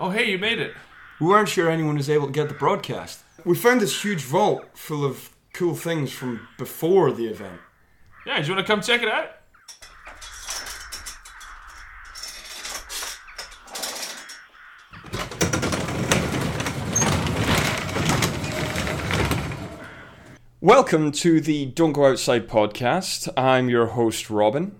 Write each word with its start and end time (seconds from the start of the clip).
Oh, 0.00 0.10
hey, 0.10 0.30
you 0.30 0.38
made 0.38 0.60
it. 0.60 0.74
We 1.20 1.26
weren't 1.26 1.48
sure 1.48 1.68
anyone 1.68 1.96
was 1.96 2.08
able 2.08 2.26
to 2.26 2.32
get 2.32 2.46
the 2.46 2.54
broadcast. 2.54 3.18
We 3.44 3.56
found 3.56 3.80
this 3.80 4.04
huge 4.04 4.22
vault 4.22 4.64
full 4.72 5.04
of 5.04 5.30
cool 5.52 5.74
things 5.74 6.12
from 6.12 6.46
before 6.56 7.10
the 7.10 7.26
event. 7.26 7.60
Yeah, 8.24 8.40
do 8.40 8.46
you 8.46 8.54
want 8.54 8.64
to 8.64 8.72
come 8.72 8.80
check 8.80 9.02
it 9.02 9.08
out? 9.08 9.32
Welcome 20.60 21.10
to 21.10 21.40
the 21.40 21.66
Don't 21.66 21.92
Go 21.92 22.06
Outside 22.06 22.46
podcast. 22.46 23.28
I'm 23.36 23.68
your 23.68 23.86
host, 23.86 24.30
Robin. 24.30 24.76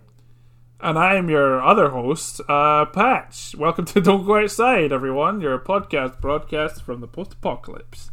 And 0.80 0.96
I 0.98 1.16
am 1.16 1.28
your 1.28 1.60
other 1.60 1.90
host, 1.90 2.40
uh, 2.48 2.84
Patch. 2.86 3.54
Welcome 3.58 3.84
to 3.86 4.00
Don't 4.00 4.24
Go 4.24 4.36
Outside, 4.36 4.92
everyone. 4.92 5.40
Your 5.40 5.58
podcast 5.58 6.20
broadcast 6.20 6.82
from 6.82 7.00
the 7.00 7.08
post 7.08 7.32
apocalypse. 7.34 8.10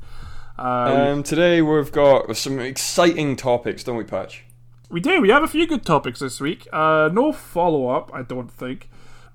Uh, 0.58 1.12
Um, 1.12 1.24
today 1.24 1.62
we've 1.62 1.92
got 1.92 2.36
some 2.36 2.60
exciting 2.60 3.36
topics, 3.36 3.84
don't 3.84 3.98
we, 3.98 4.04
Patch? 4.04 4.44
we 4.90 5.00
do. 5.00 5.22
We 5.22 5.30
have 5.30 5.44
a 5.44 5.48
few 5.48 5.68
good 5.68 5.86
topics 5.86 6.20
this 6.20 6.40
week. 6.40 6.68
Uh, 6.74 7.10
no 7.12 7.32
follow 7.32 7.90
up, 7.90 8.10
I 8.14 8.22
don't 8.24 8.52
think. 8.52 8.90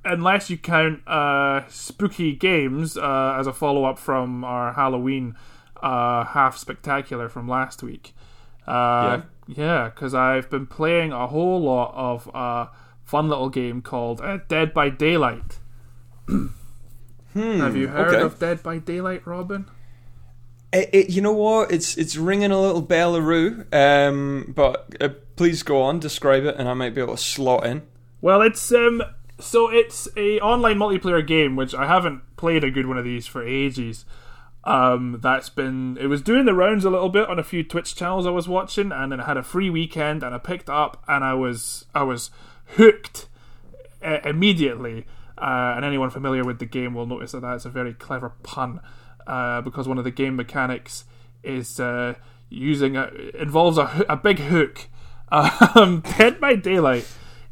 Unless 0.05 0.49
you 0.51 0.57
count 0.57 1.07
uh, 1.07 1.63
spooky 1.69 2.35
games 2.35 2.97
uh, 2.97 3.37
as 3.39 3.47
a 3.47 3.53
follow 3.53 3.85
up 3.85 3.99
from 3.99 4.43
our 4.45 4.73
Halloween 4.73 5.37
uh, 5.83 6.25
half 6.25 6.57
spectacular 6.57 7.29
from 7.29 7.47
last 7.47 7.83
week. 7.83 8.15
Uh, 8.67 9.21
yeah, 9.47 9.91
because 9.91 10.15
I've 10.15 10.49
been 10.51 10.67
playing 10.67 11.13
a 11.13 11.27
whole 11.27 11.61
lot 11.61 11.93
of 11.95 12.29
fun 13.11 13.29
little 13.29 13.49
game 13.49 13.83
called 13.83 14.21
uh, 14.21 14.39
Dead 14.47 14.73
by 14.73 14.89
Daylight. 14.89 15.59
Have 17.35 17.77
you 17.77 17.89
heard 17.89 18.15
okay. 18.15 18.23
of 18.23 18.39
Dead 18.39 18.63
by 18.63 18.79
Daylight, 18.79 19.27
Robin? 19.27 19.69
It, 20.73 20.91
it, 20.93 21.11
you 21.11 21.21
know 21.21 21.33
what? 21.33 21.73
It's 21.73 21.99
it's 21.99 22.17
ringing 22.17 22.53
a 22.53 22.61
little 22.61 22.83
bellaroo. 22.83 23.67
Um, 23.75 24.53
but 24.55 24.95
uh, 25.01 25.09
please 25.35 25.65
go 25.65 25.83
on, 25.83 25.99
describe 25.99 26.45
it, 26.45 26.55
and 26.57 26.69
I 26.69 26.75
might 26.75 26.95
be 26.95 27.01
able 27.01 27.17
to 27.17 27.23
slot 27.23 27.67
in. 27.67 27.83
Well, 28.21 28.43
it's 28.43 28.71
um, 28.73 29.03
so 29.41 29.69
it's 29.69 30.07
a 30.17 30.39
online 30.39 30.79
multiplayer 30.79 31.27
game 31.27 31.57
which 31.57 31.75
I 31.75 31.87
haven't 31.87 32.23
played 32.37 32.63
a 32.63 32.71
good 32.71 32.87
one 32.87 32.97
of 32.97 33.05
these 33.05 33.27
for 33.27 33.45
ages. 33.45 34.05
Um, 34.63 35.19
that's 35.21 35.49
been 35.49 35.99
it 36.01 36.07
was 36.07 36.23
doing 36.23 36.45
the 36.45 36.55
rounds 36.55 36.85
a 36.85 36.91
little 36.91 37.09
bit 37.09 37.29
on 37.29 37.41
a 37.41 37.45
few 37.45 37.65
Twitch 37.65 37.97
channels 37.97 38.25
I 38.25 38.31
was 38.31 38.49
watching, 38.49 38.93
and 38.93 39.11
then 39.11 39.21
I 39.21 39.27
had 39.27 39.37
a 39.37 39.43
free 39.43 39.71
weekend, 39.71 40.23
and 40.23 40.33
I 40.33 40.39
picked 40.39 40.71
up, 40.71 41.03
and 41.09 41.25
I 41.25 41.35
was 41.35 41.87
I 41.93 42.05
was 42.05 42.31
hooked 42.77 43.27
uh, 44.03 44.19
immediately. 44.25 45.07
Uh, 45.39 45.73
and 45.77 45.85
anyone 45.85 46.11
familiar 46.11 46.45
with 46.45 46.59
the 46.59 46.67
game 46.67 46.95
will 46.95 47.07
notice 47.07 47.33
that 47.33 47.41
that's 47.41 47.65
a 47.65 47.71
very 47.71 47.95
clever 47.95 48.31
pun, 48.43 48.81
uh, 49.27 49.63
because 49.63 49.89
one 49.89 49.97
of 49.97 50.05
the 50.05 50.11
game 50.11 50.37
mechanics 50.37 51.05
is 51.43 51.81
uh, 51.81 52.15
using 52.51 52.97
a 52.97 53.11
involves 53.39 53.79
a, 53.79 54.05
a 54.09 54.17
big 54.17 54.39
hook. 54.39 54.87
Um, 55.33 56.01
Dead 56.19 56.41
by 56.41 56.57
Daylight 56.57 57.07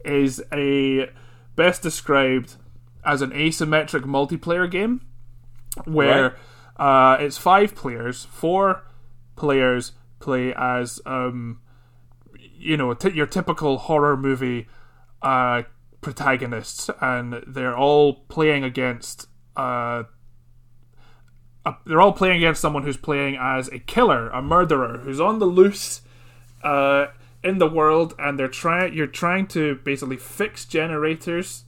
is 0.05 0.43
a 0.53 1.11
best 1.55 1.81
described 1.81 2.57
as 3.05 3.23
an 3.23 3.31
asymmetric 3.31 4.03
multiplayer 4.03 4.69
game 4.69 5.01
where 5.85 6.37
uh, 6.77 7.17
it's 7.21 7.39
five 7.39 7.77
players. 7.77 8.25
Four 8.25 8.83
players 9.37 9.93
play 10.19 10.53
as 10.57 11.01
um, 11.07 11.61
you 12.57 12.77
know 12.77 12.95
t- 12.95 13.13
your 13.13 13.27
typical 13.27 13.79
horror 13.79 14.17
movie 14.17 14.67
uh, 15.23 15.63
protagonists, 16.01 16.91
and 17.01 17.43
they're 17.47 17.77
all 17.77 18.15
playing 18.29 18.65
against. 18.65 19.29
Uh, 19.57 20.05
a, 21.65 21.75
they're 21.87 22.01
all 22.01 22.13
playing 22.13 22.37
against 22.39 22.61
someone 22.61 22.85
who's 22.85 22.97
playing 22.97 23.37
as 23.41 23.69
a 23.69 23.79
killer, 23.79 24.29
a 24.29 24.41
murderer, 24.41 24.99
who's 24.99 25.21
on 25.21 25.39
the 25.39 25.47
loose 25.47 26.03
uh, 26.63 27.07
in 27.43 27.59
the 27.59 27.69
world, 27.69 28.15
and 28.19 28.39
they're 28.39 28.49
trying. 28.49 28.95
You're 28.95 29.07
trying 29.07 29.47
to 29.49 29.77
basically 29.85 30.17
fix 30.17 30.65
generators 30.65 31.65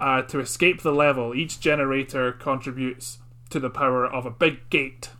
uh, 0.00 0.22
to 0.22 0.40
escape 0.40 0.82
the 0.82 0.92
level. 0.92 1.34
Each 1.34 1.60
generator 1.60 2.32
contributes 2.32 3.18
to 3.50 3.60
the 3.60 3.70
power 3.70 4.06
of 4.06 4.26
a 4.26 4.30
big 4.30 4.68
gate 4.70 5.10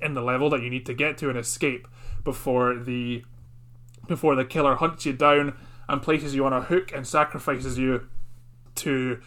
in 0.00 0.14
the 0.14 0.22
level 0.22 0.50
that 0.50 0.62
you 0.62 0.70
need 0.70 0.86
to 0.86 0.94
get 0.94 1.18
to 1.18 1.28
and 1.28 1.38
escape 1.38 1.86
before 2.24 2.76
the 2.76 3.24
before 4.06 4.34
the 4.34 4.44
killer 4.44 4.76
hunts 4.76 5.06
you 5.06 5.12
down 5.12 5.56
and 5.90 6.02
places 6.02 6.34
you 6.34 6.44
on 6.44 6.52
a 6.52 6.62
hook 6.62 6.92
and 6.94 7.06
sacrifices 7.06 7.78
you 7.78 8.06
to 8.76 9.20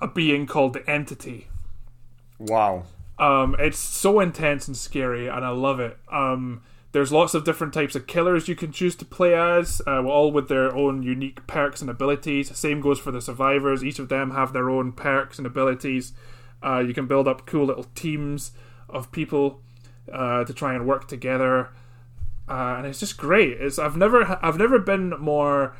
a 0.00 0.08
being 0.08 0.46
called 0.46 0.72
the 0.72 0.88
entity. 0.90 1.48
Wow. 2.38 2.84
Um, 3.18 3.56
it's 3.58 3.78
so 3.78 4.20
intense 4.20 4.68
and 4.68 4.76
scary, 4.76 5.26
and 5.26 5.44
I 5.44 5.50
love 5.50 5.80
it. 5.80 5.98
Um, 6.10 6.62
there's 6.92 7.12
lots 7.12 7.34
of 7.34 7.44
different 7.44 7.74
types 7.74 7.94
of 7.94 8.06
killers 8.06 8.48
you 8.48 8.56
can 8.56 8.72
choose 8.72 8.96
to 8.96 9.04
play 9.04 9.34
as, 9.34 9.82
uh, 9.86 10.02
all 10.04 10.30
with 10.32 10.48
their 10.48 10.74
own 10.74 11.02
unique 11.02 11.46
perks 11.46 11.80
and 11.80 11.90
abilities. 11.90 12.56
Same 12.56 12.80
goes 12.80 12.98
for 12.98 13.10
the 13.10 13.20
survivors. 13.20 13.84
Each 13.84 13.98
of 13.98 14.08
them 14.08 14.30
have 14.30 14.52
their 14.52 14.70
own 14.70 14.92
perks 14.92 15.36
and 15.36 15.46
abilities. 15.46 16.12
Uh, 16.64 16.78
you 16.78 16.94
can 16.94 17.06
build 17.06 17.28
up 17.28 17.46
cool 17.46 17.66
little 17.66 17.86
teams 17.94 18.52
of 18.88 19.12
people 19.12 19.60
uh, 20.12 20.44
to 20.44 20.54
try 20.54 20.74
and 20.74 20.86
work 20.86 21.06
together, 21.06 21.68
uh, 22.48 22.76
and 22.78 22.86
it's 22.86 23.00
just 23.00 23.16
great. 23.18 23.60
It's 23.60 23.78
I've 23.78 23.96
never 23.96 24.38
I've 24.42 24.56
never 24.56 24.78
been 24.78 25.10
more 25.10 25.76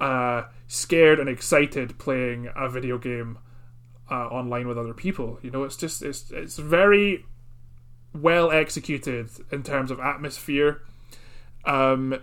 uh, 0.00 0.44
scared 0.66 1.18
and 1.20 1.28
excited 1.28 1.98
playing 1.98 2.48
a 2.54 2.68
video 2.68 2.98
game 2.98 3.38
uh, 4.10 4.26
online 4.26 4.68
with 4.68 4.78
other 4.78 4.94
people. 4.94 5.38
You 5.42 5.50
know, 5.50 5.64
it's 5.64 5.76
just 5.76 6.02
it's 6.02 6.30
it's 6.30 6.56
very 6.56 7.24
well 8.14 8.50
executed 8.50 9.28
in 9.50 9.62
terms 9.62 9.90
of 9.90 10.00
atmosphere. 10.00 10.82
Um, 11.64 12.20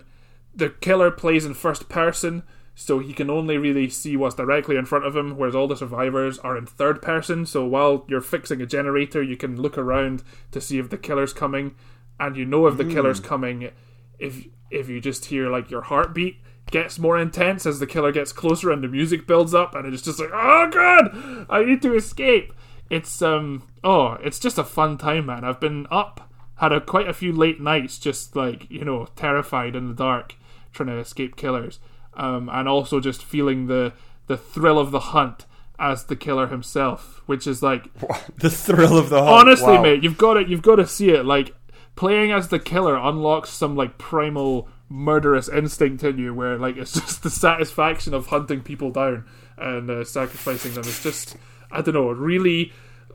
the 0.54 0.70
killer 0.70 1.10
plays 1.10 1.44
in 1.44 1.54
first 1.54 1.88
person, 1.88 2.42
so 2.74 3.00
he 3.00 3.12
can 3.12 3.28
only 3.28 3.58
really 3.58 3.90
see 3.90 4.16
what's 4.16 4.36
directly 4.36 4.76
in 4.76 4.86
front 4.86 5.04
of 5.04 5.16
him, 5.16 5.36
whereas 5.36 5.54
all 5.54 5.68
the 5.68 5.76
survivors 5.76 6.38
are 6.38 6.56
in 6.56 6.66
third 6.66 7.02
person. 7.02 7.44
So 7.44 7.64
while 7.66 8.04
you're 8.08 8.20
fixing 8.20 8.62
a 8.62 8.66
generator, 8.66 9.22
you 9.22 9.36
can 9.36 9.60
look 9.60 9.76
around 9.76 10.22
to 10.52 10.60
see 10.60 10.78
if 10.78 10.90
the 10.90 10.98
killer's 10.98 11.32
coming, 11.32 11.74
and 12.18 12.36
you 12.36 12.44
know 12.44 12.66
if 12.66 12.76
the 12.76 12.84
killer's 12.84 13.20
coming 13.20 13.70
if 14.18 14.46
if 14.70 14.88
you 14.88 15.00
just 15.00 15.26
hear 15.26 15.50
like 15.50 15.70
your 15.70 15.82
heartbeat 15.82 16.38
gets 16.70 16.98
more 16.98 17.18
intense 17.18 17.66
as 17.66 17.78
the 17.78 17.86
killer 17.86 18.10
gets 18.12 18.32
closer 18.32 18.70
and 18.70 18.82
the 18.82 18.88
music 18.88 19.26
builds 19.26 19.54
up 19.54 19.74
and 19.74 19.92
it's 19.92 20.02
just 20.02 20.18
like 20.18 20.30
oh 20.32 20.68
god! 20.70 21.46
I 21.48 21.64
need 21.64 21.82
to 21.82 21.94
escape! 21.94 22.52
It's 22.90 23.22
um 23.22 23.62
oh 23.82 24.12
it's 24.22 24.38
just 24.38 24.58
a 24.58 24.64
fun 24.64 24.98
time 24.98 25.26
man. 25.26 25.44
I've 25.44 25.60
been 25.60 25.86
up 25.90 26.30
had 26.56 26.72
a 26.72 26.80
quite 26.80 27.08
a 27.08 27.12
few 27.12 27.32
late 27.32 27.60
nights 27.60 27.98
just 27.98 28.34
like 28.36 28.70
you 28.70 28.84
know 28.84 29.06
terrified 29.16 29.74
in 29.76 29.88
the 29.88 29.94
dark 29.94 30.34
trying 30.72 30.88
to 30.88 30.98
escape 30.98 31.36
killers. 31.36 31.78
Um 32.14 32.48
and 32.52 32.68
also 32.68 33.00
just 33.00 33.22
feeling 33.22 33.66
the 33.66 33.92
the 34.26 34.36
thrill 34.36 34.78
of 34.78 34.90
the 34.90 35.00
hunt 35.00 35.46
as 35.78 36.04
the 36.04 36.16
killer 36.16 36.46
himself 36.46 37.22
which 37.26 37.46
is 37.46 37.62
like 37.62 37.88
The 38.38 38.50
thrill 38.50 38.96
of 38.96 39.10
the 39.10 39.22
hunt. 39.22 39.48
honestly 39.48 39.74
Wow. 39.74 39.82
mate 39.82 40.02
you've 40.02 40.18
got 40.18 40.36
it 40.36 40.48
you've 40.48 40.62
got 40.62 40.76
to 40.76 40.86
see 40.86 41.10
it. 41.10 41.24
Like 41.24 41.54
playing 41.96 42.32
as 42.32 42.48
the 42.48 42.58
killer 42.58 42.96
unlocks 42.96 43.50
some 43.50 43.76
like 43.76 43.98
primal 43.98 44.68
murderous 44.88 45.48
instinct 45.48 46.04
in 46.04 46.18
you 46.18 46.34
where 46.34 46.58
like 46.58 46.76
it's 46.76 46.92
just 47.00 47.22
the 47.22 47.30
satisfaction 47.30 48.14
of 48.14 48.26
hunting 48.26 48.62
people 48.62 48.90
down 48.90 49.24
and 49.56 49.90
uh, 49.90 50.04
sacrificing 50.04 50.74
them. 50.74 50.84
It's 50.86 51.02
just 51.02 51.36
i 51.70 51.80
don't 51.80 51.94
know 51.94 52.10
really 52.10 52.72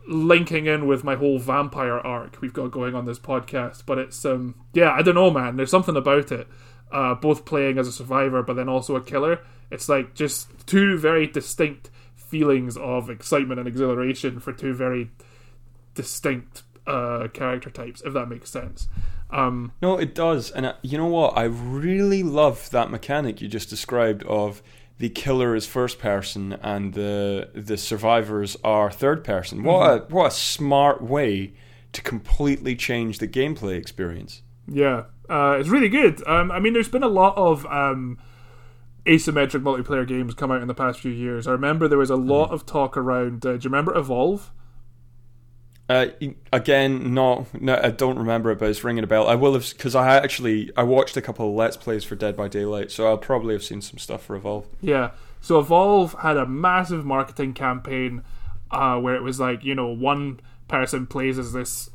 linking 0.08 0.66
in 0.66 0.88
with 0.88 1.04
my 1.04 1.16
whole 1.16 1.38
vampire 1.40 2.00
arc 2.00 2.42
we've 2.42 2.54
got 2.54 2.72
going 2.72 2.96
on 2.96 3.06
this 3.06 3.20
podcast. 3.20 3.84
But 3.86 3.98
it's 3.98 4.24
um 4.26 4.56
yeah 4.74 4.92
i 4.92 5.02
don't 5.02 5.16
know 5.16 5.32
man. 5.32 5.56
There's 5.56 5.72
something 5.72 5.96
about 5.96 6.32
it 6.32 6.48
uh 6.92 7.16
both 7.16 7.46
playing 7.46 7.78
as 7.78 7.88
a 7.88 7.92
survivor 7.92 8.44
but 8.44 8.56
then 8.56 8.70
also 8.70 8.96
a 8.96 9.02
killer. 9.02 9.40
It's 9.72 9.88
like 9.88 10.16
just 10.16 10.50
two 10.66 10.98
very 10.98 11.28
distinct 11.28 11.92
feelings 12.16 12.78
of 12.78 13.10
excitement 13.10 13.60
and 13.60 13.68
exhilaration 13.68 14.40
for 14.40 14.54
two 14.54 14.74
very 14.74 15.12
distinct 15.94 16.64
uh, 16.90 17.28
character 17.30 17.70
types, 17.70 18.02
if 18.06 18.14
that 18.14 18.28
makes 18.28 18.50
sense. 18.50 18.88
Um, 19.30 19.72
No, 19.82 19.98
it 19.98 20.16
does. 20.16 20.52
And 20.52 20.66
uh, 20.66 20.74
you 20.82 20.98
know 20.98 21.08
what? 21.08 21.38
I 21.38 21.44
really 21.44 22.24
love 22.24 22.70
that 22.72 22.90
mechanic 22.90 23.42
you 23.42 23.48
just 23.48 23.70
described 23.70 24.24
of 24.24 24.62
the 24.98 25.10
killer 25.10 25.56
is 25.56 25.66
first 25.66 26.00
person 26.00 26.54
and 26.62 26.94
the 26.94 27.50
the 27.54 27.78
survivors 27.78 28.58
are 28.64 28.92
third 28.92 29.24
person. 29.24 29.64
What 29.64 29.90
a 29.90 30.14
what 30.14 30.28
a 30.28 30.32
smart 30.32 31.02
way 31.02 31.54
to 31.94 32.02
completely 32.02 32.76
change 32.76 33.20
the 33.20 33.28
gameplay 33.28 33.78
experience. 33.78 34.42
yeah, 34.68 35.06
uh, 35.30 35.58
it's 35.60 35.70
really 35.70 35.90
good. 35.90 36.26
Um, 36.28 36.52
I 36.52 36.60
mean, 36.60 36.74
there's 36.74 36.90
been 36.90 37.04
a 37.04 37.08
lot 37.08 37.36
of 37.38 37.66
um, 37.68 38.18
asymmetric 39.06 39.62
multiplayer 39.64 40.08
games 40.08 40.34
come 40.34 40.52
out 40.52 40.62
in 40.62 40.68
the 40.68 40.74
past 40.74 41.00
few 41.00 41.12
years. 41.12 41.48
I 41.48 41.52
remember 41.52 41.88
there 41.88 41.98
was 41.98 42.10
a 42.10 42.16
lot 42.16 42.52
of 42.52 42.66
talk 42.66 42.98
around. 42.98 43.46
Uh, 43.46 43.54
do 43.54 43.64
you 43.64 43.70
remember 43.70 43.98
Evolve? 43.98 44.52
Uh, 45.90 46.10
again, 46.54 47.16
no, 47.16 47.48
no, 47.60 47.80
I 47.82 47.90
don't 47.90 48.20
remember 48.20 48.52
it, 48.52 48.60
but 48.60 48.70
it's 48.70 48.84
ringing 48.84 49.04
a 49.04 49.08
bell. 49.08 49.28
I 49.28 49.34
will 49.34 49.54
have 49.54 49.68
because 49.68 49.96
I 49.96 50.18
actually 50.18 50.72
I 50.78 50.84
watched 50.84 51.18
a 51.18 51.22
couple 51.22 51.50
of 51.50 51.56
let's 51.56 51.78
plays 51.78 52.04
for 52.04 52.16
Dead 52.16 52.38
by 52.38 52.48
Daylight, 52.48 52.92
so 52.92 53.08
I'll 53.08 53.18
probably 53.18 53.56
have 53.56 53.64
seen 53.64 53.82
some 53.82 53.98
stuff 53.98 54.24
for 54.24 54.36
Evolve. 54.36 54.68
Yeah. 54.82 55.12
So 55.42 55.58
Evolve 55.58 56.14
had 56.22 56.38
a 56.38 56.46
massive 56.46 57.06
marketing 57.06 57.54
campaign 57.54 58.22
uh, 58.70 59.00
where 59.00 59.16
it 59.16 59.24
was 59.24 59.40
like 59.40 59.64
you 59.64 59.74
know 59.74 59.88
one 59.88 60.42
person 60.68 61.08
plays 61.08 61.40
as 61.40 61.54
this 61.54 61.90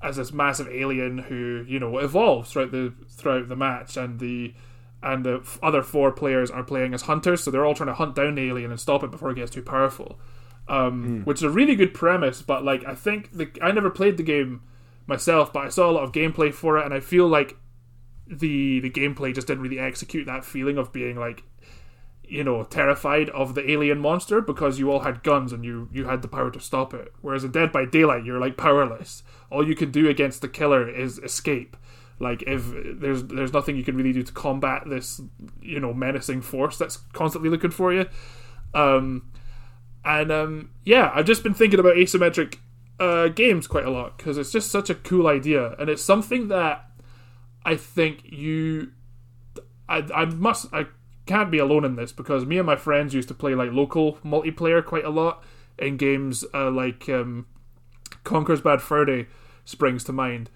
as 0.00 0.14
this 0.14 0.32
massive 0.32 0.68
alien 0.68 1.18
who 1.18 1.64
you 1.66 1.80
know 1.80 1.98
evolves 1.98 2.52
throughout 2.52 2.70
the 2.70 2.94
throughout 3.08 3.48
the 3.48 3.56
match, 3.56 3.96
and 3.96 4.20
the 4.20 4.54
and 5.02 5.24
the 5.24 5.42
other 5.60 5.82
four 5.82 6.12
players 6.12 6.52
are 6.52 6.62
playing 6.62 6.94
as 6.94 7.02
hunters, 7.02 7.42
so 7.42 7.50
they're 7.50 7.64
all 7.64 7.74
trying 7.74 7.88
to 7.88 7.94
hunt 7.94 8.14
down 8.14 8.36
the 8.36 8.48
alien 8.48 8.70
and 8.70 8.78
stop 8.78 9.02
it 9.02 9.10
before 9.10 9.32
it 9.32 9.36
gets 9.36 9.50
too 9.50 9.62
powerful. 9.62 10.20
Um, 10.66 11.24
Which 11.24 11.38
is 11.38 11.42
a 11.42 11.50
really 11.50 11.74
good 11.74 11.92
premise, 11.92 12.40
but 12.40 12.64
like 12.64 12.84
I 12.86 12.94
think 12.94 13.32
the 13.32 13.50
I 13.60 13.70
never 13.72 13.90
played 13.90 14.16
the 14.16 14.22
game 14.22 14.62
myself, 15.06 15.52
but 15.52 15.66
I 15.66 15.68
saw 15.68 15.90
a 15.90 15.92
lot 15.92 16.04
of 16.04 16.12
gameplay 16.12 16.52
for 16.54 16.78
it, 16.78 16.84
and 16.84 16.94
I 16.94 17.00
feel 17.00 17.28
like 17.28 17.56
the 18.26 18.80
the 18.80 18.90
gameplay 18.90 19.34
just 19.34 19.46
didn't 19.46 19.62
really 19.62 19.78
execute 19.78 20.26
that 20.26 20.44
feeling 20.44 20.78
of 20.78 20.92
being 20.92 21.16
like 21.16 21.42
you 22.26 22.42
know 22.42 22.64
terrified 22.64 23.28
of 23.30 23.54
the 23.54 23.70
alien 23.70 23.98
monster 23.98 24.40
because 24.40 24.78
you 24.78 24.90
all 24.90 25.00
had 25.00 25.22
guns 25.22 25.52
and 25.52 25.64
you 25.64 25.88
you 25.92 26.06
had 26.06 26.22
the 26.22 26.28
power 26.28 26.50
to 26.50 26.60
stop 26.60 26.94
it. 26.94 27.12
Whereas 27.20 27.44
in 27.44 27.50
dead 27.50 27.70
by 27.70 27.84
daylight 27.84 28.24
you're 28.24 28.40
like 28.40 28.56
powerless. 28.56 29.22
All 29.50 29.66
you 29.66 29.74
can 29.74 29.90
do 29.90 30.08
against 30.08 30.40
the 30.40 30.48
killer 30.48 30.88
is 30.88 31.18
escape. 31.18 31.76
Like 32.18 32.42
if 32.46 32.64
there's 33.00 33.24
there's 33.24 33.52
nothing 33.52 33.76
you 33.76 33.84
can 33.84 33.96
really 33.96 34.12
do 34.12 34.22
to 34.22 34.32
combat 34.32 34.84
this 34.86 35.20
you 35.60 35.80
know 35.80 35.92
menacing 35.92 36.40
force 36.40 36.78
that's 36.78 36.96
constantly 37.12 37.50
looking 37.50 37.70
for 37.70 37.92
you. 37.92 38.06
Um 38.72 39.30
and 40.04 40.30
um 40.30 40.70
yeah 40.84 41.10
i've 41.14 41.26
just 41.26 41.42
been 41.42 41.54
thinking 41.54 41.80
about 41.80 41.94
asymmetric 41.96 42.56
uh 43.00 43.28
games 43.28 43.66
quite 43.66 43.84
a 43.84 43.90
lot 43.90 44.16
because 44.16 44.38
it's 44.38 44.52
just 44.52 44.70
such 44.70 44.90
a 44.90 44.94
cool 44.94 45.26
idea 45.26 45.74
and 45.78 45.88
it's 45.88 46.02
something 46.02 46.48
that 46.48 46.90
i 47.64 47.74
think 47.74 48.20
you 48.24 48.90
I, 49.88 50.06
I 50.14 50.24
must 50.24 50.72
I 50.72 50.86
can't 51.26 51.50
be 51.50 51.58
alone 51.58 51.84
in 51.84 51.96
this 51.96 52.12
because 52.12 52.44
me 52.44 52.58
and 52.58 52.66
my 52.66 52.76
friends 52.76 53.14
used 53.14 53.28
to 53.28 53.34
play 53.34 53.54
like 53.54 53.72
local 53.72 54.14
multiplayer 54.24 54.84
quite 54.84 55.04
a 55.04 55.10
lot 55.10 55.42
in 55.78 55.96
games 55.96 56.44
uh, 56.54 56.70
like 56.70 57.08
um, 57.08 57.46
Conker's 58.24 58.60
Bad 58.60 58.82
Fur 58.82 59.04
Day 59.04 59.26
springs 59.64 60.04
to 60.04 60.12
mind, 60.12 60.50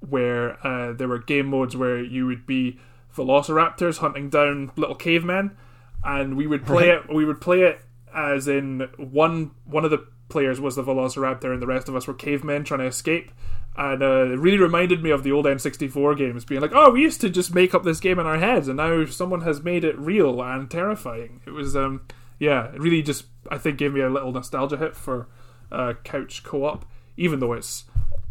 where 0.00 0.64
uh, 0.66 0.92
there 0.92 1.08
were 1.08 1.18
game 1.18 1.46
modes 1.46 1.76
where 1.76 2.02
you 2.02 2.26
would 2.26 2.46
be 2.46 2.78
velociraptors 3.16 3.98
hunting 3.98 4.28
down 4.28 4.70
little 4.76 4.94
cavemen, 4.94 5.56
and 6.04 6.36
we 6.36 6.46
would 6.46 6.64
play 6.64 6.90
it. 6.90 7.12
We 7.12 7.24
would 7.24 7.40
play 7.40 7.62
it 7.62 7.80
as 8.14 8.48
in 8.48 8.88
one 8.96 9.52
one 9.64 9.84
of 9.84 9.90
the 9.90 10.06
players 10.28 10.60
was 10.60 10.76
the 10.76 10.82
velociraptor 10.84 11.52
and 11.52 11.60
the 11.60 11.66
rest 11.66 11.88
of 11.88 11.96
us 11.96 12.06
were 12.06 12.14
cavemen 12.14 12.64
trying 12.64 12.80
to 12.80 12.86
escape. 12.86 13.32
And 13.76 14.02
uh, 14.02 14.32
it 14.32 14.38
really 14.38 14.58
reminded 14.58 15.02
me 15.02 15.10
of 15.10 15.22
the 15.22 15.32
old 15.32 15.46
N64 15.46 16.16
games, 16.16 16.44
being 16.44 16.60
like, 16.60 16.72
"Oh, 16.74 16.90
we 16.90 17.02
used 17.02 17.20
to 17.20 17.30
just 17.30 17.54
make 17.54 17.74
up 17.74 17.84
this 17.84 18.00
game 18.00 18.18
in 18.18 18.26
our 18.26 18.38
heads, 18.38 18.68
and 18.68 18.76
now 18.76 19.04
someone 19.06 19.42
has 19.42 19.62
made 19.62 19.84
it 19.84 19.98
real 19.98 20.42
and 20.42 20.70
terrifying." 20.70 21.40
It 21.46 21.50
was, 21.50 21.76
um, 21.76 22.02
yeah, 22.38 22.72
it 22.72 22.80
really 22.80 23.02
just 23.02 23.26
I 23.48 23.58
think 23.58 23.78
gave 23.78 23.92
me 23.94 24.00
a 24.00 24.10
little 24.10 24.32
nostalgia 24.32 24.76
hit 24.76 24.96
for 24.96 25.28
uh, 25.70 25.94
couch 26.04 26.42
co-op, 26.42 26.84
even 27.16 27.38
though 27.38 27.52
it's 27.52 27.84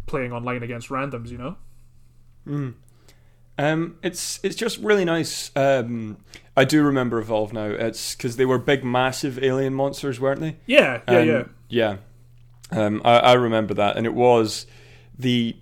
playing 0.06 0.32
online 0.32 0.62
against 0.62 0.88
randoms, 0.88 1.30
you 1.30 1.38
know. 1.38 1.56
Um, 3.58 3.96
it's 4.02 4.40
it's 4.42 4.56
just 4.56 4.78
really 4.78 5.04
nice. 5.04 5.50
Um, 5.56 6.18
I 6.60 6.64
do 6.64 6.82
remember 6.82 7.18
Evolve 7.18 7.54
now. 7.54 7.64
It's 7.64 8.14
because 8.14 8.36
they 8.36 8.44
were 8.44 8.58
big, 8.58 8.84
massive 8.84 9.42
alien 9.42 9.72
monsters, 9.72 10.20
weren't 10.20 10.40
they? 10.40 10.56
Yeah, 10.66 11.00
yeah, 11.08 11.18
Um, 11.18 11.26
yeah. 11.26 11.44
yeah. 11.68 11.96
Um, 12.70 13.00
I, 13.02 13.18
I 13.18 13.32
remember 13.32 13.72
that, 13.74 13.96
and 13.96 14.04
it 14.06 14.12
was 14.14 14.66
the 15.18 15.56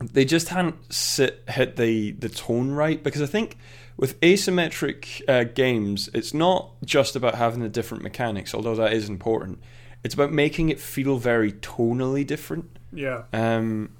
they 0.00 0.24
just 0.26 0.50
hadn't 0.50 0.92
sit, 0.92 1.42
hit 1.48 1.76
the 1.76 2.10
the 2.12 2.28
tone 2.28 2.72
right 2.72 3.02
because 3.02 3.22
I 3.22 3.26
think 3.26 3.56
with 3.96 4.20
asymmetric 4.20 5.22
uh, 5.28 5.44
games, 5.44 6.10
it's 6.12 6.34
not 6.34 6.72
just 6.84 7.16
about 7.16 7.34
having 7.36 7.60
the 7.62 7.68
different 7.70 8.02
mechanics, 8.02 8.54
although 8.54 8.74
that 8.76 8.92
is 8.92 9.08
important. 9.08 9.60
It's 10.04 10.14
about 10.14 10.30
making 10.30 10.68
it 10.68 10.78
feel 10.78 11.16
very 11.16 11.52
tonally 11.52 12.24
different 12.24 12.78
Yeah, 12.92 13.22
um, 13.32 13.90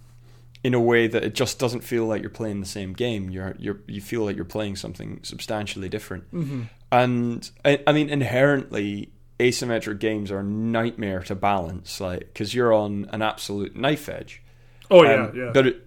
in 0.64 0.74
a 0.74 0.80
way 0.80 1.06
that 1.06 1.22
it 1.22 1.34
just 1.34 1.58
doesn't 1.58 1.82
feel 1.82 2.04
like 2.04 2.20
you're 2.20 2.30
playing 2.30 2.60
the 2.60 2.66
same 2.66 2.92
game. 2.92 3.30
You're 3.30 3.54
you're 3.58 3.80
you 3.86 4.00
feel 4.00 4.24
like 4.24 4.36
you're 4.36 4.44
playing 4.44 4.76
something 4.76 5.20
substantially 5.22 5.88
different. 5.88 6.32
Mm-hmm. 6.32 6.62
And 6.90 7.50
I, 7.64 7.82
I 7.86 7.92
mean, 7.92 8.08
inherently, 8.08 9.12
asymmetric 9.38 9.98
games 10.00 10.30
are 10.30 10.40
a 10.40 10.44
nightmare 10.44 11.20
to 11.24 11.34
balance, 11.34 12.00
like 12.00 12.20
because 12.20 12.54
you're 12.54 12.72
on 12.72 13.08
an 13.12 13.22
absolute 13.22 13.76
knife 13.76 14.08
edge. 14.08 14.42
Oh 14.90 15.02
yeah, 15.04 15.26
Um, 15.26 15.36
yeah. 15.36 15.50
But 15.52 15.66
it, 15.66 15.86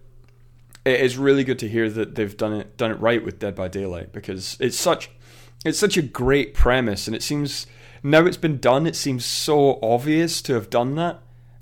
it 0.85 1.01
is 1.01 1.17
really 1.17 1.43
good 1.43 1.59
to 1.59 1.67
hear 1.67 1.89
that 1.89 2.15
they've 2.15 2.35
done 2.35 2.53
it 2.53 2.77
done 2.77 2.91
it 2.91 2.99
right 2.99 3.23
with 3.23 3.39
Dead 3.39 3.55
by 3.55 3.67
Daylight 3.67 4.13
because 4.13 4.57
it's 4.59 4.79
such 4.79 5.09
it's 5.65 5.77
such 5.77 5.97
a 5.97 6.01
great 6.01 6.53
premise, 6.53 7.07
and 7.07 7.15
it 7.15 7.23
seems 7.23 7.67
now 8.03 8.25
it's 8.25 8.37
been 8.37 8.57
done. 8.59 8.87
It 8.87 8.95
seems 8.95 9.25
so 9.25 9.79
obvious 9.83 10.41
to 10.43 10.53
have 10.53 10.69
done 10.69 10.95
that. 10.95 11.19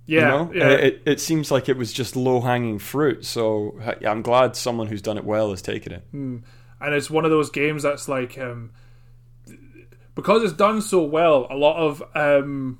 Yeah, 0.09 0.19
You 0.19 0.25
know? 0.25 0.51
yeah. 0.53 0.69
It, 0.69 1.01
it 1.06 1.19
seems 1.19 1.51
like 1.51 1.69
it 1.69 1.77
was 1.77 1.94
just 1.94 2.15
low 2.15 2.41
hanging 2.41 2.79
fruit. 2.79 3.25
So 3.25 3.79
I'm 4.06 4.21
glad 4.21 4.56
someone 4.56 4.88
who's 4.88 5.01
done 5.01 5.17
it 5.17 5.23
well 5.23 5.51
has 5.51 5.61
taken 5.61 5.91
it. 5.94 6.03
and 6.11 6.44
it's 6.81 7.09
one 7.09 7.25
of 7.25 7.31
those 7.31 7.50
games 7.50 7.83
that's 7.83 8.07
like 8.07 8.38
um, 8.38 8.71
because 10.15 10.44
it's 10.44 10.53
done 10.53 10.81
so 10.81 11.03
well. 11.03 11.47
A 11.50 11.56
lot 11.56 11.77
of 11.77 12.03
um, 12.15 12.79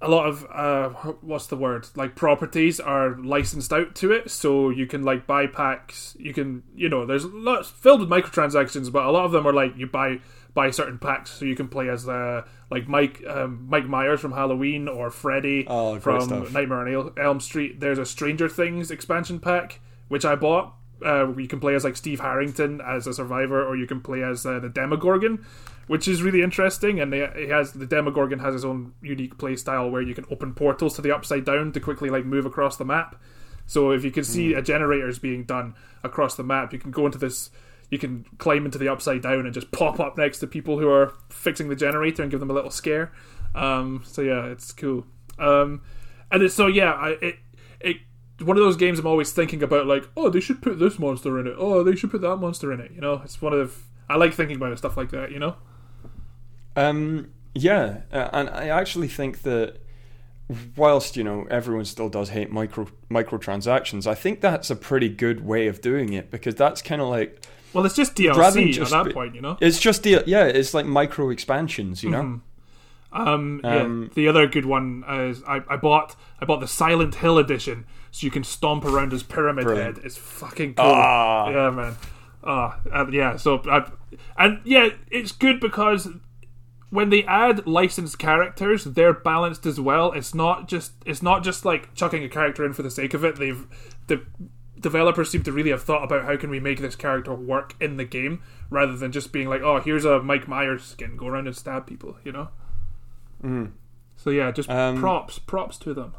a 0.00 0.08
lot 0.08 0.26
of 0.26 0.46
uh, 0.52 0.88
what's 1.22 1.46
the 1.46 1.56
word 1.56 1.88
like 1.96 2.14
properties 2.14 2.78
are 2.78 3.16
licensed 3.18 3.72
out 3.72 3.94
to 3.96 4.12
it, 4.12 4.30
so 4.30 4.70
you 4.70 4.86
can 4.86 5.02
like 5.02 5.26
buy 5.26 5.46
packs. 5.46 6.16
You 6.18 6.32
can 6.34 6.62
you 6.74 6.88
know 6.88 7.06
there's 7.06 7.24
lots 7.24 7.70
filled 7.70 8.00
with 8.00 8.08
microtransactions, 8.08 8.92
but 8.92 9.06
a 9.06 9.10
lot 9.10 9.24
of 9.24 9.32
them 9.32 9.46
are 9.46 9.52
like 9.52 9.76
you 9.76 9.86
buy 9.86 10.20
buy 10.54 10.70
certain 10.70 10.98
packs 10.98 11.30
so 11.30 11.44
you 11.44 11.54
can 11.54 11.68
play 11.68 11.88
as 11.88 12.08
uh, 12.08 12.42
like 12.70 12.88
Mike 12.88 13.22
um, 13.26 13.66
Mike 13.68 13.86
Myers 13.86 14.20
from 14.20 14.32
Halloween 14.32 14.88
or 14.88 15.10
Freddy 15.10 15.64
Oh, 15.68 15.98
from 16.00 16.20
stuff. 16.22 16.52
Nightmare 16.52 16.78
on 16.80 16.92
El- 16.92 17.12
Elm 17.16 17.40
Street. 17.40 17.80
There's 17.80 17.98
a 17.98 18.06
Stranger 18.06 18.48
Things 18.48 18.90
expansion 18.90 19.40
pack 19.40 19.80
which 20.08 20.24
I 20.24 20.34
bought. 20.34 20.74
Uh, 21.00 21.26
where 21.26 21.38
you 21.38 21.46
can 21.46 21.60
play 21.60 21.76
as 21.76 21.84
like 21.84 21.96
Steve 21.96 22.18
Harrington 22.18 22.80
as 22.80 23.06
a 23.06 23.14
survivor, 23.14 23.64
or 23.64 23.76
you 23.76 23.86
can 23.86 24.00
play 24.00 24.20
as 24.24 24.44
uh, 24.44 24.58
the 24.58 24.68
Demogorgon, 24.68 25.46
which 25.86 26.08
is 26.08 26.22
really 26.24 26.42
interesting. 26.42 26.98
And 26.98 27.12
they, 27.12 27.24
he 27.36 27.46
has 27.50 27.70
the 27.70 27.86
Demogorgon 27.86 28.40
has 28.40 28.52
his 28.54 28.64
own 28.64 28.94
unique 29.00 29.38
play 29.38 29.54
style 29.54 29.88
where 29.88 30.02
you 30.02 30.12
can 30.12 30.24
open 30.28 30.54
portals 30.54 30.96
to 30.96 31.02
the 31.02 31.14
upside 31.14 31.44
down 31.44 31.70
to 31.70 31.78
quickly 31.78 32.10
like 32.10 32.24
move 32.24 32.46
across 32.46 32.76
the 32.78 32.84
map. 32.84 33.14
So 33.66 33.92
if 33.92 34.02
you 34.02 34.10
can 34.10 34.24
see 34.24 34.54
a 34.54 34.60
generators 34.62 35.20
being 35.20 35.44
done 35.44 35.76
across 36.02 36.34
the 36.34 36.42
map, 36.42 36.72
you 36.72 36.80
can 36.80 36.90
go 36.90 37.06
into 37.06 37.18
this. 37.18 37.50
You 37.90 37.98
can 37.98 38.24
climb 38.38 38.64
into 38.64 38.78
the 38.78 38.88
upside 38.88 39.22
down 39.22 39.46
and 39.46 39.54
just 39.54 39.70
pop 39.72 40.00
up 40.00 40.16
next 40.18 40.38
to 40.38 40.46
people 40.46 40.78
who 40.78 40.88
are 40.88 41.14
fixing 41.30 41.68
the 41.68 41.76
generator 41.76 42.22
and 42.22 42.30
give 42.30 42.40
them 42.40 42.50
a 42.50 42.54
little 42.54 42.70
scare. 42.70 43.12
Um, 43.54 44.02
so 44.04 44.22
yeah, 44.22 44.46
it's 44.46 44.72
cool. 44.72 45.06
Um, 45.38 45.82
and 46.30 46.42
it's 46.42 46.54
so 46.54 46.66
yeah, 46.66 46.92
I, 46.92 47.08
it 47.22 47.36
it 47.80 47.96
one 48.40 48.56
of 48.56 48.62
those 48.62 48.76
games 48.76 48.98
I'm 48.98 49.06
always 49.06 49.32
thinking 49.32 49.62
about 49.62 49.86
like, 49.86 50.08
oh, 50.16 50.28
they 50.28 50.40
should 50.40 50.62
put 50.62 50.78
this 50.78 50.98
monster 50.98 51.38
in 51.40 51.46
it. 51.46 51.54
Oh, 51.58 51.82
they 51.82 51.96
should 51.96 52.10
put 52.10 52.20
that 52.20 52.36
monster 52.36 52.72
in 52.72 52.80
it. 52.80 52.92
You 52.92 53.00
know, 53.00 53.20
it's 53.24 53.40
one 53.40 53.52
of 53.52 53.84
I 54.08 54.16
like 54.16 54.34
thinking 54.34 54.56
about 54.56 54.76
stuff 54.78 54.96
like 54.96 55.10
that. 55.10 55.32
You 55.32 55.38
know. 55.38 55.56
Um, 56.76 57.32
yeah, 57.54 58.02
uh, 58.12 58.28
and 58.32 58.48
I 58.50 58.68
actually 58.68 59.08
think 59.08 59.42
that 59.42 59.78
whilst 60.76 61.16
you 61.16 61.24
know 61.24 61.46
everyone 61.50 61.84
still 61.84 62.08
does 62.08 62.30
hate 62.30 62.50
micro 62.50 62.88
microtransactions, 63.10 64.06
I 64.06 64.14
think 64.14 64.40
that's 64.40 64.70
a 64.70 64.76
pretty 64.76 65.08
good 65.08 65.44
way 65.44 65.66
of 65.66 65.80
doing 65.80 66.12
it 66.12 66.30
because 66.30 66.54
that's 66.54 66.82
kind 66.82 67.02
of 67.02 67.08
like 67.08 67.44
Well, 67.72 67.84
it's 67.86 67.94
just 67.94 68.14
DLC 68.14 68.72
just 68.72 68.92
at 68.92 69.04
that 69.04 69.14
point. 69.14 69.34
You 69.34 69.40
know. 69.42 69.56
it's 69.60 69.78
just 69.78 70.02
the 70.02 70.22
yeah, 70.26 70.44
it's 70.44 70.74
like 70.74 70.86
micro 70.86 71.30
expansions, 71.30 72.02
you 72.02 72.10
know. 72.10 72.22
Mhm. 72.22 72.40
Um, 73.10 73.60
Um, 73.64 74.02
yeah, 74.04 74.08
the 74.14 74.28
other 74.28 74.46
good 74.46 74.66
one 74.66 75.02
is 75.08 75.42
I, 75.46 75.62
I 75.68 75.76
bought 75.76 76.14
I 76.40 76.44
bought 76.44 76.60
the 76.60 76.68
Silent 76.68 77.16
Hill 77.16 77.38
edition, 77.38 77.86
so 78.10 78.24
you 78.26 78.30
can 78.30 78.44
stomp 78.44 78.84
around 78.84 79.12
as 79.12 79.22
pyramid 79.22 79.64
Brilliant. 79.64 79.96
head. 79.96 80.04
It's 80.04 80.16
fucking 80.18 80.74
cool. 80.74 80.84
Ah. 80.86 81.48
Yeah, 81.50 81.70
man. 81.70 81.96
Ah, 82.44 82.80
and 82.92 83.12
yeah. 83.14 83.36
So 83.36 83.62
I, 83.66 83.90
and 84.36 84.60
yeah, 84.64 84.90
it's 85.10 85.32
good 85.32 85.58
because 85.58 86.08
when 86.90 87.08
they 87.10 87.22
add 87.24 87.66
licensed 87.66 88.18
characters, 88.18 88.84
they're 88.84 89.12
balanced 89.12 89.66
as 89.66 89.80
well. 89.80 90.12
It's 90.12 90.34
not 90.34 90.68
just 90.68 90.92
it's 91.06 91.22
not 91.22 91.42
just 91.42 91.64
like 91.64 91.94
chucking 91.94 92.22
a 92.24 92.28
character 92.28 92.64
in 92.64 92.72
for 92.74 92.82
the 92.82 92.90
sake 92.90 93.14
of 93.14 93.24
it. 93.24 93.36
They've 93.36 93.66
the 94.06 94.22
developers 94.80 95.30
seem 95.30 95.42
to 95.44 95.52
really 95.52 95.70
have 95.70 95.82
thought 95.82 96.04
about 96.04 96.24
how 96.24 96.36
can 96.36 96.50
we 96.50 96.60
make 96.60 96.80
this 96.80 96.96
character 96.96 97.34
work 97.34 97.74
in 97.80 97.96
the 97.96 98.04
game 98.04 98.42
rather 98.70 98.96
than 98.96 99.12
just 99.12 99.32
being 99.32 99.48
like, 99.48 99.62
oh, 99.62 99.80
here's 99.80 100.04
a 100.04 100.20
Mike 100.22 100.46
Myers 100.48 100.84
skin, 100.84 101.16
go 101.16 101.26
around 101.26 101.46
and 101.46 101.56
stab 101.56 101.86
people. 101.86 102.16
You 102.24 102.32
know. 102.32 102.48
So 104.16 104.30
yeah, 104.30 104.50
just 104.50 104.68
Um, 104.68 104.98
props, 104.98 105.38
props 105.38 105.78
to 105.78 105.94
them. 105.94 106.14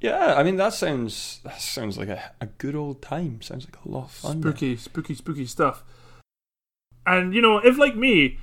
Yeah, 0.00 0.34
I 0.36 0.44
mean 0.44 0.56
that 0.56 0.74
sounds 0.74 1.40
that 1.42 1.60
sounds 1.60 1.98
like 1.98 2.08
a, 2.08 2.30
a 2.40 2.46
good 2.46 2.76
old 2.76 3.02
time. 3.02 3.42
Sounds 3.42 3.64
like 3.64 3.84
a 3.84 3.88
lot 3.88 4.04
of 4.04 4.10
fun. 4.12 4.40
Spooky, 4.40 4.76
spooky, 4.76 5.14
spooky 5.14 5.44
stuff. 5.46 5.82
And 7.04 7.34
you 7.34 7.42
know, 7.42 7.58
if 7.58 7.78
like 7.78 7.96
me, 7.96 8.38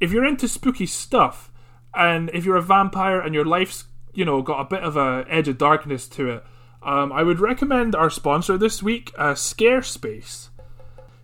if 0.00 0.12
you're 0.12 0.26
into 0.26 0.46
spooky 0.48 0.84
stuff, 0.86 1.50
and 1.94 2.30
if 2.34 2.44
you're 2.44 2.56
a 2.56 2.62
vampire 2.62 3.20
and 3.20 3.34
your 3.34 3.46
life's 3.46 3.84
you 4.12 4.24
know 4.24 4.42
got 4.42 4.60
a 4.60 4.64
bit 4.64 4.82
of 4.82 4.96
a 4.98 5.24
edge 5.30 5.48
of 5.48 5.56
darkness 5.56 6.06
to 6.08 6.28
it, 6.28 6.44
um, 6.88 7.12
I 7.12 7.22
would 7.22 7.38
recommend 7.38 7.94
our 7.94 8.08
sponsor 8.08 8.56
this 8.56 8.82
week, 8.82 9.12
uh, 9.18 9.34
Scarespace. 9.34 10.48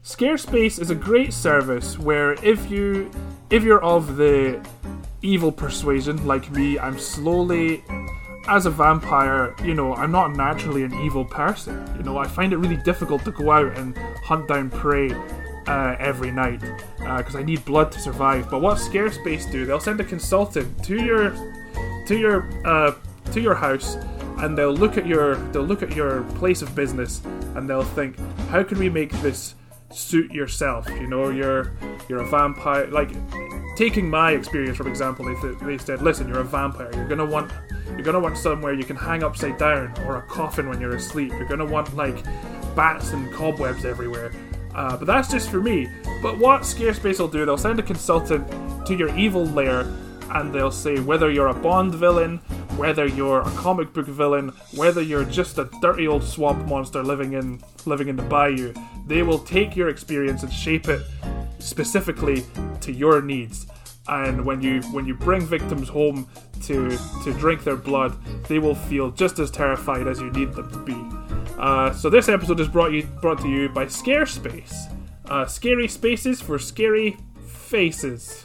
Scarespace 0.03 0.79
is 0.79 0.91
a 0.91 0.95
great 0.95 1.33
service 1.33 1.99
where 1.99 2.35
if 2.45 2.71
you 2.71 3.11
if 3.49 3.63
you're 3.63 3.83
of 3.83 4.17
the 4.17 4.61
evil 5.23 5.51
persuasion, 5.51 6.27
like 6.27 6.51
me, 6.51 6.79
I'm 6.79 6.99
slowly, 6.99 7.83
as 8.47 8.67
a 8.67 8.71
vampire, 8.71 9.55
you 9.65 9.73
know, 9.73 9.95
I'm 9.95 10.13
not 10.13 10.37
naturally 10.37 10.83
an 10.83 10.93
evil 11.03 11.25
person. 11.25 11.91
You 11.97 12.03
know, 12.03 12.19
I 12.19 12.29
find 12.29 12.53
it 12.53 12.59
really 12.59 12.77
difficult 12.77 13.25
to 13.25 13.31
go 13.31 13.51
out 13.51 13.79
and 13.79 13.97
hunt 14.23 14.49
down 14.49 14.69
prey 14.69 15.13
uh, 15.67 15.97
every 15.99 16.31
night 16.31 16.61
because 16.99 17.37
I 17.37 17.43
need 17.43 17.65
blood 17.65 17.91
to 17.93 18.01
survive. 18.01 18.51
But 18.51 18.61
what 18.61 18.77
Scarespace 18.77 19.51
do? 19.51 19.65
They'll 19.65 19.81
send 19.81 19.99
a 19.99 20.05
consultant 20.05 20.85
to 20.85 21.03
your 21.03 21.31
to 22.07 22.19
your 22.19 22.67
uh, 22.67 22.93
to 23.33 23.41
your 23.41 23.55
house, 23.55 23.97
and 24.39 24.57
they'll 24.57 24.75
look 24.75 24.97
at 24.97 25.07
your 25.07 25.37
they'll 25.53 25.63
look 25.63 25.83
at 25.83 25.95
your 25.95 26.23
place 26.35 26.63
of 26.63 26.75
business, 26.75 27.23
and 27.55 27.69
they'll 27.69 27.83
think, 27.83 28.19
how 28.49 28.63
can 28.63 28.79
we 28.79 28.89
make 28.89 29.13
this 29.23 29.55
suit 29.91 30.33
yourself? 30.33 30.89
You 30.89 31.07
know, 31.07 31.31
you're 31.31 31.73
you're 32.09 32.21
a 32.21 32.29
vampire. 32.29 32.87
Like 32.87 33.11
taking 33.77 34.09
my 34.09 34.33
experience, 34.33 34.77
for 34.77 34.89
example, 34.89 35.25
they, 35.25 35.41
th- 35.41 35.59
they 35.61 35.79
said, 35.79 36.03
listen, 36.03 36.29
you're 36.29 36.41
a 36.41 36.45
vampire. 36.45 36.91
You're 36.95 37.09
gonna 37.09 37.25
want 37.25 37.53
you're 37.91 38.03
gonna 38.03 38.21
want 38.21 38.37
somewhere 38.37 38.73
you 38.73 38.85
can 38.85 38.97
hang 38.97 39.23
upside 39.23 39.59
down 39.59 39.95
or 40.07 40.17
a 40.17 40.23
coffin 40.23 40.69
when 40.69 40.81
you're 40.81 40.97
asleep. 40.97 41.33
You're 41.33 41.49
gonna 41.49 41.65
want 41.65 41.95
like 41.97 42.25
bats 42.75 43.13
and 43.13 43.33
cobwebs 43.33 43.85
everywhere. 43.85 44.33
Uh, 44.75 44.97
but 44.97 45.07
that's 45.07 45.31
just 45.31 45.51
for 45.51 45.61
me. 45.61 45.89
But 46.21 46.39
what 46.39 46.63
Scarespace 46.63 47.21
will 47.21 47.29
do, 47.29 47.45
they'll 47.45 47.57
send 47.57 47.79
a 47.79 47.83
consultant 47.83 48.47
to 48.87 48.97
your 48.97 49.17
evil 49.17 49.47
lair 49.47 49.87
and 50.31 50.55
they'll 50.55 50.71
say 50.71 50.99
whether 51.01 51.31
you're 51.31 51.49
a 51.49 51.55
Bond 51.55 51.95
villain, 51.95 52.39
whether 52.77 53.07
you're 53.07 53.41
a 53.41 53.51
comic 53.53 53.93
book 53.93 54.07
villain, 54.07 54.51
whether 54.75 55.03
you're 55.03 55.25
just 55.25 55.59
a 55.59 55.69
dirty 55.81 56.09
old 56.09 56.25
swamp 56.25 56.67
monster 56.67 57.03
living 57.03 57.35
in 57.35 57.63
living 57.87 58.09
in 58.09 58.17
the 58.17 58.23
bayou, 58.23 58.73
they 59.07 59.23
will 59.23 59.39
take 59.39 59.77
your 59.77 59.89
experience 59.89 60.43
and 60.43 60.53
shape 60.53 60.89
it 60.89 61.03
specifically 61.59 62.45
to 62.81 62.93
your 62.93 63.23
needs. 63.23 63.67
And 64.09 64.45
when 64.45 64.61
you 64.61 64.83
when 64.93 65.07
you 65.07 65.15
bring 65.15 65.41
victims 65.41 65.89
home 65.89 66.29
to 66.65 66.91
to 67.25 67.33
drink 67.39 67.65
their 67.65 67.77
blood, 67.77 68.17
they 68.49 68.59
will 68.59 68.75
feel 68.75 69.11
just 69.11 69.39
as 69.39 69.51
terrified 69.51 70.07
as 70.07 70.21
you 70.21 70.31
need 70.31 70.53
them 70.53 70.71
to 70.71 70.79
be. 70.79 70.97
Uh, 71.59 71.93
so 71.93 72.11
this 72.11 72.29
episode 72.29 72.61
is 72.61 72.69
brought 72.69 72.93
you 72.93 73.05
brought 73.23 73.41
to 73.41 73.49
you 73.49 73.69
by 73.69 73.87
Scarespace. 73.87 74.93
Uh, 75.27 75.47
scary 75.47 75.89
spaces 75.89 76.41
for 76.41 76.59
scary 76.59 77.17
faces. 77.47 78.45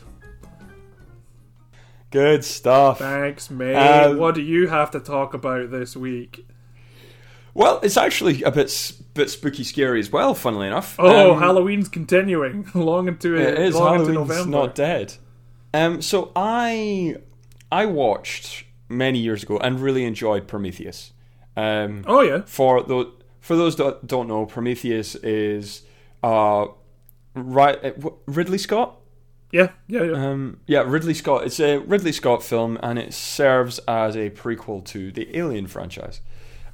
Good 2.11 2.43
stuff. 2.43 2.99
Thanks, 2.99 3.49
mate. 3.49 3.75
Um, 3.75 4.17
what 4.17 4.35
do 4.35 4.41
you 4.41 4.67
have 4.67 4.91
to 4.91 4.99
talk 4.99 5.33
about 5.33 5.69
this 5.71 5.95
week? 5.95 6.47
Well, 7.53 7.79
it's 7.83 7.97
actually 7.97 8.41
a 8.43 8.51
bit 8.51 8.93
bit 9.13 9.29
spooky, 9.29 9.63
scary 9.63 9.99
as 9.99 10.11
well. 10.11 10.33
Funnily 10.33 10.67
enough. 10.67 10.95
Oh, 10.99 11.33
Um, 11.33 11.39
Halloween's 11.39 11.89
continuing 11.89 12.69
long 12.73 13.07
into 13.07 13.35
It 13.35 13.59
is 13.59 13.75
long 13.75 13.99
into 14.01 14.13
Halloween's 14.13 14.47
not 14.47 14.75
dead. 14.75 15.15
Um, 15.73 16.01
so 16.01 16.31
I 16.35 17.17
I 17.71 17.85
watched 17.85 18.65
many 18.87 19.19
years 19.19 19.43
ago 19.43 19.57
and 19.57 19.79
really 19.79 20.05
enjoyed 20.05 20.47
Prometheus. 20.47 21.13
Um, 21.55 22.03
oh 22.07 22.21
yeah, 22.21 22.41
for 22.45 22.81
those 22.83 23.07
for 23.39 23.55
those 23.55 23.75
that 23.75 24.07
don't 24.07 24.27
know, 24.27 24.45
Prometheus 24.45 25.15
is 25.15 25.83
uh, 26.23 26.67
right 27.35 27.83
uh, 27.83 27.91
Ridley 28.25 28.57
Scott. 28.57 28.98
Yeah, 29.51 29.69
yeah, 29.87 30.03
yeah. 30.03 30.29
Um, 30.29 30.59
yeah, 30.67 30.83
Ridley 30.85 31.13
Scott. 31.13 31.45
It's 31.45 31.59
a 31.59 31.77
Ridley 31.77 32.11
Scott 32.11 32.43
film, 32.43 32.77
and 32.83 32.99
it 32.99 33.13
serves 33.13 33.79
as 33.87 34.15
a 34.15 34.29
prequel 34.29 34.85
to 34.85 35.11
the 35.11 35.35
Alien 35.37 35.67
franchise. 35.67 36.21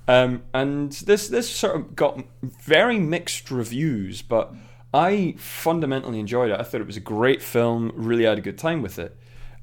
Um, 0.07 0.43
and 0.53 0.91
this 0.91 1.27
this 1.27 1.49
sort 1.49 1.75
of 1.75 1.95
got 1.95 2.23
very 2.43 2.99
mixed 2.99 3.49
reviews, 3.49 4.21
but 4.21 4.53
I 4.93 5.35
fundamentally 5.37 6.19
enjoyed 6.19 6.51
it. 6.51 6.59
I 6.59 6.63
thought 6.63 6.81
it 6.81 6.87
was 6.87 6.97
a 6.97 7.01
great 7.01 7.41
film. 7.41 7.91
Really 7.95 8.25
had 8.25 8.37
a 8.37 8.41
good 8.41 8.57
time 8.57 8.81
with 8.81 8.99
it. 8.99 9.17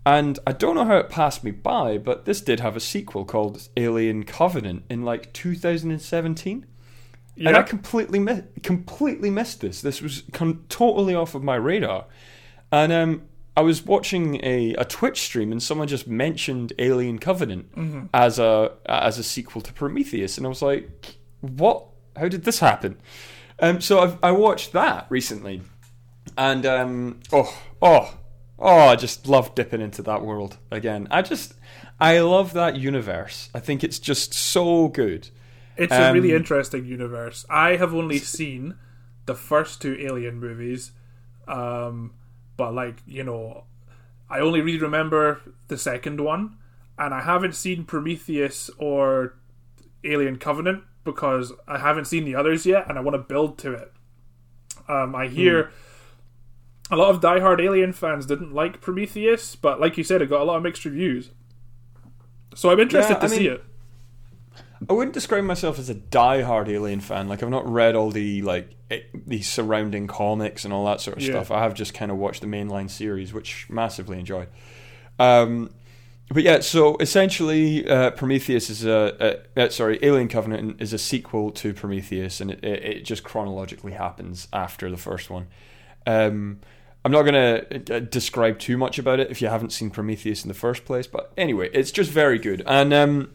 And 0.04 0.38
I 0.46 0.52
don't 0.52 0.74
know 0.74 0.84
how 0.84 0.96
it 0.96 1.08
passed 1.08 1.44
me 1.44 1.52
by, 1.52 1.96
but 1.96 2.24
this 2.24 2.40
did 2.40 2.58
have 2.60 2.76
a 2.76 2.80
sequel 2.80 3.24
called 3.24 3.68
Alien 3.76 4.24
Covenant 4.24 4.82
in 4.90 5.02
like 5.04 5.32
2017. 5.32 6.66
And 7.36 7.56
I 7.56 7.62
completely 7.62 8.18
mi- 8.18 8.42
completely 8.62 9.30
missed 9.30 9.60
this. 9.60 9.80
This 9.80 10.02
was 10.02 10.24
con- 10.32 10.64
totally 10.68 11.14
off 11.14 11.34
of 11.34 11.42
my 11.42 11.54
radar. 11.54 12.06
And 12.72 12.90
um, 12.92 13.22
I 13.56 13.60
was 13.60 13.84
watching 13.84 14.42
a, 14.42 14.74
a 14.74 14.84
Twitch 14.84 15.20
stream, 15.20 15.52
and 15.52 15.62
someone 15.62 15.86
just 15.86 16.08
mentioned 16.08 16.72
Alien 16.78 17.18
Covenant 17.18 18.08
as 18.14 18.38
a 18.38 18.72
as 18.86 19.18
a 19.18 19.22
sequel 19.22 19.60
to 19.60 19.72
Prometheus, 19.74 20.38
and 20.38 20.46
I 20.46 20.48
was 20.48 20.62
like, 20.62 21.16
"What? 21.42 21.84
How 22.16 22.28
did 22.28 22.44
this 22.44 22.60
happen?" 22.60 22.96
Um, 23.60 23.80
so 23.82 24.00
I've, 24.00 24.18
I 24.22 24.32
watched 24.32 24.72
that 24.72 25.06
recently, 25.10 25.60
and 26.38 26.64
um, 26.64 27.20
oh, 27.30 27.54
oh, 27.82 28.16
oh, 28.58 28.78
I 28.88 28.96
just 28.96 29.28
love 29.28 29.54
dipping 29.54 29.82
into 29.82 30.02
that 30.02 30.22
world 30.24 30.56
again. 30.70 31.06
I 31.10 31.20
just, 31.22 31.54
I 32.00 32.20
love 32.20 32.54
that 32.54 32.76
universe. 32.76 33.50
I 33.54 33.60
think 33.60 33.84
it's 33.84 33.98
just 33.98 34.32
so 34.32 34.88
good. 34.88 35.28
It's 35.76 35.92
a 35.92 36.12
really 36.12 36.30
Um, 36.32 36.38
interesting 36.38 36.86
universe. 36.86 37.44
I 37.50 37.76
have 37.76 37.94
only 37.94 38.18
seen 38.18 38.76
the 39.26 39.34
first 39.34 39.80
two 39.82 39.96
Alien 40.00 40.40
movies, 40.40 40.92
um, 41.46 42.12
but 42.62 42.74
like 42.74 43.02
you 43.06 43.24
know, 43.24 43.64
I 44.30 44.38
only 44.38 44.60
really 44.60 44.78
remember 44.78 45.40
the 45.66 45.76
second 45.76 46.20
one, 46.20 46.58
and 46.96 47.12
I 47.12 47.22
haven't 47.22 47.56
seen 47.56 47.84
Prometheus 47.84 48.70
or 48.78 49.34
Alien 50.04 50.36
Covenant 50.38 50.84
because 51.02 51.52
I 51.66 51.78
haven't 51.78 52.04
seen 52.04 52.24
the 52.24 52.36
others 52.36 52.64
yet, 52.64 52.88
and 52.88 52.96
I 52.96 53.00
want 53.00 53.16
to 53.16 53.18
build 53.34 53.58
to 53.58 53.72
it. 53.72 53.92
Um, 54.88 55.16
I 55.16 55.26
hear. 55.26 55.70
A 56.90 56.96
lot 56.96 57.10
of 57.10 57.20
diehard 57.20 57.60
Alien 57.60 57.92
fans 57.94 58.26
didn't 58.26 58.52
like 58.52 58.80
Prometheus, 58.80 59.56
but 59.56 59.80
like 59.80 59.96
you 59.96 60.04
said, 60.04 60.20
it 60.22 60.28
got 60.28 60.42
a 60.42 60.44
lot 60.44 60.58
of 60.58 60.62
mixed 60.62 60.84
reviews. 60.84 61.30
So 62.54 62.70
I'm 62.70 62.78
interested 62.78 63.14
Yeah, 63.14 63.20
to 63.20 63.28
see 63.28 63.46
it. 63.48 63.64
I 64.88 64.92
wouldn't 64.92 65.14
describe 65.14 65.44
myself 65.44 65.78
as 65.78 65.88
a 65.88 65.94
die-hard 65.94 66.68
Alien 66.68 67.00
fan. 67.00 67.28
Like 67.28 67.42
I've 67.42 67.50
not 67.50 67.70
read 67.70 67.94
all 67.94 68.10
the 68.10 68.42
like 68.42 68.74
eh, 68.90 69.00
the 69.26 69.42
surrounding 69.42 70.06
comics 70.06 70.64
and 70.64 70.72
all 70.72 70.84
that 70.86 71.00
sort 71.00 71.16
of 71.18 71.22
Yeah. 71.22 71.30
stuff. 71.32 71.50
I 71.50 71.62
have 71.62 71.74
just 71.74 71.94
kind 71.94 72.10
of 72.10 72.16
watched 72.18 72.40
the 72.40 72.46
mainline 72.46 72.90
series, 72.90 73.32
which 73.32 73.66
massively 73.68 74.18
enjoyed. 74.18 74.48
Um, 75.18 75.70
but 76.28 76.42
yeah, 76.42 76.60
so 76.60 76.96
essentially, 76.98 77.86
uh, 77.86 78.10
Prometheus 78.12 78.70
is 78.70 78.84
a, 78.84 79.42
a 79.56 79.64
uh, 79.64 79.68
sorry, 79.68 79.98
Alien 80.02 80.28
Covenant 80.28 80.80
is 80.80 80.92
a 80.92 80.98
sequel 80.98 81.50
to 81.52 81.74
Prometheus, 81.74 82.40
and 82.40 82.50
it, 82.50 82.64
it, 82.64 82.82
it 82.84 83.04
just 83.04 83.22
chronologically 83.22 83.92
happens 83.92 84.48
after 84.52 84.90
the 84.90 84.96
first 84.96 85.28
one. 85.28 85.48
Um, 86.06 86.60
I'm 87.04 87.12
not 87.12 87.22
going 87.22 87.34
to 87.34 87.96
uh, 87.96 87.98
describe 88.00 88.58
too 88.58 88.78
much 88.78 88.98
about 88.98 89.20
it 89.20 89.30
if 89.30 89.42
you 89.42 89.48
haven't 89.48 89.70
seen 89.70 89.90
Prometheus 89.90 90.44
in 90.44 90.48
the 90.48 90.54
first 90.54 90.84
place, 90.84 91.06
but 91.06 91.32
anyway, 91.36 91.68
it's 91.74 91.90
just 91.90 92.10
very 92.10 92.38
good. 92.38 92.62
And 92.66 92.94
um, 92.94 93.34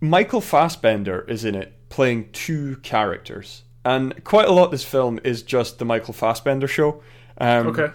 Michael 0.00 0.40
Fassbender 0.40 1.22
is 1.28 1.44
in 1.44 1.54
it 1.54 1.74
playing 1.88 2.30
two 2.32 2.76
characters, 2.76 3.62
and 3.84 4.22
quite 4.24 4.48
a 4.48 4.52
lot 4.52 4.64
of 4.66 4.70
this 4.70 4.84
film 4.84 5.18
is 5.24 5.42
just 5.42 5.78
the 5.78 5.84
Michael 5.84 6.14
Fassbender 6.14 6.68
show. 6.68 7.02
Um, 7.38 7.68
Okay. 7.68 7.88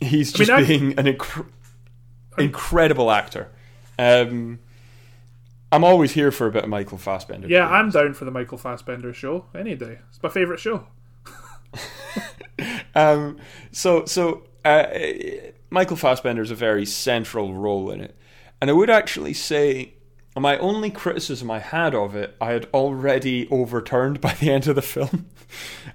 he's 0.00 0.34
I 0.34 0.38
mean, 0.38 0.46
just 0.46 0.50
I- 0.50 0.64
being 0.64 0.98
an 0.98 1.06
inc- 1.06 1.46
incredible 2.38 3.10
actor. 3.10 3.48
Um, 3.98 4.58
I'm 5.72 5.84
always 5.84 6.12
here 6.12 6.32
for 6.32 6.46
a 6.46 6.50
bit 6.50 6.64
of 6.64 6.68
Michael 6.70 6.98
Fassbender. 6.98 7.46
Yeah, 7.48 7.68
I'm 7.68 7.90
down 7.90 8.14
for 8.14 8.24
the 8.24 8.30
Michael 8.30 8.58
Fassbender 8.58 9.12
show 9.14 9.46
any 9.54 9.74
day. 9.76 9.98
It's 10.08 10.22
my 10.22 10.28
favorite 10.28 10.58
show. 10.58 10.86
um, 12.94 13.38
so 13.72 14.04
so 14.04 14.42
uh, 14.64 14.86
Michael 15.70 15.96
Fassbender's 15.96 16.50
a 16.50 16.54
very 16.54 16.84
central 16.84 17.54
role 17.54 17.90
in 17.90 18.00
it, 18.00 18.16
and 18.60 18.68
I 18.68 18.72
would 18.72 18.90
actually 18.90 19.32
say 19.34 19.94
my 20.40 20.58
only 20.58 20.90
criticism 20.90 21.50
I 21.50 21.58
had 21.58 21.94
of 21.94 22.14
it 22.14 22.36
I 22.40 22.52
had 22.52 22.68
already 22.72 23.48
overturned 23.50 24.20
by 24.20 24.34
the 24.34 24.50
end 24.50 24.66
of 24.66 24.74
the 24.74 24.82
film. 24.82 25.26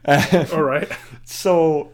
Um, 0.07 0.45
All 0.53 0.61
right. 0.61 0.91
So, 1.23 1.91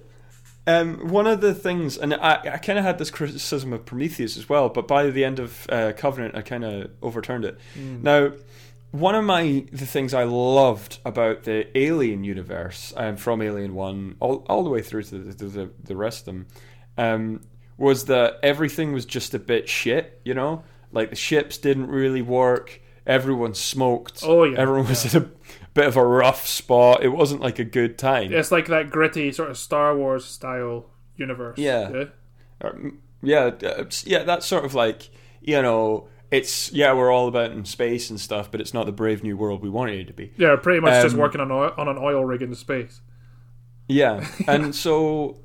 um, 0.68 1.10
one 1.10 1.28
of 1.28 1.42
the 1.42 1.54
things, 1.54 1.98
and 1.98 2.14
I, 2.14 2.40
I 2.54 2.58
kind 2.58 2.78
of 2.78 2.84
had 2.84 2.98
this 2.98 3.10
criticism 3.10 3.72
of 3.72 3.86
Prometheus 3.86 4.36
as 4.36 4.50
well, 4.50 4.68
but 4.70 4.88
by 4.88 5.12
the 5.12 5.24
end 5.24 5.40
of 5.40 5.66
uh, 5.70 5.94
Covenant, 5.96 6.36
I 6.36 6.42
kind 6.42 6.64
of 6.64 6.90
overturned 7.02 7.46
it. 7.46 7.58
Now, 8.04 8.32
one 8.92 9.16
of 9.16 9.24
my 9.24 9.66
the 9.72 9.86
things 9.86 10.14
I 10.14 10.24
loved 10.24 11.00
about 11.06 11.44
the 11.44 11.66
Alien 11.78 12.24
universe, 12.24 12.94
um, 12.98 13.16
from 13.16 13.42
Alien 13.42 13.74
One 13.74 14.16
all, 14.20 14.46
all 14.50 14.64
the 14.64 14.70
way 14.70 14.82
through 14.82 15.04
to 15.04 15.20
the, 15.20 15.46
the, 15.46 15.70
the 15.84 15.96
rest 15.96 16.22
of 16.22 16.26
them, 16.26 16.48
um, 16.98 17.42
was 17.78 18.06
that 18.06 18.40
everything 18.44 18.92
was 18.92 19.06
just 19.06 19.34
a 19.34 19.40
bit 19.40 19.70
shit. 19.70 20.20
You 20.26 20.34
know, 20.34 20.64
like 20.92 21.10
the 21.10 21.16
ships 21.16 21.58
didn't 21.58 21.88
really 21.88 22.22
work. 22.22 22.82
Everyone 23.06 23.54
smoked. 23.54 24.22
Oh, 24.24 24.44
yeah, 24.44 24.60
Everyone 24.60 24.88
was 24.88 25.14
in 25.14 25.24
a 25.24 25.30
bit 25.74 25.88
of 25.88 25.98
a 25.98 26.06
rough 26.06 26.48
spot. 26.48 27.04
It 27.04 27.10
wasn't 27.10 27.42
like 27.42 27.58
a 27.60 27.64
good 27.64 27.98
time. 27.98 28.32
It's 28.32 28.52
like 28.52 28.68
that 28.68 28.90
gritty 28.92 29.32
sort 29.32 29.50
of 29.50 29.58
Star 29.58 29.98
Wars 29.98 30.24
style 30.26 30.86
universe. 31.16 31.58
Yeah. 31.58 32.06
Or, 32.62 32.74
mm, 32.74 32.98
yeah, 33.24 33.52
uh, 33.64 33.86
yeah, 34.04 34.24
that's 34.24 34.46
sort 34.46 34.66
of 34.66 34.76
like 34.76 35.10
you 35.42 35.62
know, 35.62 36.08
it's 36.30 36.72
yeah, 36.72 36.94
we're 36.94 37.12
all 37.12 37.28
about 37.28 37.52
in 37.52 37.66
space 37.66 38.10
and 38.10 38.20
stuff, 38.20 38.52
but 38.52 38.62
it's 38.62 38.74
not 38.74 38.86
the 38.86 38.92
brave 38.92 39.24
new 39.24 39.36
world 39.36 39.62
we 39.62 39.70
wanted 39.70 40.00
it 40.00 40.08
to 40.08 40.14
be. 40.14 40.32
Yeah, 40.38 40.56
pretty 40.56 40.80
much 40.80 41.02
just 41.02 41.16
Um, 41.16 41.22
working 41.22 41.42
on 41.42 41.52
oil, 41.52 41.74
on 41.78 41.88
an 41.88 41.98
oil 41.98 42.24
rig 42.24 42.42
in 42.42 42.54
space. 42.56 43.02
Yeah, 43.88 44.26
and 44.48 44.74
so 44.76 45.40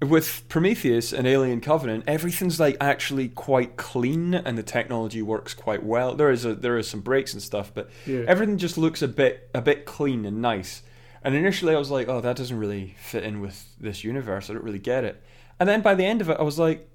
with 0.00 0.48
Prometheus 0.48 1.12
and 1.12 1.26
Alien 1.26 1.60
Covenant, 1.60 2.04
everything's 2.06 2.58
like 2.58 2.76
actually 2.80 3.28
quite 3.28 3.76
clean, 3.76 4.34
and 4.34 4.56
the 4.56 4.62
technology 4.62 5.20
works 5.22 5.52
quite 5.54 5.82
well. 5.82 6.14
There 6.14 6.30
is 6.30 6.44
a 6.44 6.54
there 6.54 6.78
is 6.78 6.88
some 6.88 7.00
breaks 7.00 7.32
and 7.34 7.42
stuff, 7.42 7.70
but 7.74 7.90
Yeah. 8.06 8.24
everything 8.26 8.56
just 8.58 8.78
looks 8.78 9.02
a 9.02 9.08
bit 9.08 9.50
a 9.54 9.60
bit 9.60 9.84
clean 9.84 10.24
and 10.24 10.40
nice. 10.40 10.82
And 11.22 11.34
initially, 11.34 11.74
I 11.74 11.78
was 11.78 11.90
like, 11.90 12.08
"Oh, 12.08 12.22
that 12.22 12.36
doesn't 12.36 12.56
really 12.58 12.94
fit 12.98 13.24
in 13.24 13.40
with 13.42 13.76
this 13.78 14.02
universe. 14.02 14.48
I 14.48 14.54
don't 14.54 14.64
really 14.64 14.78
get 14.78 15.04
it." 15.04 15.22
And 15.58 15.68
then 15.68 15.82
by 15.82 15.94
the 15.94 16.04
end 16.06 16.22
of 16.22 16.30
it, 16.30 16.38
I 16.40 16.42
was 16.42 16.58
like, 16.58 16.88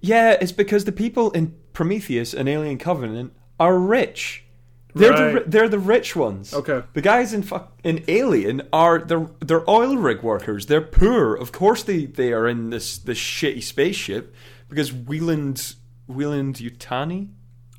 "Yeah, 0.00 0.36
it's 0.40 0.52
because 0.52 0.86
the 0.86 0.92
people 0.92 1.30
in 1.32 1.54
Prometheus 1.74 2.32
and 2.32 2.48
Alien 2.48 2.78
Covenant 2.78 3.34
are 3.60 3.78
rich. 3.78 4.44
They're 4.98 5.12
Right. 5.12 5.34
ri- 5.34 5.42
they're 5.46 5.68
the 5.68 5.78
rich 5.78 6.14
ones. 6.16 6.52
Okay. 6.54 6.82
The 6.92 7.00
guys 7.00 7.32
in 7.32 7.42
fuck 7.42 7.72
in 7.84 8.04
Alien 8.08 8.62
are 8.72 8.98
they're 8.98 9.28
they're 9.40 9.68
oil 9.68 9.96
rig 9.96 10.22
workers. 10.22 10.66
They're 10.66 10.80
poor. 10.80 11.34
Of 11.34 11.52
course 11.52 11.82
they, 11.82 12.06
they 12.06 12.32
are 12.32 12.46
in 12.48 12.70
this 12.70 12.98
this 12.98 13.18
shitty 13.18 13.62
spaceship 13.62 14.34
because 14.68 14.92
Wieland 14.92 15.74
Wieland 16.06 16.56
Yutani 16.56 17.28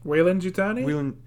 Wayland 0.03 0.41
Jutani? 0.41 0.85
Wieland 0.85 1.17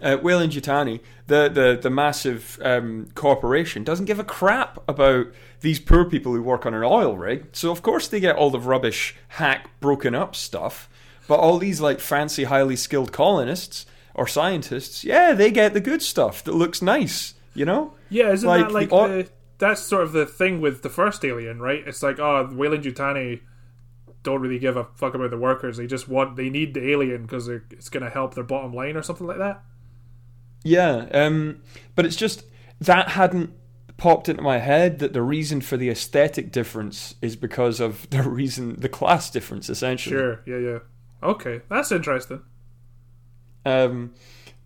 uh, 0.00 0.18
Weyland 0.22 0.52
Yutani, 0.52 1.00
the, 1.28 1.48
the, 1.48 1.78
the 1.80 1.88
massive 1.88 2.58
um, 2.62 3.06
corporation, 3.14 3.84
doesn't 3.84 4.04
give 4.06 4.18
a 4.18 4.24
crap 4.24 4.78
about 4.88 5.28
these 5.60 5.78
poor 5.80 6.04
people 6.04 6.34
who 6.34 6.42
work 6.42 6.66
on 6.66 6.74
an 6.74 6.82
oil 6.82 7.16
rig. 7.16 7.46
So, 7.52 7.70
of 7.70 7.80
course, 7.82 8.08
they 8.08 8.20
get 8.20 8.36
all 8.36 8.50
the 8.50 8.58
rubbish, 8.60 9.14
hack, 9.28 9.70
broken 9.80 10.14
up 10.14 10.34
stuff. 10.36 10.90
But 11.26 11.36
all 11.36 11.56
these, 11.58 11.80
like, 11.80 12.00
fancy, 12.00 12.44
highly 12.44 12.76
skilled 12.76 13.12
colonists 13.12 13.86
or 14.14 14.26
scientists, 14.26 15.04
yeah, 15.04 15.32
they 15.32 15.50
get 15.50 15.74
the 15.74 15.80
good 15.80 16.02
stuff 16.02 16.42
that 16.44 16.54
looks 16.54 16.80
nice, 16.82 17.34
you 17.54 17.64
know? 17.64 17.94
Yeah, 18.08 18.32
isn't 18.32 18.48
Like, 18.48 18.66
that 18.68 18.72
like 18.72 18.90
the 18.90 18.96
the, 18.96 19.30
that's 19.58 19.82
sort 19.82 20.02
of 20.04 20.12
the 20.12 20.26
thing 20.26 20.60
with 20.60 20.82
the 20.82 20.90
first 20.90 21.24
Alien, 21.24 21.60
right? 21.60 21.82
It's 21.86 22.02
like, 22.02 22.18
oh, 22.18 22.48
Weyland 22.52 22.84
Yutani 22.84 23.40
don't 24.22 24.40
really 24.40 24.58
give 24.58 24.76
a 24.76 24.84
fuck 24.96 25.14
about 25.14 25.30
the 25.30 25.38
workers. 25.38 25.76
They 25.76 25.86
just 25.86 26.08
want 26.08 26.36
they 26.36 26.50
need 26.50 26.74
the 26.74 26.90
alien 26.90 27.22
because 27.22 27.46
it's 27.48 27.88
going 27.90 28.02
to 28.02 28.10
help 28.10 28.34
their 28.34 28.44
bottom 28.44 28.72
line 28.72 28.96
or 28.96 29.02
something 29.02 29.26
like 29.26 29.38
that. 29.38 29.62
Yeah, 30.64 31.08
um, 31.12 31.62
but 31.94 32.06
it's 32.06 32.16
just 32.16 32.44
that 32.80 33.10
hadn't 33.10 33.52
popped 33.96 34.28
into 34.28 34.42
my 34.42 34.58
head 34.58 34.98
that 34.98 35.12
the 35.12 35.22
reason 35.22 35.60
for 35.60 35.76
the 35.76 35.90
aesthetic 35.90 36.50
difference 36.50 37.14
is 37.22 37.36
because 37.36 37.80
of 37.80 38.08
the 38.10 38.22
reason, 38.28 38.76
the 38.80 38.88
class 38.88 39.30
difference, 39.30 39.68
essentially. 39.68 40.16
Sure, 40.16 40.40
yeah, 40.46 40.58
yeah. 40.58 40.78
Okay, 41.22 41.60
that's 41.68 41.92
interesting. 41.92 42.42
Um, 43.64 44.14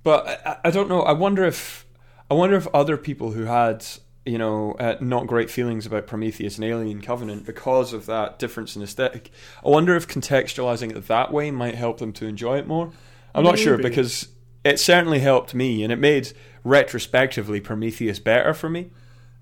but 0.02 0.26
I, 0.46 0.68
I 0.68 0.70
don't 0.70 0.88
know. 0.88 1.02
I 1.02 1.12
wonder 1.12 1.44
if 1.44 1.86
I 2.30 2.34
wonder 2.34 2.56
if 2.56 2.66
other 2.74 2.96
people 2.96 3.32
who 3.32 3.44
had 3.44 3.84
you 4.26 4.38
know 4.38 4.72
uh, 4.78 4.96
not 5.00 5.26
great 5.26 5.50
feelings 5.50 5.86
about 5.86 6.06
Prometheus 6.06 6.56
and 6.56 6.64
Alien 6.64 7.00
Covenant 7.00 7.46
because 7.46 7.92
of 7.92 8.06
that 8.06 8.38
difference 8.38 8.76
in 8.76 8.82
aesthetic. 8.82 9.30
I 9.64 9.68
wonder 9.68 9.96
if 9.96 10.06
contextualizing 10.06 10.96
it 10.96 11.06
that 11.08 11.32
way 11.32 11.50
might 11.50 11.74
help 11.74 11.98
them 11.98 12.12
to 12.14 12.26
enjoy 12.26 12.58
it 12.58 12.66
more. 12.66 12.92
I'm 13.34 13.44
not 13.44 13.58
sure 13.58 13.78
because 13.78 14.28
it 14.64 14.80
certainly 14.80 15.20
helped 15.20 15.54
me, 15.54 15.82
and 15.82 15.92
it 15.92 15.98
made 15.98 16.32
retrospectively 16.64 17.60
Prometheus 17.60 18.18
better 18.18 18.52
for 18.52 18.68
me. 18.68 18.90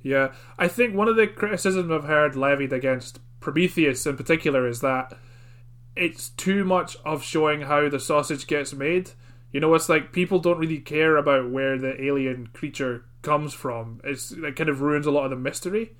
Yeah, 0.02 0.32
I 0.58 0.68
think 0.68 0.94
one 0.94 1.08
of 1.08 1.16
the 1.16 1.26
criticisms 1.26 1.90
I've 1.90 2.04
heard 2.04 2.36
levied 2.36 2.72
against 2.72 3.18
Prometheus 3.40 4.06
in 4.06 4.16
particular 4.16 4.68
is 4.68 4.80
that 4.80 5.18
it's 5.96 6.28
too 6.28 6.64
much 6.64 6.96
of 7.04 7.24
showing 7.24 7.62
how 7.62 7.88
the 7.88 7.98
sausage 7.98 8.46
gets 8.46 8.72
made. 8.72 9.10
You 9.56 9.60
know, 9.60 9.72
it's 9.72 9.88
like 9.88 10.12
people 10.12 10.38
don't 10.38 10.58
really 10.58 10.80
care 10.80 11.16
about 11.16 11.50
where 11.50 11.78
the 11.78 11.98
alien 12.04 12.48
creature 12.48 13.06
comes 13.22 13.54
from. 13.54 14.02
It's 14.04 14.30
it 14.30 14.54
kind 14.54 14.68
of 14.68 14.82
ruins 14.82 15.06
a 15.06 15.10
lot 15.10 15.24
of 15.24 15.30
the 15.30 15.36
mystery 15.36 15.96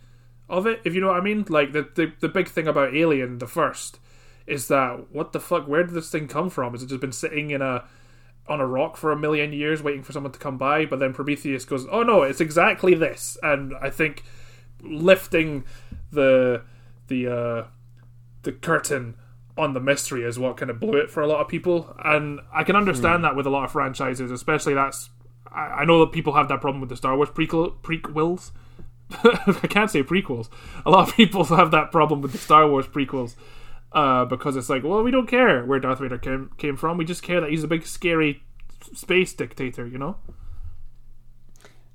of 0.46 0.66
it, 0.66 0.82
if 0.84 0.94
you 0.94 1.00
know 1.00 1.06
what 1.06 1.16
I 1.16 1.22
mean. 1.22 1.46
Like 1.48 1.72
the 1.72 1.88
the, 1.94 2.12
the 2.20 2.28
big 2.28 2.48
thing 2.48 2.68
about 2.68 2.94
Alien, 2.94 3.38
the 3.38 3.46
first, 3.46 3.98
is 4.46 4.68
that 4.68 5.10
what 5.10 5.32
the 5.32 5.40
fuck? 5.40 5.66
Where 5.66 5.82
did 5.82 5.94
this 5.94 6.10
thing 6.10 6.28
come 6.28 6.50
from? 6.50 6.74
Has 6.74 6.82
it 6.82 6.90
just 6.90 7.00
been 7.00 7.12
sitting 7.12 7.48
in 7.50 7.62
a 7.62 7.84
on 8.46 8.60
a 8.60 8.66
rock 8.66 8.98
for 8.98 9.10
a 9.10 9.18
million 9.18 9.54
years 9.54 9.82
waiting 9.82 10.02
for 10.02 10.12
someone 10.12 10.32
to 10.32 10.38
come 10.38 10.58
by? 10.58 10.84
But 10.84 10.98
then 10.98 11.14
Prometheus 11.14 11.64
goes, 11.64 11.86
"Oh 11.90 12.02
no, 12.02 12.24
it's 12.24 12.42
exactly 12.42 12.92
this." 12.92 13.38
And 13.42 13.72
I 13.80 13.88
think 13.88 14.22
lifting 14.82 15.64
the 16.10 16.60
the 17.08 17.26
uh, 17.26 17.64
the 18.42 18.52
curtain 18.52 19.14
on 19.56 19.72
the 19.72 19.80
mystery 19.80 20.22
is 20.24 20.38
what 20.38 20.56
kind 20.56 20.70
of 20.70 20.78
blew 20.80 20.98
it 20.98 21.10
for 21.10 21.22
a 21.22 21.26
lot 21.26 21.40
of 21.40 21.48
people, 21.48 21.94
and 22.04 22.40
I 22.52 22.64
can 22.64 22.76
understand 22.76 23.24
that 23.24 23.36
with 23.36 23.46
a 23.46 23.50
lot 23.50 23.64
of 23.64 23.72
franchises, 23.72 24.30
especially 24.30 24.74
that's. 24.74 25.10
I, 25.50 25.60
I 25.60 25.84
know 25.84 26.00
that 26.00 26.12
people 26.12 26.34
have 26.34 26.48
that 26.48 26.60
problem 26.60 26.80
with 26.80 26.90
the 26.90 26.96
Star 26.96 27.16
Wars 27.16 27.30
prequel 27.30 27.80
prequels. 27.80 28.50
I 29.10 29.66
can't 29.68 29.90
say 29.90 30.02
prequels. 30.02 30.48
A 30.84 30.90
lot 30.90 31.08
of 31.08 31.14
people 31.14 31.44
have 31.56 31.70
that 31.70 31.90
problem 31.90 32.20
with 32.20 32.32
the 32.32 32.38
Star 32.38 32.68
Wars 32.68 32.86
prequels 32.86 33.36
uh, 33.92 34.24
because 34.24 34.56
it's 34.56 34.68
like, 34.68 34.84
well, 34.84 35.02
we 35.02 35.10
don't 35.10 35.26
care 35.26 35.64
where 35.64 35.80
Darth 35.80 36.00
Vader 36.00 36.18
came 36.18 36.50
came 36.58 36.76
from. 36.76 36.98
We 36.98 37.04
just 37.04 37.22
care 37.22 37.40
that 37.40 37.50
he's 37.50 37.64
a 37.64 37.68
big, 37.68 37.86
scary 37.86 38.42
space 38.92 39.32
dictator. 39.32 39.86
You 39.86 39.98
know? 39.98 40.16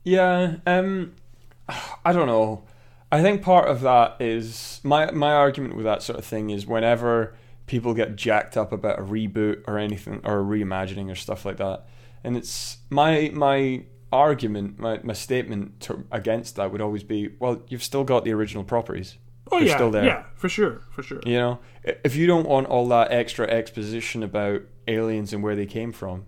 Yeah, 0.03 0.57
um, 0.65 1.13
I 2.05 2.11
don't 2.11 2.27
know. 2.27 2.63
I 3.11 3.21
think 3.21 3.41
part 3.41 3.67
of 3.67 3.81
that 3.81 4.17
is 4.19 4.79
my 4.83 5.11
my 5.11 5.33
argument 5.33 5.75
with 5.75 5.85
that 5.85 6.01
sort 6.01 6.17
of 6.17 6.25
thing 6.25 6.49
is 6.49 6.65
whenever 6.65 7.35
people 7.71 7.93
get 7.93 8.15
jacked 8.17 8.57
up 8.57 8.71
about 8.73 8.99
a 8.99 9.01
reboot 9.01 9.63
or 9.67 9.77
anything 9.79 10.19
or 10.25 10.39
a 10.41 10.43
reimagining 10.43 11.09
or 11.09 11.15
stuff 11.15 11.45
like 11.45 11.57
that, 11.57 11.85
and 12.23 12.35
it's 12.35 12.77
my 12.89 13.31
my 13.33 13.83
argument, 14.11 14.77
my 14.77 14.99
my 15.03 15.13
statement 15.13 15.79
to, 15.79 16.03
against 16.11 16.57
that 16.57 16.69
would 16.71 16.81
always 16.81 17.03
be, 17.03 17.29
well, 17.39 17.61
you've 17.69 17.83
still 17.91 18.03
got 18.03 18.25
the 18.25 18.33
original 18.33 18.63
properties. 18.65 19.17
Oh 19.51 19.59
They're 19.59 19.69
yeah, 19.69 19.75
still 19.75 19.91
there. 19.91 20.05
yeah, 20.05 20.23
for 20.35 20.49
sure, 20.49 20.81
for 20.91 21.01
sure. 21.01 21.21
You 21.25 21.37
know, 21.39 21.59
if 22.03 22.15
you 22.15 22.27
don't 22.27 22.45
want 22.47 22.67
all 22.67 22.87
that 22.89 23.11
extra 23.11 23.47
exposition 23.47 24.21
about 24.21 24.61
aliens 24.87 25.33
and 25.33 25.41
where 25.41 25.55
they 25.55 25.65
came 25.65 25.91
from, 25.93 26.25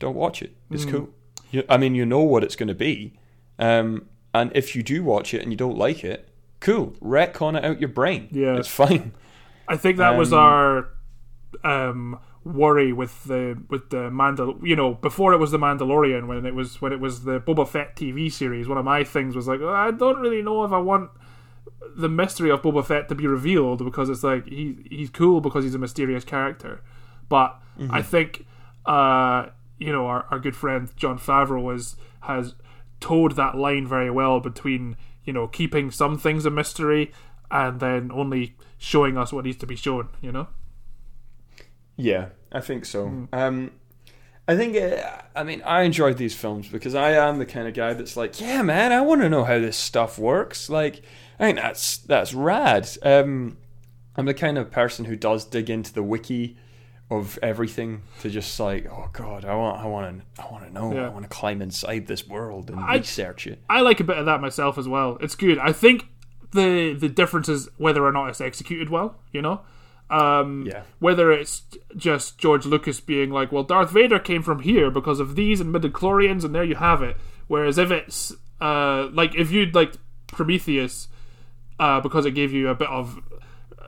don't 0.00 0.16
watch 0.16 0.42
it. 0.42 0.56
It's 0.70 0.84
Mm. 0.84 0.90
cool. 0.90 1.08
You, 1.52 1.62
I 1.68 1.76
mean, 1.78 1.94
you 1.94 2.04
know 2.06 2.22
what 2.32 2.42
it's 2.44 2.56
going 2.56 2.68
to 2.68 2.74
be, 2.90 3.14
um, 3.58 4.06
and 4.34 4.50
if 4.54 4.74
you 4.76 4.82
do 4.82 5.02
watch 5.04 5.34
it 5.34 5.42
and 5.42 5.50
you 5.52 5.56
don't 5.56 5.76
like 5.78 6.04
it, 6.04 6.28
cool. 6.60 6.94
Retcon 7.02 7.56
it 7.58 7.64
out 7.64 7.80
your 7.80 7.88
brain. 7.88 8.28
Yeah. 8.30 8.56
it's 8.56 8.68
fine. 8.68 9.12
I 9.70 9.76
think 9.76 9.98
that 9.98 10.18
was 10.18 10.32
Um, 10.32 10.38
our 10.38 10.88
um, 11.64 12.18
worry 12.44 12.92
with 12.92 13.24
the 13.24 13.60
with 13.68 13.90
the 13.90 14.10
Mandal. 14.10 14.58
You 14.66 14.76
know, 14.76 14.94
before 14.94 15.32
it 15.32 15.38
was 15.38 15.50
the 15.50 15.58
Mandalorian, 15.58 16.26
when 16.26 16.44
it 16.44 16.54
was 16.54 16.80
when 16.82 16.92
it 16.92 17.00
was 17.00 17.24
the 17.24 17.40
Boba 17.40 17.66
Fett 17.66 17.96
TV 17.96 18.30
series. 18.30 18.68
One 18.68 18.78
of 18.78 18.84
my 18.84 19.04
things 19.04 19.36
was 19.36 19.46
like, 19.48 19.60
"Oh, 19.60 19.68
I 19.68 19.90
don't 19.90 20.18
really 20.18 20.42
know 20.42 20.64
if 20.64 20.72
I 20.72 20.78
want 20.78 21.10
the 21.96 22.08
mystery 22.08 22.50
of 22.50 22.62
Boba 22.62 22.84
Fett 22.84 23.08
to 23.08 23.14
be 23.14 23.26
revealed 23.26 23.84
because 23.84 24.08
it's 24.08 24.22
like 24.22 24.46
he 24.46 24.76
he's 24.90 25.10
cool 25.10 25.40
because 25.40 25.64
he's 25.64 25.74
a 25.74 25.78
mysterious 25.78 26.24
character, 26.24 26.82
but 27.28 27.56
I 27.90 28.02
think 28.02 28.46
uh, 28.86 29.46
you 29.78 29.92
know 29.92 30.06
our, 30.06 30.26
our 30.30 30.38
good 30.38 30.56
friend 30.56 30.90
Jon 30.96 31.18
Favreau 31.18 31.72
has 31.72 31.96
has 32.20 32.54
toed 33.00 33.32
that 33.36 33.56
line 33.56 33.86
very 33.86 34.10
well 34.10 34.40
between 34.40 34.96
you 35.24 35.32
know 35.32 35.46
keeping 35.46 35.90
some 35.90 36.18
things 36.18 36.44
a 36.44 36.50
mystery 36.50 37.12
and 37.50 37.80
then 37.80 38.10
only 38.12 38.54
showing 38.82 39.16
us 39.16 39.32
what 39.32 39.44
needs 39.44 39.58
to 39.58 39.66
be 39.66 39.76
shown. 39.76 40.08
You 40.20 40.32
know. 40.32 40.48
Yeah, 41.96 42.30
I 42.50 42.60
think 42.60 42.84
so. 42.86 43.06
Hmm. 43.06 43.24
Um, 43.32 43.70
I 44.48 44.56
think, 44.56 44.74
uh, 44.76 45.20
I 45.36 45.44
mean, 45.44 45.62
I 45.64 45.82
enjoyed 45.82 46.16
these 46.16 46.34
films 46.34 46.66
because 46.68 46.94
I 46.94 47.12
am 47.12 47.38
the 47.38 47.46
kind 47.46 47.68
of 47.68 47.74
guy 47.74 47.92
that's 47.92 48.16
like, 48.16 48.40
yeah, 48.40 48.62
man, 48.62 48.90
I 48.90 49.00
want 49.02 49.20
to 49.20 49.28
know 49.28 49.44
how 49.44 49.58
this 49.60 49.76
stuff 49.76 50.18
works. 50.18 50.68
Like, 50.68 51.02
I 51.38 51.44
think 51.44 51.58
that's 51.58 51.98
that's 51.98 52.34
rad. 52.34 52.88
Um, 53.02 53.58
I'm 54.16 54.24
the 54.26 54.34
kind 54.34 54.58
of 54.58 54.70
person 54.70 55.04
who 55.04 55.14
does 55.14 55.44
dig 55.44 55.70
into 55.70 55.92
the 55.92 56.02
wiki 56.02 56.56
of 57.10 57.38
everything 57.42 58.02
to 58.20 58.30
just 58.30 58.58
like, 58.58 58.86
oh 58.90 59.08
god, 59.12 59.44
I 59.44 59.54
want, 59.54 59.80
I 59.80 59.86
want 59.86 60.20
to, 60.36 60.42
I 60.42 60.50
want 60.52 60.64
to 60.66 60.72
know, 60.72 60.94
Yeah. 60.94 61.06
I 61.06 61.08
want 61.10 61.24
to 61.24 61.28
climb 61.28 61.60
inside 61.60 62.06
this 62.06 62.26
world 62.26 62.70
and 62.70 62.80
I- 62.80 62.96
research 62.96 63.46
it. 63.46 63.60
I 63.68 63.80
like 63.82 64.00
a 64.00 64.04
bit 64.04 64.16
of 64.16 64.26
that 64.26 64.40
myself 64.40 64.78
as 64.78 64.88
well. 64.88 65.18
It's 65.20 65.34
good. 65.34 65.58
I 65.58 65.72
think 65.72 66.06
the 66.52 66.94
the 66.94 67.08
difference 67.08 67.48
is 67.48 67.68
whether 67.78 68.04
or 68.04 68.12
not 68.12 68.28
it's 68.28 68.40
executed 68.40 68.88
well. 68.90 69.16
You 69.32 69.42
know, 69.42 69.60
um, 70.10 70.64
Yeah. 70.66 70.82
Whether 70.98 71.30
it's 71.32 71.62
just 71.96 72.38
George 72.38 72.66
Lucas 72.66 73.00
being 73.00 73.30
like, 73.30 73.52
"Well, 73.52 73.62
Darth 73.62 73.90
Vader 73.90 74.18
came 74.18 74.42
from 74.42 74.60
here 74.60 74.90
because 74.90 75.20
of 75.20 75.36
these 75.36 75.60
and 75.60 75.72
midichlorians, 75.74 76.44
and 76.44 76.54
there 76.54 76.64
you 76.64 76.76
have 76.76 77.02
it." 77.02 77.16
Whereas 77.46 77.78
if 77.78 77.90
it's 77.90 78.34
uh, 78.60 79.08
like 79.12 79.34
if 79.34 79.50
you'd 79.50 79.74
like 79.74 79.94
Prometheus, 80.28 81.08
uh, 81.78 82.00
because 82.00 82.26
it 82.26 82.32
gave 82.32 82.52
you 82.52 82.68
a 82.68 82.74
bit 82.74 82.88
of 82.88 83.20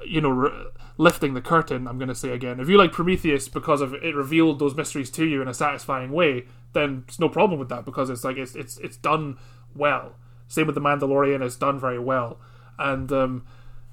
you 0.06 0.20
know. 0.20 0.30
Re- 0.30 0.66
Lifting 0.98 1.32
the 1.32 1.40
curtain, 1.40 1.88
I'm 1.88 1.96
going 1.96 2.10
to 2.10 2.14
say 2.14 2.30
again. 2.30 2.60
If 2.60 2.68
you 2.68 2.76
like 2.76 2.92
Prometheus 2.92 3.48
because 3.48 3.80
of 3.80 3.94
it 3.94 4.14
revealed 4.14 4.58
those 4.58 4.76
mysteries 4.76 5.10
to 5.12 5.24
you 5.24 5.40
in 5.40 5.48
a 5.48 5.54
satisfying 5.54 6.12
way, 6.12 6.44
then 6.74 7.04
it's 7.08 7.18
no 7.18 7.30
problem 7.30 7.58
with 7.58 7.70
that 7.70 7.86
because 7.86 8.10
it's 8.10 8.22
like 8.22 8.36
it's 8.36 8.54
it's 8.54 8.76
it's 8.76 8.98
done 8.98 9.38
well. 9.74 10.12
Same 10.48 10.66
with 10.66 10.74
the 10.74 10.82
Mandalorian, 10.82 11.40
it's 11.42 11.56
done 11.56 11.80
very 11.80 11.98
well, 11.98 12.38
and 12.78 13.12
um, 13.12 13.46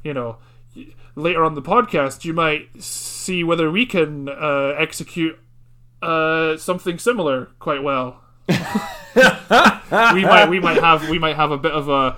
you 0.04 0.14
know 0.14 0.38
later 1.16 1.44
on 1.44 1.56
the 1.56 1.62
podcast 1.62 2.24
you 2.24 2.34
might 2.34 2.70
see 2.82 3.44
whether 3.44 3.70
we 3.70 3.86
can 3.86 4.30
uh, 4.30 4.74
execute 4.78 5.38
uh, 6.02 6.58
something 6.58 6.98
similar 6.98 7.50
quite 7.60 7.84
well. 7.84 8.22
we 8.48 8.56
might 10.24 10.48
we 10.50 10.60
might 10.60 10.82
have 10.82 11.10
we 11.10 11.20
might 11.20 11.36
have 11.36 11.52
a 11.52 11.58
bit 11.58 11.72
of 11.72 11.90
a 11.90 12.18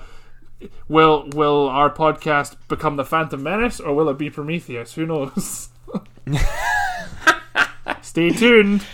will 0.87 1.27
will 1.29 1.67
our 1.67 1.89
podcast 1.89 2.55
become 2.67 2.95
the 2.95 3.05
Phantom 3.05 3.41
Menace 3.41 3.79
or 3.79 3.93
will 3.93 4.09
it 4.09 4.17
be 4.17 4.29
Prometheus? 4.29 4.93
Who 4.93 5.05
knows? 5.05 5.69
Stay 8.01 8.29
tuned. 8.29 8.85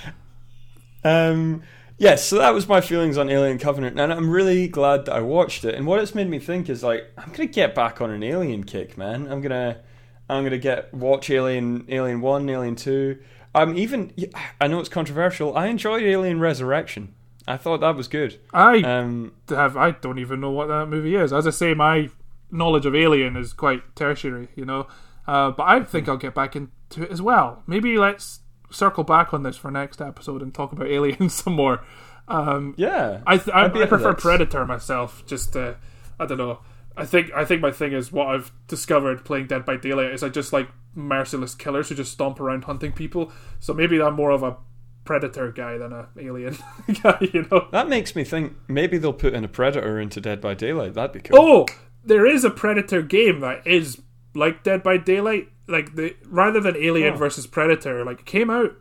Um, 1.03 1.63
yes, 1.98 2.26
so 2.26 2.38
that 2.38 2.54
was 2.54 2.68
my 2.68 2.82
feelings 2.82 3.18
on 3.18 3.30
Alien 3.30 3.58
Covenant, 3.60 4.00
and 4.00 4.12
I'm 4.14 4.30
really 4.30 4.68
glad 4.68 5.06
that 5.06 5.14
I 5.16 5.22
watched 5.22 5.66
it. 5.66 5.76
And 5.76 5.86
what 5.86 6.00
it's 6.00 6.16
made 6.16 6.30
me 6.30 6.40
think 6.40 6.70
is 6.70 6.84
like, 6.84 7.12
I'm 7.18 7.32
gonna 7.32 7.48
get 7.48 7.76
back 7.76 8.02
on 8.02 8.10
an 8.12 8.24
Alien 8.24 8.64
kick, 8.64 8.98
man. 8.98 9.28
I'm 9.32 9.42
gonna, 9.42 9.82
I'm 10.30 10.44
gonna 10.44 10.58
get 10.58 10.94
watch 10.94 11.30
Alien, 11.30 11.86
Alien 11.90 12.22
One, 12.22 12.50
Alien 12.50 12.76
Two. 12.76 13.20
I'm 13.56 13.78
even. 13.78 14.14
I 14.62 14.68
know 14.68 14.80
it's 14.80 14.90
controversial. 14.90 15.56
I 15.58 15.68
enjoyed 15.68 16.04
Alien 16.04 16.40
Resurrection. 16.40 17.14
I 17.48 17.58
thought 17.58 17.80
that 17.80 17.96
was 17.96 18.08
good. 18.08 18.40
I 18.54 18.80
Um, 18.82 19.32
have 19.50 19.78
I 19.78 19.92
don't 19.92 20.20
even 20.20 20.42
know 20.42 20.52
what 20.52 20.68
that 20.68 20.88
movie 20.88 21.16
is. 21.16 21.32
As 21.32 21.48
I 21.48 21.52
say, 21.52 21.74
my 21.74 22.10
knowledge 22.52 22.86
of 22.86 22.94
Alien 22.94 23.36
is 23.38 23.54
quite 23.54 23.96
tertiary, 23.96 24.50
you 24.56 24.66
know. 24.66 24.88
Uh, 25.26 25.52
but 25.52 25.64
I 25.64 25.80
think 25.84 26.08
I'll 26.10 26.18
get 26.18 26.36
back 26.36 26.56
into 26.56 27.04
it 27.04 27.10
as 27.12 27.22
well. 27.22 27.64
Maybe 27.66 27.98
let's 27.98 28.40
circle 28.78 29.04
back 29.04 29.34
on 29.34 29.44
this 29.44 29.58
for 29.58 29.72
next 29.72 30.02
episode 30.02 30.42
and 30.42 30.54
talk 30.54 30.72
about 30.72 30.88
aliens 30.88 31.34
some 31.44 31.54
more. 31.54 31.84
Um, 32.28 32.76
yeah, 32.78 33.22
I 33.26 33.38
th- 33.38 33.56
I, 33.56 33.66
I 33.66 33.86
prefer. 33.86 34.13
Predator 34.13 34.66
myself. 34.66 35.26
Just 35.26 35.56
uh, 35.56 35.74
I 36.20 36.26
don't 36.26 36.38
know. 36.38 36.60
I 36.96 37.06
think 37.06 37.32
I 37.36 37.46
think 37.46 37.62
my 37.62 37.72
thing 37.72 37.94
is 37.94 38.12
what 38.12 38.28
I've 38.28 38.52
discovered 38.68 39.24
playing 39.24 39.48
Dead 39.48 39.66
by 39.66 39.78
Daylight 39.78 40.12
is 40.12 40.24
I 40.24 40.30
just 40.30 40.52
like 40.52 40.68
merciless 40.96 41.56
killers 41.56 41.90
who 41.90 41.96
just 41.96 42.12
stomp 42.12 42.40
around 42.40 42.63
hunting 42.66 42.92
people. 42.92 43.32
So 43.60 43.74
maybe 43.74 44.02
I'm 44.02 44.16
more 44.16 44.32
of 44.32 44.44
a 44.44 44.58
Predator 45.06 45.52
guy 45.54 45.78
than 45.78 45.94
a 45.94 46.10
Alien 46.20 46.58
guy. 47.04 47.18
You 47.34 47.48
know. 47.50 47.68
That 47.72 47.88
makes 47.88 48.16
me 48.16 48.24
think 48.26 48.54
maybe 48.68 48.98
they'll 48.98 49.13
put 49.13 49.34
in 49.34 49.44
a 49.46 49.48
Predator 49.48 50.00
into 50.00 50.20
Dead 50.20 50.42
by 50.42 50.54
Daylight. 50.54 50.96
That'd 50.96 51.13
be 51.13 51.22
cool. 51.22 51.38
Oh, 51.40 51.66
there 52.04 52.26
is 52.26 52.44
a 52.44 52.50
Predator 52.50 53.02
game 53.04 53.40
that 53.40 53.66
is 53.66 54.02
like 54.36 54.63
Dead 54.63 54.84
by 54.84 54.98
Daylight. 54.98 55.48
Like 55.67 55.95
the 55.95 56.15
rather 56.25 56.60
than 56.62 56.75
Alien 56.77 57.13
Oh. 57.13 57.17
versus 57.17 57.45
Predator, 57.47 58.06
like 58.06 58.25
came 58.25 58.49
out 58.49 58.73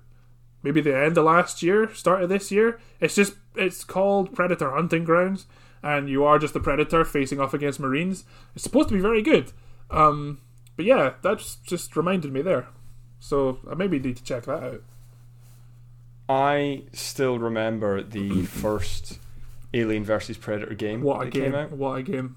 maybe 0.62 0.80
the 0.80 0.96
end 0.96 1.16
of 1.18 1.24
last 1.24 1.62
year, 1.62 1.92
start 1.94 2.22
of 2.22 2.28
this 2.28 2.50
year. 2.50 2.78
It's 3.00 3.14
just 3.16 3.34
it's 3.56 3.84
called 3.84 4.34
Predator 4.34 4.70
Hunting 4.70 5.04
Grounds, 5.04 5.46
and 5.82 6.08
you 6.08 6.24
are 6.24 6.38
just 6.38 6.54
the 6.54 6.60
Predator 6.60 7.04
facing 7.04 7.40
off 7.40 7.54
against 7.54 7.80
Marines. 7.80 8.24
It's 8.54 8.64
supposed 8.64 8.88
to 8.88 8.94
be 8.94 9.00
very 9.00 9.22
good. 9.22 9.52
Um, 9.90 10.38
but 10.76 10.84
yeah, 10.84 11.14
that's 11.22 11.56
just 11.56 11.96
reminded 11.96 12.32
me 12.32 12.42
there. 12.42 12.66
So 13.18 13.58
I 13.70 13.74
maybe 13.74 13.98
need 13.98 14.16
to 14.18 14.22
check 14.24 14.44
that 14.44 14.62
out. 14.62 14.82
I 16.28 16.82
still 16.92 17.38
remember 17.38 18.02
the 18.02 18.42
first 18.42 19.18
Alien 19.72 20.04
versus 20.04 20.36
Predator 20.36 20.74
game. 20.74 21.02
What 21.02 21.26
a 21.26 21.30
game! 21.30 21.52
What 21.52 21.98
a 21.98 22.02
game! 22.02 22.36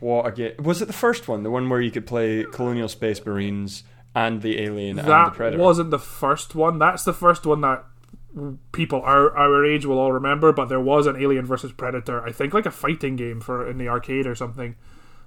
What 0.00 0.26
a 0.26 0.32
game! 0.32 0.52
Was 0.58 0.82
it 0.82 0.86
the 0.86 0.92
first 0.92 1.28
one? 1.28 1.42
The 1.42 1.50
one 1.50 1.68
where 1.68 1.80
you 1.80 1.90
could 1.90 2.06
play 2.06 2.44
Colonial 2.44 2.88
Space 2.88 3.24
Marines 3.24 3.84
and 4.14 4.42
the 4.42 4.60
Alien 4.60 4.98
and 4.98 5.06
the 5.06 5.12
that 5.12 5.34
Predator. 5.34 5.62
wasn't 5.62 5.90
the 5.90 5.98
first 5.98 6.54
one. 6.54 6.78
That's 6.78 7.04
the 7.04 7.12
first 7.12 7.46
one 7.46 7.60
that 7.60 7.84
people 8.72 9.00
our 9.02 9.36
our 9.36 9.64
age 9.64 9.86
will 9.86 9.98
all 9.98 10.12
remember. 10.12 10.52
But 10.52 10.66
there 10.66 10.80
was 10.80 11.06
an 11.06 11.16
Alien 11.16 11.46
versus 11.46 11.72
Predator. 11.72 12.24
I 12.24 12.32
think 12.32 12.54
like 12.54 12.66
a 12.66 12.70
fighting 12.70 13.16
game 13.16 13.40
for 13.40 13.68
in 13.68 13.78
the 13.78 13.88
arcade 13.88 14.26
or 14.26 14.34
something. 14.34 14.76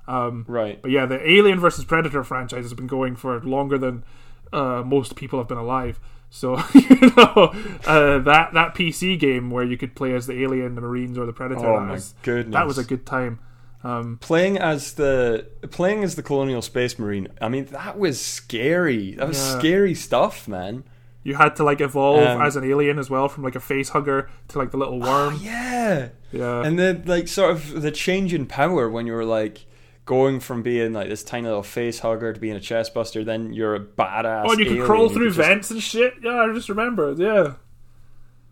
Um, 0.07 0.43
right. 0.47 0.81
but 0.81 0.89
yeah, 0.89 1.05
the 1.05 1.21
Alien 1.29 1.59
versus 1.59 1.85
Predator 1.85 2.23
franchise 2.23 2.63
has 2.63 2.73
been 2.73 2.87
going 2.87 3.15
for 3.15 3.39
longer 3.41 3.77
than 3.77 4.03
uh, 4.51 4.81
most 4.83 5.15
people 5.15 5.37
have 5.39 5.47
been 5.47 5.59
alive. 5.59 5.99
So 6.31 6.57
you 6.73 7.11
know 7.15 7.53
uh, 7.85 8.19
that 8.19 8.53
that 8.53 8.75
PC 8.75 9.19
game 9.19 9.49
where 9.49 9.63
you 9.63 9.77
could 9.77 9.95
play 9.95 10.13
as 10.13 10.27
the 10.27 10.43
alien, 10.43 10.75
the 10.75 10.81
Marines, 10.81 11.17
or 11.17 11.25
the 11.25 11.33
Predator. 11.33 11.65
Oh 11.65 11.79
that 11.79 11.85
my 11.85 11.91
was, 11.93 12.13
goodness! 12.23 12.53
that 12.53 12.67
was 12.67 12.77
a 12.77 12.83
good 12.83 13.05
time. 13.05 13.39
Um, 13.83 14.17
playing 14.21 14.57
as 14.57 14.93
the 14.93 15.47
playing 15.71 16.03
as 16.03 16.15
the 16.15 16.23
Colonial 16.23 16.61
Space 16.61 16.99
Marine. 16.99 17.29
I 17.41 17.47
mean, 17.49 17.65
that 17.71 17.97
was 17.97 18.19
scary. 18.19 19.13
That 19.15 19.27
was 19.27 19.37
Yeah. 19.37 19.57
scary 19.59 19.93
stuff, 19.95 20.47
man. 20.47 20.83
you 21.21 21.35
had 21.35 21.53
to 21.57 21.63
like 21.65 21.81
evolve 21.81 22.25
Um, 22.25 22.41
as 22.41 22.55
an 22.55 22.63
alien 22.63 22.97
as 22.97 23.09
well, 23.09 23.27
from 23.27 23.43
like 23.43 23.53
a 23.55 23.59
face 23.59 23.89
hugger 23.89 24.29
to 24.47 24.57
like 24.57 24.71
the 24.71 24.77
little 24.77 24.99
worm. 25.01 25.37
Yeah. 25.41 26.09
yeah, 26.31 26.61
And 26.65 26.79
then, 26.79 27.03
like, 27.05 27.27
sort 27.27 27.51
of 27.51 27.81
the 27.81 27.91
change 27.91 28.33
in 28.33 28.45
power 28.45 28.89
when 28.89 29.05
you 29.05 29.11
were 29.13 29.25
like 29.25 29.65
going 30.05 30.39
from 30.39 30.63
being 30.63 30.93
like 30.93 31.09
this 31.09 31.21
tiny 31.23 31.45
little 31.47 31.61
face 31.61 31.99
hugger 31.99 32.31
to 32.33 32.39
being 32.39 32.55
a 32.55 32.59
chest 32.61 32.93
buster, 32.93 33.23
then 33.25 33.51
you're 33.53 33.75
a 33.75 33.79
badass. 33.81 34.45
Oh, 34.47 34.51
and 34.51 34.59
you 34.59 34.65
could 34.65 34.71
alien. 34.71 34.85
crawl 34.85 35.03
You 35.03 35.09
through 35.09 35.25
could 35.31 35.35
just- 35.35 35.47
vents 35.49 35.71
and 35.71 35.83
shit. 35.83 36.13
Yeah, 36.23 36.37
I 36.41 36.53
just 36.53 36.69
remembered. 36.69 37.19
Yeah. 37.19 37.53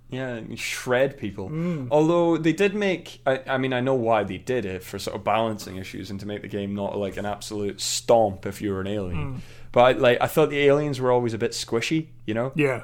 Yeah, 0.09 0.39
shred 0.55 1.17
people. 1.17 1.49
Mm. 1.49 1.89
Although 1.91 2.37
they 2.37 2.53
did 2.53 2.73
make, 2.73 3.19
I, 3.25 3.41
I 3.45 3.57
mean, 3.57 3.73
I 3.73 3.81
know 3.81 3.95
why 3.95 4.23
they 4.23 4.37
did 4.37 4.63
it 4.65 4.81
for 4.83 4.97
sort 4.99 5.17
of 5.17 5.23
balancing 5.25 5.75
issues 5.75 6.09
and 6.09 6.17
to 6.21 6.25
make 6.25 6.41
the 6.41 6.47
game 6.47 6.73
not 6.75 6.97
like 6.97 7.17
an 7.17 7.25
absolute 7.25 7.81
stomp 7.81 8.45
if 8.45 8.61
you 8.61 8.71
were 8.71 8.79
an 8.79 8.87
alien. 8.87 9.35
Mm. 9.35 9.39
But 9.73 9.81
I, 9.81 9.91
like, 9.99 10.17
I 10.21 10.27
thought 10.27 10.49
the 10.49 10.59
aliens 10.59 11.01
were 11.01 11.11
always 11.11 11.33
a 11.33 11.37
bit 11.37 11.51
squishy, 11.51 12.07
you 12.25 12.33
know, 12.33 12.53
Yeah. 12.55 12.83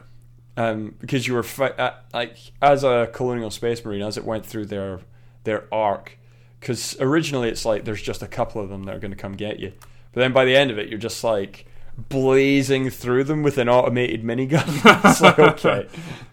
um, 0.57 0.95
because 0.99 1.25
you 1.25 1.33
were 1.33 1.43
fi- 1.43 1.69
uh, 1.69 1.93
like 2.13 2.35
as 2.61 2.83
a 2.83 3.09
colonial 3.13 3.51
space 3.51 3.83
marine 3.85 4.01
as 4.01 4.17
it 4.17 4.25
went 4.25 4.45
through 4.45 4.65
their 4.65 4.99
their 5.45 5.63
arc. 5.73 6.17
Because 6.59 6.95
originally 6.99 7.49
it's 7.49 7.65
like 7.65 7.85
there's 7.85 8.01
just 8.01 8.21
a 8.21 8.27
couple 8.27 8.61
of 8.61 8.69
them 8.69 8.83
that 8.83 8.95
are 8.95 8.99
going 8.99 9.11
to 9.11 9.17
come 9.17 9.33
get 9.33 9.59
you, 9.59 9.71
but 10.11 10.19
then 10.21 10.31
by 10.33 10.43
the 10.45 10.55
end 10.55 10.71
of 10.71 10.77
it 10.77 10.89
you're 10.89 10.99
just 10.99 11.23
like 11.23 11.65
blazing 11.97 12.89
through 12.89 13.23
them 13.25 13.43
with 13.43 13.57
an 13.57 13.69
automated 13.69 14.23
minigun. 14.23 14.63
it's 15.05 15.21
like 15.21 15.39
okay, 15.39 15.87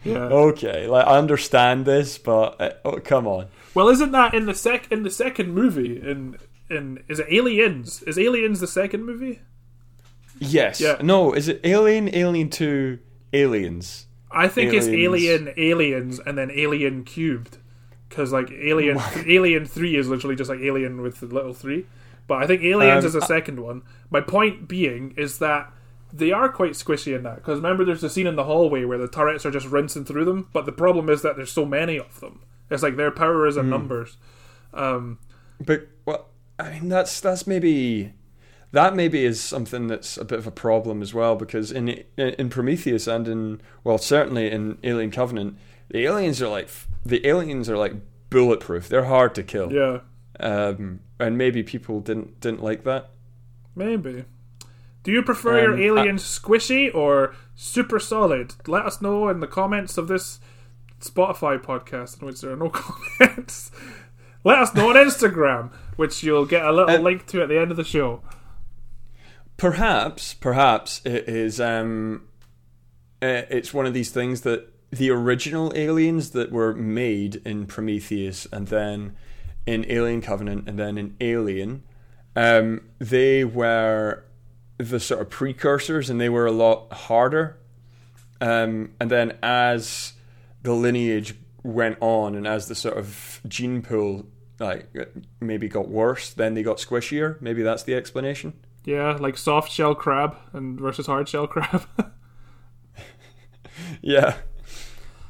Yeah. 0.04 0.18
okay, 0.18 0.86
like 0.86 1.06
I 1.06 1.18
understand 1.18 1.84
this, 1.84 2.18
but 2.18 2.60
uh, 2.60 2.70
oh, 2.84 3.00
come 3.00 3.26
on. 3.26 3.48
Well, 3.74 3.88
isn't 3.88 4.12
that 4.12 4.34
in 4.34 4.46
the 4.46 4.54
sec 4.54 4.90
in 4.90 5.02
the 5.02 5.10
second 5.10 5.52
movie? 5.52 6.00
In 6.00 6.38
in 6.68 7.02
is 7.08 7.18
it 7.18 7.26
Aliens? 7.30 8.02
Is 8.04 8.18
Aliens 8.18 8.60
the 8.60 8.66
second 8.66 9.04
movie? 9.04 9.40
Yes. 10.38 10.80
Yeah. 10.80 10.96
No. 11.02 11.32
Is 11.32 11.48
it 11.48 11.60
Alien? 11.64 12.14
Alien 12.14 12.48
Two? 12.48 12.98
Aliens? 13.32 14.06
I 14.30 14.48
think 14.48 14.72
it's 14.72 14.86
Alien, 14.86 15.52
Aliens, 15.56 16.20
and 16.20 16.38
then 16.38 16.50
Alien 16.52 17.04
cubed. 17.04 17.58
Because 18.08 18.32
like 18.32 18.50
Alien, 18.50 18.98
Alien 19.26 19.66
Three 19.66 19.96
is 19.96 20.08
literally 20.08 20.36
just 20.36 20.48
like 20.50 20.60
Alien 20.60 21.00
with 21.02 21.20
the 21.20 21.26
little 21.26 21.52
three. 21.52 21.86
But 22.30 22.44
I 22.44 22.46
think 22.46 22.62
Aliens 22.62 23.02
Um, 23.04 23.08
is 23.08 23.12
the 23.14 23.20
second 23.22 23.58
one. 23.58 23.82
My 24.08 24.20
point 24.20 24.68
being 24.68 25.14
is 25.16 25.38
that 25.40 25.72
they 26.12 26.30
are 26.30 26.48
quite 26.48 26.72
squishy 26.72 27.12
in 27.16 27.24
that. 27.24 27.36
Because 27.36 27.56
remember, 27.58 27.84
there's 27.84 28.04
a 28.04 28.08
scene 28.08 28.28
in 28.28 28.36
the 28.36 28.44
hallway 28.44 28.84
where 28.84 28.98
the 28.98 29.08
turrets 29.08 29.44
are 29.44 29.50
just 29.50 29.66
rinsing 29.66 30.04
through 30.04 30.24
them. 30.26 30.46
But 30.52 30.64
the 30.64 30.70
problem 30.84 31.10
is 31.10 31.22
that 31.22 31.34
there's 31.34 31.50
so 31.50 31.64
many 31.64 31.98
of 31.98 32.20
them. 32.20 32.40
It's 32.70 32.84
like 32.84 32.94
their 32.94 33.10
power 33.10 33.48
is 33.48 33.56
in 33.56 33.64
Hmm. 33.64 33.70
numbers. 33.70 34.16
Um, 34.72 35.18
But 35.64 35.88
well, 36.06 36.28
I 36.58 36.70
mean 36.70 36.88
that's 36.88 37.20
that's 37.20 37.46
maybe 37.48 38.12
that 38.70 38.94
maybe 38.94 39.24
is 39.24 39.40
something 39.40 39.88
that's 39.88 40.16
a 40.16 40.24
bit 40.24 40.38
of 40.38 40.46
a 40.46 40.52
problem 40.52 41.02
as 41.02 41.12
well 41.12 41.34
because 41.34 41.72
in 41.72 41.88
in 42.16 42.48
Prometheus 42.48 43.08
and 43.08 43.26
in 43.26 43.60
well 43.82 43.98
certainly 43.98 44.48
in 44.50 44.78
Alien 44.84 45.10
Covenant 45.10 45.56
the 45.90 46.04
aliens 46.06 46.40
are 46.40 46.48
like 46.48 46.68
the 47.04 47.26
aliens 47.26 47.68
are 47.68 47.76
like 47.76 47.94
bulletproof. 48.30 48.88
They're 48.88 49.06
hard 49.16 49.34
to 49.34 49.42
kill. 49.42 49.72
yeah, 49.72 49.98
Um, 50.42 51.00
and 51.18 51.36
maybe 51.36 51.62
people 51.62 52.00
didn't 52.00 52.40
didn't 52.40 52.62
like 52.62 52.84
that. 52.84 53.10
maybe. 53.74 54.24
Do 55.02 55.12
you 55.12 55.22
prefer 55.22 55.60
your 55.62 55.72
Um, 55.74 55.80
aliens 55.80 56.22
squishy 56.22 56.94
or 56.94 57.34
super 57.54 57.98
solid? 57.98 58.54
Let 58.66 58.84
us 58.84 59.00
know 59.00 59.28
in 59.30 59.40
the 59.40 59.46
comments 59.46 59.96
of 59.96 60.08
this 60.08 60.40
Spotify 61.00 61.58
podcast 61.58 62.20
in 62.20 62.26
which 62.26 62.42
there 62.42 62.52
are 62.52 62.56
no 62.56 62.68
comments. 63.18 63.70
Let 64.44 64.58
us 64.58 64.74
know 64.74 64.90
on 64.90 64.96
Instagram, 64.96 65.70
which 65.96 66.22
you'll 66.22 66.44
get 66.44 66.64
a 66.66 66.72
little 66.72 66.96
Um, 66.96 67.02
link 67.02 67.26
to 67.28 67.42
at 67.42 67.48
the 67.48 67.58
end 67.58 67.70
of 67.70 67.78
the 67.78 67.84
show. 67.84 68.22
Perhaps, 69.56 70.34
perhaps 70.34 71.00
it 71.04 71.28
is. 71.28 71.60
Um, 71.60 72.22
uh, 73.22 73.42
it's 73.50 73.74
one 73.74 73.86
of 73.86 73.92
these 73.94 74.10
things 74.10 74.40
that 74.42 74.72
the 74.90 75.10
original 75.10 75.72
aliens 75.76 76.30
that 76.30 76.50
were 76.50 76.74
made 76.74 77.40
in 77.44 77.66
Prometheus 77.66 78.46
and 78.52 78.68
then 78.68 79.14
in 79.70 79.86
Alien 79.88 80.20
Covenant 80.20 80.68
and 80.68 80.78
then 80.78 80.98
in 80.98 81.16
Alien, 81.20 81.84
um, 82.34 82.82
they 82.98 83.44
were 83.44 84.24
the 84.78 84.98
sort 84.98 85.20
of 85.20 85.30
precursors 85.30 86.10
and 86.10 86.20
they 86.20 86.28
were 86.28 86.46
a 86.46 86.52
lot 86.52 86.92
harder. 86.92 87.58
Um, 88.40 88.92
and 88.98 89.10
then 89.10 89.38
as 89.42 90.14
the 90.62 90.72
lineage 90.72 91.34
went 91.62 91.98
on 92.00 92.34
and 92.34 92.46
as 92.46 92.66
the 92.68 92.74
sort 92.74 92.96
of 92.96 93.40
gene 93.46 93.82
pool 93.82 94.26
like 94.58 94.88
maybe 95.40 95.68
got 95.68 95.88
worse, 95.88 96.30
then 96.32 96.54
they 96.54 96.62
got 96.62 96.78
squishier. 96.78 97.40
Maybe 97.40 97.62
that's 97.62 97.84
the 97.84 97.94
explanation. 97.94 98.54
Yeah, 98.84 99.12
like 99.20 99.36
soft 99.38 99.70
shell 99.70 99.94
crab 99.94 100.36
and 100.52 100.80
versus 100.80 101.06
hard 101.06 101.28
shell 101.28 101.46
crab. 101.46 101.86
Yeah. 104.02 104.36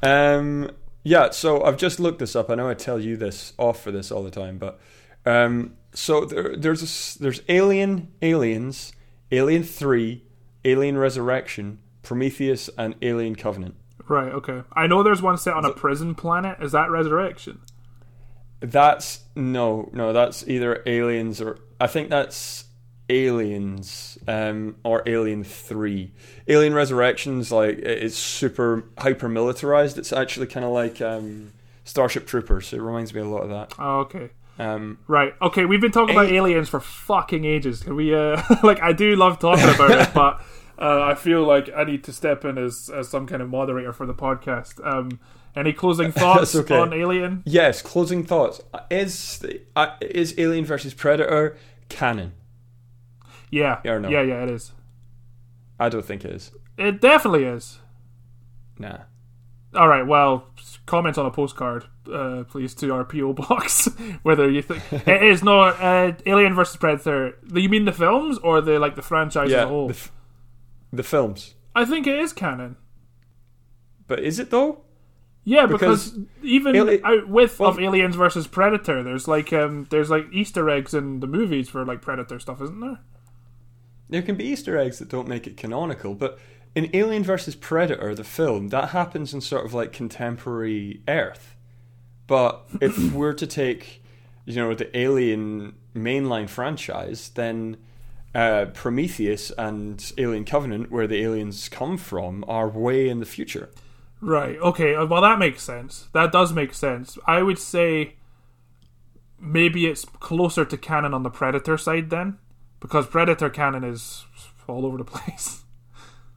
Um, 0.03 0.71
yeah, 1.03 1.31
so 1.31 1.63
I've 1.63 1.77
just 1.77 1.99
looked 1.99 2.19
this 2.19 2.35
up. 2.35 2.49
I 2.49 2.55
know 2.55 2.69
I 2.69 2.73
tell 2.73 2.99
you 2.99 3.17
this 3.17 3.53
off 3.57 3.81
for 3.81 3.91
this 3.91 4.11
all 4.11 4.23
the 4.23 4.31
time, 4.31 4.57
but 4.57 4.79
um, 5.25 5.75
so 5.93 6.25
there, 6.25 6.55
there's 6.55 6.81
a 7.17 7.19
there's 7.21 7.41
Alien, 7.49 8.11
Aliens, 8.21 8.93
Alien 9.31 9.63
Three, 9.63 10.23
Alien 10.63 10.97
Resurrection, 10.97 11.79
Prometheus, 12.03 12.69
and 12.77 12.95
Alien 13.01 13.35
Covenant. 13.35 13.75
right. 14.07 14.31
Okay. 14.31 14.63
I 14.73 14.87
know 14.87 15.03
there's 15.03 15.21
one 15.21 15.37
set 15.37 15.53
on 15.53 15.65
a 15.65 15.73
prison 15.73 16.15
planet. 16.15 16.57
Is 16.61 16.71
that 16.73 16.89
Resurrection? 16.89 17.61
That's 18.59 19.21
no, 19.35 19.89
no. 19.93 20.13
That's 20.13 20.47
either 20.47 20.83
Aliens 20.85 21.41
or 21.41 21.59
I 21.79 21.87
think 21.87 22.09
that's 22.09 22.65
Aliens 23.11 24.17
um, 24.27 24.75
or 24.83 25.03
Alien 25.05 25.43
Three. 25.43 26.11
Alien 26.47 26.73
Resurrections 26.73 27.51
like 27.51 27.77
it's 27.79 28.17
super 28.17 28.85
hyper 28.97 29.27
militarized. 29.29 29.97
It's 29.97 30.13
actually 30.13 30.47
kind 30.47 30.65
of 30.65 30.71
like 30.71 31.01
um, 31.01 31.51
Starship 31.83 32.25
Troopers. 32.25 32.71
It 32.73 32.81
reminds 32.81 33.13
me 33.13 33.21
a 33.21 33.25
lot 33.25 33.43
of 33.43 33.49
that. 33.49 33.73
Oh, 33.77 33.99
okay. 34.01 34.29
Um, 34.59 34.99
Right. 35.07 35.33
Okay, 35.41 35.65
we've 35.65 35.81
been 35.81 35.91
talking 35.91 36.15
about 36.15 36.27
A- 36.27 36.33
aliens 36.35 36.69
for 36.69 36.79
fucking 36.79 37.45
ages. 37.45 37.81
Can 37.83 37.95
we 37.95 38.13
uh 38.15 38.41
like 38.63 38.81
I 38.81 38.93
do 38.93 39.15
love 39.15 39.39
talking 39.39 39.69
about 39.69 39.91
it, 39.91 40.13
but 40.13 40.41
uh, 40.79 41.03
I 41.03 41.15
feel 41.15 41.43
like 41.43 41.69
I 41.75 41.83
need 41.83 42.03
to 42.05 42.13
step 42.13 42.43
in 42.45 42.57
as, 42.57 42.89
as 42.93 43.07
some 43.09 43.27
kind 43.27 43.41
of 43.41 43.49
moderator 43.49 43.93
for 43.93 44.05
the 44.05 44.13
podcast. 44.13 44.85
Um 44.85 45.19
any 45.55 45.73
closing 45.73 46.11
thoughts 46.21 46.55
okay. 46.55 46.77
on 46.77 46.93
Alien? 46.93 47.43
yes. 47.45 47.81
Closing 47.81 48.23
thoughts. 48.23 48.61
Is 48.89 49.43
uh, 49.75 49.95
is 50.01 50.33
Alien 50.37 50.65
versus 50.65 50.93
Predator 50.93 51.57
canon? 51.89 52.33
Yeah. 53.51 53.79
Yeah 53.83 53.99
no? 53.99 54.09
Yeah, 54.09 54.21
yeah, 54.23 54.43
it 54.43 54.49
is. 54.49 54.71
I 55.79 55.89
don't 55.89 56.05
think 56.05 56.25
it 56.25 56.31
is. 56.31 56.51
It 56.77 57.01
definitely 57.01 57.43
is. 57.43 57.79
Nah. 58.79 58.99
All 59.75 59.87
right. 59.87 60.05
Well, 60.05 60.47
comment 60.85 61.17
on 61.17 61.25
a 61.25 61.31
postcard, 61.31 61.85
uh, 62.11 62.43
please, 62.47 62.73
to 62.75 62.91
our 62.93 63.05
PO 63.05 63.33
box 63.33 63.87
whether 64.23 64.49
you 64.49 64.61
think 64.61 64.81
it 65.07 65.23
is 65.23 65.43
no 65.43 65.61
uh, 65.61 66.13
Alien 66.25 66.55
versus 66.55 66.77
Predator. 66.77 67.37
You 67.53 67.69
mean 67.69 67.85
the 67.85 67.91
films 67.93 68.37
or 68.39 68.61
the 68.61 68.79
like 68.79 68.95
the 68.95 69.01
franchise 69.01 69.45
as 69.47 69.51
Yeah. 69.51 69.63
a 69.63 69.67
whole? 69.67 69.87
The, 69.87 69.93
f- 69.93 70.11
the 70.93 71.03
films. 71.03 71.55
I 71.75 71.85
think 71.85 72.05
it 72.07 72.19
is 72.19 72.33
canon. 72.33 72.75
But 74.07 74.19
is 74.19 74.39
it 74.39 74.49
though? 74.51 74.81
Yeah, 75.43 75.65
because, 75.65 76.11
Because 76.11 76.27
even 76.43 76.77
Ali- 76.77 77.01
out 77.03 77.27
with 77.27 77.59
well- 77.59 77.69
of 77.69 77.79
Aliens 77.79 78.15
versus 78.15 78.45
Predator, 78.47 79.01
there's 79.03 79.27
like 79.27 79.51
um 79.53 79.87
there's 79.89 80.09
like 80.09 80.25
Easter 80.31 80.69
eggs 80.69 80.93
in 80.93 81.19
the 81.21 81.27
movies 81.27 81.69
for 81.69 81.85
like 81.85 82.01
Predator 82.01 82.39
stuff, 82.39 82.61
isn't 82.61 82.79
there? 82.81 82.99
There 84.11 84.21
can 84.21 84.35
be 84.35 84.45
Easter 84.45 84.77
eggs 84.77 84.99
that 84.99 85.09
don't 85.09 85.27
make 85.27 85.47
it 85.47 85.57
canonical, 85.57 86.13
but 86.13 86.37
in 86.75 86.89
Alien 86.93 87.23
vs 87.23 87.55
Predator, 87.55 88.13
the 88.13 88.23
film, 88.23 88.67
that 88.67 88.89
happens 88.89 89.33
in 89.33 89.41
sort 89.41 89.65
of 89.65 89.73
like 89.73 89.91
contemporary 89.91 91.01
Earth. 91.07 91.55
But 92.27 92.63
if 92.81 93.13
we're 93.13 93.33
to 93.33 93.47
take, 93.47 94.03
you 94.45 94.55
know, 94.55 94.75
the 94.75 94.95
Alien 94.97 95.73
mainline 95.95 96.49
franchise, 96.49 97.29
then 97.29 97.77
uh, 98.35 98.65
Prometheus 98.73 99.51
and 99.57 100.11
Alien 100.17 100.45
Covenant, 100.45 100.91
where 100.91 101.07
the 101.07 101.21
aliens 101.21 101.67
come 101.67 101.97
from, 101.97 102.45
are 102.47 102.69
way 102.69 103.09
in 103.09 103.19
the 103.19 103.25
future. 103.25 103.69
Right. 104.21 104.57
Okay. 104.59 104.95
uh, 104.95 105.05
Well, 105.05 105.21
that 105.21 105.39
makes 105.39 105.63
sense. 105.63 106.07
That 106.13 106.31
does 106.31 106.53
make 106.53 106.73
sense. 106.73 107.17
I 107.25 107.41
would 107.41 107.59
say 107.59 108.15
maybe 109.39 109.87
it's 109.87 110.05
closer 110.05 110.63
to 110.63 110.77
canon 110.77 111.13
on 111.13 111.23
the 111.23 111.29
Predator 111.29 111.77
side 111.77 112.09
then, 112.09 112.37
because 112.81 113.07
Predator 113.07 113.49
canon 113.49 113.85
is 113.85 114.25
all 114.67 114.85
over 114.85 114.97
the 114.97 115.03
place. 115.05 115.63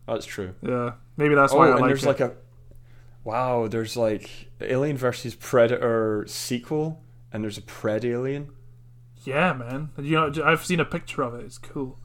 That's 0.07 0.27
true. 0.27 0.55
yeah. 0.63 0.93
Maybe 1.17 1.35
that's 1.35 1.53
Oh, 1.53 1.59
why 1.59 1.69
I 1.69 1.71
and 1.73 1.81
like 1.81 1.89
there's 1.89 2.05
it. 2.05 2.09
like 2.09 2.21
a 2.21 2.33
wow. 3.25 3.67
There's 3.69 3.97
like 3.97 4.31
Alien 4.61 4.97
versus 4.97 5.35
Predator 5.35 6.25
sequel, 6.29 7.03
and 7.33 7.43
there's 7.43 7.59
a 7.59 7.63
Predalien. 7.63 8.49
Yeah, 9.25 9.53
man. 9.55 9.91
You 9.99 10.17
know, 10.31 10.33
I've 10.45 10.65
seen 10.65 10.81
a 10.81 10.85
picture 10.85 11.23
of 11.23 11.35
it. 11.35 11.45
It's 11.45 11.57
cool. 11.59 11.99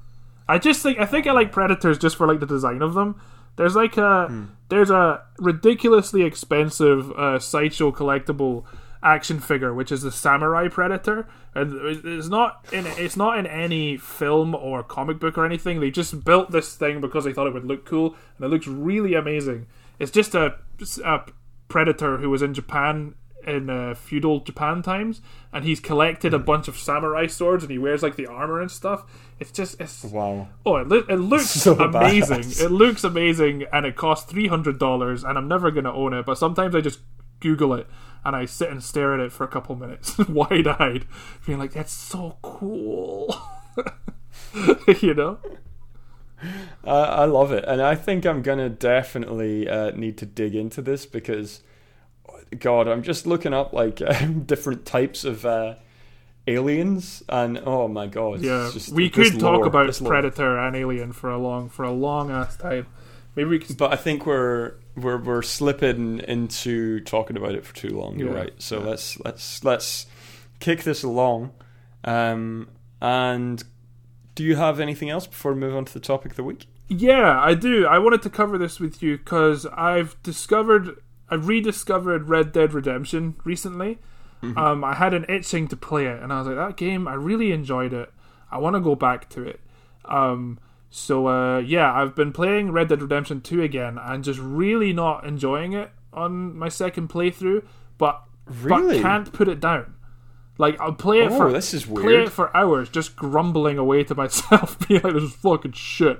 I 0.47 0.57
just 0.57 0.81
think 0.81 0.99
I 0.99 1.05
think 1.05 1.27
I 1.27 1.31
like 1.33 1.51
Predators 1.51 1.97
just 1.97 2.15
for 2.15 2.25
like 2.27 2.39
the 2.39 2.45
design 2.45 2.81
of 2.81 2.93
them. 2.93 3.19
There's 3.57 3.75
like 3.75 3.97
a 3.97 4.47
there's 4.69 4.89
a 4.89 5.21
ridiculously 5.37 6.21
expensive 6.23 7.11
uh, 7.11 7.39
sideshow 7.39 7.91
collectible 7.91 8.63
action 9.01 9.39
figure, 9.39 9.73
which 9.73 9.91
is 9.91 10.01
the 10.01 10.11
Samurai 10.11 10.67
Predator, 10.67 11.27
and 11.55 11.73
it's 12.05 12.27
not 12.27 12.65
in 12.71 12.85
it's 12.85 13.15
not 13.17 13.37
in 13.39 13.45
any 13.47 13.97
film 13.97 14.53
or 14.55 14.83
comic 14.83 15.19
book 15.19 15.37
or 15.37 15.45
anything. 15.45 15.79
They 15.79 15.91
just 15.91 16.23
built 16.23 16.51
this 16.51 16.75
thing 16.75 17.01
because 17.01 17.23
they 17.23 17.33
thought 17.33 17.47
it 17.47 17.53
would 17.53 17.65
look 17.65 17.85
cool, 17.85 18.15
and 18.37 18.45
it 18.45 18.49
looks 18.49 18.67
really 18.67 19.13
amazing. 19.13 19.67
It's 19.99 20.11
just 20.11 20.35
a, 20.35 20.55
a 21.05 21.21
predator 21.67 22.17
who 22.17 22.29
was 22.29 22.41
in 22.41 22.53
Japan 22.53 23.15
in 23.47 23.69
uh, 23.69 23.95
feudal 23.95 24.41
Japan 24.41 24.81
times, 24.81 25.21
and 25.53 25.63
he's 25.63 25.79
collected 25.79 26.33
a 26.33 26.39
bunch 26.39 26.67
of 26.67 26.77
samurai 26.77 27.25
swords, 27.25 27.63
and 27.63 27.71
he 27.71 27.77
wears 27.77 28.03
like 28.03 28.17
the 28.17 28.27
armor 28.27 28.59
and 28.59 28.69
stuff. 28.69 29.05
It's 29.39 29.51
just 29.51 29.79
it's 29.79 30.03
Wow. 30.03 30.49
oh, 30.65 30.75
it, 30.75 30.89
lo- 30.89 31.05
it 31.07 31.15
looks 31.15 31.45
So 31.49 31.73
amazing. 31.75 32.39
badass. 32.39 32.61
It 32.65 32.69
looks 32.69 33.05
amazing, 33.05 33.63
and 33.71 33.85
it 33.85 33.95
costs 33.95 34.29
three 34.29 34.47
hundred 34.47 34.77
dollars, 34.77 35.23
and 35.23 35.37
I'm 35.37 35.47
never 35.47 35.71
gonna 35.71 35.93
own 35.93 36.13
it. 36.13 36.25
But 36.25 36.37
sometimes 36.37 36.75
I 36.75 36.81
just 36.81 36.99
Google 37.39 37.73
it 37.73 37.87
and 38.25 38.35
I 38.35 38.45
sit 38.45 38.69
and 38.69 38.83
stare 38.83 39.13
at 39.13 39.19
it 39.19 39.31
for 39.31 39.43
a 39.43 39.47
couple 39.47 39.75
minutes, 39.75 40.17
wide 40.29 40.67
eyed, 40.67 41.05
being 41.45 41.57
like, 41.59 41.73
"That's 41.73 41.91
so 41.93 42.37
cool," 42.41 43.35
you 45.01 45.13
know. 45.13 45.39
I, 46.85 46.89
I 46.91 47.25
love 47.25 47.51
it, 47.51 47.65
and 47.67 47.81
I 47.81 47.95
think 47.95 48.25
I'm 48.25 48.41
gonna 48.41 48.69
definitely 48.69 49.67
uh, 49.69 49.91
need 49.91 50.17
to 50.19 50.25
dig 50.25 50.55
into 50.55 50.81
this 50.81 51.05
because, 51.05 51.61
God, 52.59 52.87
I'm 52.87 53.03
just 53.03 53.27
looking 53.27 53.53
up 53.53 53.73
like 53.73 53.95
different 54.45 54.85
types 54.85 55.23
of 55.25 55.45
uh, 55.45 55.75
aliens, 56.47 57.23
and 57.29 57.61
oh 57.65 57.87
my 57.87 58.07
God, 58.07 58.41
Yeah, 58.41 58.69
just- 58.73 58.93
we 58.93 59.09
could 59.09 59.39
talk 59.39 59.59
lore, 59.59 59.67
about. 59.67 59.93
Predator 60.03 60.57
and 60.57 60.75
Alien 60.75 61.11
for 61.13 61.29
a 61.29 61.37
long, 61.37 61.69
for 61.69 61.83
a 61.83 61.91
long 61.91 62.31
ass 62.31 62.55
time. 62.55 62.87
Maybe 63.35 63.49
we 63.49 63.59
could. 63.59 63.77
but 63.77 63.93
I 63.93 63.95
think 63.95 64.25
we're 64.25 64.73
we're 65.01 65.17
we're 65.21 65.41
slipping 65.41 66.19
into 66.19 66.99
talking 67.01 67.37
about 67.37 67.55
it 67.55 67.65
for 67.65 67.75
too 67.75 67.89
long. 67.89 68.19
You're 68.19 68.31
Yeah. 68.31 68.37
right. 68.39 68.53
So 68.57 68.79
let's 68.79 69.19
let's 69.21 69.63
let's 69.63 70.05
kick 70.59 70.83
this 70.83 71.03
along, 71.03 71.51
um, 72.03 72.69
and. 73.01 73.63
Do 74.35 74.45
you 74.45 74.55
have 74.55 74.79
anything 74.79 75.09
else 75.09 75.27
before 75.27 75.51
we 75.51 75.59
move 75.59 75.75
on 75.75 75.83
to 75.83 75.93
the 75.93 75.99
topic 75.99 76.31
of 76.31 76.37
the 76.37 76.45
week? 76.45 76.67
Yeah, 76.87 77.37
I 77.41 77.55
do. 77.55 77.85
I 77.85 77.99
wanted 77.99 78.21
to 78.21 78.29
cover 78.29 78.57
this 78.57 78.79
with 78.79 79.03
you 79.03 79.17
because 79.17 79.65
I've 79.65 80.15
discovered, 80.23 80.95
I've 81.29 81.45
rediscovered 81.49 82.29
Red 82.29 82.53
Dead 82.53 82.71
Redemption 82.73 83.35
recently. 83.43 83.97
Um, 84.41 84.85
I 84.85 84.93
had 84.93 85.13
an 85.13 85.25
itching 85.27 85.67
to 85.67 85.75
play 85.75 86.05
it, 86.05 86.21
and 86.23 86.31
I 86.31 86.37
was 86.39 86.47
like, 86.47 86.55
that 86.55 86.77
game, 86.77 87.05
I 87.05 87.15
really 87.15 87.51
enjoyed 87.51 87.91
it. 87.91 88.13
I 88.49 88.59
want 88.59 88.77
to 88.77 88.79
go 88.79 88.95
back 88.95 89.27
to 89.31 89.43
it. 89.43 89.59
Um, 90.05 90.57
so 90.89 91.27
uh, 91.27 91.59
yeah, 91.59 91.91
I've 91.93 92.15
been 92.15 92.31
playing 92.31 92.71
Red 92.71 92.89
Dead 92.89 93.01
Redemption 93.01 93.41
2 93.41 93.61
again, 93.61 93.97
and 94.01 94.23
just 94.23 94.39
really 94.39 94.91
not 94.93 95.25
enjoying 95.25 95.73
it 95.73 95.91
on 96.13 96.57
my 96.57 96.69
second 96.69 97.09
playthrough, 97.09 97.63
but 97.97 98.23
Really? 98.45 98.97
but 98.97 99.01
can't 99.03 99.31
put 99.31 99.47
it 99.47 99.59
down. 99.59 99.93
Like 100.57 100.79
I'll 100.81 100.93
play 100.93 101.19
it 101.21 101.31
Oh, 101.31 101.37
for 101.37 101.51
this 101.51 101.73
is 101.73 101.87
weird. 101.87 102.03
play 102.05 102.23
it 102.23 102.31
for 102.31 102.55
hours, 102.57 102.89
just 102.89 103.15
grumbling 103.15 103.77
away 103.77 104.03
to 104.05 104.15
myself, 104.23 104.77
being 104.87 105.01
like, 105.03 105.13
"This 105.13 105.23
is 105.23 105.33
fucking 105.35 105.73
shit. 105.73 106.19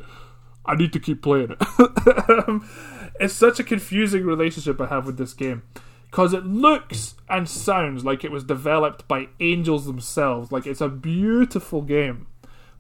I 0.66 0.76
need 0.76 0.94
to 0.94 1.00
keep 1.00 1.22
playing 1.24 1.56
it." 1.60 2.30
Um, 2.48 2.70
it's 3.20 3.34
such 3.34 3.60
a 3.60 3.64
confusing 3.64 4.26
relationship 4.26 4.80
I 4.80 4.86
have 4.88 5.06
with 5.08 5.18
this 5.18 5.34
game 5.34 5.64
because 6.12 6.34
it 6.34 6.46
looks 6.46 7.16
and 7.28 7.50
sounds 7.50 8.06
like 8.06 8.24
it 8.24 8.32
was 8.32 8.44
developed 8.44 9.08
by 9.08 9.28
angels 9.40 9.86
themselves. 9.88 10.52
Like 10.52 10.66
it's 10.68 10.82
a 10.82 10.88
beautiful 10.90 11.82
game, 11.82 12.28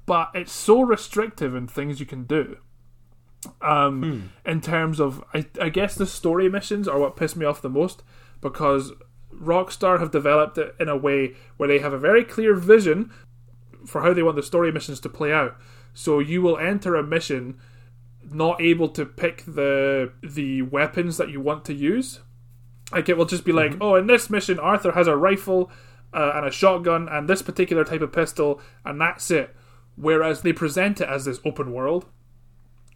but 0.09 0.31
it's 0.33 0.51
so 0.51 0.81
restrictive 0.81 1.53
in 1.53 1.67
things 1.67 1.99
you 1.99 2.05
can 2.07 2.23
do. 2.23 2.57
Um, 3.61 4.31
in 4.43 4.59
terms 4.59 4.99
of, 4.99 5.23
I, 5.35 5.45
I 5.61 5.69
guess 5.69 5.93
the 5.93 6.07
story 6.07 6.49
missions 6.49 6.87
are 6.87 6.97
what 6.97 7.15
piss 7.15 7.35
me 7.35 7.45
off 7.45 7.61
the 7.61 7.69
most 7.69 8.01
because 8.41 8.91
Rockstar 9.31 9.99
have 9.99 10.09
developed 10.09 10.57
it 10.57 10.75
in 10.79 10.89
a 10.89 10.97
way 10.97 11.35
where 11.57 11.69
they 11.69 11.77
have 11.77 11.93
a 11.93 11.99
very 11.99 12.23
clear 12.23 12.55
vision 12.55 13.11
for 13.85 14.01
how 14.01 14.11
they 14.11 14.23
want 14.23 14.35
the 14.35 14.41
story 14.41 14.71
missions 14.71 14.99
to 15.01 15.09
play 15.09 15.31
out. 15.31 15.55
So 15.93 16.17
you 16.17 16.41
will 16.41 16.57
enter 16.57 16.95
a 16.95 17.03
mission 17.03 17.59
not 18.31 18.59
able 18.59 18.89
to 18.89 19.05
pick 19.05 19.45
the 19.45 20.11
the 20.23 20.63
weapons 20.63 21.17
that 21.17 21.29
you 21.29 21.39
want 21.39 21.65
to 21.65 21.73
use. 21.75 22.21
Like 22.91 23.09
it 23.09 23.15
will 23.15 23.25
just 23.25 23.45
be 23.45 23.51
like, 23.51 23.75
oh, 23.79 23.93
in 23.93 24.07
this 24.07 24.27
mission, 24.27 24.57
Arthur 24.57 24.93
has 24.93 25.05
a 25.05 25.15
rifle 25.15 25.69
uh, 26.11 26.31
and 26.33 26.47
a 26.47 26.51
shotgun 26.51 27.07
and 27.07 27.29
this 27.29 27.43
particular 27.43 27.83
type 27.83 28.01
of 28.01 28.11
pistol, 28.11 28.59
and 28.83 28.99
that's 28.99 29.29
it. 29.29 29.55
Whereas 29.99 30.43
they 30.43 30.53
present 30.53 31.01
it 31.01 31.09
as 31.09 31.25
this 31.25 31.41
open 31.43 31.73
world 31.73 32.05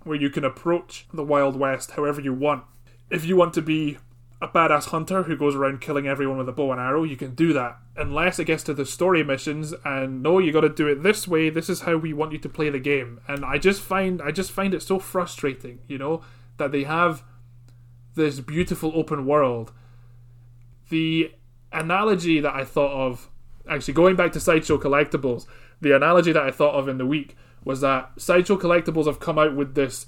where 0.04 0.18
you 0.18 0.30
can 0.30 0.46
approach 0.46 1.06
the 1.13 1.24
Wild 1.24 1.58
West 1.58 1.92
however 1.92 2.22
you 2.22 2.34
want. 2.34 2.63
If 3.10 3.26
you 3.26 3.36
want 3.36 3.54
to 3.56 3.62
be 3.62 3.98
a 4.42 4.48
badass 4.48 4.86
hunter 4.86 5.24
who 5.24 5.36
goes 5.36 5.54
around 5.54 5.82
killing 5.82 6.08
everyone 6.08 6.38
with 6.38 6.48
a 6.48 6.54
bow 6.54 6.72
and 6.72 6.80
arrow, 6.80 7.04
you 7.04 7.18
can 7.18 7.36
do 7.36 7.52
that. 7.54 7.78
Unless 7.98 8.39
it 8.39 8.46
gets 8.46 8.63
to 8.63 8.74
the 8.74 8.86
story 8.86 9.22
missions 9.22 9.74
and 9.84 10.24
no, 10.24 10.39
you 10.39 10.54
got 10.54 10.62
to 10.62 10.70
do 10.70 10.88
it 10.88 11.04
this 11.04 11.28
way. 11.28 11.50
This 11.50 11.70
is 11.70 11.82
how 11.82 11.98
we 11.98 12.13
want 12.13 12.32
you 12.32 12.39
to 12.39 12.50
play 12.50 12.70
the 12.70 12.80
game. 12.80 13.20
And 13.28 13.44
I 13.44 13.58
just 13.58 13.82
find 13.82 14.22
I 14.22 14.32
just 14.32 14.52
find 14.52 14.74
it 14.74 14.82
so 14.82 14.98
frustrating, 14.98 15.80
you 15.88 15.98
know, 15.98 16.22
that 16.56 16.72
they 16.72 16.84
have 16.84 17.24
this 18.16 18.39
beautiful 18.39 18.94
open 18.96 19.26
world. 19.26 19.74
The 20.89 21.32
analogy 21.74 22.39
that 22.39 22.56
I 22.56 22.63
thought 22.63 22.94
of, 22.94 23.30
actually 23.70 23.94
going 23.94 24.16
back 24.16 24.32
to 24.34 24.39
Sideshow 24.39 24.78
Collectibles, 24.78 25.48
the 25.84 25.96
analogy 25.96 26.32
that 26.32 26.43
I 26.43 26.52
thought 26.52 26.76
of 26.76 26.88
in 26.88 26.98
the 26.98 27.06
week 27.06 27.36
was 27.63 27.82
that 27.82 28.12
Sideshow 28.17 28.58
Collectibles 28.58 29.06
have 29.06 29.19
come 29.19 29.38
out 29.39 29.56
with 29.56 29.76
this 29.76 30.06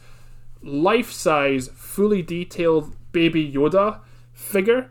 life 0.62 1.12
size, 1.12 1.70
fully 1.76 2.22
detailed 2.22 2.96
baby 3.12 3.50
Yoda 3.50 4.00
figure 4.34 4.90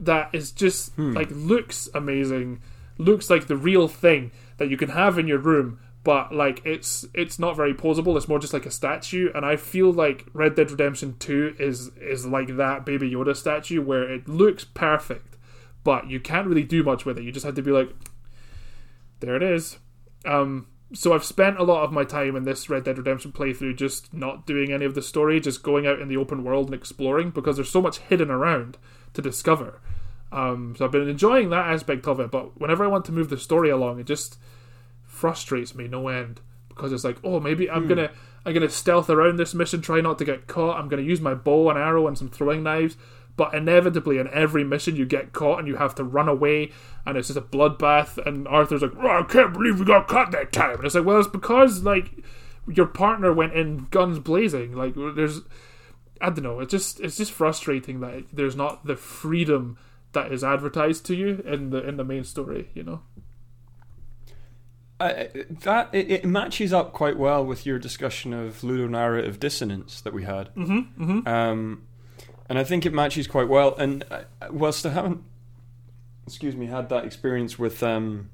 that 0.00 0.28
is 0.34 0.50
just 0.52 0.92
Hmm. 0.96 1.12
like 1.14 1.28
looks 1.30 1.88
amazing, 1.94 2.60
looks 2.98 3.30
like 3.30 3.46
the 3.46 3.56
real 3.56 3.88
thing 3.88 4.30
that 4.58 4.68
you 4.68 4.76
can 4.76 4.90
have 4.90 5.18
in 5.18 5.26
your 5.26 5.38
room, 5.38 5.78
but 6.04 6.34
like 6.34 6.60
it's 6.66 7.06
it's 7.14 7.38
not 7.38 7.56
very 7.56 7.72
posable. 7.72 8.16
It's 8.16 8.28
more 8.28 8.38
just 8.38 8.52
like 8.52 8.66
a 8.66 8.70
statue, 8.70 9.30
and 9.34 9.46
I 9.46 9.56
feel 9.56 9.90
like 9.92 10.26
Red 10.34 10.54
Dead 10.54 10.70
Redemption 10.70 11.16
Two 11.18 11.54
is 11.58 11.88
is 11.98 12.26
like 12.26 12.56
that 12.56 12.84
Baby 12.84 13.10
Yoda 13.10 13.34
statue 13.34 13.80
where 13.80 14.02
it 14.02 14.28
looks 14.28 14.64
perfect, 14.64 15.36
but 15.82 16.10
you 16.10 16.20
can't 16.20 16.46
really 16.46 16.62
do 16.64 16.82
much 16.82 17.04
with 17.06 17.16
it. 17.18 17.24
You 17.24 17.32
just 17.32 17.46
have 17.46 17.54
to 17.54 17.62
be 17.62 17.70
like, 17.70 17.90
there 19.20 19.36
it 19.36 19.42
is. 19.42 19.78
Um, 20.26 20.66
so 20.92 21.12
I've 21.12 21.24
spent 21.24 21.58
a 21.58 21.64
lot 21.64 21.82
of 21.82 21.92
my 21.92 22.04
time 22.04 22.36
in 22.36 22.44
this 22.44 22.70
Red 22.70 22.84
Dead 22.84 22.98
Redemption 22.98 23.32
playthrough 23.32 23.76
just 23.76 24.14
not 24.14 24.46
doing 24.46 24.72
any 24.72 24.84
of 24.84 24.94
the 24.94 25.02
story, 25.02 25.40
just 25.40 25.62
going 25.62 25.86
out 25.86 26.00
in 26.00 26.08
the 26.08 26.16
open 26.16 26.44
world 26.44 26.66
and 26.66 26.74
exploring 26.74 27.30
because 27.30 27.56
there's 27.56 27.70
so 27.70 27.82
much 27.82 27.98
hidden 27.98 28.30
around 28.30 28.78
to 29.14 29.22
discover. 29.22 29.80
Um, 30.30 30.74
so 30.76 30.84
I've 30.84 30.92
been 30.92 31.08
enjoying 31.08 31.50
that 31.50 31.66
aspect 31.66 32.06
of 32.06 32.20
it, 32.20 32.30
but 32.30 32.60
whenever 32.60 32.84
I 32.84 32.88
want 32.88 33.04
to 33.06 33.12
move 33.12 33.30
the 33.30 33.38
story 33.38 33.70
along, 33.70 34.00
it 34.00 34.06
just 34.06 34.38
frustrates 35.04 35.74
me 35.74 35.88
no 35.88 36.08
end 36.08 36.40
because 36.68 36.92
it's 36.92 37.04
like, 37.04 37.18
oh, 37.24 37.40
maybe 37.40 37.70
I'm 37.70 37.88
gonna 37.88 38.10
I'm 38.44 38.52
gonna 38.52 38.68
stealth 38.68 39.08
around 39.08 39.36
this 39.36 39.54
mission, 39.54 39.80
try 39.80 40.00
not 40.00 40.18
to 40.18 40.24
get 40.24 40.46
caught. 40.46 40.78
I'm 40.78 40.88
gonna 40.88 41.02
use 41.02 41.20
my 41.20 41.34
bow 41.34 41.70
and 41.70 41.78
arrow 41.78 42.06
and 42.06 42.16
some 42.16 42.28
throwing 42.28 42.62
knives, 42.62 42.96
but 43.36 43.54
inevitably 43.54 44.18
in 44.18 44.28
every 44.32 44.64
mission 44.64 44.96
you 44.96 45.04
get 45.04 45.32
caught 45.32 45.58
and 45.58 45.68
you 45.68 45.76
have 45.76 45.94
to 45.96 46.04
run 46.04 46.28
away, 46.28 46.72
and 47.04 47.16
it's 47.16 47.28
just 47.28 47.38
a 47.38 47.42
bloodbath. 47.42 48.24
And 48.26 48.48
Arthur's 48.48 48.82
like, 48.82 48.96
oh, 48.98 49.20
I 49.20 49.22
can't 49.24 49.52
believe 49.52 49.78
we 49.78 49.84
got 49.84 50.08
caught 50.08 50.32
that 50.32 50.52
time. 50.52 50.76
And 50.76 50.86
it's 50.86 50.94
like, 50.94 51.04
well, 51.04 51.18
it's 51.18 51.28
because 51.28 51.82
like 51.82 52.24
your 52.66 52.86
partner 52.86 53.32
went 53.32 53.52
in 53.52 53.88
guns 53.90 54.18
blazing. 54.18 54.74
Like 54.74 54.94
there's, 54.94 55.42
I 56.20 56.30
don't 56.30 56.42
know. 56.42 56.60
It's 56.60 56.70
just 56.70 57.00
it's 57.00 57.18
just 57.18 57.32
frustrating 57.32 58.00
that 58.00 58.24
there's 58.32 58.56
not 58.56 58.86
the 58.86 58.96
freedom 58.96 59.78
that 60.12 60.32
is 60.32 60.42
advertised 60.42 61.04
to 61.06 61.14
you 61.14 61.42
in 61.46 61.70
the 61.70 61.86
in 61.86 61.96
the 61.98 62.04
main 62.04 62.24
story. 62.24 62.70
You 62.74 62.82
know. 62.82 63.02
I, 64.98 65.28
that 65.50 65.90
it, 65.92 66.10
it 66.10 66.24
matches 66.24 66.72
up 66.72 66.94
quite 66.94 67.18
well 67.18 67.44
with 67.44 67.66
your 67.66 67.78
discussion 67.78 68.32
of 68.32 68.62
ludonarrative 68.62 69.38
dissonance 69.38 70.00
that 70.00 70.14
we 70.14 70.24
had. 70.24 70.54
Mm-hmm. 70.54 71.04
Mm-hmm. 71.04 71.28
Um, 71.28 71.86
and 72.48 72.58
I 72.58 72.64
think 72.64 72.86
it 72.86 72.92
matches 72.92 73.26
quite 73.26 73.48
well. 73.48 73.74
And 73.76 74.04
uh, 74.10 74.22
whilst 74.50 74.86
I 74.86 74.90
haven't, 74.90 75.22
excuse 76.26 76.56
me, 76.56 76.66
had 76.66 76.88
that 76.88 77.04
experience 77.04 77.58
with 77.58 77.82
um, 77.82 78.30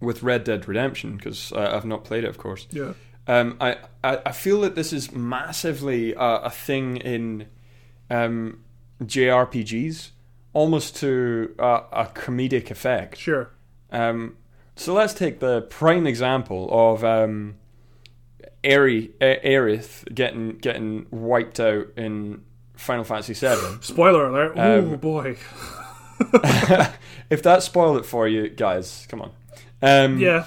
with 0.00 0.22
Red 0.22 0.44
Dead 0.44 0.68
Redemption 0.68 1.16
because 1.16 1.52
I've 1.52 1.84
not 1.84 2.04
played 2.04 2.24
it, 2.24 2.30
of 2.30 2.38
course. 2.38 2.66
Yeah. 2.70 2.92
Um, 3.26 3.56
I, 3.60 3.76
I 4.02 4.20
I 4.26 4.32
feel 4.32 4.60
that 4.62 4.74
this 4.74 4.92
is 4.92 5.12
massively 5.12 6.14
uh, 6.14 6.40
a 6.40 6.50
thing 6.50 6.96
in 6.98 7.46
um, 8.10 8.60
JRPGs, 9.02 10.10
almost 10.52 10.96
to 10.96 11.54
uh, 11.58 11.82
a 11.92 12.06
comedic 12.06 12.70
effect. 12.70 13.18
Sure. 13.18 13.50
Um, 13.90 14.36
so 14.76 14.94
let's 14.94 15.14
take 15.14 15.40
the 15.40 15.62
prime 15.62 16.06
example 16.06 16.68
of 16.70 17.04
um, 17.04 17.56
Aerith 18.62 20.14
getting 20.14 20.58
getting 20.58 21.06
wiped 21.10 21.60
out 21.60 21.88
in 21.96 22.42
Final 22.78 23.04
Fantasy 23.04 23.34
VII. 23.34 23.78
Spoiler 23.82 24.26
alert. 24.28 24.52
oh 24.56 24.78
Um, 24.78 24.96
boy. 24.96 25.36
if 27.30 27.42
that 27.42 27.62
spoiled 27.62 27.98
it 27.98 28.06
for 28.06 28.26
you, 28.26 28.48
guys, 28.48 29.06
come 29.10 29.20
on. 29.22 29.30
Um, 29.82 30.18
Yeah. 30.18 30.44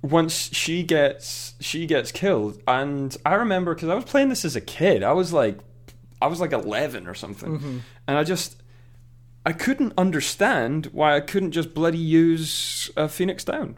Once 0.00 0.50
she 0.54 0.84
gets 0.84 1.54
she 1.60 1.84
gets 1.84 2.12
killed, 2.12 2.62
and 2.68 3.16
I 3.26 3.34
remember 3.34 3.74
because 3.74 3.88
I 3.88 3.94
was 3.96 4.04
playing 4.04 4.28
this 4.28 4.44
as 4.44 4.54
a 4.54 4.60
kid. 4.60 5.02
I 5.02 5.12
was 5.12 5.32
like, 5.32 5.58
I 6.22 6.28
was 6.28 6.40
like 6.40 6.52
eleven 6.52 7.08
or 7.08 7.14
something, 7.14 7.82
and 8.06 8.16
I 8.16 8.22
just 8.22 8.62
I 9.44 9.52
couldn't 9.52 9.92
understand 9.98 10.86
why 10.92 11.16
I 11.16 11.20
couldn't 11.20 11.50
just 11.50 11.74
bloody 11.74 11.98
use 11.98 12.92
uh, 12.96 13.08
Phoenix 13.08 13.42
Down. 13.44 13.76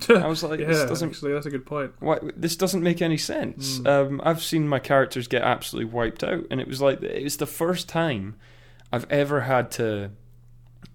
I 0.08 0.26
was 0.26 0.42
like, 0.42 0.60
yeah. 0.60 0.66
this 0.66 0.84
doesn't 0.84 1.10
Actually, 1.10 1.32
that's 1.32 1.46
a 1.46 1.50
good 1.50 1.66
point. 1.66 1.92
why, 2.00 2.18
this 2.36 2.54
doesn't 2.56 2.82
make 2.82 3.02
any 3.02 3.16
sense. 3.16 3.84
Um, 3.84 4.20
I've 4.24 4.42
seen 4.42 4.68
my 4.68 4.78
characters 4.78 5.26
get 5.28 5.42
absolutely 5.42 5.92
wiped 5.92 6.22
out, 6.22 6.44
and 6.50 6.60
it 6.60 6.68
was 6.68 6.80
like 6.80 7.02
it 7.02 7.24
was 7.24 7.36
the 7.38 7.46
first 7.46 7.88
time 7.88 8.36
I've 8.92 9.06
ever 9.10 9.40
had 9.42 9.70
to 9.72 10.10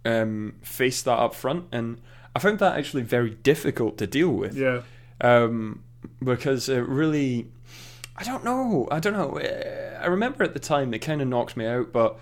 um, 0.05 0.55
face 0.61 1.01
that 1.03 1.17
up 1.17 1.35
front, 1.35 1.65
and 1.71 1.99
I 2.35 2.39
found 2.39 2.59
that 2.59 2.77
actually 2.77 3.03
very 3.03 3.31
difficult 3.31 3.97
to 3.99 4.07
deal 4.07 4.29
with 4.29 4.55
Yeah. 4.57 4.81
um, 5.21 5.83
because 6.23 6.67
it 6.69 6.87
really, 6.87 7.47
I 8.17 8.23
don't 8.23 8.43
know, 8.43 8.87
I 8.91 8.99
don't 8.99 9.13
know. 9.13 9.35
Eh, 9.37 9.97
I 10.01 10.07
remember 10.07 10.43
at 10.43 10.53
the 10.53 10.59
time 10.59 10.93
it 10.93 10.99
kind 10.99 11.21
of 11.21 11.27
knocked 11.27 11.55
me 11.55 11.65
out, 11.65 11.91
but 11.93 12.17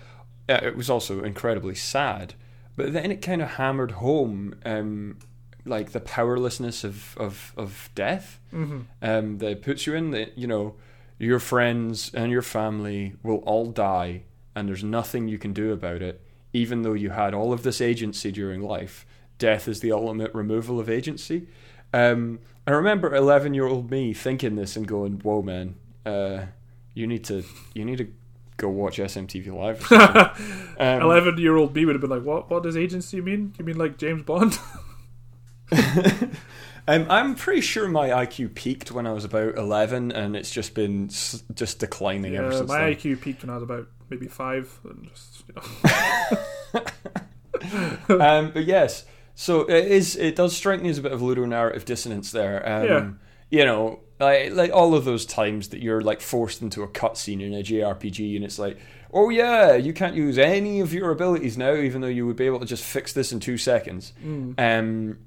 it 0.48 0.76
was 0.76 0.90
also 0.90 1.22
incredibly 1.22 1.74
sad. 1.74 2.34
But 2.76 2.92
then 2.92 3.10
it 3.10 3.22
kind 3.22 3.42
of 3.42 3.50
hammered 3.52 3.92
home, 3.92 4.54
um, 4.64 5.18
like 5.64 5.92
the 5.92 6.00
powerlessness 6.00 6.84
of 6.84 7.16
of, 7.18 7.52
of 7.56 7.90
death 7.94 8.38
Mm-hmm. 8.52 8.80
um, 9.00 9.38
that 9.38 9.62
puts 9.62 9.86
you 9.86 9.94
in 9.94 10.10
that 10.10 10.36
you 10.36 10.46
know 10.46 10.74
your 11.18 11.38
friends 11.38 12.10
and 12.14 12.30
your 12.32 12.42
family 12.42 13.14
will 13.22 13.38
all 13.46 13.66
die, 13.66 14.22
and 14.54 14.68
there's 14.68 14.82
nothing 14.84 15.28
you 15.28 15.38
can 15.38 15.52
do 15.52 15.72
about 15.72 16.02
it, 16.02 16.20
even 16.52 16.82
though 16.82 16.92
you 16.94 17.10
had 17.10 17.32
all 17.32 17.52
of 17.52 17.62
this 17.62 17.80
agency 17.80 18.30
during 18.32 18.60
life. 18.60 19.06
Death 19.38 19.68
is 19.68 19.80
the 19.80 19.92
ultimate 19.92 20.34
removal 20.34 20.78
of 20.80 20.90
agency. 20.90 21.46
Um, 21.94 22.40
I 22.66 22.72
remember 22.72 23.14
eleven-year-old 23.14 23.90
me 23.90 24.12
thinking 24.12 24.56
this 24.56 24.76
and 24.76 24.86
going, 24.86 25.20
"Whoa, 25.20 25.42
man, 25.42 25.76
uh, 26.04 26.46
you 26.94 27.06
need 27.06 27.24
to 27.24 27.42
you 27.74 27.84
need 27.84 27.98
to 27.98 28.08
go 28.56 28.68
watch 28.68 28.98
SMTV 28.98 29.46
Live." 29.54 29.80
Or 29.80 29.96
something." 29.96 30.76
um, 30.78 31.02
Eleven-year-old 31.02 31.74
me 31.74 31.84
would 31.84 31.94
have 31.94 32.00
been 32.00 32.10
like, 32.10 32.22
"What? 32.24 32.50
What 32.50 32.62
does 32.64 32.76
agency 32.76 33.20
mean? 33.20 33.54
You 33.58 33.64
mean 33.64 33.78
like 33.78 33.96
James 33.96 34.22
Bond?" 34.24 34.58
Um, 36.88 37.06
I'm 37.08 37.36
pretty 37.36 37.60
sure 37.60 37.86
my 37.86 38.08
IQ 38.08 38.56
peaked 38.56 38.90
when 38.90 39.06
I 39.06 39.12
was 39.12 39.24
about 39.24 39.56
11, 39.56 40.10
and 40.10 40.34
it's 40.34 40.50
just 40.50 40.74
been 40.74 41.06
s- 41.06 41.44
just 41.54 41.78
declining 41.78 42.34
ever 42.34 42.50
yeah, 42.50 42.56
since 42.56 42.68
my 42.68 42.80
then. 42.80 42.94
IQ 42.96 43.20
peaked 43.20 43.42
when 43.44 43.50
I 43.50 43.54
was 43.54 43.62
about 43.62 43.86
maybe 44.10 44.26
five. 44.26 44.80
And 44.82 45.08
just, 45.08 45.44
you 45.46 45.54
know. 48.08 48.18
um, 48.20 48.50
but 48.50 48.64
yes, 48.64 49.04
so 49.36 49.60
it 49.60 49.86
is. 49.86 50.16
It 50.16 50.34
does 50.34 50.56
strike 50.56 50.82
me 50.82 50.88
as 50.88 50.98
a 50.98 51.02
bit 51.02 51.12
of 51.12 51.20
ludonarrative 51.20 51.84
dissonance 51.84 52.32
there. 52.32 52.68
Um, 52.68 52.84
Yeah. 52.86 53.10
You 53.50 53.64
know, 53.66 54.00
like 54.18 54.52
like 54.52 54.72
all 54.72 54.94
of 54.94 55.04
those 55.04 55.24
times 55.26 55.68
that 55.68 55.82
you're 55.82 56.00
like 56.00 56.20
forced 56.20 56.62
into 56.62 56.82
a 56.82 56.88
cutscene 56.88 57.40
in 57.42 57.52
a 57.54 57.62
JRPG, 57.62 58.34
and 58.34 58.44
it's 58.44 58.58
like, 58.58 58.78
oh 59.12 59.28
yeah, 59.28 59.74
you 59.74 59.92
can't 59.92 60.16
use 60.16 60.36
any 60.38 60.80
of 60.80 60.92
your 60.94 61.10
abilities 61.10 61.56
now, 61.58 61.74
even 61.74 62.00
though 62.00 62.08
you 62.08 62.26
would 62.26 62.36
be 62.36 62.46
able 62.46 62.58
to 62.60 62.66
just 62.66 62.82
fix 62.82 63.12
this 63.12 63.30
in 63.30 63.38
two 63.40 63.58
seconds. 63.58 64.14
Um, 64.58 65.18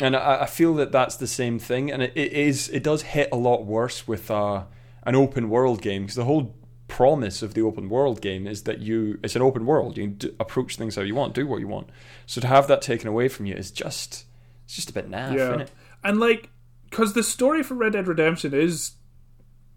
and 0.00 0.16
I, 0.16 0.42
I 0.42 0.46
feel 0.46 0.74
that 0.74 0.92
that's 0.92 1.16
the 1.16 1.26
same 1.26 1.58
thing, 1.58 1.90
and 1.90 2.02
it, 2.02 2.12
it 2.14 2.32
is. 2.32 2.68
It 2.68 2.82
does 2.82 3.02
hit 3.02 3.28
a 3.32 3.36
lot 3.36 3.64
worse 3.64 4.08
with 4.08 4.30
uh, 4.30 4.64
an 5.04 5.14
open 5.14 5.48
world 5.48 5.82
game 5.82 6.02
because 6.02 6.16
the 6.16 6.24
whole 6.24 6.54
promise 6.88 7.42
of 7.42 7.54
the 7.54 7.62
open 7.62 7.88
world 7.88 8.20
game 8.20 8.46
is 8.46 8.64
that 8.64 8.80
you 8.80 9.18
it's 9.22 9.36
an 9.36 9.42
open 9.42 9.66
world. 9.66 9.96
You 9.96 10.04
can 10.04 10.14
d- 10.14 10.36
approach 10.38 10.76
things 10.76 10.96
how 10.96 11.02
you 11.02 11.14
want, 11.14 11.34
do 11.34 11.46
what 11.46 11.60
you 11.60 11.68
want. 11.68 11.88
So 12.26 12.40
to 12.40 12.46
have 12.46 12.68
that 12.68 12.82
taken 12.82 13.08
away 13.08 13.28
from 13.28 13.46
you 13.46 13.54
is 13.54 13.70
just 13.70 14.24
it's 14.64 14.76
just 14.76 14.90
a 14.90 14.92
bit 14.92 15.10
naff, 15.10 15.34
isn't 15.34 15.60
it? 15.60 15.70
yeah, 15.70 16.08
and 16.08 16.20
like, 16.20 16.50
because 16.90 17.12
the 17.12 17.22
story 17.22 17.62
for 17.62 17.74
Red 17.74 17.92
Dead 17.92 18.06
Redemption 18.06 18.54
is, 18.54 18.92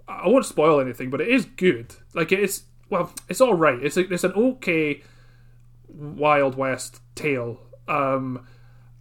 I 0.07 0.27
won't 0.27 0.45
spoil 0.45 0.79
anything, 0.79 1.09
but 1.09 1.21
it 1.21 1.27
is 1.27 1.45
good. 1.45 1.95
Like 2.13 2.31
it's 2.31 2.63
well, 2.89 3.13
it's 3.29 3.41
all 3.41 3.53
right. 3.53 3.81
It's 3.83 3.97
a, 3.97 4.11
it's 4.11 4.23
an 4.23 4.33
okay 4.33 5.03
Wild 5.87 6.55
West 6.55 7.01
tale. 7.15 7.59
Um, 7.87 8.45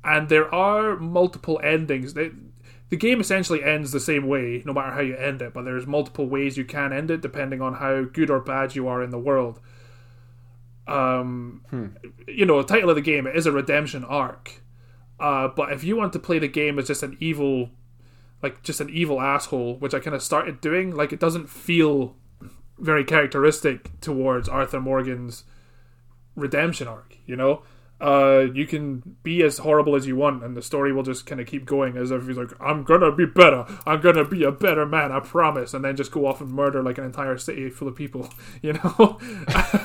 and 0.06 0.28
there 0.28 0.52
are 0.54 0.96
multiple 0.96 1.60
endings. 1.62 2.14
They, 2.14 2.30
the 2.88 2.96
game 2.96 3.20
essentially 3.20 3.64
ends 3.64 3.90
the 3.90 4.00
same 4.00 4.28
way, 4.28 4.62
no 4.64 4.72
matter 4.72 4.92
how 4.92 5.00
you 5.00 5.16
end 5.16 5.42
it. 5.42 5.52
But 5.52 5.64
there's 5.64 5.86
multiple 5.86 6.28
ways 6.28 6.56
you 6.56 6.64
can 6.64 6.92
end 6.92 7.10
it, 7.10 7.20
depending 7.20 7.60
on 7.60 7.74
how 7.74 8.04
good 8.04 8.30
or 8.30 8.38
bad 8.38 8.76
you 8.76 8.86
are 8.86 9.02
in 9.02 9.10
the 9.10 9.18
world. 9.18 9.58
Um, 10.86 11.62
you 12.28 12.46
know, 12.46 12.62
the 12.62 12.68
title 12.68 12.90
of 12.90 12.94
the 12.94 13.02
game 13.02 13.26
it 13.26 13.34
is 13.34 13.46
a 13.46 13.52
redemption 13.52 14.04
arc. 14.04 14.62
Uh, 15.18 15.48
but 15.48 15.72
if 15.72 15.82
you 15.82 15.96
want 15.96 16.12
to 16.12 16.20
play 16.20 16.38
the 16.38 16.46
game 16.46 16.78
as 16.78 16.86
just 16.86 17.02
an 17.02 17.16
evil, 17.18 17.70
like 18.42 18.62
just 18.62 18.80
an 18.80 18.90
evil 18.90 19.20
asshole, 19.20 19.76
which 19.78 19.94
I 19.94 19.98
kind 19.98 20.14
of 20.14 20.22
started 20.22 20.60
doing, 20.60 20.94
like 20.94 21.12
it 21.12 21.18
doesn't 21.18 21.48
feel 21.48 22.14
very 22.78 23.02
characteristic 23.02 24.00
towards 24.00 24.48
Arthur 24.48 24.80
Morgan's 24.80 25.42
redemption 26.36 26.86
arc. 26.86 27.16
You 27.26 27.34
know, 27.34 27.62
uh, 28.00 28.46
you 28.52 28.66
can 28.66 29.16
be 29.22 29.42
as 29.42 29.58
horrible 29.58 29.96
as 29.96 30.06
you 30.06 30.16
want, 30.16 30.44
and 30.44 30.54
the 30.54 30.60
story 30.60 30.92
will 30.92 31.02
just 31.02 31.24
kind 31.24 31.40
of 31.40 31.46
keep 31.46 31.64
going 31.64 31.96
as 31.96 32.10
if 32.10 32.26
he's 32.26 32.36
like, 32.36 32.50
"I'm 32.60 32.84
gonna 32.84 33.10
be 33.10 33.24
better. 33.24 33.64
I'm 33.86 34.02
gonna 34.02 34.24
be 34.24 34.44
a 34.44 34.52
better 34.52 34.84
man. 34.84 35.12
I 35.12 35.20
promise," 35.20 35.72
and 35.72 35.82
then 35.84 35.96
just 35.96 36.12
go 36.12 36.26
off 36.26 36.42
and 36.42 36.50
murder 36.50 36.82
like 36.82 36.98
an 36.98 37.04
entire 37.04 37.38
city 37.38 37.70
full 37.70 37.88
of 37.88 37.96
people. 37.96 38.28
You 38.62 38.72
know, 38.72 39.18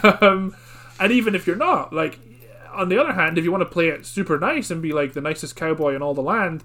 um, 0.21 0.55
and 0.99 1.11
even 1.11 1.35
if 1.35 1.45
you're 1.45 1.55
not, 1.55 1.93
like, 1.93 2.19
on 2.73 2.89
the 2.89 2.99
other 2.99 3.13
hand, 3.13 3.37
if 3.37 3.43
you 3.43 3.51
want 3.51 3.61
to 3.61 3.69
play 3.69 3.89
it 3.89 4.05
super 4.05 4.39
nice 4.39 4.71
and 4.71 4.81
be 4.81 4.91
like 4.91 5.13
the 5.13 5.21
nicest 5.21 5.55
cowboy 5.55 5.95
in 5.95 6.01
all 6.01 6.13
the 6.13 6.21
land, 6.21 6.63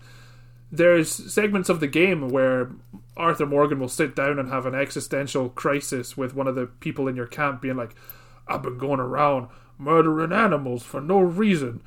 there's 0.70 1.10
segments 1.10 1.68
of 1.68 1.80
the 1.80 1.86
game 1.86 2.30
where 2.30 2.70
Arthur 3.16 3.44
Morgan 3.44 3.80
will 3.80 3.88
sit 3.88 4.14
down 4.14 4.38
and 4.38 4.48
have 4.48 4.66
an 4.66 4.74
existential 4.74 5.50
crisis 5.50 6.16
with 6.16 6.34
one 6.34 6.46
of 6.46 6.54
the 6.54 6.66
people 6.66 7.08
in 7.08 7.16
your 7.16 7.26
camp, 7.26 7.60
being 7.60 7.76
like, 7.76 7.94
I've 8.48 8.62
been 8.62 8.78
going 8.78 9.00
around 9.00 9.48
murdering 9.78 10.32
animals 10.32 10.82
for 10.82 11.00
no 11.00 11.20
reason, 11.20 11.82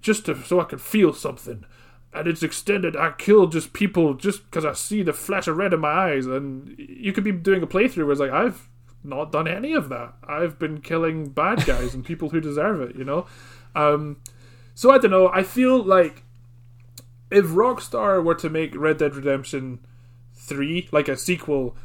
just 0.00 0.26
to, 0.26 0.42
so 0.42 0.60
I 0.60 0.64
could 0.64 0.80
feel 0.80 1.12
something. 1.12 1.64
And 2.12 2.28
it's 2.28 2.42
extended. 2.42 2.96
I 2.96 3.12
kill 3.12 3.48
just 3.48 3.72
people 3.72 4.14
just 4.14 4.44
because 4.44 4.64
I 4.64 4.72
see 4.72 5.02
the 5.02 5.12
flash 5.12 5.48
of 5.48 5.56
red 5.56 5.74
in 5.74 5.80
my 5.80 5.88
eyes. 5.88 6.26
And 6.26 6.74
you 6.78 7.12
could 7.12 7.24
be 7.24 7.32
doing 7.32 7.62
a 7.62 7.66
playthrough 7.66 8.04
where 8.04 8.12
it's 8.12 8.20
like, 8.20 8.30
I've 8.30 8.68
not 9.02 9.32
done 9.32 9.48
any 9.48 9.72
of 9.72 9.88
that. 9.88 10.14
I've 10.26 10.58
been 10.58 10.80
killing 10.80 11.30
bad 11.30 11.66
guys 11.66 11.92
and 11.92 12.04
people 12.04 12.30
who 12.30 12.40
deserve 12.40 12.80
it, 12.80 12.96
you 12.96 13.04
know? 13.04 13.26
Um, 13.74 14.18
so 14.74 14.92
I 14.92 14.98
don't 14.98 15.10
know. 15.10 15.28
I 15.28 15.42
feel 15.42 15.82
like 15.82 16.22
if 17.30 17.46
Rockstar 17.46 18.22
were 18.22 18.34
to 18.36 18.48
make 18.48 18.76
Red 18.76 18.98
Dead 18.98 19.14
Redemption 19.14 19.80
3, 20.34 20.88
like 20.92 21.08
a 21.08 21.16
sequel, 21.16 21.76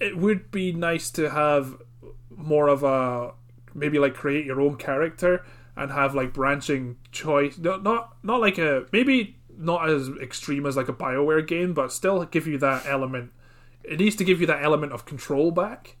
it 0.00 0.16
would 0.16 0.50
be 0.50 0.72
nice 0.72 1.10
to 1.10 1.30
have 1.30 1.76
more 2.30 2.68
of 2.68 2.82
a 2.82 3.32
maybe 3.74 3.98
like 3.98 4.14
create 4.14 4.44
your 4.46 4.60
own 4.60 4.76
character 4.76 5.44
and 5.76 5.90
have 5.92 6.14
like 6.14 6.32
branching 6.32 6.96
choice 7.12 7.56
not 7.58 7.82
not, 7.82 8.16
not 8.22 8.40
like 8.40 8.58
a 8.58 8.86
maybe 8.92 9.36
not 9.56 9.88
as 9.88 10.08
extreme 10.22 10.64
as 10.66 10.76
like 10.76 10.88
a 10.88 10.92
bioware 10.92 11.46
game 11.46 11.74
but 11.74 11.92
still 11.92 12.24
give 12.24 12.46
you 12.46 12.58
that 12.58 12.86
element. 12.86 13.30
It 13.82 13.98
needs 13.98 14.16
to 14.16 14.24
give 14.24 14.40
you 14.40 14.46
that 14.46 14.62
element 14.62 14.92
of 14.92 15.04
control 15.04 15.50
back 15.50 15.96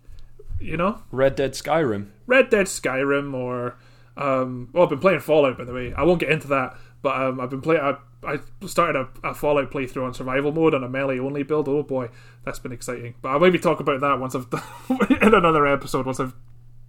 you 0.60 0.76
know? 0.76 1.02
Red 1.10 1.36
Dead 1.36 1.52
Skyrim. 1.52 2.08
red 2.26 2.50
dead 2.50 2.66
skyrim 2.66 3.32
or 3.34 3.78
um 4.16 4.68
well 4.72 4.82
i've 4.82 4.90
been 4.90 4.98
playing 4.98 5.20
fallout 5.20 5.56
by 5.56 5.64
the 5.64 5.72
way. 5.72 5.94
I 5.94 6.02
won't 6.02 6.20
get 6.20 6.30
into 6.30 6.48
that 6.48 6.76
but 7.02 7.20
um, 7.20 7.40
i've 7.40 7.48
been 7.50 7.62
playing 7.62 7.80
I, 7.80 7.96
I 8.22 8.40
started 8.66 9.08
a, 9.24 9.28
a 9.30 9.34
fallout 9.34 9.70
playthrough 9.70 10.04
on 10.04 10.12
survival 10.12 10.52
mode 10.52 10.74
on 10.74 10.84
a 10.84 10.88
melee 10.88 11.18
only 11.18 11.42
build. 11.42 11.68
Oh 11.68 11.82
boy. 11.82 12.10
That's 12.44 12.58
been 12.58 12.72
exciting. 12.72 13.14
But 13.22 13.30
i'll 13.30 13.40
maybe 13.40 13.58
talk 13.58 13.80
about 13.80 14.00
that 14.00 14.18
once 14.20 14.34
i've 14.34 14.50
done 14.50 14.62
in 15.22 15.34
another 15.34 15.66
episode 15.66 16.04
once 16.04 16.20
i've 16.20 16.34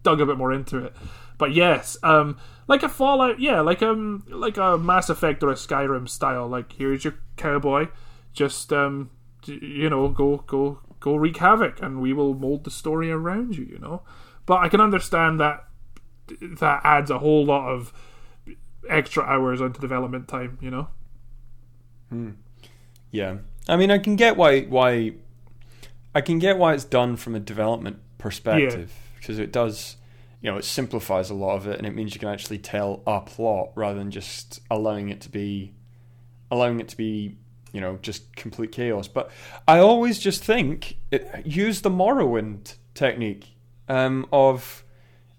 dug 0.04 0.22
a 0.22 0.26
bit 0.26 0.38
more 0.38 0.52
into 0.52 0.78
it. 0.78 0.95
But 1.38 1.54
yes, 1.54 1.97
um, 2.04 2.38
like 2.68 2.84
a 2.84 2.89
Fallout, 2.89 3.39
yeah, 3.39 3.62
like 3.62 3.82
um, 3.82 4.24
like 4.30 4.58
a 4.58 4.78
Mass 4.78 5.10
Effect 5.10 5.41
or 5.43 5.49
a 5.49 5.56
Skyrim 5.56 6.08
style. 6.08 6.47
Like 6.47 6.74
here's 6.74 7.04
your 7.04 7.16
cowboy, 7.36 7.88
just 8.34 8.72
um, 8.72 9.10
you 9.45 9.89
know, 9.89 10.08
go 10.10 10.38
go 10.45 10.80
go 10.99 11.16
wreak 11.16 11.38
havoc, 11.38 11.82
and 11.82 12.02
we 12.02 12.14
will 12.14 12.34
mold 12.34 12.64
the 12.64 12.72
story 12.72 13.12
around 13.12 13.58
you. 13.58 13.66
You 13.66 13.80
know, 13.80 14.04
but 14.45 14.60
I 14.60 14.70
can 14.70 14.82
understand 14.82 15.39
that 15.39 15.66
that 16.60 16.82
adds 16.84 17.10
a 17.10 17.20
whole 17.20 17.43
lot 17.43 17.70
of 17.70 17.91
extra 18.88 19.24
hours 19.24 19.62
onto 19.62 19.80
development 19.80 20.28
time. 20.28 20.60
You 20.62 20.72
know. 20.72 20.88
Yeah, 23.10 23.38
I 23.68 23.78
mean, 23.78 23.89
I 23.89 23.97
can 23.97 24.16
get 24.16 24.38
why 24.38 24.62
why 24.62 25.14
I 26.14 26.22
can 26.22 26.39
get 26.39 26.58
why 26.58 26.76
it's 26.76 26.84
done 26.84 27.16
from 27.16 27.34
a 27.34 27.39
development 27.39 27.97
perspective 28.20 28.91
because 29.22 29.39
it 29.39 29.53
does, 29.53 29.95
you 30.41 30.51
know, 30.51 30.57
it 30.57 30.65
simplifies 30.65 31.30
a 31.30 31.34
lot 31.34 31.55
of 31.55 31.67
it, 31.67 31.78
and 31.78 31.88
it 31.88 31.95
means 31.95 32.13
you 32.13 32.19
can 32.19 32.30
actually 32.30 32.57
tell 32.57 33.01
a 33.07 33.22
plot 33.22 33.69
rather 33.76 33.97
than 33.97 34.11
just 34.11 34.59
allowing 34.69 35.07
it 35.09 35.22
to 35.22 35.30
be 35.30 35.74
allowing 36.49 36.82
it 36.82 36.89
to 36.89 36.97
be 36.97 37.38
you 37.72 37.80
know 37.80 37.97
just 38.01 38.36
complete 38.36 38.72
chaos. 38.72 39.07
But 39.07 39.32
I 39.67 39.80
always 39.80 40.19
just 40.19 40.43
think 40.43 40.97
it, 41.11 41.45
use 41.45 41.82
the 41.82 41.89
Morrowind 41.89 42.76
technique 42.93 43.55
um, 43.88 44.28
of 44.32 44.84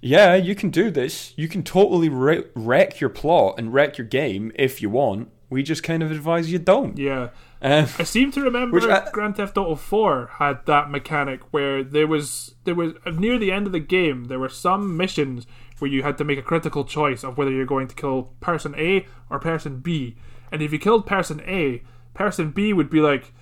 yeah, 0.01 0.35
you 0.35 0.55
can 0.55 0.71
do 0.71 0.91
this. 0.91 1.33
You 1.37 1.47
can 1.47 1.63
totally 1.63 2.09
wre- 2.09 2.49
wreck 2.55 3.01
your 3.01 3.11
plot 3.11 3.55
and 3.59 3.73
wreck 3.73 3.99
your 3.99 4.07
game 4.07 4.51
if 4.57 4.83
you 4.83 4.91
want. 4.91 5.31
We 5.53 5.63
just 5.63 5.83
kind 5.83 6.03
of 6.03 6.11
advise 6.11 6.51
you 6.51 6.59
don't. 6.59 6.99
Yeah. 6.99 7.29
Um, 7.61 7.87
I 7.99 8.03
seem 8.03 8.33
to 8.33 8.41
remember 8.41 8.91
I- 8.91 9.09
Grand 9.13 9.37
Theft 9.37 9.57
Auto 9.57 9.77
4 9.77 10.31
had 10.39 10.67
that 10.67 10.91
mechanic 10.91 11.41
where 11.53 11.85
there 11.85 12.09
was 12.09 12.57
there 12.65 12.75
was 12.75 12.95
near 13.07 13.39
the 13.39 13.53
end 13.53 13.67
of 13.67 13.73
the 13.73 13.79
game 13.79 14.25
there 14.25 14.41
were 14.41 14.49
some 14.49 14.97
missions 14.97 15.47
where 15.79 15.91
you 15.91 16.03
had 16.03 16.19
to 16.19 16.25
make 16.25 16.39
a 16.39 16.43
critical 16.43 16.85
choice 16.85 17.23
of 17.23 17.39
whether 17.39 17.53
you're 17.53 17.67
going 17.67 17.87
to 17.89 17.95
kill 17.95 18.33
person 18.41 18.75
A 18.77 19.07
or 19.31 19.39
person 19.39 19.79
B. 19.79 20.17
And 20.51 20.61
if 20.61 20.73
you 20.73 20.79
killed 20.79 21.07
person 21.07 21.41
A, 21.47 21.83
person 22.15 22.51
B 22.51 22.73
would 22.73 22.91
be 22.91 23.01
like 23.01 23.33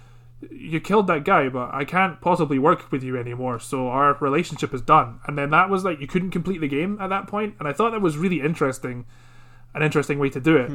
you 0.51 0.81
killed 0.81 1.07
that 1.07 1.25
guy, 1.25 1.49
but 1.49 1.73
I 1.73 1.85
can't 1.85 2.21
possibly 2.21 2.59
work 2.59 2.91
with 2.91 3.03
you 3.03 3.17
anymore, 3.19 3.61
so 3.61 3.89
our 3.89 4.17
relationship 4.21 4.73
is 4.73 4.81
done. 4.81 5.21
And 5.27 5.37
then 5.37 5.51
that 5.51 5.69
was 5.69 5.85
like 5.85 6.01
you 6.01 6.07
couldn't 6.07 6.31
complete 6.31 6.61
the 6.61 6.69
game 6.69 6.99
at 7.01 7.09
that 7.09 7.27
point, 7.27 7.57
and 7.59 7.69
I 7.69 7.73
thought 7.73 7.91
that 7.93 8.01
was 8.01 8.17
really 8.17 8.41
interesting, 8.41 9.05
an 9.75 9.83
interesting 9.83 10.19
way 10.19 10.31
to 10.31 10.41
do 10.41 10.57
it 10.57 10.71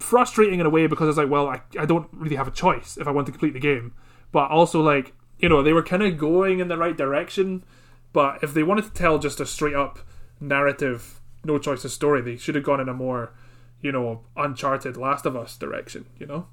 frustrating 0.00 0.60
in 0.60 0.66
a 0.66 0.70
way 0.70 0.86
because 0.86 1.08
it's 1.08 1.18
like, 1.18 1.30
well, 1.30 1.48
I, 1.48 1.60
I 1.78 1.86
don't 1.86 2.08
really 2.12 2.36
have 2.36 2.48
a 2.48 2.52
choice 2.52 2.96
if 2.96 3.06
I 3.06 3.10
want 3.10 3.26
to 3.26 3.32
complete 3.32 3.52
the 3.52 3.60
game. 3.60 3.94
But 4.32 4.50
also, 4.50 4.80
like, 4.80 5.12
you 5.38 5.48
know, 5.48 5.62
they 5.62 5.72
were 5.72 5.82
kind 5.82 6.02
of 6.02 6.18
going 6.18 6.60
in 6.60 6.68
the 6.68 6.76
right 6.76 6.96
direction. 6.96 7.64
But 8.12 8.42
if 8.42 8.54
they 8.54 8.62
wanted 8.62 8.84
to 8.84 8.92
tell 8.92 9.18
just 9.18 9.40
a 9.40 9.46
straight 9.46 9.74
up 9.74 10.00
narrative, 10.40 11.20
no 11.44 11.58
choices 11.58 11.92
story, 11.92 12.20
they 12.20 12.36
should 12.36 12.54
have 12.56 12.64
gone 12.64 12.80
in 12.80 12.88
a 12.88 12.94
more, 12.94 13.32
you 13.80 13.92
know, 13.92 14.22
Uncharted 14.36 14.96
Last 14.96 15.26
of 15.26 15.36
Us 15.36 15.56
direction, 15.56 16.06
you 16.18 16.26
know? 16.26 16.48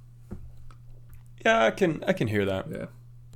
yeah, 1.48 1.66
I 1.66 1.72
can 1.72 2.04
I 2.08 2.14
can 2.14 2.28
hear 2.28 2.46
that. 2.46 2.68
Yeah. 2.70 2.86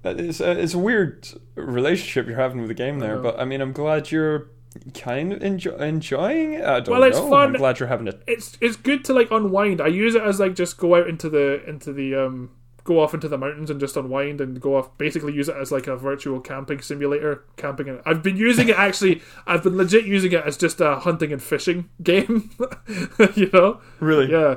Is 0.04 0.42
a, 0.42 0.60
it's 0.60 0.74
a 0.74 0.80
weird 0.80 1.28
relationship 1.56 2.28
you're 2.28 2.38
having 2.38 2.60
with 2.60 2.70
the 2.70 2.74
game 2.74 3.00
there, 3.00 3.20
but 3.20 3.40
I 3.40 3.46
mean, 3.46 3.62
I'm 3.62 3.72
glad 3.72 4.12
you're 4.12 4.50
kind 4.94 5.34
of 5.34 5.42
enjoy, 5.44 5.76
enjoying 5.78 6.54
it. 6.54 6.64
I 6.64 6.80
don't 6.80 6.90
Well, 6.94 7.04
it's 7.04 7.18
know. 7.18 7.30
fun. 7.30 7.48
I'm 7.50 7.54
glad 7.54 7.80
you're 7.80 7.90
having 7.90 8.08
it. 8.08 8.22
It's 8.28 8.58
it's 8.62 8.76
good 8.76 9.04
to 9.06 9.14
like 9.14 9.30
unwind. 9.32 9.82
I 9.82 9.88
use 9.88 10.16
it 10.16 10.24
as 10.24 10.40
like 10.40 10.56
just 10.56 10.78
go 10.78 10.96
out 10.96 11.08
into 11.08 11.30
the 11.30 11.64
into 11.68 11.92
the 11.94 12.16
um 12.16 12.52
go 12.84 13.00
off 13.00 13.14
into 13.14 13.28
the 13.28 13.38
mountains 13.38 13.70
and 13.70 13.80
just 13.80 13.96
unwind 13.96 14.42
and 14.42 14.60
go 14.60 14.76
off 14.76 14.98
basically 14.98 15.34
use 15.34 15.48
it 15.48 15.56
as 15.56 15.72
like 15.72 15.86
a 15.86 15.96
virtual 15.96 16.40
camping 16.40 16.82
simulator 16.82 17.44
camping 17.56 17.88
in 17.88 18.00
I've 18.08 18.24
been 18.24 18.38
using 18.38 18.70
it 18.70 18.76
actually 18.78 19.22
I've 19.46 19.62
been 19.62 19.78
legit 19.78 20.06
using 20.06 20.32
it 20.32 20.44
as 20.44 20.58
just 20.58 20.82
a 20.82 20.96
hunting 20.96 21.32
and 21.32 21.44
fishing 21.44 21.90
game 22.02 22.50
you 23.36 23.52
know 23.54 23.82
Really? 24.00 24.32
yeah 24.32 24.56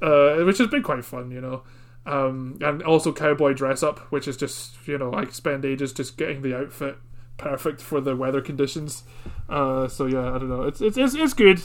uh, 0.00 0.36
which 0.44 0.58
has 0.58 0.68
been 0.68 0.84
quite 0.84 1.04
fun 1.04 1.32
you 1.32 1.40
know 1.40 1.64
um, 2.06 2.58
and 2.60 2.80
also 2.82 3.12
cowboy 3.12 3.54
dress 3.54 3.82
up 3.82 3.98
which 4.12 4.28
is 4.28 4.36
just 4.36 4.76
you 4.86 4.96
know 4.96 5.12
I 5.12 5.24
spend 5.26 5.64
ages 5.64 5.92
just 5.92 6.16
getting 6.16 6.42
the 6.42 6.56
outfit 6.56 6.96
perfect 7.36 7.80
for 7.80 8.00
the 8.00 8.14
weather 8.16 8.40
conditions 8.40 9.02
uh, 9.48 9.88
so 9.88 10.06
yeah 10.06 10.28
I 10.34 10.38
don't 10.38 10.48
know 10.48 10.62
it's, 10.62 10.80
it's 10.80 10.96
it's 10.96 11.14
it's 11.14 11.34
good 11.34 11.60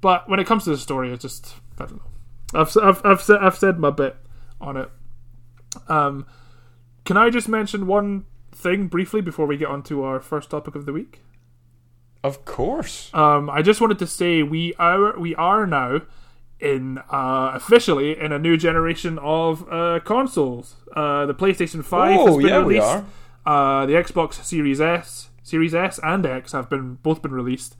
but 0.00 0.28
when 0.28 0.38
it 0.40 0.46
comes 0.46 0.64
to 0.64 0.70
the 0.70 0.78
story 0.78 1.12
it's 1.12 1.22
just 1.22 1.54
I 1.78 1.86
don't 1.86 1.96
know 1.96 2.60
I've 2.60 2.76
I've 2.76 3.04
I've 3.06 3.22
said, 3.22 3.38
I've 3.40 3.56
said 3.56 3.78
my 3.78 3.90
bit 3.90 4.16
on 4.60 4.76
it 4.76 4.88
um, 5.88 6.26
can 7.04 7.16
I 7.16 7.30
just 7.30 7.48
mention 7.48 7.86
one 7.86 8.26
thing 8.52 8.86
briefly 8.86 9.20
before 9.20 9.46
we 9.46 9.56
get 9.56 9.68
on 9.68 9.82
to 9.84 10.02
our 10.04 10.20
first 10.20 10.50
topic 10.50 10.74
of 10.74 10.86
the 10.86 10.92
week 10.92 11.20
Of 12.22 12.44
course. 12.44 13.10
um, 13.14 13.50
I 13.50 13.62
just 13.62 13.80
wanted 13.80 13.98
to 13.98 14.06
say 14.06 14.42
we 14.42 14.74
are 14.78 15.18
we 15.18 15.34
are 15.34 15.66
now 15.66 16.02
in 16.60 16.98
uh, 17.10 17.50
officially 17.54 18.18
in 18.18 18.30
a 18.32 18.38
new 18.38 18.56
generation 18.56 19.18
of 19.18 19.66
uh, 19.70 19.98
consoles. 20.04 20.76
Uh, 20.94 21.26
the 21.26 21.34
PlayStation 21.34 21.84
Five 21.84 22.12
has 22.20 22.28
Oh, 22.28 22.38
been 22.38 22.46
yeah, 22.46 22.58
we 22.62 22.78
released. 22.78 23.04
Uh, 23.46 23.84
the 23.86 23.92
Xbox 23.92 24.42
Series 24.42 24.80
S, 24.80 25.28
Series 25.42 25.74
S, 25.74 26.00
and 26.02 26.24
X 26.24 26.52
have 26.52 26.70
been 26.70 26.94
both 26.96 27.22
been 27.22 27.32
released. 27.32 27.76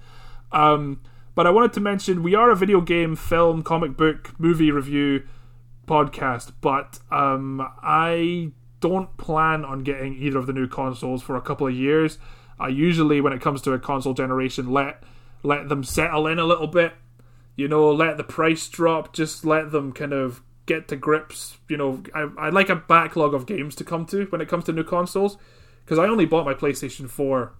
Um, 0.53 1.01
but 1.35 1.47
I 1.47 1.51
wanted 1.51 1.73
to 1.75 1.81
mention 1.81 2.23
we 2.23 2.35
are 2.35 2.51
a 2.51 2.57
video 2.57 2.81
game, 2.81 3.17
film, 3.17 3.63
comic 3.63 3.97
book, 3.97 4.39
movie 4.39 4.71
review 4.71 5.27
podcast, 5.87 6.53
but 6.61 7.01
um, 7.11 7.67
I 7.83 8.53
don't 8.81 9.17
plan 9.17 9.65
on 9.65 9.83
getting 9.83 10.15
either 10.15 10.39
of 10.39 10.47
the 10.47 10.53
new 10.53 10.69
consoles 10.69 11.23
for 11.23 11.37
a 11.37 11.41
couple 11.41 11.67
of 11.67 11.75
years. 11.75 12.19
I 12.59 12.69
usually, 12.69 13.21
when 13.21 13.33
it 13.33 13.41
comes 13.41 13.63
to 13.63 13.73
a 13.73 13.79
console 13.79 14.15
generation, 14.15 14.71
let 14.71 15.03
let 15.43 15.69
them 15.69 15.83
settle 15.83 16.27
in 16.27 16.39
a 16.39 16.45
little 16.45 16.67
bit. 16.67 16.93
You 17.57 17.69
know, 17.69 17.91
let 17.91 18.17
the 18.17 18.25
price 18.25 18.69
drop. 18.69 19.13
Just 19.13 19.45
let 19.45 19.73
them 19.73 19.93
kind 19.93 20.13
of 20.13 20.43
get 20.67 20.89
to 20.89 20.97
grips. 20.97 21.59
You 21.69 21.77
know, 21.77 22.03
I, 22.15 22.29
I 22.39 22.49
like 22.51 22.69
a 22.69 22.77
backlog 22.77 23.35
of 23.35 23.47
games 23.47 23.75
to 23.77 23.85
come 23.85 24.07
to 24.07 24.27
when 24.27 24.41
it 24.41 24.49
comes 24.49 24.65
to 24.65 24.73
new 24.73 24.85
consoles 24.85 25.37
because 25.85 25.99
I 25.99 26.07
only 26.07 26.27
bought 26.27 26.45
my 26.45 26.55
PlayStation 26.55 27.09
Four 27.09 27.53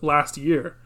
last 0.00 0.36
year 0.36 0.76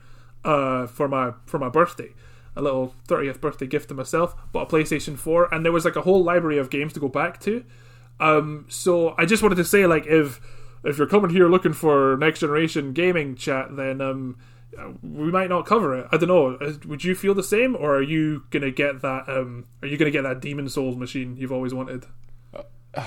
uh, 0.45 0.87
for 0.87 1.09
my 1.09 1.33
for 1.47 1.59
my 1.59 1.69
birthday. 1.69 2.11
A 2.59 2.63
little 2.63 2.95
30th 3.07 3.39
birthday 3.41 3.67
gift 3.67 3.89
to 3.91 3.95
myself. 3.95 4.35
Bought 4.51 4.73
a 4.73 4.77
PlayStation 4.77 5.19
4, 5.19 5.53
and 5.53 5.63
there 5.63 5.73
was 5.73 5.85
like 5.85 5.97
a 5.97 6.01
whole 6.01 6.25
library 6.25 6.57
of 6.57 6.71
games 6.71 6.95
to 6.95 7.01
go 7.01 7.09
back 7.09 7.39
to. 7.41 7.63
Um, 8.19 8.65
so 8.69 9.15
I 9.19 9.27
just 9.27 9.43
wanted 9.43 9.57
to 9.57 9.65
say, 9.65 9.87
like, 9.87 10.07
if 10.07 10.41
if 10.83 10.97
you're 10.97 11.07
coming 11.07 11.31
here 11.31 11.49
looking 11.49 11.75
for 11.75 12.17
next 12.17 12.41
generation 12.41 12.95
gaming 12.95 13.35
chat, 13.37 13.77
then 13.77 14.01
um, 14.01 14.39
we 15.03 15.31
might 15.31 15.51
not 15.51 15.67
cover 15.67 15.99
it. 15.99 16.09
I 16.13 16.17
don't 16.17 16.29
know. 16.29 16.55
Uh, 16.55 16.73
Would 16.87 17.05
you 17.05 17.15
feel 17.15 17.35
the 17.35 17.43
same, 17.43 17.77
or 17.77 17.97
are 17.97 18.03
you 18.03 18.45
gonna 18.51 18.71
get 18.71 19.03
that? 19.03 19.29
Um, 19.29 19.67
are 19.83 19.89
you 19.89 19.99
gonna 19.99 20.11
get 20.11 20.23
that 20.23 20.41
Demon's 20.41 20.73
Souls 20.73 20.97
machine 20.97 21.37
you've 21.37 21.53
always 21.53 21.75
wanted? 21.75 22.07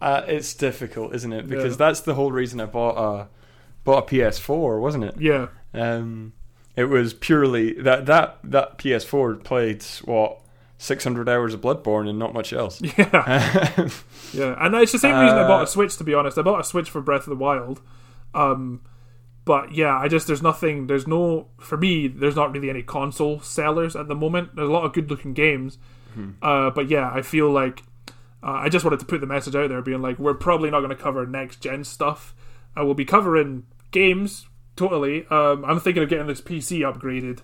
Uh, 0.00 0.22
it's 0.26 0.52
difficult, 0.54 1.14
isn't 1.14 1.32
it? 1.32 1.48
Because 1.48 1.74
Yeah. 1.74 1.86
that's 1.86 2.00
the 2.00 2.14
whole 2.14 2.30
reason 2.32 2.60
I 2.60 2.66
bought 2.66 2.96
a 2.98 3.28
bought 3.84 4.10
a 4.10 4.14
PS4, 4.14 4.78
wasn't 4.80 5.04
it? 5.04 5.14
Yeah, 5.18 5.46
Um, 5.72 6.32
it 6.76 6.86
was 6.86 7.14
purely 7.14 7.72
that 7.74 8.04
that 8.06 8.38
that 8.44 8.76
PS4 8.78 9.42
played 9.44 9.82
what 10.04 10.40
600 10.78 11.28
hours 11.28 11.54
of 11.54 11.60
Bloodborne 11.62 12.08
and 12.08 12.18
not 12.18 12.34
much 12.34 12.52
else. 12.52 12.82
yeah, 12.98 12.98
yeah. 14.34 14.56
And 14.58 14.74
it's 14.74 14.92
the 14.92 14.98
same 14.98 15.18
reason 15.18 15.38
I 15.38 15.46
bought 15.46 15.60
Uh, 15.60 15.64
a 15.64 15.66
Switch. 15.68 15.96
To 15.96 16.04
be 16.04 16.12
honest, 16.12 16.36
I 16.36 16.42
bought 16.42 16.60
a 16.60 16.64
Switch 16.64 16.90
for 16.90 17.00
Breath 17.00 17.22
of 17.22 17.30
the 17.30 17.36
Wild. 17.36 17.80
Um, 18.34 18.80
But 19.46 19.72
yeah, 19.72 19.96
I 19.96 20.08
just 20.08 20.26
there's 20.26 20.42
nothing. 20.42 20.86
There's 20.86 21.06
no 21.06 21.48
for 21.60 21.76
me. 21.78 22.08
There's 22.08 22.36
not 22.36 22.52
really 22.52 22.68
any 22.70 22.82
console 22.82 23.40
sellers 23.40 23.94
at 23.96 24.08
the 24.08 24.14
moment. 24.14 24.56
There's 24.56 24.68
a 24.68 24.72
lot 24.72 24.84
of 24.84 24.92
good 24.92 25.08
looking 25.10 25.32
games, 25.34 25.78
uh, 26.42 26.70
but 26.70 26.88
yeah, 26.90 27.10
I 27.14 27.22
feel 27.22 27.50
like 27.50 27.82
uh, 28.44 28.60
I 28.60 28.68
just 28.68 28.84
wanted 28.84 29.00
to 29.00 29.06
put 29.06 29.20
the 29.20 29.26
message 29.26 29.56
out 29.56 29.70
there, 29.70 29.80
being 29.80 30.02
like, 30.02 30.18
we're 30.18 30.34
probably 30.34 30.70
not 30.70 30.80
going 30.80 30.90
to 30.90 31.02
cover 31.02 31.24
next 31.26 31.60
gen 31.60 31.82
stuff. 31.82 32.34
I 32.76 32.82
will 32.82 32.94
be 32.94 33.06
covering 33.06 33.64
games 33.90 34.46
totally. 34.76 35.26
Um, 35.28 35.64
I'm 35.64 35.80
thinking 35.80 36.02
of 36.02 36.08
getting 36.08 36.26
this 36.26 36.40
PC 36.40 36.80
upgraded 36.80 37.40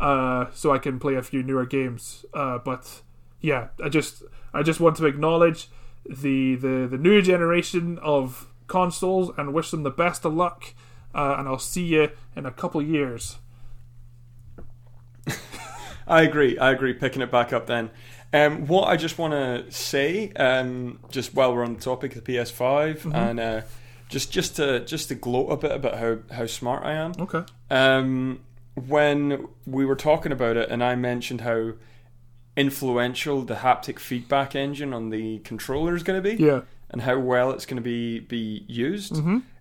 uh, 0.00 0.46
so 0.52 0.72
I 0.72 0.78
can 0.78 0.98
play 0.98 1.14
a 1.14 1.22
few 1.22 1.42
newer 1.42 1.66
games. 1.66 2.24
Uh, 2.34 2.58
but 2.58 3.02
yeah, 3.40 3.68
I 3.82 3.88
just 3.88 4.22
I 4.52 4.62
just 4.62 4.80
want 4.80 4.96
to 4.96 5.06
acknowledge 5.06 5.68
the 6.04 6.56
the 6.56 6.88
the 6.90 6.98
new 6.98 7.22
generation 7.22 7.98
of 7.98 8.48
consoles 8.66 9.30
and 9.36 9.54
wish 9.54 9.70
them 9.70 9.82
the 9.82 9.90
best 9.90 10.24
of 10.24 10.34
luck. 10.34 10.74
Uh, 11.14 11.36
and 11.38 11.48
I'll 11.48 11.58
see 11.58 11.84
you 11.84 12.10
in 12.36 12.46
a 12.46 12.52
couple 12.52 12.80
years. 12.80 13.38
I 16.06 16.22
agree. 16.22 16.56
I 16.56 16.70
agree. 16.70 16.94
Picking 16.94 17.20
it 17.20 17.30
back 17.30 17.52
up 17.52 17.66
then. 17.66 17.90
Um, 18.32 18.66
what 18.66 18.88
I 18.88 18.96
just 18.96 19.18
want 19.18 19.32
to 19.32 19.70
say, 19.72 20.30
um, 20.36 21.00
just 21.10 21.34
while 21.34 21.54
we're 21.54 21.64
on 21.64 21.74
the 21.74 21.80
topic 21.80 22.14
of 22.16 22.24
the 22.24 22.34
PS5, 22.36 23.12
and 23.14 23.40
uh, 23.40 23.62
just 24.08 24.30
just 24.30 24.56
to 24.56 24.84
just 24.84 25.08
to 25.08 25.14
gloat 25.16 25.50
a 25.50 25.56
bit 25.56 25.72
about 25.72 25.98
how 25.98 26.18
how 26.30 26.46
smart 26.46 26.84
I 26.84 26.92
am. 26.92 27.12
Okay. 27.18 27.42
Um, 27.70 28.40
when 28.74 29.48
we 29.66 29.84
were 29.84 29.96
talking 29.96 30.30
about 30.32 30.56
it, 30.56 30.70
and 30.70 30.82
I 30.82 30.94
mentioned 30.94 31.40
how 31.40 31.72
influential 32.56 33.42
the 33.42 33.54
haptic 33.56 33.98
feedback 33.98 34.54
engine 34.54 34.92
on 34.92 35.10
the 35.10 35.38
controller 35.40 35.94
is 35.94 36.02
going 36.02 36.22
to 36.22 36.36
be, 36.36 36.42
Yeah. 36.42 36.62
and 36.90 37.02
how 37.02 37.18
well 37.18 37.50
it's 37.52 37.66
going 37.66 37.76
to 37.76 37.82
be 37.82 38.20
be 38.20 38.64
used. 38.68 39.16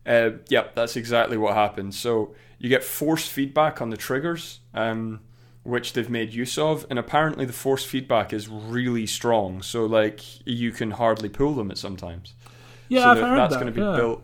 Uh, 0.06 0.32
yep, 0.50 0.76
that's 0.76 0.96
exactly 0.96 1.38
what 1.38 1.54
happens. 1.56 1.98
So 1.98 2.34
you 2.58 2.70
get 2.70 2.84
force 2.84 3.28
feedback 3.28 3.82
on 3.82 3.90
the 3.90 3.98
triggers, 3.98 4.60
um, 4.74 5.22
which 5.70 5.94
they've 5.94 6.10
made 6.10 6.34
use 6.34 6.58
of, 6.58 6.86
and 6.90 7.00
apparently 7.00 7.46
the 7.46 7.54
force 7.54 7.84
feedback 7.84 8.34
is 8.34 8.48
really 8.48 9.06
strong. 9.06 9.62
So 9.62 9.86
like 9.86 10.22
you 10.46 10.72
can 10.72 10.92
hardly 10.92 11.30
pull 11.30 11.54
them 11.54 11.72
at 11.72 11.78
sometimes. 11.78 12.34
Yeah, 12.88 13.04
so 13.04 13.10
I've 13.10 13.18
that- 13.18 13.24
heard 13.24 13.38
that's 13.38 13.54
that. 13.54 13.62
going 13.62 13.74
to 13.74 13.80
be 13.80 13.86
yeah. 13.86 13.96
built. 13.96 14.24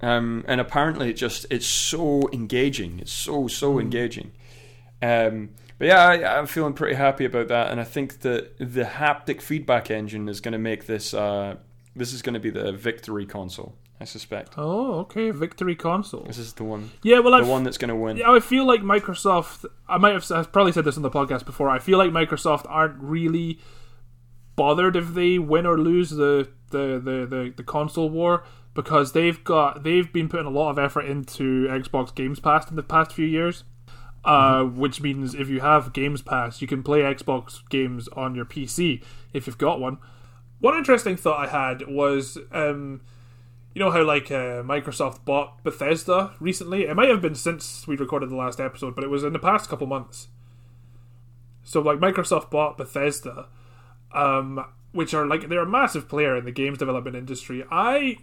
Um, 0.00 0.44
and 0.46 0.60
apparently, 0.60 1.08
it 1.10 1.14
just 1.14 1.46
it's 1.50 1.66
so 1.66 2.28
engaging. 2.32 2.98
It's 3.00 3.12
so 3.12 3.48
so 3.48 3.78
engaging. 3.78 4.32
Um, 5.00 5.50
but 5.78 5.88
yeah, 5.88 6.04
I, 6.04 6.38
I'm 6.38 6.46
feeling 6.46 6.74
pretty 6.74 6.94
happy 6.94 7.24
about 7.24 7.48
that, 7.48 7.70
and 7.70 7.80
I 7.80 7.84
think 7.84 8.20
that 8.20 8.58
the 8.58 8.82
haptic 8.82 9.40
feedback 9.40 9.90
engine 9.90 10.28
is 10.28 10.40
going 10.40 10.52
to 10.52 10.58
make 10.58 10.86
this. 10.86 11.14
Uh, 11.14 11.56
this 11.96 12.12
is 12.12 12.22
going 12.22 12.34
to 12.34 12.40
be 12.40 12.50
the 12.50 12.72
victory 12.72 13.24
console. 13.24 13.76
I 14.00 14.04
suspect 14.04 14.54
Oh, 14.56 14.98
okay. 15.00 15.30
Victory 15.30 15.76
console. 15.76 16.24
this 16.24 16.38
is 16.38 16.52
the 16.54 16.64
one. 16.64 16.90
Yeah, 17.02 17.20
well, 17.20 17.32
The 17.32 17.38
I've, 17.38 17.48
one 17.48 17.62
that's 17.64 17.78
going 17.78 17.88
to 17.90 17.96
win. 17.96 18.16
Yeah, 18.16 18.30
I 18.32 18.40
feel 18.40 18.66
like 18.66 18.80
Microsoft. 18.82 19.64
I 19.88 19.98
might 19.98 20.12
have 20.14 20.30
I've 20.32 20.52
probably 20.52 20.72
said 20.72 20.84
this 20.84 20.96
on 20.96 21.02
the 21.02 21.10
podcast 21.10 21.44
before. 21.46 21.68
I 21.70 21.78
feel 21.78 21.98
like 21.98 22.10
Microsoft 22.10 22.66
aren't 22.68 23.00
really 23.00 23.58
bothered 24.56 24.96
if 24.96 25.14
they 25.14 25.38
win 25.38 25.66
or 25.66 25.78
lose 25.78 26.10
the 26.10 26.48
the 26.70 27.00
the, 27.02 27.26
the, 27.26 27.52
the 27.56 27.62
console 27.62 28.10
war 28.10 28.44
because 28.74 29.12
they've 29.12 29.42
got 29.44 29.84
they've 29.84 30.12
been 30.12 30.28
putting 30.28 30.46
a 30.46 30.50
lot 30.50 30.70
of 30.70 30.78
effort 30.78 31.02
into 31.02 31.66
Xbox 31.68 32.14
Games 32.14 32.40
Pass 32.40 32.68
in 32.68 32.76
the 32.76 32.82
past 32.82 33.12
few 33.12 33.26
years. 33.26 33.64
Uh, 34.24 34.64
which 34.64 35.02
means 35.02 35.34
if 35.34 35.50
you 35.50 35.60
have 35.60 35.92
Games 35.92 36.22
Pass, 36.22 36.62
you 36.62 36.66
can 36.66 36.82
play 36.82 37.00
Xbox 37.00 37.60
games 37.68 38.08
on 38.08 38.34
your 38.34 38.46
PC 38.46 39.02
if 39.34 39.46
you've 39.46 39.58
got 39.58 39.80
one. 39.80 39.98
One 40.60 40.74
interesting 40.78 41.14
thought 41.14 41.46
I 41.46 41.50
had 41.50 41.86
was 41.86 42.38
um, 42.50 43.02
you 43.74 43.80
know 43.80 43.90
how 43.90 44.04
like 44.04 44.30
uh, 44.30 44.62
Microsoft 44.62 45.24
bought 45.24 45.62
Bethesda 45.64 46.34
recently? 46.38 46.84
It 46.84 46.94
might 46.94 47.08
have 47.08 47.20
been 47.20 47.34
since 47.34 47.86
we 47.86 47.96
recorded 47.96 48.30
the 48.30 48.36
last 48.36 48.60
episode, 48.60 48.94
but 48.94 49.02
it 49.02 49.10
was 49.10 49.24
in 49.24 49.32
the 49.32 49.38
past 49.38 49.68
couple 49.68 49.86
months. 49.86 50.28
So 51.64 51.80
like 51.80 51.98
Microsoft 51.98 52.50
bought 52.50 52.76
Bethesda, 52.76 53.48
um, 54.12 54.64
which 54.92 55.12
are 55.12 55.26
like 55.26 55.48
they're 55.48 55.62
a 55.62 55.68
massive 55.68 56.08
player 56.08 56.36
in 56.36 56.44
the 56.44 56.52
games 56.52 56.78
development 56.78 57.16
industry. 57.16 57.64
I 57.68 58.18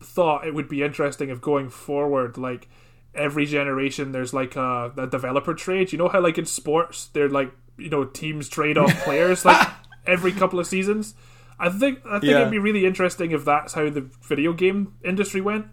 thought 0.00 0.46
it 0.46 0.54
would 0.54 0.68
be 0.68 0.82
interesting 0.82 1.28
if 1.28 1.40
going 1.40 1.70
forward, 1.70 2.38
like 2.38 2.68
every 3.14 3.46
generation, 3.46 4.12
there's 4.12 4.32
like 4.32 4.54
a, 4.54 4.92
a 4.96 5.06
developer 5.08 5.54
trade. 5.54 5.90
You 5.90 5.98
know 5.98 6.08
how 6.08 6.20
like 6.20 6.38
in 6.38 6.46
sports, 6.46 7.06
they're 7.06 7.28
like 7.28 7.52
you 7.76 7.90
know 7.90 8.04
teams 8.04 8.48
trade 8.48 8.78
off 8.78 8.94
players 9.04 9.44
like 9.44 9.66
every 10.06 10.30
couple 10.30 10.60
of 10.60 10.68
seasons. 10.68 11.14
I 11.58 11.68
think 11.70 12.00
I 12.04 12.18
think 12.18 12.32
Yeah. 12.32 12.40
it'd 12.40 12.50
be 12.50 12.58
really 12.58 12.84
interesting 12.86 13.30
if 13.30 13.44
that's 13.44 13.74
how 13.74 13.88
the 13.90 14.06
video 14.22 14.52
game 14.52 14.94
industry 15.04 15.40
went, 15.40 15.66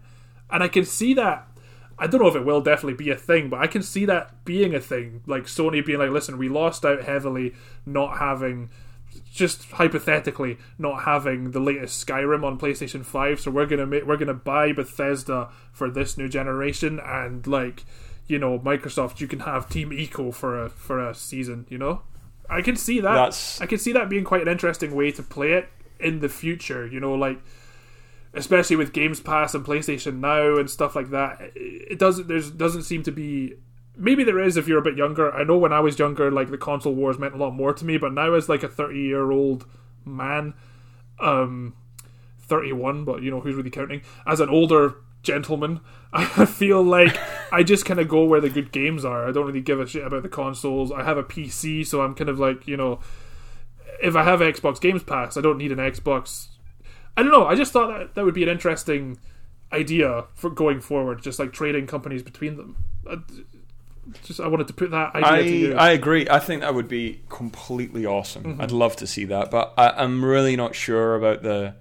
and 0.50 0.62
I 0.62 0.68
can 0.68 0.84
see 0.84 1.14
that. 1.14 1.48
I 1.98 2.06
don't 2.06 2.20
know 2.22 2.28
if 2.28 2.34
it 2.36 2.44
will 2.44 2.60
definitely 2.60 2.94
be 3.04 3.10
a 3.10 3.16
thing, 3.16 3.48
but 3.48 3.60
I 3.60 3.66
can 3.66 3.82
see 3.82 4.04
that 4.06 4.44
being 4.44 4.74
a 4.74 4.80
thing. 4.80 5.22
Like 5.26 5.44
Sony 5.44 5.84
being 5.84 5.98
like, 5.98 6.10
"Listen, 6.10 6.38
we 6.38 6.48
lost 6.48 6.84
out 6.84 7.02
heavily 7.02 7.54
not 7.86 8.18
having, 8.18 8.70
just 9.32 9.70
hypothetically, 9.72 10.58
not 10.78 11.02
having 11.04 11.50
the 11.50 11.60
latest 11.60 12.04
Skyrim 12.06 12.44
on 12.44 12.58
PlayStation 12.58 13.04
Five, 13.04 13.40
so 13.40 13.50
we're 13.50 13.66
gonna 13.66 13.86
make 13.86 14.04
we're 14.06 14.16
gonna 14.16 14.34
buy 14.34 14.72
Bethesda 14.72 15.50
for 15.72 15.90
this 15.90 16.16
new 16.16 16.28
generation, 16.28 16.98
and 17.04 17.46
like, 17.46 17.84
you 18.26 18.38
know, 18.38 18.58
Microsoft, 18.58 19.20
you 19.20 19.26
can 19.28 19.40
have 19.40 19.68
Team 19.68 19.90
Ico 19.90 20.32
for 20.34 20.64
a 20.64 20.70
for 20.70 20.98
a 20.98 21.14
season. 21.14 21.66
You 21.68 21.78
know, 21.78 22.02
I 22.50 22.62
can 22.62 22.76
see 22.76 23.00
that. 23.00 23.12
That's- 23.14 23.60
I 23.60 23.66
can 23.66 23.78
see 23.78 23.92
that 23.92 24.08
being 24.08 24.24
quite 24.24 24.42
an 24.42 24.48
interesting 24.48 24.94
way 24.94 25.10
to 25.12 25.22
play 25.22 25.52
it 25.52 25.68
in 26.00 26.20
the 26.20 26.28
future. 26.28 26.86
You 26.86 27.00
know, 27.00 27.14
like 27.14 27.38
especially 28.34 28.76
with 28.76 28.92
Games 28.92 29.20
Pass 29.20 29.54
and 29.54 29.64
PlayStation 29.64 30.20
Now 30.20 30.56
and 30.56 30.68
stuff 30.70 30.96
like 30.96 31.10
that. 31.10 31.52
It 31.54 31.98
doesn't 31.98 32.28
there's 32.28 32.50
doesn't 32.50 32.82
seem 32.84 33.02
to 33.04 33.12
be 33.12 33.54
maybe 33.96 34.24
there 34.24 34.38
is 34.40 34.56
if 34.56 34.66
you're 34.68 34.78
a 34.78 34.82
bit 34.82 34.96
younger. 34.96 35.32
I 35.34 35.44
know 35.44 35.58
when 35.58 35.72
I 35.72 35.80
was 35.80 35.98
younger, 35.98 36.30
like 36.30 36.50
the 36.50 36.58
console 36.58 36.94
wars 36.94 37.18
meant 37.18 37.34
a 37.34 37.38
lot 37.38 37.54
more 37.54 37.72
to 37.74 37.84
me, 37.84 37.98
but 37.98 38.12
now 38.12 38.32
as 38.34 38.48
like 38.48 38.62
a 38.62 38.68
thirty 38.68 39.00
year 39.00 39.30
old 39.30 39.66
man, 40.04 40.54
um, 41.20 41.74
thirty 42.40 42.72
one, 42.72 43.04
but 43.04 43.22
you 43.22 43.30
know 43.30 43.40
who's 43.40 43.54
really 43.54 43.70
counting 43.70 44.02
as 44.26 44.40
an 44.40 44.48
older 44.48 44.96
gentleman. 45.22 45.80
I 46.12 46.44
feel 46.44 46.82
like 46.82 47.16
I 47.50 47.62
just 47.62 47.86
kind 47.86 47.98
of 47.98 48.08
go 48.08 48.24
where 48.24 48.40
the 48.40 48.50
good 48.50 48.70
games 48.70 49.04
are. 49.04 49.26
I 49.26 49.32
don't 49.32 49.46
really 49.46 49.62
give 49.62 49.80
a 49.80 49.86
shit 49.86 50.06
about 50.06 50.22
the 50.22 50.28
consoles. 50.28 50.92
I 50.92 51.04
have 51.04 51.16
a 51.16 51.24
PC, 51.24 51.86
so 51.86 52.02
I'm 52.02 52.14
kind 52.14 52.28
of 52.28 52.38
like 52.38 52.68
you 52.68 52.76
know, 52.76 53.00
if 54.02 54.14
I 54.14 54.22
have 54.24 54.40
Xbox 54.40 54.80
Games 54.80 55.02
Pass, 55.02 55.36
I 55.36 55.40
don't 55.40 55.58
need 55.58 55.72
an 55.72 55.78
Xbox 55.78 56.48
I 57.16 57.22
don't 57.22 57.32
know. 57.32 57.46
I 57.46 57.54
just 57.54 57.72
thought 57.72 57.88
that 57.88 58.14
that 58.14 58.24
would 58.24 58.34
be 58.34 58.42
an 58.42 58.48
interesting 58.48 59.18
idea 59.70 60.24
for 60.34 60.50
going 60.50 60.80
forward, 60.80 61.22
just 61.22 61.38
like 61.38 61.52
trading 61.52 61.86
companies 61.86 62.22
between 62.22 62.56
them. 62.56 62.76
I, 63.08 63.16
just 64.24 64.40
I 64.40 64.48
wanted 64.48 64.68
to 64.68 64.74
put 64.74 64.90
that 64.90 65.14
idea 65.14 65.30
to 65.30 65.36
I 65.36 65.40
you. 65.40 65.74
I 65.74 65.90
agree. 65.90 66.26
I 66.28 66.38
think 66.38 66.62
that 66.62 66.74
would 66.74 66.88
be 66.88 67.20
completely 67.28 68.06
awesome. 68.06 68.44
Mm-hmm. 68.44 68.62
I'd 68.62 68.72
love 68.72 68.96
to 68.96 69.06
see 69.06 69.26
that, 69.26 69.50
but 69.50 69.74
I, 69.76 69.90
I'm 69.90 70.24
really 70.24 70.56
not 70.56 70.74
sure 70.74 71.14
about 71.14 71.42
the. 71.42 71.74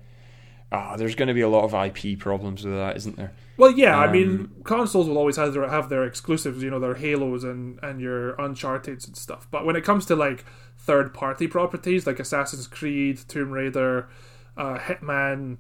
Ah, 0.71 0.95
there's 0.95 1.15
going 1.15 1.27
to 1.27 1.33
be 1.33 1.41
a 1.41 1.49
lot 1.49 1.65
of 1.65 1.73
IP 1.73 2.17
problems 2.17 2.63
with 2.63 2.73
that, 2.73 2.95
isn't 2.95 3.17
there? 3.17 3.33
well, 3.57 3.71
yeah, 3.71 3.97
I 3.97 4.11
mean, 4.11 4.29
um, 4.29 4.55
consoles 4.63 5.07
will 5.07 5.17
always 5.17 5.35
have 5.35 5.53
their 5.53 5.67
have 5.67 5.89
their 5.89 6.05
exclusives, 6.05 6.63
you 6.63 6.69
know, 6.69 6.79
their 6.79 6.95
Halos 6.95 7.43
and 7.43 7.77
and 7.83 7.99
your 7.99 8.31
Uncharted 8.41 9.05
and 9.05 9.17
stuff. 9.17 9.47
But 9.51 9.65
when 9.65 9.75
it 9.75 9.83
comes 9.83 10.05
to 10.07 10.15
like 10.15 10.45
third 10.77 11.13
party 11.13 11.47
properties 11.47 12.07
like 12.07 12.19
Assassin's 12.19 12.67
Creed, 12.67 13.19
Tomb 13.27 13.51
Raider, 13.51 14.07
uh, 14.55 14.79
Hitman, 14.79 15.57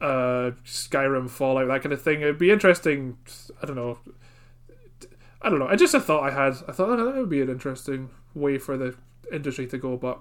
uh, 0.00 0.52
Skyrim, 0.64 1.28
Fallout, 1.28 1.68
that 1.68 1.82
kind 1.82 1.92
of 1.92 2.00
thing, 2.00 2.22
it'd 2.22 2.38
be 2.38 2.50
interesting. 2.50 3.18
I 3.62 3.66
don't 3.66 3.76
know. 3.76 3.98
I 5.42 5.50
don't 5.50 5.58
know. 5.58 5.68
I 5.68 5.76
just 5.76 5.94
a 5.94 6.00
thought 6.00 6.24
I 6.24 6.30
had. 6.30 6.54
I 6.66 6.72
thought 6.72 6.88
oh, 6.98 7.04
that 7.04 7.14
would 7.14 7.28
be 7.28 7.42
an 7.42 7.50
interesting 7.50 8.10
way 8.34 8.58
for 8.58 8.76
the 8.76 8.96
industry 9.30 9.66
to 9.66 9.78
go, 9.78 9.96
but 9.96 10.18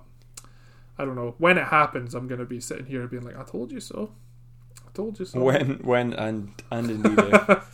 I 0.97 1.05
don't 1.05 1.15
know. 1.15 1.35
When 1.37 1.57
it 1.57 1.67
happens, 1.67 2.13
I'm 2.13 2.27
going 2.27 2.39
to 2.39 2.45
be 2.45 2.59
sitting 2.59 2.85
here 2.85 3.07
being 3.07 3.23
like, 3.23 3.37
"I 3.37 3.43
told 3.43 3.71
you 3.71 3.79
so. 3.79 4.11
I 4.95 5.03
told 5.03 5.19
you 5.19 5.25
so." 5.25 5.41
When, 5.41 5.79
when, 5.83 6.13
and 6.13 6.53
and 6.71 6.89
indeed. 6.89 7.19
uh, 7.19 7.59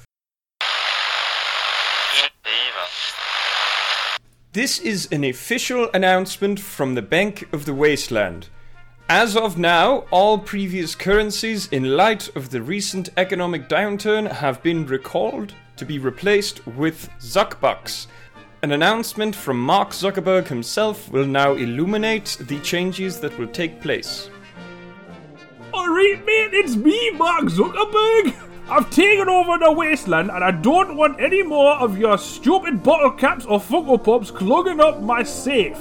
This 4.53 4.79
is 4.79 5.07
an 5.13 5.23
official 5.23 5.89
announcement 5.93 6.59
from 6.59 6.95
the 6.95 7.01
Bank 7.01 7.47
of 7.53 7.65
the 7.65 7.73
Wasteland. 7.73 8.49
As 9.07 9.37
of 9.37 9.57
now, 9.57 9.99
all 10.11 10.39
previous 10.39 10.93
currencies, 10.93 11.67
in 11.67 11.95
light 11.95 12.35
of 12.35 12.49
the 12.49 12.61
recent 12.61 13.09
economic 13.15 13.69
downturn, 13.69 14.29
have 14.29 14.61
been 14.61 14.85
recalled 14.87 15.53
to 15.77 15.85
be 15.85 15.99
replaced 15.99 16.65
with 16.67 17.09
Zuckbucks. 17.19 18.07
An 18.61 18.73
announcement 18.73 19.35
from 19.35 19.57
Mark 19.61 19.91
Zuckerberg 19.91 20.47
himself 20.47 21.09
will 21.11 21.27
now 21.27 21.53
illuminate 21.53 22.37
the 22.41 22.59
changes 22.59 23.21
that 23.21 23.37
will 23.37 23.47
take 23.47 23.79
place. 23.79 24.29
Mate, 25.89 26.53
it's 26.53 26.75
me, 26.75 27.09
Mark 27.11 27.45
Zuckerberg. 27.45 28.35
I've 28.69 28.89
taken 28.91 29.27
over 29.27 29.57
the 29.57 29.71
wasteland 29.71 30.29
and 30.29 30.43
I 30.43 30.51
don't 30.51 30.95
want 30.95 31.19
any 31.19 31.41
more 31.41 31.73
of 31.73 31.97
your 31.97 32.17
stupid 32.17 32.83
bottle 32.83 33.11
caps 33.11 33.45
or 33.45 33.59
Funko 33.59 34.01
Pops 34.03 34.29
clogging 34.29 34.79
up 34.79 35.01
my 35.01 35.23
safe. 35.23 35.79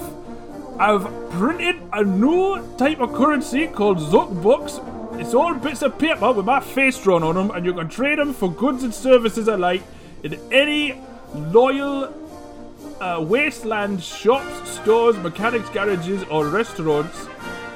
I've 0.79 1.05
printed 1.33 1.77
a 1.93 2.03
new 2.03 2.67
type 2.79 3.01
of 3.01 3.13
currency 3.13 3.67
called 3.67 3.99
Zuckbucks. 3.99 5.21
It's 5.21 5.35
all 5.35 5.55
bits 5.55 5.83
of 5.83 5.99
paper 5.99 6.33
with 6.33 6.47
my 6.47 6.61
face 6.61 6.99
drawn 7.03 7.23
on 7.23 7.35
them, 7.35 7.51
and 7.51 7.67
you 7.67 7.75
can 7.75 7.89
trade 7.91 8.19
them 8.19 8.33
for 8.33 8.51
goods 8.51 8.83
and 8.83 8.95
services 8.95 9.49
alike. 9.49 9.83
in 10.23 10.41
any 10.51 10.99
loyal 11.35 12.15
uh, 13.01 13.23
wasteland 13.27 14.03
shops, 14.03 14.71
stores, 14.71 15.17
mechanics 15.19 15.69
garages, 15.71 16.23
or 16.31 16.47
restaurants. 16.47 17.27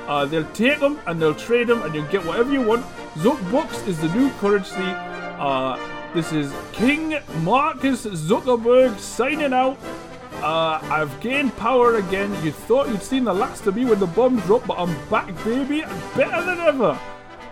Uh, 0.06 0.26
they'll 0.26 0.50
take 0.52 0.80
them 0.80 1.00
and 1.06 1.20
they'll 1.20 1.34
trade 1.34 1.66
them, 1.66 1.82
and 1.82 1.94
you'll 1.94 2.06
get 2.06 2.24
whatever 2.24 2.52
you 2.52 2.62
want. 2.62 2.84
Zuck 3.16 3.88
is 3.88 4.00
the 4.00 4.08
new 4.14 4.30
currency. 4.32 4.76
Uh, 5.38 5.78
this 6.14 6.32
is 6.32 6.52
King 6.72 7.16
Marcus 7.42 8.06
Zuckerberg 8.06 8.98
signing 8.98 9.52
out. 9.52 9.78
Uh, 10.42 10.78
I've 10.90 11.18
gained 11.20 11.56
power 11.56 11.96
again. 11.96 12.30
You 12.44 12.52
thought 12.52 12.88
you'd 12.88 13.02
seen 13.02 13.24
the 13.24 13.32
last 13.32 13.66
of 13.66 13.76
me 13.76 13.84
when 13.84 13.98
the 13.98 14.06
bomb 14.06 14.40
dropped, 14.40 14.66
but 14.66 14.78
I'm 14.78 14.94
back, 15.08 15.26
baby, 15.42 15.82
and 15.82 16.14
better 16.14 16.44
than 16.44 16.60
ever. 16.60 16.98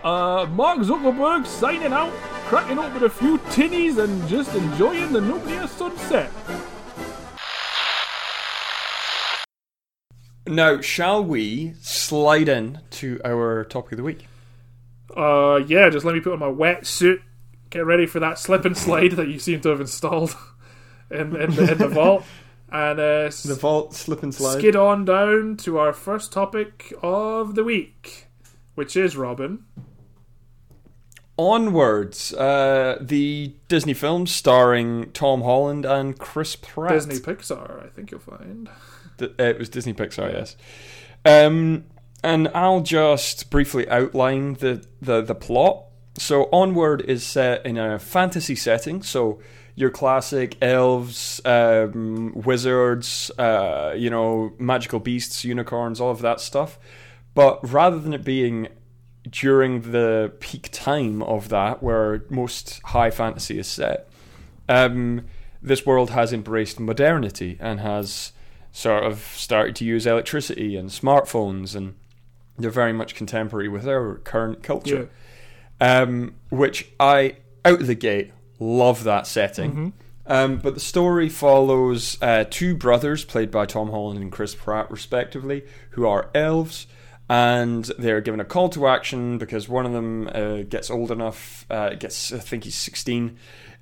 Uh, 0.03 0.45
Mark 0.51 0.79
Zuckerberg 0.79 1.47
signing 1.47 1.93
out, 1.93 2.11
cracking 2.45 2.77
open 2.77 3.03
a 3.03 3.09
few 3.09 3.37
tinnies 3.49 3.97
and 3.97 4.27
just 4.27 4.53
enjoying 4.53 5.11
the 5.11 5.21
nuclear 5.21 5.65
sunset. 5.65 6.31
Now, 10.45 10.81
shall 10.81 11.23
we 11.23 11.73
slide 11.81 12.49
in 12.49 12.79
to 12.91 13.19
our 13.23 13.63
topic 13.63 13.93
of 13.93 13.97
the 13.97 14.03
week? 14.03 14.27
Uh, 15.15 15.61
yeah, 15.67 15.89
just 15.89 16.05
let 16.05 16.15
me 16.15 16.21
put 16.21 16.33
on 16.33 16.39
my 16.39 16.47
wetsuit, 16.47 17.21
get 17.69 17.85
ready 17.85 18.05
for 18.05 18.19
that 18.19 18.37
slip 18.39 18.65
and 18.65 18.77
slide 18.77 19.13
that 19.13 19.27
you 19.29 19.39
seem 19.39 19.61
to 19.61 19.69
have 19.69 19.79
installed 19.79 20.35
in, 21.11 21.35
in, 21.35 21.51
the, 21.55 21.71
in 21.71 21.77
the 21.77 21.87
vault, 21.87 22.25
and 22.71 22.99
uh, 22.99 23.29
The 23.45 23.57
vault 23.59 23.93
slip 23.93 24.23
and 24.23 24.33
slide. 24.33 24.57
skid 24.57 24.75
on 24.75 25.05
down 25.05 25.55
to 25.57 25.77
our 25.77 25.93
first 25.93 26.31
topic 26.33 26.91
of 27.01 27.55
the 27.55 27.63
week, 27.63 28.25
which 28.75 28.97
is 28.97 29.15
Robin. 29.15 29.63
Onwards, 31.37 32.33
uh, 32.33 32.97
the 33.01 33.53
Disney 33.67 33.93
film 33.93 34.27
starring 34.27 35.11
Tom 35.13 35.41
Holland 35.41 35.85
and 35.85 36.17
Chris 36.17 36.55
Pratt. 36.55 36.91
Disney 36.91 37.15
Pixar, 37.15 37.83
I 37.83 37.87
think 37.89 38.11
you'll 38.11 38.19
find. 38.19 38.69
Uh, 39.21 39.27
it 39.37 39.59
was 39.59 39.69
Disney 39.69 39.93
Pixar, 39.93 40.31
yes. 40.31 40.55
Um, 41.25 41.85
and 42.23 42.49
I'll 42.53 42.81
just 42.81 43.49
briefly 43.49 43.87
outline 43.89 44.55
the, 44.55 44.85
the, 45.01 45.21
the 45.21 45.35
plot. 45.35 45.85
So, 46.17 46.47
Onward 46.51 47.01
is 47.01 47.25
set 47.25 47.65
in 47.65 47.77
a 47.77 47.97
fantasy 47.99 48.55
setting. 48.55 49.01
So, 49.01 49.39
your 49.75 49.89
classic 49.89 50.55
elves, 50.61 51.41
um, 51.45 52.31
wizards, 52.35 53.31
uh, 53.37 53.93
you 53.97 54.09
know, 54.09 54.53
magical 54.59 54.99
beasts, 54.99 55.43
unicorns, 55.43 55.99
all 55.99 56.11
of 56.11 56.21
that 56.21 56.39
stuff. 56.39 56.77
But 57.33 57.67
rather 57.67 57.99
than 57.99 58.13
it 58.13 58.23
being 58.23 58.67
during 59.29 59.91
the 59.91 60.33
peak 60.39 60.69
time 60.71 61.23
of 61.23 61.49
that, 61.49 61.81
where 61.81 62.25
most 62.29 62.81
high 62.83 63.09
fantasy 63.09 63.57
is 63.57 63.67
set, 63.67 64.07
um, 64.69 65.25
this 65.61 65.85
world 65.85 66.11
has 66.11 66.31
embraced 66.31 66.79
modernity 66.79 67.57
and 67.59 67.79
has 67.79 68.33
sort 68.73 69.03
of 69.03 69.19
started 69.19 69.75
to 69.77 69.85
use 69.85 70.05
electricity 70.05 70.75
and 70.75 70.89
smartphones, 70.89 71.75
and 71.75 71.95
they're 72.57 72.69
very 72.71 72.91
much 72.91 73.15
contemporary 73.15 73.69
with 73.69 73.87
our 73.87 74.15
current 74.25 74.61
culture. 74.63 75.09
Um, 75.79 76.35
which 76.49 76.89
I, 76.99 77.37
out 77.63 77.81
of 77.81 77.87
the 77.87 77.95
gate, 77.95 78.31
love 78.59 79.03
that 79.05 79.27
setting. 79.27 79.93
Um, 80.25 80.57
but 80.57 80.73
the 80.73 80.79
story 80.79 81.29
follows 81.29 82.17
uh, 82.21 82.45
two 82.49 82.75
brothers, 82.75 83.25
played 83.25 83.51
by 83.51 83.65
Tom 83.65 83.89
Holland 83.89 84.21
and 84.21 84.31
Chris 84.31 84.55
Pratt, 84.55 84.89
respectively, 84.89 85.63
who 85.91 86.07
are 86.07 86.29
elves. 86.33 86.87
And 87.29 87.85
they're 87.97 88.21
given 88.21 88.39
a 88.39 88.45
call 88.45 88.69
to 88.69 88.87
action 88.87 89.37
because 89.37 89.67
one 89.67 89.85
of 89.85 89.91
them 89.91 90.29
uh, 90.33 90.63
gets 90.63 90.89
old 90.89 91.11
enough, 91.11 91.65
uh, 91.69 91.95
gets 91.95 92.31
I 92.31 92.39
think 92.39 92.63
he's 92.63 92.75
16, 92.75 93.37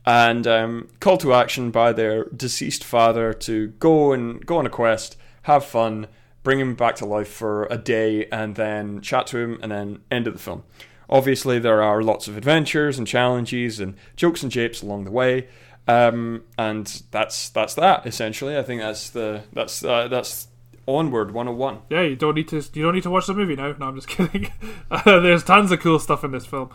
and 0.06 0.48
um, 0.48 0.90
call 1.00 1.18
to 1.18 1.34
action 1.34 1.72
by 1.72 1.94
their 1.94 2.26
deceased 2.26 2.84
father 2.84 3.34
to 3.34 3.68
go 3.68 4.14
and 4.14 4.46
go 4.46 4.58
on 4.58 4.66
a 4.66 4.70
quest, 4.70 5.18
have 5.44 5.66
fun, 5.66 6.08
bring 6.44 6.60
him 6.60 6.76
back 6.76 6.96
to 6.96 7.06
life 7.06 7.28
for 7.28 7.66
a 7.66 7.78
day, 7.78 8.26
and 8.28 8.56
then 8.56 9.02
chat 9.02 9.28
to 9.28 9.38
him, 9.38 9.60
and 9.62 9.72
then 9.72 10.00
end 10.10 10.28
of 10.28 10.34
the 10.34 10.40
film. 10.40 10.64
Obviously, 11.10 11.60
there 11.60 11.84
are 11.84 12.02
lots 12.02 12.28
of 12.28 12.38
adventures 12.38 12.98
and 12.98 13.06
challenges 13.06 13.80
and 13.80 13.96
jokes 14.16 14.44
and 14.44 14.52
japes 14.52 14.82
along 14.82 15.04
the 15.04 15.12
way, 15.12 15.48
um, 15.88 16.44
and 16.58 17.04
that's 17.12 17.50
that's 17.50 17.74
that 17.76 18.06
essentially. 18.08 18.58
I 18.58 18.64
think 18.64 18.82
that's 18.82 19.10
the 19.10 19.44
that's 19.54 19.84
uh, 19.84 20.08
that's 20.08 20.48
onward 20.96 21.32
101. 21.32 21.80
Yeah, 21.90 22.02
you 22.02 22.16
don't 22.16 22.36
need 22.36 22.48
to. 22.50 22.64
You 22.74 22.84
don't 22.84 22.96
need 22.96 23.04
to 23.04 23.10
watch 23.10 23.28
the 23.28 23.34
movie 23.34 23.56
now. 23.56 23.74
No, 23.80 23.88
I'm 23.88 23.96
just 23.96 24.08
kidding. 24.10 24.52
Uh, 24.90 25.20
there's 25.20 25.44
tons 25.44 25.72
of 25.72 25.80
cool 25.80 26.00
stuff 26.00 26.24
in 26.24 26.32
this 26.32 26.46
film, 26.46 26.70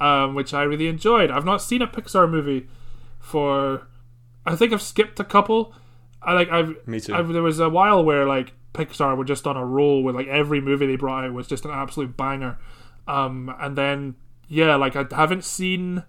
um, 0.00 0.34
which 0.34 0.54
I 0.54 0.62
really 0.62 0.88
enjoyed. 0.88 1.30
I've 1.30 1.44
not 1.44 1.62
seen 1.62 1.82
a 1.82 1.86
Pixar 1.86 2.30
movie 2.30 2.68
for. 3.18 3.88
I 4.44 4.56
think 4.56 4.72
I've 4.72 4.82
skipped 4.82 5.20
a 5.20 5.24
couple. 5.24 5.74
I 6.20 6.32
like 6.32 6.50
I've. 6.50 6.76
Me 6.86 7.00
too. 7.00 7.14
I've, 7.14 7.28
there 7.28 7.42
was 7.42 7.60
a 7.60 7.68
while 7.68 8.04
where 8.04 8.26
like 8.26 8.52
Pixar 8.74 9.16
were 9.16 9.24
just 9.24 9.46
on 9.46 9.56
a 9.56 9.64
roll 9.64 10.02
with 10.02 10.14
like 10.14 10.28
every 10.28 10.60
movie 10.60 10.86
they 10.86 10.96
brought 10.96 11.24
out 11.24 11.32
was 11.32 11.46
just 11.46 11.64
an 11.64 11.70
absolute 11.70 12.16
banger, 12.16 12.58
um, 13.06 13.54
and 13.60 13.76
then 13.76 14.14
yeah, 14.48 14.76
like 14.76 14.96
I 14.96 15.06
haven't 15.10 15.44
seen. 15.44 16.04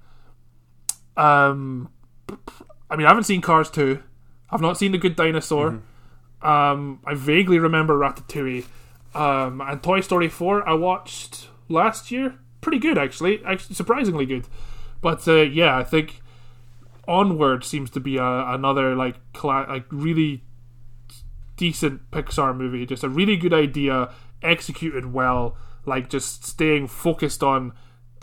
Um, 1.16 1.90
I 2.90 2.96
mean, 2.96 3.06
I 3.06 3.10
haven't 3.10 3.26
seen 3.26 3.42
Cars 3.42 3.70
two. 3.70 4.02
I've 4.50 4.62
not 4.62 4.78
seen 4.78 4.92
The 4.92 4.98
Good 4.98 5.16
Dinosaur. 5.16 5.82
Um, 6.44 7.00
I 7.06 7.14
vaguely 7.14 7.60
remember 7.60 7.98
Ratatouille. 7.98 8.66
Um, 9.16 9.62
and 9.62 9.82
Toy 9.82 10.02
Story 10.02 10.28
4 10.30 10.68
I 10.68 10.74
watched 10.74 11.48
last 11.70 12.12
year. 12.12 12.36
Pretty 12.62 12.80
good, 12.80 12.98
actually. 12.98 13.44
Actually, 13.46 13.76
surprisingly 13.76 14.26
good. 14.26 14.48
But 15.02 15.28
uh, 15.28 15.42
yeah, 15.42 15.78
I 15.78 15.84
think 15.84 16.22
Onward 17.08 17.64
seems 17.64 17.90
to 17.92 18.00
be 18.00 18.18
a, 18.18 18.24
another 18.24 18.96
like 18.96 19.16
cla- 19.34 19.66
like 19.68 19.86
really 19.92 20.44
decent 21.58 22.10
Pixar 22.12 22.56
movie. 22.56 22.86
Just 22.86 23.04
a 23.04 23.10
really 23.10 23.36
good 23.36 23.54
idea, 23.54 24.12
executed 24.42 25.14
well. 25.14 25.58
Like 25.86 26.10
just 26.10 26.46
staying 26.46 26.88
focused 26.88 27.44
on 27.44 27.74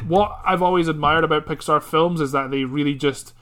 what 0.07 0.39
I've 0.45 0.63
always 0.63 0.89
admired 0.89 1.25
about 1.25 1.47
Pixar 1.47 1.83
films 1.83 2.21
is 2.21 2.33
that 2.33 2.51
they 2.51 2.65
really 2.65 2.95
just 2.95 3.35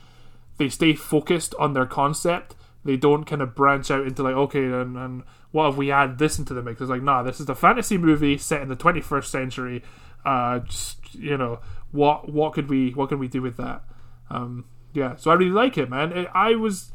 they 0.59 0.69
stay 0.69 0.95
focused 0.95 1.55
on 1.59 1.73
their 1.73 1.87
concept. 1.87 2.55
They 2.89 2.97
don't 2.97 3.27
kind 3.27 3.43
of 3.43 3.55
branch 3.55 3.91
out 3.91 4.07
into 4.07 4.23
like, 4.23 4.35
okay, 4.35 4.65
and, 4.65 4.97
and 4.97 5.23
what 5.51 5.69
if 5.69 5.77
we 5.77 5.91
add 5.91 6.17
this 6.17 6.39
into 6.39 6.55
the 6.55 6.63
mix? 6.63 6.81
It's 6.81 6.89
like, 6.89 7.03
nah, 7.03 7.23
this 7.23 7.39
is 7.39 7.47
a 7.47 7.55
fantasy 7.55 7.99
movie 7.99 8.39
set 8.39 8.63
in 8.63 8.71
the 8.71 8.77
21st 8.77 9.27
century. 9.27 9.83
Uh, 10.25 10.61
just 10.61 11.15
you 11.15 11.37
know, 11.37 11.61
what 11.93 12.33
what 12.33 12.55
could 12.55 12.71
we 12.71 12.93
what 12.93 13.11
can 13.11 13.19
we 13.19 13.29
do 13.29 13.43
with 13.43 13.59
that? 13.59 13.83
Um, 14.31 14.65
yeah, 14.95 15.17
so 15.17 15.31
I 15.31 15.35
really 15.35 15.51
like 15.51 15.77
it, 15.77 15.91
man. 15.91 16.13
It, 16.13 16.29
I 16.33 16.55
was. 16.55 16.91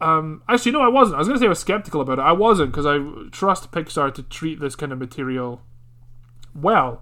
Um, 0.00 0.42
actually, 0.48 0.72
no, 0.72 0.80
I 0.80 0.88
wasn't. 0.88 1.14
I 1.14 1.18
was 1.20 1.28
going 1.28 1.38
to 1.38 1.40
say 1.40 1.46
I 1.46 1.50
was 1.50 1.60
skeptical 1.60 2.00
about 2.00 2.18
it. 2.18 2.22
I 2.22 2.32
wasn't 2.32 2.72
because 2.72 2.84
I 2.84 2.98
trust 3.30 3.70
Pixar 3.70 4.12
to 4.14 4.24
treat 4.24 4.58
this 4.58 4.74
kind 4.74 4.90
of 4.90 4.98
material 4.98 5.62
well. 6.52 7.00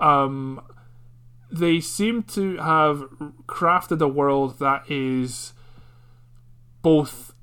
Um, 0.00 0.60
they 1.52 1.78
seem 1.78 2.24
to 2.24 2.56
have 2.56 3.04
crafted 3.46 4.00
a 4.00 4.08
world 4.08 4.58
that 4.58 4.90
is 4.90 5.52
both 6.82 7.34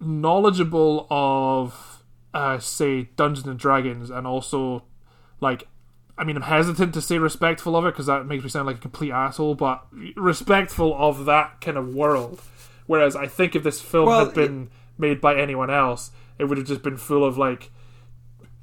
knowledgeable 0.00 1.06
of, 1.10 2.02
uh, 2.32 2.58
say, 2.58 3.10
Dungeons 3.16 3.46
and 3.46 3.58
Dragons, 3.58 4.10
and 4.10 4.26
also 4.26 4.84
like, 5.40 5.66
I 6.16 6.24
mean, 6.24 6.36
I'm 6.36 6.42
hesitant 6.42 6.94
to 6.94 7.00
say 7.00 7.18
respectful 7.18 7.76
of 7.76 7.84
it 7.86 7.92
because 7.92 8.06
that 8.06 8.26
makes 8.26 8.44
me 8.44 8.50
sound 8.50 8.66
like 8.66 8.76
a 8.76 8.80
complete 8.80 9.10
asshole, 9.10 9.56
but 9.56 9.86
respectful 10.16 10.94
of 10.96 11.24
that 11.24 11.60
kind 11.60 11.76
of 11.76 11.94
world. 11.94 12.40
Whereas 12.86 13.16
I 13.16 13.26
think 13.26 13.56
if 13.56 13.62
this 13.62 13.80
film 13.80 14.06
Well, 14.06 14.26
had 14.26 14.34
been 14.34 14.70
made 14.98 15.20
by 15.20 15.36
anyone 15.36 15.70
else, 15.70 16.10
it 16.38 16.44
would 16.44 16.58
have 16.58 16.66
just 16.66 16.82
been 16.82 16.96
full 16.96 17.24
of 17.24 17.36
like, 17.38 17.70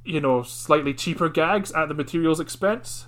you 0.06 0.22
know, 0.22 0.44
slightly 0.44 0.94
cheaper 0.94 1.30
gags 1.30 1.72
at 1.74 1.88
the 1.88 1.94
material's 1.94 2.40
expense. 2.40 3.08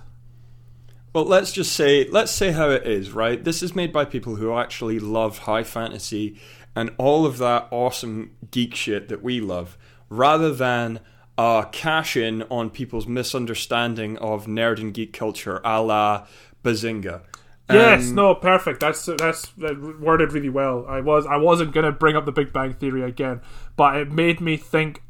Well, 1.14 1.24
let's 1.24 1.52
just 1.52 1.72
say 1.72 2.08
let's 2.10 2.32
say 2.32 2.50
how 2.50 2.70
it 2.70 2.86
is, 2.86 3.12
right? 3.12 3.42
This 3.42 3.62
is 3.62 3.76
made 3.76 3.92
by 3.92 4.04
people 4.04 4.36
who 4.36 4.52
actually 4.54 4.98
love 4.98 5.38
high 5.38 5.62
fantasy 5.62 6.38
and 6.76 6.90
all 6.98 7.26
of 7.26 7.38
that 7.38 7.68
awesome 7.70 8.32
geek 8.50 8.74
shit 8.74 9.08
that 9.08 9.22
we 9.22 9.40
love, 9.40 9.76
rather 10.08 10.52
than 10.52 11.00
uh, 11.36 11.62
cash 11.64 12.16
in 12.16 12.42
on 12.44 12.70
people's 12.70 13.06
misunderstanding 13.06 14.16
of 14.18 14.46
nerd 14.46 14.80
and 14.80 14.94
geek 14.94 15.12
culture, 15.12 15.60
a 15.64 15.82
la 15.82 16.26
Bazinga. 16.62 17.22
Yes, 17.70 18.10
Um, 18.10 18.14
no, 18.16 18.34
perfect. 18.34 18.80
That's 18.80 19.06
that's 19.06 19.50
uh, 19.62 19.74
worded 19.98 20.32
really 20.32 20.50
well. 20.50 20.84
I 20.86 21.00
was 21.00 21.24
I 21.26 21.36
wasn't 21.36 21.72
gonna 21.72 21.92
bring 21.92 22.14
up 22.14 22.26
the 22.26 22.32
Big 22.32 22.52
Bang 22.52 22.74
Theory 22.74 23.02
again, 23.02 23.40
but 23.76 23.96
it 23.96 24.12
made 24.12 24.40
me 24.40 24.56
think 24.58 25.02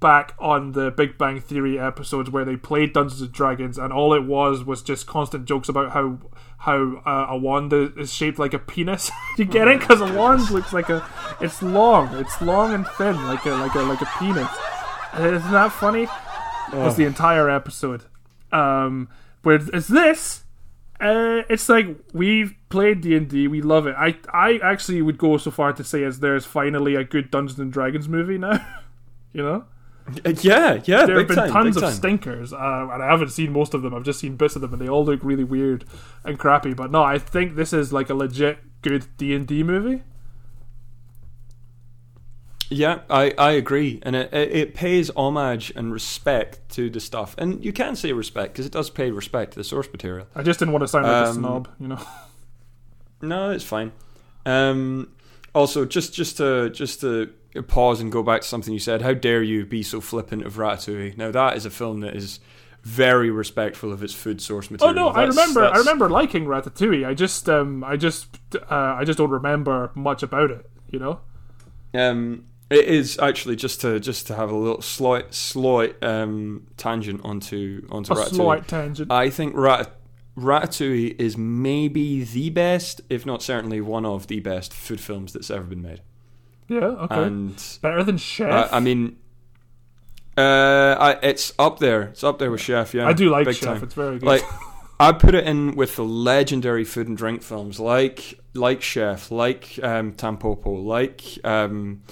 back 0.00 0.34
on 0.38 0.72
the 0.72 0.90
Big 0.90 1.18
Bang 1.18 1.40
Theory 1.40 1.78
episodes 1.78 2.30
where 2.30 2.44
they 2.44 2.56
played 2.56 2.92
Dungeons 2.92 3.20
and 3.20 3.32
Dragons, 3.32 3.78
and 3.78 3.92
all 3.92 4.14
it 4.14 4.24
was 4.24 4.64
was 4.64 4.82
just 4.82 5.06
constant 5.06 5.44
jokes 5.44 5.68
about 5.68 5.92
how 5.92 6.18
how 6.58 6.96
uh, 7.06 7.26
a 7.30 7.36
wand 7.36 7.72
is 7.72 8.12
shaped 8.12 8.38
like 8.38 8.54
a 8.54 8.58
penis. 8.58 9.10
you 9.38 9.44
get 9.44 9.68
it? 9.68 9.80
Because 9.80 10.00
a 10.00 10.12
wand 10.12 10.50
looks 10.50 10.72
like 10.72 10.88
a 10.88 11.06
it's 11.40 11.62
long, 11.62 12.14
it's 12.16 12.40
long 12.40 12.72
and 12.74 12.86
thin, 12.86 13.16
like 13.26 13.44
a 13.46 13.50
like 13.50 13.74
a 13.74 13.82
like 13.82 14.00
a 14.00 14.08
penis. 14.18 14.50
Isn't 15.14 15.52
that 15.52 15.72
funny? 15.72 16.08
Was 16.72 16.96
the 16.96 17.04
entire 17.04 17.50
episode. 17.50 18.04
Um, 18.52 19.08
where 19.42 19.56
it's 19.56 19.88
this 19.88 20.44
uh, 21.00 21.44
it's 21.48 21.68
like 21.68 21.86
we've 22.12 22.54
played 22.68 23.00
D 23.00 23.16
and 23.16 23.28
D. 23.28 23.48
We 23.48 23.62
love 23.62 23.86
it. 23.86 23.94
I 23.96 24.18
I 24.32 24.58
actually 24.62 25.00
would 25.00 25.16
go 25.16 25.38
so 25.38 25.50
far 25.50 25.72
to 25.72 25.82
say 25.82 26.04
as 26.04 26.20
there's 26.20 26.44
finally 26.44 26.94
a 26.94 27.04
good 27.04 27.30
Dungeons 27.30 27.58
and 27.58 27.72
Dragons 27.72 28.06
movie 28.06 28.36
now. 28.36 28.64
you 29.32 29.42
know, 29.42 29.64
yeah, 30.42 30.80
yeah, 30.84 31.06
there 31.06 31.18
have 31.18 31.28
been 31.28 31.36
time, 31.36 31.50
tons 31.50 31.76
of 31.76 31.82
time. 31.82 31.92
stinkers, 31.92 32.52
uh, 32.52 32.88
and 32.92 33.02
I 33.02 33.06
haven't 33.10 33.30
seen 33.30 33.52
most 33.52 33.74
of 33.74 33.82
them. 33.82 33.94
I've 33.94 34.04
just 34.04 34.20
seen 34.20 34.36
bits 34.36 34.56
of 34.56 34.62
them, 34.62 34.72
and 34.72 34.80
they 34.80 34.88
all 34.88 35.04
look 35.04 35.20
really 35.22 35.44
weird 35.44 35.84
and 36.24 36.38
crappy. 36.38 36.74
But 36.74 36.90
no, 36.90 37.02
I 37.02 37.18
think 37.18 37.56
this 37.56 37.72
is 37.72 37.92
like 37.92 38.10
a 38.10 38.14
legit 38.14 38.58
good 38.82 39.06
D 39.16 39.34
and 39.34 39.46
D 39.46 39.62
movie. 39.62 40.02
Yeah, 42.72 43.00
I, 43.10 43.34
I 43.36 43.50
agree, 43.52 43.98
and 44.04 44.14
it, 44.14 44.32
it 44.32 44.52
it 44.52 44.74
pays 44.74 45.10
homage 45.16 45.72
and 45.74 45.92
respect 45.92 46.68
to 46.70 46.88
the 46.88 47.00
stuff, 47.00 47.34
and 47.36 47.64
you 47.64 47.72
can 47.72 47.96
say 47.96 48.12
respect 48.12 48.52
because 48.52 48.64
it 48.64 48.70
does 48.72 48.90
pay 48.90 49.10
respect 49.10 49.52
to 49.54 49.58
the 49.58 49.64
source 49.64 49.90
material. 49.90 50.28
I 50.36 50.44
just 50.44 50.60
didn't 50.60 50.72
want 50.72 50.82
to 50.84 50.88
sound 50.88 51.06
like 51.06 51.26
a 51.26 51.28
Um, 51.30 51.34
snob, 51.34 51.68
you 51.80 51.88
know. 51.88 51.98
No, 53.22 53.50
it's 53.50 53.64
fine. 53.64 53.90
Um, 54.46 55.08
also, 55.52 55.84
just 55.84 56.14
just 56.14 56.36
to 56.36 56.70
just 56.70 57.00
to 57.00 57.32
pause 57.66 58.00
and 58.00 58.10
go 58.12 58.22
back 58.22 58.42
to 58.42 58.46
something 58.48 58.72
you 58.72 58.78
said. 58.80 59.02
How 59.02 59.12
dare 59.14 59.42
you 59.42 59.64
be 59.66 59.82
so 59.82 60.00
flippant 60.00 60.44
of 60.46 60.54
Ratatouille? 60.54 61.16
Now 61.16 61.30
that 61.30 61.56
is 61.56 61.64
a 61.66 61.70
film 61.70 62.00
that 62.00 62.14
is 62.16 62.40
very 62.82 63.30
respectful 63.30 63.92
of 63.92 64.02
its 64.02 64.14
food 64.14 64.40
source 64.40 64.70
material. 64.70 64.98
Oh 64.98 65.02
no, 65.02 65.08
I 65.10 65.26
That's- 65.26 65.36
remember. 65.36 65.64
I 65.64 65.76
remember 65.78 66.08
liking 66.08 66.46
Ratatouille. 66.46 67.06
I 67.06 67.14
just, 67.14 67.48
um, 67.48 67.84
I 67.84 67.96
just, 67.96 68.28
uh, 68.54 68.64
I 68.98 69.04
just 69.04 69.18
don't 69.18 69.30
remember 69.30 69.90
much 69.94 70.22
about 70.22 70.50
it. 70.50 70.70
You 70.90 70.98
know. 70.98 71.20
Um, 71.92 72.44
it 72.70 72.84
is 72.86 73.18
actually 73.18 73.56
just 73.56 73.80
to 73.80 73.98
just 74.00 74.28
to 74.28 74.36
have 74.36 74.50
a 74.50 74.56
little 74.56 74.80
slight 74.80 75.34
slight 75.34 76.02
um, 76.04 76.68
tangent 76.76 77.20
onto 77.24 77.86
onto 77.90 78.12
A 78.12 78.16
Ratatouille. 78.16 78.28
slight 78.34 78.68
tangent. 78.68 79.10
I 79.12 79.28
think 79.28 79.54
Rat- 79.56 79.96
Ratatouille 80.38 81.20
is 81.20 81.36
maybe 81.36 82.22
the 82.24 82.48
best, 82.50 83.00
if 83.10 83.26
not 83.26 83.42
certainly 83.42 83.80
one 83.80 84.06
of 84.06 84.28
the 84.28 84.40
best 84.40 84.72
food 84.72 85.00
films 85.00 85.32
that's 85.32 85.50
ever 85.50 85.64
been 85.64 85.82
made. 85.82 86.00
Yeah. 86.70 86.78
Okay. 86.78 87.22
And 87.24 87.78
Better 87.82 88.04
than 88.04 88.16
Chef. 88.16 88.72
I, 88.72 88.76
I 88.76 88.80
mean, 88.80 89.16
uh, 90.38 90.96
I, 90.98 91.18
it's 91.22 91.52
up 91.58 91.80
there. 91.80 92.02
It's 92.02 92.22
up 92.22 92.38
there 92.38 92.50
with 92.50 92.60
Chef. 92.60 92.94
Yeah, 92.94 93.08
I 93.08 93.12
do 93.12 93.28
like 93.28 93.46
big 93.46 93.56
Chef. 93.56 93.74
time. 93.74 93.82
It's 93.82 93.94
very 93.94 94.18
good. 94.18 94.26
Like, 94.26 94.44
I 95.00 95.12
put 95.12 95.34
it 95.34 95.46
in 95.46 95.74
with 95.74 95.96
the 95.96 96.04
legendary 96.04 96.84
food 96.84 97.08
and 97.08 97.16
drink 97.16 97.42
films 97.42 97.80
like 97.80 98.38
like 98.54 98.82
Chef, 98.82 99.30
like 99.30 99.78
um, 99.82 100.12
Tampopo, 100.12 100.84
like 100.84 101.22
um, 101.44 102.02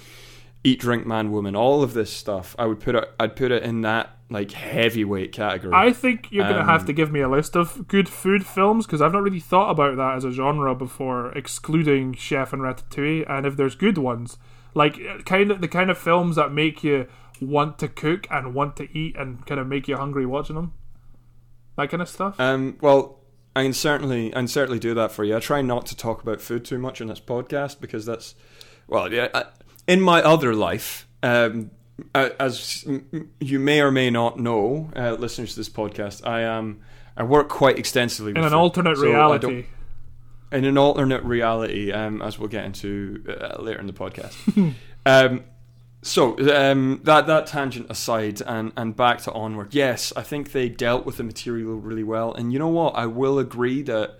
Eat, 0.64 0.80
Drink, 0.80 1.06
Man, 1.06 1.30
Woman. 1.30 1.54
All 1.54 1.82
of 1.82 1.94
this 1.94 2.12
stuff, 2.12 2.56
I 2.58 2.66
would 2.66 2.80
put 2.80 2.96
it. 2.96 3.08
I'd 3.20 3.36
put 3.36 3.52
it 3.52 3.62
in 3.62 3.82
that 3.82 4.17
like 4.30 4.52
heavyweight 4.52 5.32
category. 5.32 5.72
I 5.74 5.92
think 5.92 6.28
you're 6.30 6.46
gonna 6.46 6.64
have 6.64 6.82
Um, 6.82 6.86
to 6.88 6.92
give 6.92 7.10
me 7.10 7.20
a 7.20 7.28
list 7.28 7.56
of 7.56 7.88
good 7.88 8.08
food 8.08 8.44
films 8.44 8.86
because 8.86 9.00
I've 9.00 9.12
not 9.12 9.22
really 9.22 9.40
thought 9.40 9.70
about 9.70 9.96
that 9.96 10.16
as 10.16 10.24
a 10.24 10.30
genre 10.30 10.74
before, 10.74 11.32
excluding 11.32 12.12
Chef 12.14 12.52
and 12.52 12.60
Ratatouille. 12.60 13.24
And 13.28 13.46
if 13.46 13.56
there's 13.56 13.74
good 13.74 13.96
ones, 13.96 14.36
like 14.74 15.24
kind 15.24 15.50
of 15.50 15.60
the 15.60 15.68
kind 15.68 15.90
of 15.90 15.96
films 15.96 16.36
that 16.36 16.52
make 16.52 16.84
you 16.84 17.06
want 17.40 17.78
to 17.78 17.88
cook 17.88 18.26
and 18.30 18.52
want 18.54 18.76
to 18.76 18.88
eat 18.96 19.16
and 19.16 19.46
kind 19.46 19.60
of 19.60 19.66
make 19.66 19.88
you 19.88 19.96
hungry 19.96 20.26
watching 20.26 20.56
them, 20.56 20.72
that 21.76 21.88
kind 21.88 22.02
of 22.02 22.08
stuff. 22.08 22.38
Um, 22.38 22.76
well, 22.80 23.20
I 23.56 23.62
can 23.62 23.72
certainly, 23.72 24.28
I 24.34 24.40
can 24.40 24.48
certainly 24.48 24.78
do 24.78 24.92
that 24.94 25.10
for 25.10 25.24
you. 25.24 25.36
I 25.36 25.40
try 25.40 25.62
not 25.62 25.86
to 25.86 25.96
talk 25.96 26.22
about 26.22 26.40
food 26.40 26.64
too 26.64 26.78
much 26.78 27.00
in 27.00 27.08
this 27.08 27.20
podcast 27.20 27.80
because 27.80 28.04
that's, 28.04 28.34
well, 28.86 29.12
yeah. 29.12 29.28
I, 29.32 29.44
in 29.86 30.00
my 30.00 30.20
other 30.22 30.54
life, 30.54 31.08
um, 31.22 31.70
as 32.14 32.86
you 33.40 33.58
may 33.58 33.80
or 33.80 33.90
may 33.90 34.10
not 34.10 34.38
know, 34.38 34.90
uh, 34.96 35.12
listeners 35.12 35.50
to 35.54 35.56
this 35.60 35.68
podcast, 35.68 36.26
I 36.26 36.42
am, 36.42 36.80
I 37.16 37.22
work 37.24 37.48
quite 37.48 37.78
extensively 37.78 38.30
In 38.32 38.36
with 38.36 38.44
an 38.44 38.50
food. 38.50 38.56
alternate 38.56 38.96
So 38.96 39.02
reality, 39.02 39.66
in 40.52 40.64
an 40.64 40.78
alternate 40.78 41.24
reality, 41.24 41.92
um, 41.92 42.22
as 42.22 42.38
we'll 42.38 42.48
get 42.48 42.64
into 42.64 43.24
uh, 43.28 43.60
later 43.60 43.80
in 43.80 43.86
the 43.86 43.92
podcast. 43.92 44.34
um, 45.06 45.44
so 46.00 46.38
um, 46.54 47.00
that 47.04 47.26
that 47.26 47.48
tangent 47.48 47.90
aside, 47.90 48.40
and 48.46 48.72
and 48.76 48.94
back 48.94 49.20
to 49.22 49.32
onward. 49.32 49.74
Yes, 49.74 50.12
I 50.16 50.22
think 50.22 50.52
they 50.52 50.68
dealt 50.68 51.04
with 51.04 51.16
the 51.16 51.24
material 51.24 51.74
really 51.74 52.04
well, 52.04 52.32
and 52.32 52.52
you 52.52 52.58
know 52.60 52.68
what? 52.68 52.94
I 52.94 53.06
will 53.06 53.38
agree 53.40 53.82
that 53.82 54.18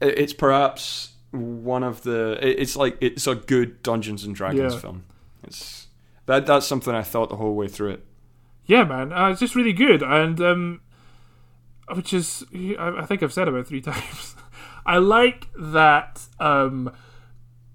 it's 0.00 0.32
perhaps 0.32 1.12
one 1.30 1.82
of 1.82 2.02
the. 2.04 2.38
It's 2.40 2.74
like 2.74 2.96
it's 3.02 3.26
a 3.26 3.34
good 3.34 3.82
Dungeons 3.82 4.24
and 4.24 4.34
Dragons 4.34 4.72
Yeah. 4.74 4.80
film. 4.80 5.04
It's 5.46 5.83
that 6.26 6.46
that's 6.46 6.66
something 6.66 6.94
I 6.94 7.02
thought 7.02 7.28
the 7.28 7.36
whole 7.36 7.54
way 7.54 7.68
through 7.68 7.90
it. 7.90 8.04
yeah, 8.66 8.84
man, 8.84 9.12
uh, 9.12 9.30
it's 9.30 9.40
just 9.40 9.54
really 9.54 9.72
good, 9.72 10.02
and 10.02 10.40
um, 10.40 10.80
which 11.92 12.12
is 12.12 12.44
I, 12.52 12.96
I 12.98 13.06
think 13.06 13.22
I've 13.22 13.32
said 13.32 13.48
about 13.48 13.66
three 13.66 13.80
times. 13.82 14.36
I 14.86 14.98
like 14.98 15.48
that 15.58 16.22
um, 16.38 16.94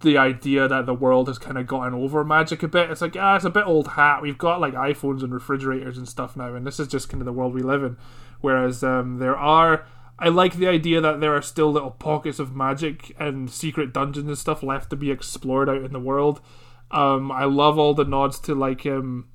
the 0.02 0.18
idea 0.18 0.68
that 0.68 0.86
the 0.86 0.94
world 0.94 1.28
has 1.28 1.38
kind 1.38 1.58
of 1.58 1.68
gotten 1.68 1.94
over 1.94 2.24
magic 2.24 2.64
a 2.64 2.68
bit. 2.68 2.90
It's 2.90 3.02
like 3.02 3.16
ah, 3.18 3.36
it's 3.36 3.46
a 3.46 3.50
bit 3.50 3.66
old 3.66 3.90
hat. 3.90 4.22
We've 4.22 4.38
got 4.38 4.62
like 4.62 4.74
iPhones 4.74 5.24
and 5.24 5.34
refrigerators 5.34 5.98
and 5.98 6.08
stuff 6.08 6.36
now, 6.36 6.56
and 6.56 6.66
this 6.66 6.80
is 6.80 6.88
just 6.88 7.10
kind 7.10 7.22
of 7.22 7.26
the 7.26 7.34
world 7.34 7.54
we 7.54 7.62
live 7.62 7.84
in. 7.84 7.98
Whereas 8.42 8.84
um, 8.84 9.18
there 9.18 9.38
are. 9.38 9.86
I 10.22 10.28
like 10.28 10.56
the 10.56 10.68
idea 10.68 11.00
that 11.00 11.22
there 11.22 11.34
are 11.34 11.42
still 11.42 11.72
little 11.72 11.92
pockets 11.92 12.40
of 12.40 12.54
magic 12.54 13.16
and 13.18 13.50
secret 13.50 13.94
dungeons 13.94 14.28
and 14.28 14.38
stuff 14.38 14.62
left 14.62 14.90
to 14.90 14.98
be 14.98 15.12
explored 15.12 15.70
out 15.70 15.84
in 15.86 15.94
the 15.94 16.00
world. 16.00 16.42
Um, 16.92 17.32
I 17.32 17.46
love 17.46 17.78
all 17.78 17.94
the 17.94 18.06
nods 18.06 18.40
to 18.42 18.56
like 18.56 18.86
um, 18.86 19.28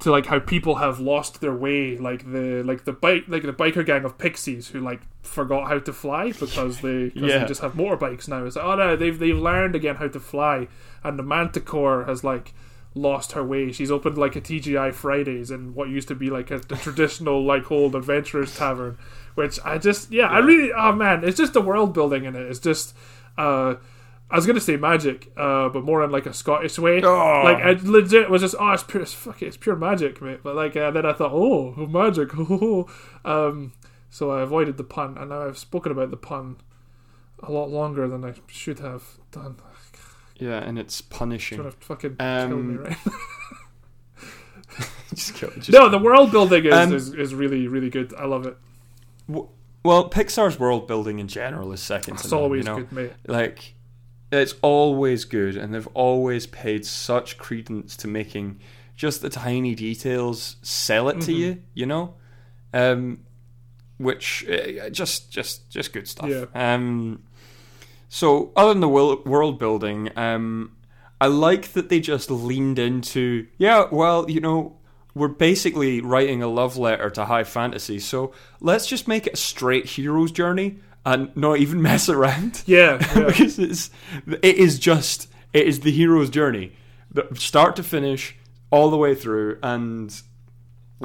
to 0.00 0.10
like 0.10 0.26
how 0.26 0.38
people 0.38 0.76
have 0.76 1.00
lost 1.00 1.40
their 1.40 1.54
way, 1.54 1.96
like 1.96 2.30
the 2.30 2.62
like 2.64 2.84
the 2.84 2.92
bike 2.92 3.24
like 3.28 3.42
the 3.42 3.52
biker 3.52 3.84
gang 3.84 4.04
of 4.04 4.18
pixies 4.18 4.68
who 4.68 4.80
like 4.80 5.00
forgot 5.22 5.68
how 5.68 5.78
to 5.78 5.92
fly 5.92 6.32
because 6.32 6.80
they 6.82 7.10
'cause 7.10 7.22
Yeah. 7.22 7.38
they 7.38 7.44
just 7.46 7.62
have 7.62 7.72
motorbikes 7.72 8.28
now. 8.28 8.44
It's 8.44 8.56
like 8.56 8.64
oh 8.64 8.74
no, 8.76 8.94
they've 8.96 9.18
they've 9.18 9.38
learned 9.38 9.74
again 9.74 9.96
how 9.96 10.08
to 10.08 10.20
fly, 10.20 10.68
and 11.02 11.18
the 11.18 11.22
Manticore 11.22 12.04
has 12.04 12.22
like 12.22 12.52
lost 12.94 13.32
her 13.32 13.44
way. 13.44 13.72
She's 13.72 13.90
opened 13.90 14.16
like 14.18 14.36
a 14.36 14.40
TGI 14.40 14.92
Fridays 14.92 15.50
in 15.50 15.74
what 15.74 15.88
used 15.88 16.08
to 16.08 16.14
be 16.14 16.30
like 16.30 16.50
a, 16.50 16.56
a 16.56 16.76
traditional 16.76 17.42
like 17.44 17.70
old 17.70 17.94
adventurers 17.94 18.56
tavern, 18.56 18.98
which 19.34 19.58
I 19.64 19.78
just 19.78 20.12
yeah, 20.12 20.26
I 20.28 20.38
really 20.40 20.72
oh 20.72 20.92
man, 20.92 21.24
it's 21.24 21.38
just 21.38 21.54
the 21.54 21.60
world 21.62 21.94
building 21.94 22.24
in 22.24 22.36
it. 22.36 22.42
It's 22.42 22.60
just 22.60 22.94
uh 23.38 23.76
I 24.30 24.36
was 24.36 24.44
gonna 24.46 24.60
say 24.60 24.76
magic, 24.76 25.30
uh, 25.36 25.68
but 25.68 25.84
more 25.84 26.02
in 26.02 26.10
like 26.10 26.26
a 26.26 26.32
Scottish 26.34 26.78
way. 26.78 27.00
Oh. 27.02 27.42
Like 27.44 27.58
I 27.58 27.76
legit 27.82 28.28
was 28.28 28.42
just 28.42 28.56
oh 28.58 28.72
it's 28.72 28.82
pure 28.82 29.06
fuck 29.06 29.40
it, 29.42 29.46
it's 29.46 29.56
pure 29.56 29.76
magic, 29.76 30.20
mate. 30.20 30.40
But 30.42 30.56
like 30.56 30.76
uh, 30.76 30.90
then 30.90 31.06
I 31.06 31.12
thought 31.12 31.30
oh 31.32 31.74
magic, 31.86 32.34
um, 33.24 33.72
so 34.10 34.30
I 34.32 34.42
avoided 34.42 34.76
the 34.78 34.84
pun, 34.84 35.16
and 35.16 35.30
now 35.30 35.42
I've 35.46 35.58
spoken 35.58 35.92
about 35.92 36.10
the 36.10 36.16
pun 36.16 36.56
a 37.42 37.52
lot 37.52 37.70
longer 37.70 38.08
than 38.08 38.24
I 38.24 38.34
should 38.48 38.80
have 38.80 39.04
done. 39.30 39.56
Yeah, 40.38 40.58
and 40.58 40.78
it's 40.78 41.00
punishing. 41.00 41.58
Trying 41.58 41.70
to 41.70 41.76
fucking 41.78 42.16
kill 42.16 42.48
me, 42.48 42.74
Um, 42.76 42.76
right? 42.84 42.96
Just 45.14 45.34
kill- 45.34 45.50
just 45.50 45.70
no, 45.70 45.88
the 45.88 45.98
world 45.98 46.30
building 46.32 46.66
is, 46.66 46.74
Um, 46.74 46.92
is 46.92 47.14
is 47.14 47.34
really 47.34 47.68
really 47.68 47.88
good. 47.90 48.12
I 48.18 48.26
love 48.26 48.44
it. 48.46 48.56
W- 49.28 49.48
Well, 49.84 50.10
Pixar's 50.10 50.58
world 50.58 50.88
building 50.88 51.20
in 51.20 51.28
general 51.28 51.72
is 51.72 51.80
second 51.80 52.16
to 52.16 52.22
It's 52.24 52.32
none, 52.32 52.40
always 52.40 52.64
you 52.66 52.70
know? 52.72 52.76
good, 52.80 52.92
mate. 52.92 53.12
Like, 53.26 53.74
it's 54.32 54.54
always 54.62 55.24
good, 55.24 55.56
and 55.56 55.72
they've 55.74 55.88
always 55.94 56.46
paid 56.46 56.84
such 56.84 57.38
credence 57.38 57.96
to 57.98 58.08
making 58.08 58.60
just 58.96 59.22
the 59.22 59.28
tiny 59.28 59.74
details 59.74 60.56
sell 60.62 61.08
it 61.08 61.20
to 61.22 61.32
Mm-hmm. 61.32 61.40
you, 61.40 61.62
you 61.74 61.86
know? 61.86 62.14
Um, 62.72 63.20
which 63.98 64.46
uh, 64.48 64.90
just 64.90 65.30
just 65.30 65.70
just 65.70 65.92
good 65.92 66.06
stuff. 66.06 66.28
Yeah. 66.28 66.44
Um, 66.54 67.22
so 68.08 68.52
other 68.56 68.72
than 68.72 68.80
the 68.80 68.88
world 68.88 69.58
building, 69.58 70.10
um, 70.16 70.76
I 71.20 71.28
like 71.28 71.72
that 71.72 71.88
they 71.88 72.00
just 72.00 72.30
leaned 72.30 72.78
into 72.78 73.46
yeah. 73.56 73.86
Well, 73.90 74.30
you 74.30 74.40
know, 74.40 74.76
we're 75.14 75.28
basically 75.28 76.02
writing 76.02 76.42
a 76.42 76.48
love 76.48 76.76
letter 76.76 77.08
to 77.10 77.24
high 77.24 77.44
fantasy, 77.44 77.98
so 77.98 78.32
let's 78.60 78.86
just 78.86 79.08
make 79.08 79.26
it 79.26 79.34
a 79.34 79.36
straight 79.38 79.86
hero's 79.86 80.30
journey 80.30 80.78
and 81.06 81.34
not 81.36 81.58
even 81.58 81.80
mess 81.80 82.08
around. 82.10 82.62
Yeah, 82.66 82.98
yeah. 83.16 83.24
because 83.26 83.58
it's 83.58 83.90
it 84.42 84.56
is 84.56 84.78
just 84.78 85.28
it 85.54 85.66
is 85.66 85.80
the 85.80 85.90
hero's 85.90 86.28
journey, 86.28 86.72
the 87.10 87.26
start 87.34 87.76
to 87.76 87.82
finish, 87.82 88.36
all 88.70 88.90
the 88.90 88.96
way 88.98 89.14
through, 89.14 89.58
and 89.62 90.14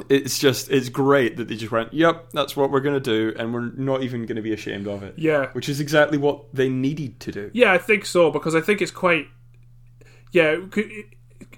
it's 0.08 0.38
just 0.38 0.70
it's 0.70 0.88
great 0.88 1.36
that 1.36 1.48
they 1.48 1.54
just 1.56 1.70
went, 1.70 1.92
yep, 1.94 2.28
that's 2.32 2.56
what 2.56 2.70
we're 2.70 2.80
gonna 2.80 3.00
do, 3.00 3.32
and 3.38 3.54
we're 3.54 3.70
not 3.76 4.02
even 4.02 4.26
gonna 4.26 4.42
be 4.42 4.52
ashamed 4.52 4.86
of 4.88 5.02
it. 5.02 5.14
yeah. 5.16 5.46
which 5.52 5.68
is 5.68 5.80
exactly 5.80 6.18
what 6.18 6.52
they 6.54 6.68
needed 6.68 7.20
to 7.20 7.30
do. 7.32 7.50
Yeah, 7.54 7.72
I 7.72 7.78
think 7.78 8.04
so 8.04 8.30
because 8.30 8.54
I 8.54 8.60
think 8.60 8.82
it's 8.82 8.90
quite. 8.90 9.28
Yeah, 10.32 10.52
it 10.52 10.76
it- 10.76 11.06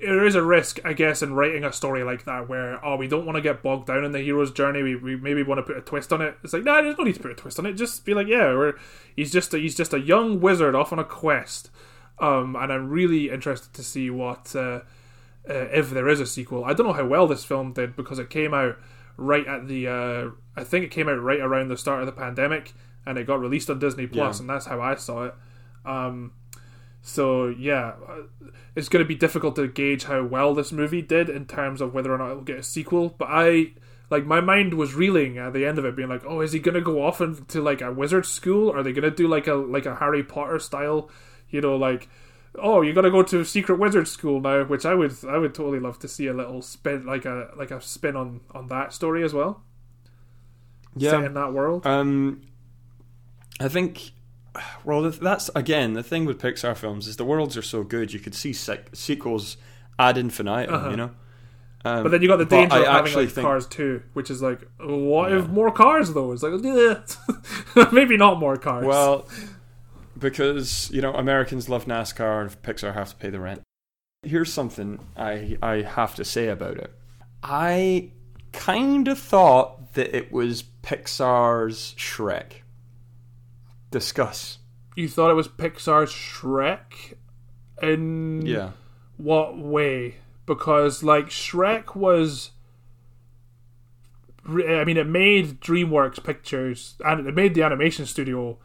there 0.01 0.25
is 0.27 0.35
a 0.35 0.43
risk, 0.43 0.79
I 0.85 0.93
guess, 0.93 1.23
in 1.23 1.35
writing 1.35 1.65
a 1.65 1.73
story 1.73 2.03
like 2.05 2.25
that 2.25 2.49
where 2.49 2.85
oh, 2.85 2.97
we 2.97 3.09
don't 3.09 3.27
want 3.27 3.37
to 3.37 3.43
get 3.43 3.63
bogged 3.63 3.87
down 3.87 4.05
in 4.05 4.13
the 4.13 4.21
hero's 4.21 4.53
journey. 4.53 4.83
We, 4.83 4.97
we 4.97 5.17
maybe 5.17 5.43
want 5.43 5.59
to 5.59 5.63
put 5.63 5.77
a 5.77 5.81
twist 5.81 6.13
on 6.13 6.21
it. 6.23 6.37
It's 6.43 6.53
like 6.53 6.65
no, 6.65 6.83
there's 6.83 6.99
no 6.99 7.05
need 7.05 7.15
to 7.17 7.21
put 7.21 7.31
a 7.31 7.35
twist 7.35 7.59
on 7.59 7.67
it. 7.67 7.75
Just 7.75 8.05
be 8.05 8.15
like, 8.15 8.27
yeah, 8.27 8.53
we're, 8.55 8.75
he's 9.17 9.33
just 9.33 9.53
a, 9.55 9.59
he's 9.59 9.75
just 9.77 9.93
a 9.93 10.01
young 10.01 10.41
wizard 10.41 10.75
off 10.75 10.93
on 10.93 10.99
a 10.99 11.05
quest. 11.05 11.71
Um, 12.19 12.55
and 12.57 12.73
I'm 12.73 12.89
really 12.91 13.31
interested 13.31 13.73
to 13.75 13.83
see 13.83 14.09
what 14.11 14.55
uh, 14.55 14.81
uh, 15.49 15.67
if 15.73 15.91
there 15.91 16.09
is 16.09 16.21
a 16.21 16.27
sequel. 16.27 16.65
I 16.65 16.73
don't 16.75 16.87
know 16.87 16.93
how 16.93 17.07
well 17.07 17.27
this 17.27 17.45
film 17.45 17.73
did 17.73 17.97
because 17.97 18.19
it 18.19 18.31
came 18.31 18.55
out 18.55 18.79
right 19.17 19.47
at 19.47 19.67
the. 19.69 19.89
Uh, 19.89 20.31
I 20.57 20.65
think 20.65 20.85
it 20.85 20.91
came 20.91 21.09
out 21.09 21.21
right 21.21 21.41
around 21.41 21.69
the 21.69 21.77
start 21.77 22.01
of 22.01 22.07
the 22.07 22.13
pandemic, 22.13 22.73
and 23.05 23.19
it 23.19 23.27
got 23.27 23.41
released 23.41 23.69
on 23.69 23.79
Disney 23.81 24.07
Plus, 24.07 24.39
Yeah. 24.39 24.43
and 24.43 24.51
that's 24.51 24.67
how 24.67 24.81
I 24.81 24.95
saw 24.95 25.25
it. 25.25 25.35
Um, 25.85 26.33
so 27.07 27.49
yeah, 27.49 27.93
uh, 28.09 28.23
it's 28.75 28.89
going 28.89 29.05
to 29.05 29.09
be 29.09 29.15
difficult 29.15 29.57
to 29.57 29.69
gauge 29.69 30.05
how 30.05 30.25
well 30.25 30.55
this 30.55 30.73
movie 30.73 31.03
did 31.03 31.29
in 31.29 31.45
terms 31.45 31.83
of 31.83 31.93
whether 31.93 32.13
or 32.13 32.17
not 32.17 32.31
it'll 32.31 32.43
get 32.43 32.59
a 32.59 32.63
sequel. 32.63 33.15
But 33.19 33.29
I 33.31 33.73
like 34.09 34.25
my 34.25 34.41
mind 34.41 34.73
was 34.73 34.95
reeling 34.95 35.37
at 35.37 35.53
the 35.53 35.67
end 35.67 35.79
of 35.79 35.85
it, 35.85 35.97
being 35.97 36.09
like, 36.09 36.25
"Oh, 36.25 36.41
is 36.41 36.53
he 36.53 36.61
going 36.61 36.77
to 36.77 36.81
go 36.81 37.05
off 37.05 37.21
into 37.21 37.61
like 37.61 37.83
a 37.83 37.93
wizard 37.93 38.25
school? 38.25 38.73
Are 38.73 38.83
they 38.83 38.93
going 38.93 39.03
to 39.03 39.11
do 39.11 39.29
like 39.29 39.47
a 39.47 39.53
like 39.53 39.85
a 39.85 39.97
Harry 39.97 40.25
Potter 40.25 40.59
style, 40.59 41.11
you 41.51 41.61
know, 41.61 41.77
like?" 41.77 42.09
Oh, 42.57 42.83
you 42.83 42.95
got 42.95 43.01
to 43.03 43.11
go 43.11 43.23
to 43.23 43.41
a 43.41 43.45
secret 43.45 43.81
wizard 43.81 44.09
school 44.09 44.41
now, 44.41 44.65
which 44.65 44.87
I 44.87 44.95
would 44.95 45.13
I 45.29 45.37
would 45.37 45.55
totally 45.55 45.81
love 45.81 45.99
to 45.99 46.09
see 46.09 46.27
a 46.29 46.33
little 46.33 46.63
spin 46.63 47.05
like 47.05 47.27
a 47.27 47.51
like 47.55 47.71
a 47.71 47.83
spin 47.83 48.17
on 48.17 48.41
on 48.53 48.69
that 48.69 48.95
story 48.95 49.23
as 49.25 49.35
well. 49.35 49.63
Set 51.11 51.25
in 51.25 51.35
that 51.35 51.53
world. 51.53 51.87
Um, 51.87 52.41
I 53.61 53.69
think. 53.69 54.13
Well, 54.85 55.03
that's 55.11 55.51
again 55.55 55.95
the 55.95 56.03
thing 56.03 56.25
with 56.25 56.41
Pixar 56.41 56.77
films 56.77 57.09
is 57.09 57.17
the 57.17 57.25
worlds 57.25 57.57
are 57.57 57.63
so 57.63 57.83
good 57.83 58.13
you 58.13 58.21
could 58.21 58.35
see 58.35 58.53
sec- 58.53 58.95
sequels 58.95 59.57
ad 59.99 60.17
infinitum. 60.19 60.75
Uh-huh. 60.75 60.91
You 60.91 60.97
know. 60.97 61.11
Um, 61.87 62.03
But 62.03 62.13
then 62.13 62.23
you 62.23 62.29
got 62.29 62.39
the 62.39 62.47
danger 62.47 62.77
of 62.77 62.87
having 62.87 63.13
like 63.15 63.29
think- 63.31 63.45
cars 63.47 63.67
too, 63.67 64.03
which 64.15 64.31
is 64.31 64.41
like, 64.41 64.61
what 64.81 65.33
if 65.33 65.49
more 65.49 65.71
cars 65.71 66.13
though? 66.13 66.33
It's 66.33 66.43
like, 66.43 67.93
maybe 67.93 68.17
not 68.17 68.39
more 68.39 68.57
cars. 68.57 68.87
Well, 68.87 69.29
because 70.19 70.91
you 70.93 71.03
know 71.03 71.13
Americans 71.13 71.69
love 71.69 71.85
NASCAR 71.87 72.43
and 72.43 72.63
Pixar 72.63 72.95
have 72.95 73.11
to 73.11 73.17
pay 73.17 73.31
the 73.31 73.41
rent. 73.41 73.63
Here's 74.23 74.53
something 74.53 74.99
I 75.17 75.59
I 75.63 75.83
have 75.83 76.15
to 76.15 76.25
say 76.25 76.49
about 76.49 76.79
it. 76.79 76.91
I 77.43 78.13
kind 78.53 79.09
of 79.09 79.19
thought 79.19 79.93
that 79.95 80.17
it 80.17 80.33
was 80.33 80.63
Pixar's 80.83 81.95
Shrek. 81.99 82.63
Discuss. 83.95 84.59
you 84.97 85.09
thought 85.09 85.31
it 85.31 85.35
was 85.35 85.47
Pixar's 85.49 86.11
Shrek, 86.11 87.15
in 87.81 88.45
Yeah. 88.45 88.71
what 89.17 89.57
way? 89.57 90.17
Because 90.47 91.03
like 91.05 91.27
Shrek 91.31 91.95
was, 91.97 92.51
I 94.47 94.85
mean, 94.85 94.97
it 94.97 95.07
made 95.07 95.61
DreamWorks 95.61 96.23
Pictures 96.23 96.97
and 97.05 97.27
it 97.27 97.35
made 97.35 97.55
the 97.55 97.63
animation 97.63 98.05
studio 98.05 98.59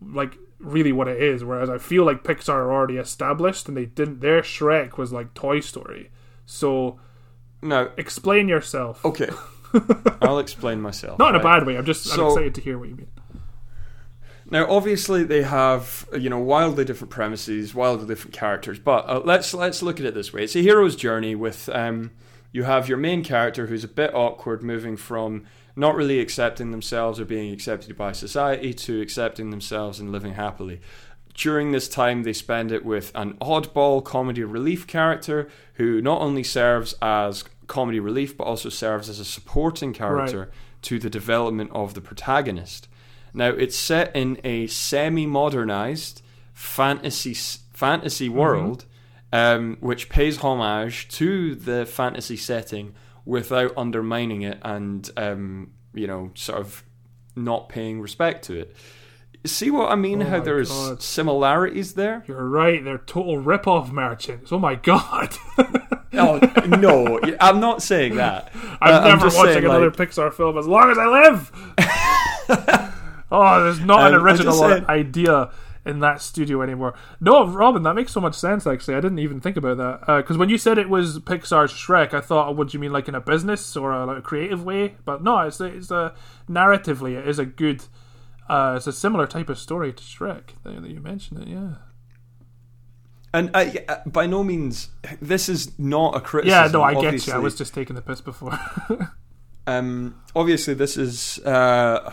like 0.00 0.36
really 0.58 0.92
what 0.92 1.08
it 1.08 1.20
is. 1.22 1.44
Whereas 1.44 1.68
I 1.68 1.78
feel 1.78 2.04
like 2.04 2.22
Pixar 2.24 2.48
are 2.54 2.72
already 2.72 2.96
established 2.96 3.68
and 3.68 3.76
they 3.76 3.86
didn't. 3.86 4.20
Their 4.20 4.40
Shrek 4.42 4.96
was 4.96 5.12
like 5.12 5.34
Toy 5.34 5.60
Story. 5.60 6.10
So 6.46 6.98
Now, 7.60 7.90
explain 7.96 8.48
yourself. 8.48 9.04
okay. 9.04 9.28
I'll 10.22 10.38
explain 10.38 10.80
myself. 10.80 11.18
Not 11.18 11.34
in 11.34 11.40
a 11.40 11.44
bad 11.44 11.66
way. 11.66 11.76
I'm 11.76 11.84
just 11.84 12.06
I'm 12.16 12.26
excited 12.26 12.54
to 12.54 12.60
hear 12.62 12.78
what 12.78 12.88
you 12.88 12.94
mean. 12.96 13.08
Now, 14.50 14.70
obviously, 14.70 15.24
they 15.24 15.42
have 15.42 16.08
you 16.16 16.30
know 16.30 16.38
wildly 16.38 16.84
different 16.84 17.10
premises, 17.10 17.74
wildly 17.74 18.06
different 18.06 18.34
characters. 18.34 18.78
But 18.78 19.08
uh, 19.08 19.22
let's 19.24 19.52
let's 19.52 19.82
look 19.82 19.98
at 19.98 20.06
it 20.06 20.14
this 20.14 20.32
way: 20.32 20.44
it's 20.44 20.56
a 20.56 20.60
hero's 20.60 20.96
journey. 20.96 21.34
With 21.34 21.68
um, 21.70 22.12
you 22.52 22.62
have 22.62 22.88
your 22.88 22.98
main 22.98 23.24
character 23.24 23.66
who's 23.66 23.84
a 23.84 23.88
bit 23.88 24.14
awkward, 24.14 24.62
moving 24.62 24.96
from 24.96 25.44
not 25.74 25.94
really 25.94 26.20
accepting 26.20 26.70
themselves 26.70 27.20
or 27.20 27.24
being 27.24 27.52
accepted 27.52 27.96
by 27.96 28.12
society 28.12 28.72
to 28.72 29.00
accepting 29.00 29.50
themselves 29.50 30.00
and 30.00 30.10
living 30.10 30.34
happily. 30.34 30.80
During 31.34 31.72
this 31.72 31.86
time, 31.86 32.22
they 32.22 32.32
spend 32.32 32.72
it 32.72 32.82
with 32.82 33.12
an 33.14 33.34
oddball 33.34 34.02
comedy 34.02 34.42
relief 34.42 34.86
character 34.86 35.48
who 35.74 36.00
not 36.00 36.22
only 36.22 36.42
serves 36.42 36.94
as 37.02 37.44
comedy 37.66 38.00
relief 38.00 38.36
but 38.38 38.44
also 38.44 38.68
serves 38.68 39.08
as 39.08 39.18
a 39.18 39.24
supporting 39.24 39.92
character 39.92 40.50
to 40.82 40.98
the 40.98 41.10
development 41.10 41.70
of 41.74 41.94
the 41.94 42.00
protagonist. 42.00 42.88
Now, 43.36 43.50
it's 43.50 43.76
set 43.76 44.16
in 44.16 44.40
a 44.42 44.66
semi-modernized 44.66 46.22
fantasy 46.54 47.34
fantasy 47.74 48.28
world, 48.30 48.86
um, 49.32 49.76
which 49.80 50.08
pays 50.08 50.38
homage 50.38 51.08
to 51.08 51.54
the 51.54 51.84
fantasy 51.86 52.36
setting 52.38 52.94
without 53.26 53.72
undermining 53.76 54.40
it 54.42 54.58
and 54.62 55.10
um, 55.16 55.72
you 55.92 56.06
know 56.06 56.30
sort 56.34 56.58
of 56.60 56.82
not 57.34 57.68
paying 57.68 58.00
respect 58.00 58.44
to 58.46 58.58
it. 58.58 58.74
See 59.44 59.70
what 59.70 59.92
I 59.92 59.96
mean? 59.96 60.22
Oh 60.22 60.26
how 60.26 60.40
there's 60.40 60.70
God. 60.70 61.02
similarities 61.02 61.92
there. 61.94 62.24
You're 62.26 62.48
right. 62.48 62.82
They're 62.82 62.98
total 62.98 63.38
rip-off 63.38 63.92
merchants. 63.92 64.50
Oh 64.50 64.58
my 64.58 64.74
god. 64.76 65.36
Oh 66.18 66.38
no, 66.66 67.20
I'm 67.40 67.60
not 67.60 67.82
saying 67.82 68.16
that. 68.16 68.50
I'm 68.80 68.94
Uh, 69.04 69.08
never 69.08 69.24
just 69.26 69.36
watching 69.36 69.52
saying, 69.52 69.64
another 69.66 69.90
like- 69.90 69.96
Pixar 69.98 70.32
film 70.32 70.56
as 70.56 70.66
long 70.66 70.90
as 70.90 70.96
I 70.96 71.06
live. 71.08 72.92
oh, 73.30 73.64
there's 73.64 73.80
not 73.80 74.00
an 74.00 74.14
Um, 74.14 74.20
I'm 74.20 74.26
original 74.26 74.62
idea 74.88 75.50
in 75.86 76.00
that 76.00 76.20
studio 76.20 76.62
anymore. 76.62 76.94
No, 77.20 77.46
Robin, 77.46 77.82
that 77.84 77.94
makes 77.94 78.12
so 78.12 78.20
much 78.20 78.34
sense. 78.34 78.66
Actually, 78.66 78.96
I 78.96 79.00
didn't 79.00 79.20
even 79.20 79.40
think 79.40 79.56
about 79.56 79.78
that 79.78 80.00
because 80.18 80.36
when 80.36 80.48
you 80.48 80.58
said 80.58 80.78
it 80.78 80.88
was 80.88 81.20
Pixar's 81.20 81.72
Shrek, 81.72 82.12
I 82.12 82.20
thought, 82.20 82.48
oh, 82.48 82.64
do 82.64 82.72
you 82.72 82.80
mean 82.80 82.92
like 82.92 83.08
in 83.08 83.14
a 83.14 83.20
business 83.20 83.76
or 83.76 83.92
a, 83.92 84.04
like, 84.04 84.18
a 84.18 84.22
creative 84.22 84.64
way? 84.64 84.96
But 85.04 85.22
no, 85.22 85.38
it's 85.40 85.60
a, 85.60 85.66
it's 85.66 85.90
a 85.90 86.14
narratively, 86.50 87.16
it 87.16 87.26
is 87.26 87.38
a 87.38 87.46
good. 87.46 87.84
Uh, 88.48 88.74
it's 88.76 88.86
a 88.86 88.92
similar 88.92 89.26
type 89.26 89.48
of 89.48 89.58
story 89.58 89.92
to 89.92 90.02
Shrek. 90.02 90.50
That 90.62 90.82
that 90.82 90.90
you 90.90 91.00
mentioned 91.00 91.42
it, 91.42 91.48
yeah. 91.48 91.74
And 93.34 93.50
I, 93.54 93.84
uh, 93.88 93.96
by 94.06 94.26
no 94.26 94.42
means, 94.44 94.88
this 95.20 95.48
is 95.48 95.76
not 95.78 96.16
a 96.16 96.20
criticism. 96.20 96.64
Yeah, 96.64 96.70
no, 96.70 96.82
I 96.82 96.94
get 96.94 97.26
you. 97.26 97.32
I 97.32 97.38
was 97.38 97.56
just 97.56 97.74
taking 97.74 97.96
the 97.96 98.02
piss 98.02 98.20
before. 98.20 98.58
Um, 99.66 100.22
obviously, 100.34 100.74
this 100.74 100.96
is 100.96 101.40
uh, 101.44 102.12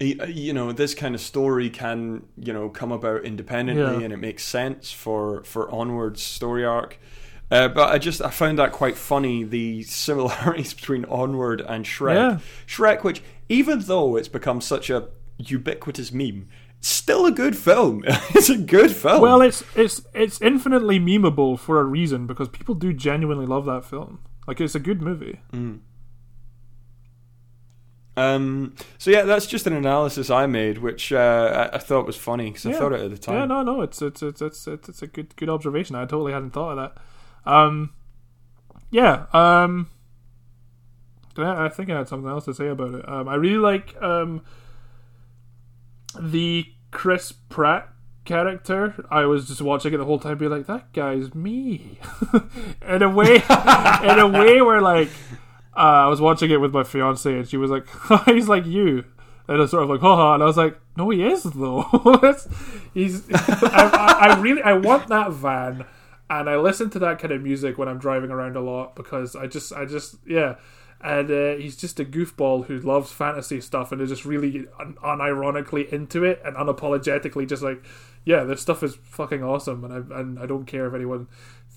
you 0.00 0.52
know 0.52 0.70
this 0.72 0.94
kind 0.94 1.14
of 1.14 1.20
story 1.20 1.70
can 1.70 2.22
you 2.36 2.52
know 2.52 2.68
come 2.68 2.92
about 2.92 3.24
independently, 3.24 3.82
Yeah. 3.98 4.00
and 4.04 4.12
it 4.12 4.18
makes 4.18 4.44
sense 4.44 4.92
for 4.92 5.42
for 5.44 5.70
onwards 5.70 6.22
story 6.22 6.64
arc. 6.64 6.98
Uh, 7.50 7.66
but 7.66 7.88
I 7.90 7.98
just 7.98 8.20
I 8.22 8.30
found 8.30 8.58
that 8.58 8.72
quite 8.72 8.96
funny 8.96 9.42
the 9.42 9.82
similarities 9.84 10.74
between 10.74 11.04
Onward 11.06 11.60
and 11.62 11.84
Shrek. 11.84 12.14
Yeah. 12.14 12.38
Shrek, 12.66 13.02
which 13.02 13.22
even 13.48 13.80
though 13.80 14.16
it's 14.16 14.28
become 14.28 14.60
such 14.60 14.90
a 14.90 15.08
ubiquitous 15.38 16.12
meme, 16.12 16.48
still 16.80 17.24
a 17.26 17.32
good 17.32 17.56
film. 17.56 18.04
it's 18.06 18.50
a 18.50 18.58
good 18.58 18.92
film. 18.94 19.22
Well, 19.22 19.40
it's 19.40 19.64
it's 19.74 20.02
it's 20.14 20.40
infinitely 20.42 21.00
memeable 21.00 21.58
for 21.58 21.80
a 21.80 21.84
reason 21.84 22.26
because 22.26 22.48
people 22.48 22.74
do 22.74 22.92
genuinely 22.92 23.46
love 23.46 23.64
that 23.64 23.84
film. 23.84 24.20
Like 24.46 24.60
it's 24.60 24.74
a 24.74 24.80
good 24.80 25.00
movie. 25.02 25.40
Um, 28.18 28.74
so 28.98 29.12
yeah, 29.12 29.22
that's 29.22 29.46
just 29.46 29.66
an 29.68 29.72
analysis 29.72 30.28
I 30.28 30.46
made, 30.46 30.78
which 30.78 31.12
uh, 31.12 31.68
I, 31.72 31.76
I 31.76 31.78
thought 31.78 32.04
was 32.04 32.16
funny 32.16 32.50
because 32.50 32.66
I 32.66 32.72
thought 32.72 32.92
it 32.92 33.00
at 33.00 33.10
the 33.10 33.18
time. 33.18 33.36
Yeah, 33.36 33.44
no, 33.44 33.62
no, 33.62 33.82
it's 33.82 34.02
it's 34.02 34.22
it's 34.22 34.42
it's 34.42 34.66
it's, 34.66 34.88
it's 34.88 35.02
a 35.02 35.06
good 35.06 35.36
good 35.36 35.48
observation. 35.48 35.94
I 35.94 36.00
totally 36.00 36.32
hadn't 36.32 36.50
thought 36.50 36.76
of 36.76 36.94
that. 37.44 37.50
Um, 37.50 37.94
yeah. 38.90 39.26
Um, 39.32 39.90
I 41.36 41.66
I 41.66 41.68
think 41.68 41.90
I 41.90 41.98
had 41.98 42.08
something 42.08 42.28
else 42.28 42.44
to 42.46 42.54
say 42.54 42.66
about 42.66 42.94
it. 42.94 43.08
Um, 43.08 43.28
I 43.28 43.36
really 43.36 43.58
like 43.58 44.00
um 44.02 44.42
the 46.18 46.66
Chris 46.90 47.30
Pratt 47.30 47.88
character. 48.24 49.06
I 49.10 49.26
was 49.26 49.46
just 49.46 49.62
watching 49.62 49.94
it 49.94 49.98
the 49.98 50.04
whole 50.04 50.18
time, 50.18 50.38
being 50.38 50.50
like, 50.50 50.66
"That 50.66 50.92
guy's 50.92 51.34
me," 51.36 52.00
in 52.82 53.02
a 53.02 53.08
way, 53.08 53.36
in 54.02 54.18
a 54.18 54.28
way 54.28 54.60
where 54.60 54.82
like 54.82 55.10
uh, 55.76 56.04
I 56.04 56.06
was 56.06 56.20
watching 56.20 56.50
it 56.50 56.60
with 56.60 56.72
my 56.72 56.84
fiance, 56.84 57.32
and 57.32 57.48
she 57.48 57.56
was 57.56 57.70
like, 57.70 57.86
"He's 58.26 58.48
like 58.48 58.66
you." 58.66 59.04
And 59.48 59.56
I 59.56 59.60
was 59.60 59.70
sort 59.70 59.82
of 59.82 59.88
like, 59.88 60.00
haha, 60.00 60.34
and 60.34 60.42
I 60.42 60.46
was 60.46 60.58
like, 60.58 60.78
no, 60.98 61.08
he 61.08 61.24
is 61.24 61.42
though. 61.42 61.82
He's. 62.94 63.24
I, 63.32 63.90
I, 63.92 64.28
I 64.28 64.40
really, 64.40 64.60
I 64.62 64.74
want 64.74 65.08
that 65.08 65.32
van, 65.32 65.86
and 66.28 66.50
I 66.50 66.56
listen 66.56 66.90
to 66.90 66.98
that 66.98 67.18
kind 67.18 67.32
of 67.32 67.40
music 67.40 67.78
when 67.78 67.88
I'm 67.88 67.98
driving 67.98 68.30
around 68.30 68.56
a 68.56 68.60
lot 68.60 68.94
because 68.94 69.34
I 69.34 69.46
just, 69.46 69.72
I 69.72 69.86
just, 69.86 70.16
yeah. 70.26 70.56
And 71.00 71.30
uh, 71.30 71.54
he's 71.54 71.76
just 71.76 72.00
a 72.00 72.04
goofball 72.04 72.66
who 72.66 72.80
loves 72.80 73.12
fantasy 73.12 73.60
stuff 73.60 73.92
and 73.92 74.00
is 74.00 74.08
just 74.08 74.24
really 74.24 74.66
un- 74.80 74.96
unironically 75.04 75.88
into 75.92 76.24
it 76.24 76.42
and 76.44 76.56
unapologetically 76.56 77.48
just 77.48 77.62
like, 77.62 77.84
yeah, 78.24 78.42
this 78.42 78.60
stuff 78.60 78.82
is 78.82 78.96
fucking 79.04 79.44
awesome, 79.44 79.84
and 79.84 79.92
I 79.94 80.18
and 80.18 80.38
I 80.40 80.46
don't 80.46 80.66
care 80.66 80.86
if 80.86 80.94
anyone 80.94 81.28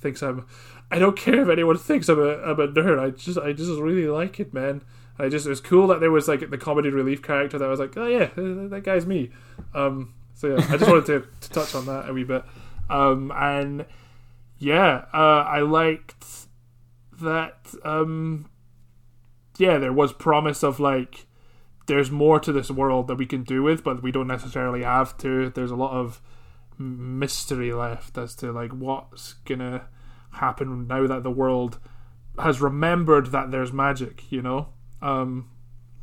thinks 0.02 0.22
I'm, 0.22 0.46
I 0.90 1.00
don't 1.00 1.16
care 1.16 1.42
if 1.42 1.50
anyone 1.50 1.78
thinks 1.78 2.10
I'm 2.10 2.20
a 2.20 2.38
I'm 2.42 2.60
a 2.60 2.68
nerd. 2.68 3.00
I 3.00 3.12
just 3.12 3.38
I 3.38 3.54
just 3.54 3.80
really 3.80 4.08
like 4.08 4.40
it, 4.40 4.54
man. 4.54 4.82
I 5.20 5.30
just 5.30 5.46
it 5.46 5.50
was 5.50 5.62
cool 5.62 5.88
that 5.88 6.00
there 6.00 6.12
was 6.12 6.28
like 6.28 6.50
the 6.50 6.58
comedy 6.58 6.90
relief 6.90 7.22
character 7.22 7.58
that 7.58 7.68
was 7.68 7.80
like, 7.80 7.96
oh 7.96 8.08
yeah, 8.08 8.30
that 8.36 8.82
guy's 8.84 9.06
me. 9.06 9.30
Um, 9.74 10.14
so 10.34 10.56
yeah, 10.56 10.66
I 10.70 10.78
just 10.78 10.90
wanted 10.90 11.06
to, 11.06 11.28
to 11.42 11.50
touch 11.50 11.76
on 11.76 11.86
that 11.86 12.10
a 12.10 12.14
wee 12.14 12.24
bit. 12.24 12.44
Um, 12.90 13.32
and 13.36 13.86
yeah, 14.58 15.06
uh, 15.14 15.46
I 15.48 15.60
liked 15.60 16.26
that. 17.22 17.74
Um, 17.84 18.50
yeah, 19.58 19.78
there 19.78 19.94
was 19.94 20.12
promise 20.12 20.64
of 20.64 20.80
like 20.80 21.28
there's 21.88 22.10
more 22.10 22.40
to 22.40 22.52
this 22.52 22.72
world 22.72 23.08
that 23.08 23.16
we 23.16 23.26
can 23.26 23.44
do 23.44 23.62
with, 23.64 23.84
but 23.84 24.02
we 24.02 24.12
don't 24.12 24.28
necessarily 24.28 24.84
have 24.84 25.18
to. 25.20 25.50
There's 25.50 25.72
a 25.72 25.76
lot 25.76 25.92
of 25.92 26.22
mystery 26.78 27.74
left 27.74 28.18
as 28.18 28.36
to 28.36 28.52
like 28.52 28.72
what's 28.72 29.34
gonna 29.46 29.86
happen 30.32 30.88
now 30.88 31.06
that 31.08 31.24
the 31.24 31.32
world 31.32 31.78
has 32.40 32.62
remembered 32.62 33.28
that 33.32 33.52
there's 33.52 33.74
magic. 33.74 34.32
You 34.32 34.42
know, 34.42 34.68
um, 35.02 35.50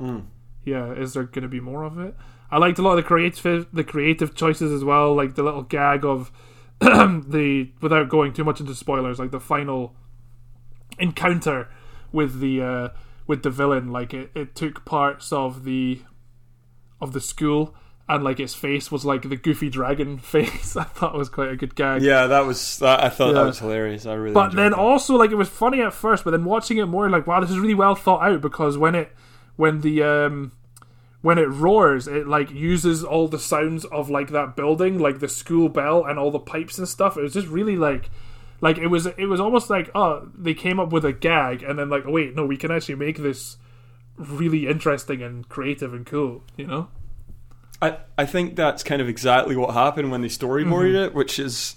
Mm. 0.00 0.26
yeah, 0.64 0.92
is 0.92 1.14
there 1.14 1.24
to 1.24 1.48
be 1.48 1.60
more 1.60 1.82
of 1.82 1.98
it? 1.98 2.14
I 2.50 2.58
liked 2.58 2.78
a 2.78 2.82
lot 2.82 2.92
of 2.92 2.96
the 2.96 3.02
creative 3.02 3.66
the 3.72 3.84
creative 3.84 4.34
choices 4.34 4.72
as 4.72 4.84
well, 4.84 5.14
like 5.14 5.34
the 5.34 5.42
little 5.42 5.62
gag 5.62 6.04
of 6.04 6.30
the 6.80 7.72
without 7.80 8.08
going 8.08 8.32
too 8.32 8.44
much 8.44 8.60
into 8.60 8.74
spoilers, 8.74 9.18
like 9.18 9.32
the 9.32 9.40
final 9.40 9.94
encounter 10.98 11.68
with 12.12 12.40
the 12.40 12.62
uh, 12.62 12.88
with 13.26 13.42
the 13.42 13.50
villain. 13.50 13.90
Like 13.90 14.14
it, 14.14 14.30
it 14.34 14.54
took 14.54 14.84
parts 14.84 15.32
of 15.32 15.64
the 15.64 16.02
of 17.00 17.12
the 17.12 17.20
school 17.20 17.74
and 18.09 18.24
like 18.24 18.40
its 18.40 18.54
face 18.54 18.90
was 18.90 19.04
like 19.04 19.28
the 19.28 19.36
goofy 19.36 19.68
dragon 19.68 20.18
face. 20.34 20.76
I 20.76 20.84
thought 20.84 21.14
was 21.16 21.28
quite 21.28 21.50
a 21.50 21.56
good 21.56 21.74
gag. 21.74 22.02
Yeah, 22.02 22.26
that 22.28 22.46
was. 22.46 22.78
That, 22.78 23.02
I 23.04 23.09
thought 23.09 23.28
Yeah. 23.28 23.40
that 23.40 23.46
was 23.46 23.59
hilarious. 23.59 24.06
I 24.06 24.14
really. 24.14 24.34
But 24.34 24.54
then 24.54 24.70
that. 24.72 24.78
also 24.78 25.16
like 25.16 25.30
it 25.30 25.36
was 25.36 25.48
funny 25.48 25.82
at 25.82 25.92
first, 25.92 26.24
but 26.24 26.30
then 26.30 26.44
watching 26.44 26.78
it 26.78 26.86
more 26.86 27.09
like 27.11 27.26
wow, 27.26 27.40
this 27.40 27.50
is 27.50 27.59
really 27.59 27.74
well 27.74 27.94
thought 27.94 28.22
out 28.26 28.40
because 28.40 28.78
when 28.78 28.94
it 28.94 29.12
when 29.56 29.80
the 29.82 30.02
um 30.02 30.52
when 31.20 31.36
it 31.36 31.48
roars, 31.48 32.06
it 32.06 32.28
like 32.28 32.50
uses 32.50 33.02
all 33.02 33.26
the 33.28 33.38
sounds 33.40 33.84
of 33.86 34.09
like 34.09 34.30
that 34.30 34.54
building, 34.56 34.98
like 34.98 35.18
the 35.18 35.28
school 35.28 35.68
bell 35.68 36.04
and 36.04 36.18
all 36.18 36.30
the 36.30 36.38
pipes 36.38 36.78
and 36.78 36.88
stuff. 36.88 37.16
It 37.18 37.22
was 37.22 37.34
just 37.34 37.48
really 37.48 37.76
like 37.76 38.09
like 38.61 38.78
it 38.78 38.86
was 38.86 39.06
it 39.06 39.26
was 39.26 39.40
almost 39.40 39.68
like 39.68 39.90
oh 39.94 40.28
they 40.36 40.54
came 40.54 40.80
up 40.80 40.92
with 40.92 41.04
a 41.04 41.12
gag 41.12 41.62
and 41.62 41.78
then 41.78 41.88
like 41.90 42.04
oh 42.06 42.11
wait 42.12 42.34
no 42.34 42.44
we 42.46 42.56
can 42.56 42.70
actually 42.72 42.94
make 42.96 43.18
this 43.18 43.56
really 44.16 44.66
interesting 44.66 45.22
and 45.22 45.48
creative 45.48 45.94
and 45.94 46.04
cool 46.06 46.42
you 46.56 46.66
know 46.66 46.88
I, 47.81 47.99
I 48.16 48.26
think 48.26 48.57
that's 48.57 48.83
kind 48.83 49.01
of 49.01 49.09
exactly 49.09 49.55
what 49.57 49.72
happened 49.74 50.11
when 50.11 50.20
they 50.20 50.29
storyboarded 50.29 50.93
Mm-hmm. 50.95 51.05
it, 51.05 51.14
which 51.14 51.39
is 51.39 51.76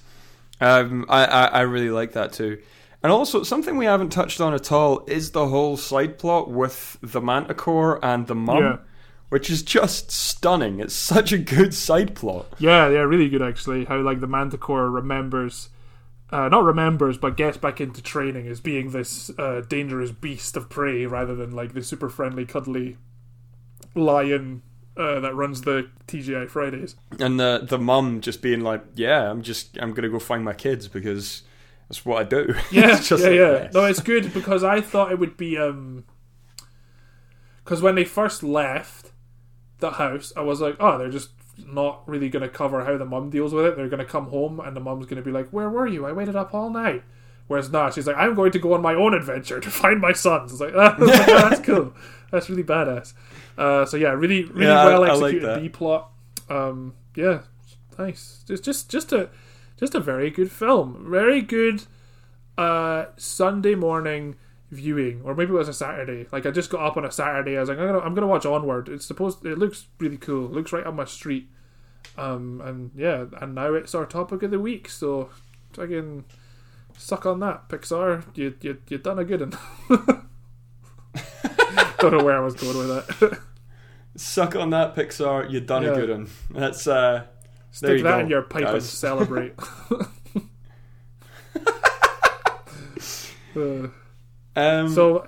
um, 0.60 1.06
I, 1.10 1.26
I, 1.26 1.46
I 1.46 1.62
really 1.62 1.90
like 1.92 2.14
that 2.14 2.34
too. 2.34 2.62
And 3.04 3.12
also 3.12 3.42
something 3.44 3.78
we 3.78 3.86
haven't 3.86 4.10
touched 4.12 4.40
on 4.42 4.54
at 4.54 4.72
all 4.72 5.04
is 5.08 5.32
the 5.32 5.48
whole 5.48 5.76
side 5.78 6.20
plot 6.20 6.50
with 6.52 6.98
the 7.02 7.20
Manticore 7.22 8.04
and 8.06 8.28
the 8.28 8.36
mum, 8.36 8.64
Yeah. 8.64 8.78
which 9.30 9.50
is 9.50 9.64
just 9.64 10.12
stunning. 10.12 10.80
It's 10.80 10.94
such 10.94 11.32
a 11.32 11.38
good 11.40 11.74
side 11.74 12.14
plot. 12.16 12.46
Yeah, 12.60 12.90
yeah, 12.90 13.00
really 13.00 13.28
good 13.30 13.42
actually. 13.42 13.86
How 13.86 14.00
like 14.02 14.20
the 14.20 14.28
Manticore 14.28 14.90
remembers, 14.90 15.70
uh, 16.32 16.48
not 16.50 16.64
remembers, 16.64 17.18
but 17.18 17.38
gets 17.38 17.58
back 17.58 17.82
into 17.82 18.04
training 18.04 18.48
as 18.48 18.60
being 18.60 18.92
this 18.92 19.32
uh, 19.40 19.62
dangerous 19.68 20.12
beast 20.12 20.56
of 20.56 20.70
prey 20.70 21.06
rather 21.08 21.36
than 21.36 21.52
like 21.52 21.74
the 21.74 21.82
super 21.84 22.08
friendly, 22.10 22.46
cuddly 22.46 22.98
lion 23.96 24.62
uh, 24.98 25.20
that 25.20 25.36
runs 25.36 25.62
the 25.62 25.90
TGI 26.08 26.50
Fridays. 26.50 26.96
And 27.20 27.40
the 27.40 27.66
the 27.68 27.80
mum 27.80 28.22
just 28.22 28.42
being 28.42 28.62
like, 28.62 28.84
"Yeah, 28.96 29.30
I'm 29.30 29.42
just 29.42 29.78
I'm 29.80 29.94
gonna 29.94 30.10
go 30.10 30.20
find 30.20 30.44
my 30.44 30.54
kids 30.54 30.88
because 30.88 31.44
that's 31.88 32.06
what 32.06 32.22
I 32.22 32.24
do." 32.24 32.56
Yeah, 32.72 32.88
yeah, 32.88 33.16
like, 33.16 33.22
yeah. 33.24 33.30
yes. 33.32 33.74
No, 33.74 33.86
it's 33.86 34.02
good 34.02 34.34
because 34.34 34.64
I 34.64 34.82
thought 34.82 35.12
it 35.12 35.20
would 35.20 35.38
be 35.38 35.58
um, 35.58 36.06
because 37.64 37.82
when 37.82 37.96
they 37.96 38.06
first 38.06 38.44
left 38.44 39.12
the 39.80 39.92
house, 39.92 40.34
I 40.36 40.42
was 40.42 40.62
like, 40.62 40.76
oh, 40.80 40.98
they're 40.98 41.10
just 41.10 41.30
not 41.58 42.08
really 42.08 42.30
going 42.30 42.44
to 42.44 42.50
cover 42.50 42.86
how 42.86 42.98
the 42.98 43.06
mum 43.06 43.30
deals 43.30 43.54
with 43.54 43.66
it. 43.66 43.76
They're 43.76 43.90
going 43.90 44.00
to 44.00 44.06
come 44.06 44.28
home 44.28 44.60
and 44.60 44.76
the 44.76 44.80
mum's 44.82 45.06
going 45.06 45.22
to 45.22 45.26
be 45.26 45.32
like, 45.32 45.50
where 45.50 45.70
were 45.70 45.88
you? 45.88 46.06
I 46.06 46.12
waited 46.12 46.36
up 46.36 46.54
all 46.54 46.70
night. 46.70 47.04
Whereas 47.52 47.70
not, 47.70 47.94
she's 47.94 48.08
like, 48.08 48.16
I'm 48.16 48.34
going 48.34 48.54
to 48.54 48.60
go 48.60 48.76
on 48.76 48.82
my 48.82 48.94
own 48.94 49.14
adventure 49.14 49.60
to 49.60 49.70
find 49.70 50.00
my 50.00 50.14
sons. 50.14 50.54
It's 50.54 50.62
like, 50.62 50.74
ah, 50.78 50.96
that's 50.98 51.60
cool. 51.60 51.94
That's 52.32 52.50
really 52.50 52.64
badass. 52.64 53.14
Uh, 53.58 53.84
so 53.86 53.98
yeah, 53.98 54.12
really, 54.12 54.46
really 54.46 54.68
Yeah, 54.68 54.86
well 54.86 55.02
like 55.02 55.12
executed 55.12 55.50
that. 55.50 55.62
B 55.62 55.68
plot. 55.68 56.12
Um, 56.50 56.94
yeah, 57.14 57.42
nice. 58.00 58.46
Just, 58.48 58.64
just, 58.64 58.90
just 58.90 59.12
a, 59.12 59.30
just 59.78 59.94
a 59.94 60.00
very 60.00 60.30
good 60.30 60.50
film. 60.50 61.06
Very 61.10 61.42
good 61.42 61.84
uh 62.58 63.08
Sunday 63.18 63.76
morning 63.76 64.38
viewing, 64.70 65.22
or 65.26 65.36
maybe 65.36 65.52
it 65.52 65.56
was 65.56 65.68
a 65.68 65.74
Saturday. 65.74 66.28
Like 66.32 66.46
I 66.46 66.52
just 66.52 66.70
got 66.70 66.86
up 66.86 66.96
on 66.96 67.04
a 67.04 67.12
Saturday. 67.12 67.58
I 67.58 67.60
was 67.60 67.68
like, 67.68 67.80
I'm 67.80 67.88
gonna, 67.88 68.00
I'm 68.00 68.14
gonna 68.14 68.28
watch 68.28 68.46
Onward. 68.46 68.88
It's 68.88 69.06
supposed, 69.06 69.46
it 69.46 69.58
looks 69.58 69.88
really 70.00 70.16
cool. 70.16 70.46
It 70.46 70.54
looks 70.54 70.72
right 70.72 70.88
up 70.88 70.94
my 70.94 71.04
street. 71.04 71.50
Um, 72.18 72.62
and 72.64 72.92
yeah, 72.96 73.26
and 73.42 73.56
now 73.56 73.74
it's 73.74 73.94
our 73.94 74.06
topic 74.06 74.42
of 74.42 74.52
the 74.52 74.60
week. 74.60 74.88
So, 74.88 75.32
fucking 75.74 76.24
suck 77.02 77.26
on 77.26 77.40
that, 77.42 77.68
Pixar. 77.70 78.24
You, 78.36 78.54
you, 78.62 78.78
you 78.88 78.98
done 79.00 79.20
a 79.20 79.24
good 79.26 79.42
one. 79.42 79.58
Don't 82.00 82.18
know 82.18 82.24
where 82.24 82.38
I 82.38 82.40
was 82.40 82.56
going 82.56 82.78
with 82.78 82.88
that. 83.20 83.40
Suck 84.16 84.56
on 84.56 84.70
that, 84.72 84.96
Pixar. 84.96 85.50
You 85.50 85.60
done 85.62 85.84
Yeah. 85.84 85.90
a 85.92 85.96
good 85.96 86.10
one. 86.10 86.30
That's 86.52 86.86
uh, 86.88 87.26
Stick 87.72 88.04
that 88.04 88.12
go, 88.16 88.20
in 88.20 88.28
your 88.30 88.42
pipe 88.44 88.66
and 88.68 88.84
celebrate. 88.84 89.54
Uh, 93.54 93.88
um, 94.56 94.88
so 94.90 95.28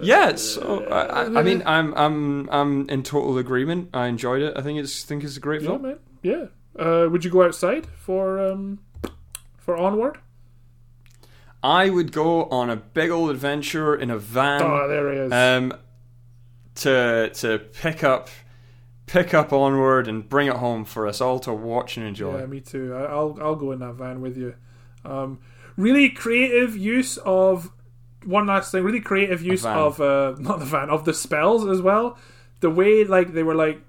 Yeah, 0.00 0.36
so 0.36 0.84
I, 0.84 1.24
I- 1.24 1.38
I 1.40 1.42
mean, 1.42 1.64
I'm 1.66 1.92
I'm 1.94 2.48
I'm 2.50 2.88
in 2.88 3.02
total 3.02 3.38
agreement. 3.38 3.90
I 3.92 4.06
enjoyed 4.06 4.42
it. 4.42 4.52
I 4.56 4.62
think 4.62 4.78
it's 4.78 5.02
think 5.02 5.24
it's 5.24 5.36
a 5.36 5.40
great 5.40 5.62
Yeah, 5.62 5.68
film. 5.70 5.82
man. 5.82 5.98
Yeah. 6.22 6.44
Uh, 6.78 7.08
would 7.10 7.24
you 7.24 7.30
go 7.30 7.42
outside 7.42 7.86
for 7.86 8.38
um 8.38 8.78
for 9.58 9.76
Onward? 9.76 10.18
I 11.66 11.90
would 11.90 12.12
go 12.12 12.44
on 12.44 12.70
a 12.70 12.76
big 12.76 13.10
old 13.10 13.28
adventure 13.28 13.92
in 13.92 14.08
a 14.08 14.18
van 14.18 14.62
oh, 14.62 14.86
there 14.86 15.12
he 15.12 15.18
is. 15.18 15.32
um, 15.32 15.74
to 16.76 17.30
to 17.34 17.58
pick 17.58 18.04
up 18.04 18.28
pick 19.06 19.34
up 19.34 19.52
onward 19.52 20.06
and 20.06 20.28
bring 20.28 20.46
it 20.46 20.54
home 20.54 20.84
for 20.84 21.08
us 21.08 21.20
all 21.20 21.40
to 21.40 21.52
watch 21.52 21.96
and 21.96 22.06
enjoy. 22.06 22.38
yeah, 22.38 22.46
me 22.46 22.60
too. 22.60 22.94
I'll 22.94 23.36
I'll 23.42 23.56
go 23.56 23.72
in 23.72 23.80
that 23.80 23.94
van 23.94 24.20
with 24.20 24.36
you. 24.36 24.54
Um, 25.04 25.40
really 25.76 26.08
creative 26.08 26.76
use 26.76 27.16
of 27.16 27.72
one 28.24 28.46
last 28.46 28.70
thing. 28.70 28.84
Really 28.84 29.00
creative 29.00 29.42
use 29.42 29.66
of 29.66 30.00
uh, 30.00 30.36
not 30.38 30.60
the 30.60 30.66
van 30.66 30.88
of 30.88 31.04
the 31.04 31.12
spells 31.12 31.66
as 31.66 31.82
well. 31.82 32.16
The 32.60 32.70
way 32.70 33.02
like 33.02 33.32
they 33.32 33.42
were 33.42 33.56
like. 33.56 33.80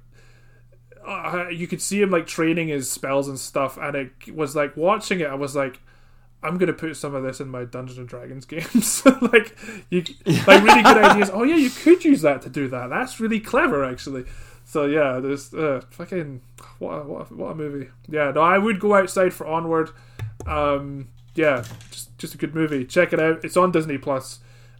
Uh, 1.07 1.47
you 1.49 1.67
could 1.67 1.81
see 1.81 2.01
him 2.01 2.09
like 2.09 2.27
training 2.27 2.67
his 2.67 2.91
spells 2.91 3.29
and 3.29 3.39
stuff, 3.39 3.77
and 3.77 3.95
it 3.95 4.35
was 4.35 4.57
like 4.57 4.75
watching 4.75 5.21
it. 5.21 5.27
I 5.27 5.35
was 5.35 5.55
like, 5.55 5.79
I'm 6.43 6.57
gonna 6.57 6.73
put 6.73 6.95
some 6.95 7.15
of 7.15 7.23
this 7.23 7.39
in 7.41 7.49
my 7.49 7.65
Dungeons 7.65 7.97
and 7.97 8.07
Dragons 8.07 8.45
games. 8.47 9.05
like 9.21 9.57
you, 9.89 10.03
like 10.45 10.63
really 10.63 10.83
good 10.83 10.97
ideas. 11.03 11.29
Oh 11.33 11.43
yeah, 11.43 11.55
you 11.55 11.69
could 11.69 12.03
use 12.05 12.21
that 12.21 12.41
to 12.43 12.49
do 12.49 12.67
that. 12.69 12.89
That's 12.89 13.19
really 13.19 13.39
clever, 13.39 13.83
actually. 13.83 14.25
So 14.65 14.85
yeah, 14.85 15.19
there's 15.19 15.53
uh, 15.53 15.81
fucking 15.91 16.41
what 16.79 16.93
a, 16.93 17.03
what 17.03 17.31
a, 17.31 17.33
what 17.33 17.51
a 17.51 17.55
movie. 17.55 17.89
Yeah, 18.07 18.31
no, 18.31 18.41
I 18.41 18.57
would 18.57 18.79
go 18.79 18.95
outside 18.95 19.33
for 19.33 19.47
Onward. 19.47 19.91
Um, 20.45 21.07
yeah, 21.35 21.63
just 21.91 22.17
just 22.17 22.35
a 22.35 22.37
good 22.37 22.53
movie. 22.53 22.85
Check 22.85 23.13
it 23.13 23.19
out. 23.19 23.43
It's 23.43 23.57
on 23.57 23.71
Disney 23.71 23.97
Plus. 23.97 24.39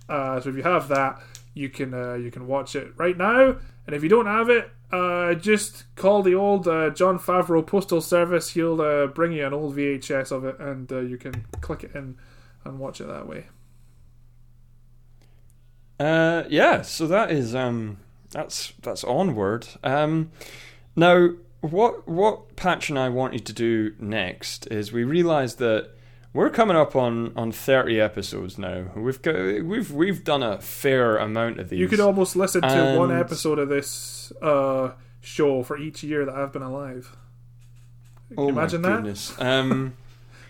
Uh, 0.10 0.40
so 0.40 0.50
if 0.50 0.56
you 0.56 0.64
have 0.64 0.88
that, 0.90 1.22
you 1.54 1.70
can 1.70 1.94
uh, 1.94 2.14
you 2.14 2.32
can 2.32 2.48
watch 2.48 2.76
it 2.76 2.94
right 2.98 3.18
now. 3.18 3.58
And 3.86 3.96
if 3.96 4.04
you 4.04 4.10
don't 4.10 4.26
have 4.26 4.50
it, 4.50 4.70
uh, 4.92 5.34
just 5.34 5.84
call 5.96 6.24
the 6.24 6.36
old 6.36 6.68
uh, 6.68 6.90
Jon 6.92 7.20
Favreau 7.20 7.66
Postal 7.66 8.02
Service. 8.02 8.52
He'll 8.52 8.82
uh, 8.82 9.08
bring 9.08 9.34
you 9.34 9.46
an 9.46 9.54
old 9.54 9.76
VHS 9.76 10.32
of 10.32 10.46
it, 10.46 10.60
and 10.60 10.92
uh, 10.92 11.00
you 11.00 11.18
can 11.18 11.46
click 11.62 11.84
it 11.84 11.94
in 11.94 12.18
and 12.64 12.80
watch 12.80 13.02
it 13.02 13.08
that 13.08 13.28
way. 13.28 13.48
Uh, 16.00 16.44
yeah, 16.50 16.84
so 16.84 17.08
that 17.08 17.32
is 17.32 17.54
um, 17.54 17.98
that's 18.30 18.74
that's 18.82 19.04
onward. 19.04 19.68
Um, 19.84 20.32
now, 20.96 21.30
what 21.62 22.08
what 22.08 22.56
Patch 22.56 22.90
and 22.90 23.00
I 23.00 23.10
wanted 23.10 23.46
to 23.48 23.54
do 23.54 23.94
next 24.00 24.68
is 24.68 24.94
we 24.94 25.04
realised 25.04 25.58
that 25.60 25.90
we're 26.34 26.50
coming 26.50 26.78
up 26.78 26.96
on, 26.96 27.34
on 27.36 27.52
thirty 27.52 28.00
episodes 28.00 28.58
now. 28.58 28.92
We've 28.96 29.22
got, 29.22 29.36
we've 29.64 29.92
we've 29.92 30.24
done 30.24 30.44
a 30.44 30.60
fair 30.62 31.18
amount 31.18 31.60
of 31.60 31.70
these. 31.70 31.80
You 31.80 31.88
could 31.88 32.00
almost 32.00 32.36
listen 32.36 32.62
to 32.62 32.96
one 32.98 33.12
episode 33.12 33.60
of 33.60 33.70
this 33.70 34.32
uh, 34.42 34.92
show 35.22 35.64
for 35.64 35.78
each 35.78 36.04
year 36.04 36.26
that 36.26 36.36
I've 36.36 36.54
been 36.54 36.62
alive. 36.62 37.16
Can 38.30 38.40
oh 38.40 38.44
you 38.44 38.50
imagine 38.50 38.82
my 38.82 38.90
that? 38.90 38.96
goodness. 38.98 39.40
Um, 39.40 39.96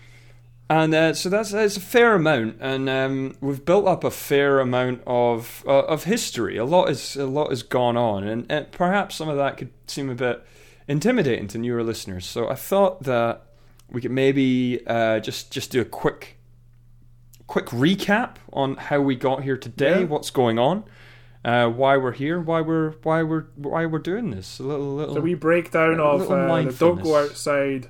and 0.69 0.93
uh, 0.93 1.13
so 1.13 1.29
that's 1.29 1.51
that's 1.51 1.77
a 1.77 1.81
fair 1.81 2.15
amount, 2.15 2.57
and 2.59 2.89
um, 2.89 3.37
we've 3.39 3.63
built 3.63 3.87
up 3.87 4.03
a 4.03 4.11
fair 4.11 4.59
amount 4.59 5.01
of 5.05 5.63
uh, 5.67 5.85
of 5.85 6.05
history. 6.05 6.57
A 6.57 6.65
lot 6.65 6.89
is 6.89 7.15
a 7.15 7.25
lot 7.25 7.49
has 7.49 7.63
gone 7.63 7.95
on, 7.97 8.23
and, 8.23 8.45
and 8.49 8.71
perhaps 8.71 9.15
some 9.15 9.29
of 9.29 9.37
that 9.37 9.57
could 9.57 9.71
seem 9.85 10.09
a 10.09 10.15
bit 10.15 10.45
intimidating 10.87 11.47
to 11.49 11.57
newer 11.57 11.83
listeners. 11.83 12.25
So 12.25 12.49
I 12.49 12.55
thought 12.55 13.03
that 13.03 13.46
we 13.91 14.01
could 14.01 14.11
maybe 14.11 14.81
uh, 14.87 15.19
just 15.19 15.51
just 15.51 15.71
do 15.71 15.81
a 15.81 15.85
quick 15.85 16.37
quick 17.47 17.67
recap 17.67 18.35
on 18.51 18.75
how 18.75 18.99
we 18.99 19.15
got 19.15 19.43
here 19.43 19.57
today, 19.57 20.01
Yeah. 20.01 20.05
what's 20.05 20.29
going 20.29 20.59
on, 20.59 20.83
uh, 21.45 21.69
why 21.69 21.95
we're 21.97 22.11
here, 22.11 22.39
why 22.41 22.61
we're 22.61 22.91
why 23.03 23.23
we're 23.23 23.45
why 23.55 23.85
we're 23.85 23.99
doing 23.99 24.31
this. 24.31 24.59
A 24.59 24.63
little 24.63 24.95
little. 24.95 25.15
So 25.15 25.21
we 25.21 25.33
break 25.33 25.71
down 25.71 25.99
of 25.99 26.29
uh, 26.29 26.61
the 26.63 26.71
Don't 26.77 27.01
Go. 27.01 27.15
Outside 27.15 27.89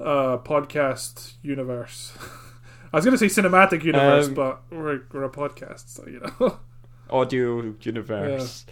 uh, 0.00 0.38
podcast 0.38 1.34
universe. 1.42 2.16
I 2.92 2.96
was 2.98 3.04
going 3.04 3.16
to 3.18 3.28
say 3.28 3.42
cinematic 3.42 3.82
universe, 3.82 4.28
Um, 4.28 4.34
but 4.34 4.62
we're, 4.70 5.02
we're 5.12 5.24
a 5.24 5.28
podcast, 5.30 5.88
so 5.88 6.06
you 6.06 6.20
know. 6.20 6.58
audio 7.10 7.74
universe. 7.82 8.64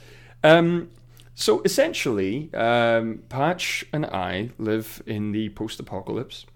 Um, 0.42 0.90
so 1.34 1.60
essentially, 1.62 2.48
um, 2.54 3.22
Patch 3.28 3.84
and 3.92 4.06
I 4.06 4.50
live 4.58 5.02
in 5.04 5.32
the 5.32 5.48
post-apocalypse, 5.50 6.46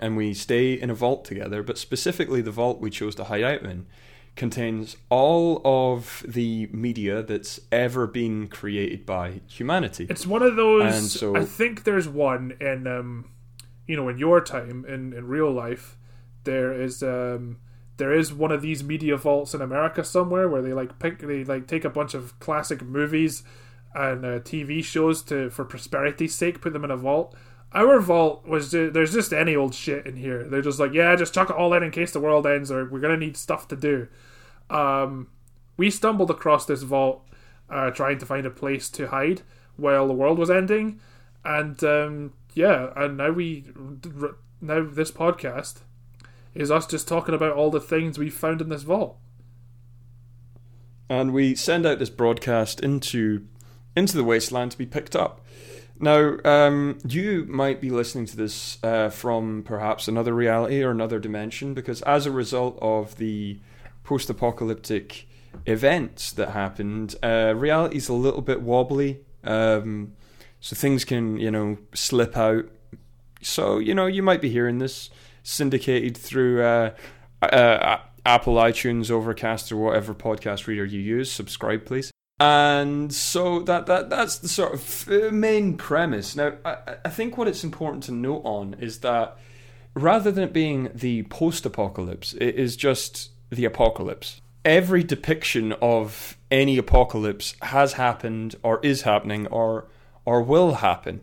and 0.00 0.16
we 0.16 0.34
stay 0.34 0.72
in 0.72 0.90
a 0.90 0.94
vault 0.94 1.24
together. 1.24 1.62
But 1.62 1.78
specifically, 1.78 2.40
the 2.40 2.50
vault 2.50 2.80
we 2.80 2.90
chose 2.90 3.14
to 3.16 3.24
hide 3.24 3.44
out 3.44 3.62
in 3.62 3.86
contains 4.34 4.96
all 5.10 5.60
of 5.64 6.24
the 6.26 6.68
media 6.72 7.22
that's 7.22 7.60
ever 7.70 8.06
been 8.06 8.48
created 8.48 9.04
by 9.04 9.40
humanity. 9.46 10.06
It's 10.08 10.26
one 10.26 10.42
of 10.42 10.56
those. 10.56 10.94
And 10.94 11.04
so- 11.04 11.36
I 11.36 11.44
think 11.44 11.84
there's 11.84 12.08
one 12.08 12.56
in, 12.60 12.86
um, 12.86 13.30
you 13.86 13.96
know, 13.96 14.08
in 14.08 14.18
your 14.18 14.40
time 14.40 14.84
in, 14.88 15.12
in 15.12 15.26
real 15.28 15.50
life. 15.52 15.98
There 16.44 16.72
is 16.72 17.02
um, 17.02 17.58
there 17.98 18.14
is 18.14 18.32
one 18.32 18.50
of 18.50 18.62
these 18.62 18.82
media 18.82 19.18
vaults 19.18 19.52
in 19.52 19.60
America 19.60 20.02
somewhere 20.02 20.48
where 20.48 20.62
they 20.62 20.72
like 20.72 20.98
pick 20.98 21.18
they 21.18 21.44
like 21.44 21.66
take 21.66 21.84
a 21.84 21.90
bunch 21.90 22.14
of 22.14 22.38
classic 22.40 22.80
movies 22.80 23.42
and 23.94 24.24
uh, 24.24 24.38
TV 24.40 24.82
shows 24.82 25.22
to 25.24 25.50
for 25.50 25.66
prosperity's 25.66 26.34
sake 26.34 26.62
put 26.62 26.72
them 26.72 26.84
in 26.84 26.90
a 26.90 26.96
vault. 26.96 27.34
Our 27.72 28.00
vault 28.00 28.46
was 28.46 28.72
there's 28.72 29.12
just 29.12 29.32
any 29.32 29.54
old 29.54 29.74
shit 29.74 30.06
in 30.06 30.16
here. 30.16 30.44
They're 30.44 30.62
just 30.62 30.80
like 30.80 30.92
yeah, 30.92 31.14
just 31.16 31.32
chuck 31.34 31.50
it 31.50 31.56
all 31.56 31.72
in 31.72 31.82
in 31.82 31.90
case 31.92 32.10
the 32.10 32.20
world 32.20 32.46
ends 32.46 32.70
or 32.70 32.84
we're 32.88 33.00
gonna 33.00 33.16
need 33.16 33.36
stuff 33.36 33.68
to 33.68 33.76
do. 33.76 34.08
Um, 34.68 35.28
we 35.76 35.90
stumbled 35.90 36.30
across 36.30 36.66
this 36.66 36.82
vault 36.82 37.26
uh, 37.68 37.90
trying 37.90 38.18
to 38.18 38.26
find 38.26 38.44
a 38.46 38.50
place 38.50 38.88
to 38.90 39.08
hide 39.08 39.42
while 39.76 40.08
the 40.08 40.14
world 40.14 40.38
was 40.38 40.50
ending, 40.50 41.00
and 41.44 41.82
um, 41.84 42.32
yeah, 42.54 42.90
and 42.96 43.16
now 43.16 43.30
we 43.30 43.66
now 44.60 44.84
this 44.84 45.12
podcast 45.12 45.82
is 46.54 46.70
us 46.70 46.86
just 46.86 47.06
talking 47.06 47.34
about 47.34 47.52
all 47.52 47.70
the 47.70 47.80
things 47.80 48.18
we 48.18 48.28
found 48.30 48.60
in 48.60 48.68
this 48.68 48.82
vault. 48.82 49.16
and 51.08 51.32
we 51.32 51.54
send 51.54 51.86
out 51.86 51.98
this 51.98 52.10
broadcast 52.10 52.80
into 52.80 53.46
into 53.96 54.16
the 54.16 54.24
wasteland 54.24 54.72
to 54.72 54.78
be 54.78 54.86
picked 54.86 55.16
up. 55.16 55.40
Now, 56.02 56.38
um, 56.46 56.96
you 57.06 57.44
might 57.46 57.78
be 57.78 57.90
listening 57.90 58.24
to 58.26 58.36
this 58.36 58.82
uh, 58.82 59.10
from 59.10 59.62
perhaps 59.64 60.08
another 60.08 60.32
reality 60.32 60.82
or 60.82 60.90
another 60.90 61.18
dimension, 61.18 61.74
because 61.74 62.00
as 62.02 62.24
a 62.24 62.30
result 62.30 62.78
of 62.80 63.16
the 63.16 63.60
post-apocalyptic 64.02 65.28
events 65.66 66.32
that 66.32 66.50
happened, 66.50 67.16
uh, 67.22 67.52
reality's 67.54 68.08
a 68.08 68.14
little 68.14 68.40
bit 68.40 68.62
wobbly. 68.62 69.20
Um, 69.44 70.14
so 70.60 70.74
things 70.74 71.04
can, 71.04 71.36
you 71.36 71.50
know, 71.50 71.76
slip 71.94 72.34
out. 72.34 72.64
So 73.42 73.78
you 73.78 73.94
know, 73.94 74.06
you 74.06 74.22
might 74.22 74.40
be 74.40 74.50
hearing 74.50 74.78
this 74.78 75.10
syndicated 75.42 76.16
through 76.16 76.62
uh, 76.62 76.94
uh, 77.42 77.98
Apple 78.24 78.54
iTunes, 78.54 79.10
Overcast, 79.10 79.70
or 79.70 79.76
whatever 79.76 80.14
podcast 80.14 80.66
reader 80.66 80.84
you 80.84 81.00
use. 81.00 81.30
Subscribe, 81.30 81.84
please. 81.84 82.10
And 82.40 83.12
so 83.12 83.60
that 83.60 83.84
that 83.84 84.08
that's 84.08 84.38
the 84.38 84.48
sort 84.48 84.72
of 84.72 85.32
main 85.32 85.76
premise. 85.76 86.34
Now, 86.34 86.54
I, 86.64 86.96
I 87.04 87.10
think 87.10 87.36
what 87.36 87.46
it's 87.46 87.62
important 87.62 88.02
to 88.04 88.12
note 88.12 88.40
on 88.44 88.74
is 88.80 89.00
that 89.00 89.36
rather 89.92 90.32
than 90.32 90.44
it 90.44 90.52
being 90.54 90.88
the 90.94 91.24
post-apocalypse, 91.24 92.32
it 92.34 92.54
is 92.54 92.76
just 92.76 93.30
the 93.50 93.66
apocalypse. 93.66 94.40
Every 94.64 95.02
depiction 95.02 95.74
of 95.82 96.38
any 96.50 96.78
apocalypse 96.78 97.56
has 97.60 97.94
happened, 97.94 98.56
or 98.62 98.80
is 98.82 99.02
happening, 99.02 99.46
or 99.48 99.88
or 100.24 100.42
will 100.42 100.76
happen. 100.76 101.20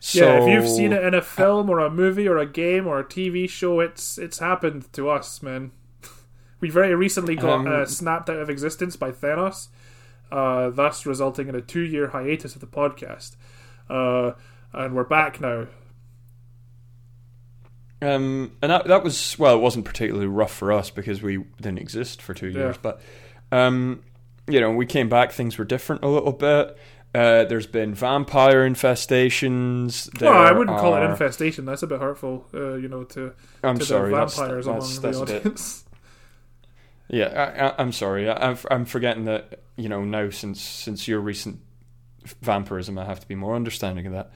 So, 0.00 0.18
yeah, 0.18 0.42
if 0.42 0.48
you've 0.48 0.68
seen 0.70 0.92
it 0.92 1.02
in 1.04 1.12
a 1.14 1.22
film 1.22 1.68
or 1.68 1.78
a 1.78 1.90
movie 1.90 2.28
or 2.28 2.38
a 2.38 2.46
game 2.46 2.86
or 2.86 2.98
a 2.98 3.04
TV 3.04 3.48
show, 3.50 3.80
it's 3.80 4.16
it's 4.16 4.38
happened 4.38 4.90
to 4.94 5.10
us, 5.10 5.42
man. 5.42 5.72
we 6.60 6.70
very 6.70 6.94
recently 6.94 7.36
got 7.36 7.60
Um, 7.60 7.66
uh, 7.66 7.84
snapped 7.84 8.30
out 8.30 8.38
of 8.38 8.48
existence 8.48 8.96
by 8.96 9.12
Thanos, 9.12 9.68
uh, 10.34 10.70
thus 10.70 11.06
resulting 11.06 11.48
in 11.48 11.54
a 11.54 11.60
two-year 11.60 12.08
hiatus 12.08 12.54
of 12.56 12.60
the 12.60 12.66
podcast. 12.66 13.36
Uh, 13.88 14.32
and 14.72 14.94
we're 14.94 15.04
back 15.04 15.40
now. 15.40 15.68
Um, 18.02 18.52
and 18.60 18.70
that 18.72 18.86
that 18.86 19.04
was 19.04 19.38
well, 19.38 19.54
it 19.54 19.60
wasn't 19.60 19.84
particularly 19.84 20.26
rough 20.26 20.52
for 20.52 20.72
us 20.72 20.90
because 20.90 21.22
we 21.22 21.38
didn't 21.60 21.78
exist 21.78 22.20
for 22.20 22.34
two 22.34 22.48
years. 22.48 22.76
Yeah. 22.76 22.80
But 22.82 23.00
um, 23.52 24.02
you 24.48 24.60
know, 24.60 24.72
we 24.72 24.84
came 24.86 25.08
back. 25.08 25.32
Things 25.32 25.56
were 25.56 25.64
different 25.64 26.02
a 26.02 26.08
little 26.08 26.32
bit. 26.32 26.76
Uh, 27.14 27.44
there's 27.44 27.68
been 27.68 27.94
vampire 27.94 28.68
infestations. 28.68 30.10
There 30.18 30.30
well, 30.30 30.42
I 30.42 30.50
wouldn't 30.50 30.76
call 30.78 30.96
it 30.96 31.08
infestation. 31.08 31.64
That's 31.64 31.84
a 31.84 31.86
bit 31.86 32.00
hurtful, 32.00 32.44
uh, 32.52 32.74
you 32.74 32.88
know, 32.88 33.04
to, 33.04 33.32
I'm 33.62 33.78
to 33.78 33.84
sorry. 33.84 34.10
the 34.10 34.16
vampires 34.16 34.66
that's, 34.66 34.98
among 34.98 35.02
that's 35.02 35.18
the 35.18 35.22
a 35.22 35.26
bit- 35.26 35.36
audience. 35.46 35.84
Yeah, 37.06 37.26
I, 37.26 37.66
I, 37.68 37.74
I'm 37.78 37.92
sorry. 37.92 38.28
I, 38.30 38.56
I'm 38.70 38.86
forgetting 38.86 39.26
that 39.26 39.60
you 39.76 39.88
know 39.88 40.04
now 40.04 40.30
since 40.30 40.60
since 40.60 41.08
your 41.08 41.20
recent 41.20 41.60
vampirism, 42.42 42.98
I 42.98 43.04
have 43.04 43.20
to 43.20 43.28
be 43.28 43.34
more 43.34 43.54
understanding 43.54 44.06
of 44.06 44.12
that. 44.12 44.30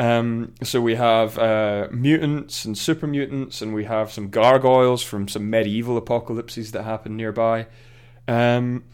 Um, 0.00 0.54
so 0.62 0.80
we 0.80 0.94
have 0.94 1.38
uh, 1.38 1.88
mutants 1.90 2.64
and 2.64 2.78
super 2.78 3.06
mutants, 3.06 3.60
and 3.60 3.74
we 3.74 3.84
have 3.84 4.12
some 4.12 4.30
gargoyles 4.30 5.02
from 5.02 5.26
some 5.26 5.50
medieval 5.50 5.96
apocalypses 5.96 6.70
that 6.72 6.84
happened 6.84 7.16
nearby. 7.16 7.66
Um, 8.28 8.84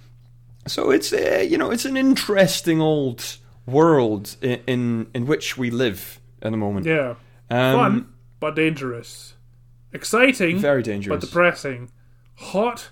so 0.66 0.91
it's 0.91 1.12
uh, 1.12 1.45
you 1.47 1.59
know 1.59 1.70
it's 1.70 1.85
an 1.85 1.97
interesting 1.97 2.80
old 2.80 3.37
world 3.66 4.37
in 4.41 4.61
in, 4.66 5.07
in 5.14 5.26
which 5.26 5.59
we 5.59 5.70
live 5.70 6.20
at 6.41 6.51
the 6.51 6.57
moment. 6.57 6.87
yeah, 6.87 7.16
Um, 7.51 7.76
fun 7.76 8.09
but 8.41 8.57
dangerous, 8.57 9.35
exciting 9.93 10.59
very 10.59 10.82
dangerous, 10.82 11.20
but 11.20 11.26
depressing, 11.26 11.91
hot 12.37 12.91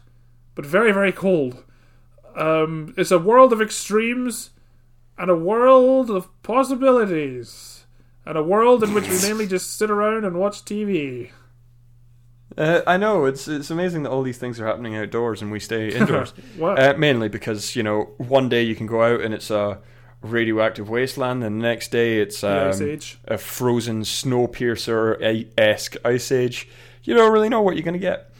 but 0.54 0.66
very 0.66 0.92
very 0.92 1.12
cold. 1.12 1.64
Um, 2.36 2.94
it's 2.96 3.10
a 3.10 3.18
world 3.18 3.52
of 3.52 3.60
extremes 3.60 4.50
and 5.18 5.30
a 5.30 5.36
world 5.36 6.10
of 6.10 6.28
possibilities, 6.42 7.84
and 8.24 8.36
a 8.36 8.42
world 8.42 8.82
in 8.82 8.94
which 8.94 9.08
we 9.08 9.20
mainly 9.22 9.46
just 9.46 9.76
sit 9.76 9.90
around 9.90 10.24
and 10.24 10.36
watch 10.38 10.64
TV. 10.64 11.30
Uh, 12.56 12.82
I 12.86 12.96
know 12.96 13.24
it's 13.24 13.48
it's 13.48 13.70
amazing 13.70 14.02
that 14.02 14.10
all 14.10 14.22
these 14.22 14.38
things 14.38 14.60
are 14.60 14.66
happening 14.66 14.94
outdoors 14.96 15.40
and 15.40 15.50
we 15.50 15.60
stay 15.60 15.88
indoors. 15.94 16.34
Uh, 16.60 16.94
mainly 16.98 17.28
because 17.28 17.74
you 17.76 17.82
know 17.82 18.10
one 18.18 18.48
day 18.48 18.62
you 18.62 18.74
can 18.74 18.86
go 18.86 19.02
out 19.02 19.20
and 19.22 19.32
it's 19.32 19.50
a 19.50 19.78
radioactive 20.22 20.88
wasteland, 20.88 21.42
and 21.42 21.60
the 21.60 21.62
next 21.62 21.90
day 21.90 22.20
it's 22.20 22.44
um, 22.44 22.72
a 23.26 23.38
frozen 23.38 24.02
snowpiercer 24.02 25.48
esque 25.56 25.96
ice 26.04 26.30
age. 26.30 26.68
You 27.04 27.14
don't 27.14 27.32
really 27.32 27.48
know 27.48 27.62
what 27.62 27.74
you're 27.74 27.84
going 27.84 27.94
to 27.94 27.98
get. 27.98 28.31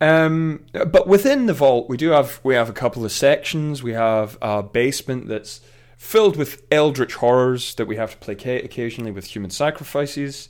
Um, 0.00 0.66
but 0.72 1.06
within 1.06 1.46
the 1.46 1.54
vault, 1.54 1.88
we 1.88 1.96
do 1.96 2.10
have 2.10 2.40
we 2.42 2.54
have 2.54 2.68
a 2.68 2.72
couple 2.72 3.04
of 3.04 3.12
sections. 3.12 3.82
We 3.82 3.92
have 3.92 4.36
a 4.42 4.62
basement 4.62 5.28
that's 5.28 5.60
filled 5.96 6.36
with 6.36 6.62
eldritch 6.70 7.14
horrors 7.14 7.74
that 7.76 7.86
we 7.86 7.96
have 7.96 8.10
to 8.12 8.16
placate 8.18 8.64
occasionally 8.64 9.10
with 9.10 9.26
human 9.26 9.50
sacrifices. 9.50 10.48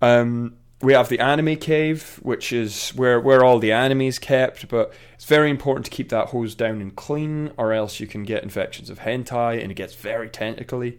Um, 0.00 0.56
we 0.80 0.92
have 0.92 1.08
the 1.08 1.18
anime 1.18 1.56
cave, 1.56 2.20
which 2.22 2.52
is 2.52 2.90
where 2.90 3.20
where 3.20 3.44
all 3.44 3.58
the 3.58 3.72
anime 3.72 4.02
is 4.02 4.18
kept, 4.18 4.68
but 4.68 4.92
it's 5.14 5.24
very 5.24 5.50
important 5.50 5.86
to 5.86 5.90
keep 5.90 6.10
that 6.10 6.28
hose 6.28 6.54
down 6.54 6.80
and 6.80 6.94
clean, 6.94 7.52
or 7.56 7.72
else 7.72 8.00
you 8.00 8.06
can 8.06 8.22
get 8.24 8.42
infections 8.42 8.90
of 8.90 9.00
hentai, 9.00 9.62
and 9.62 9.70
it 9.70 9.74
gets 9.74 9.94
very 9.94 10.28
tentacly. 10.28 10.98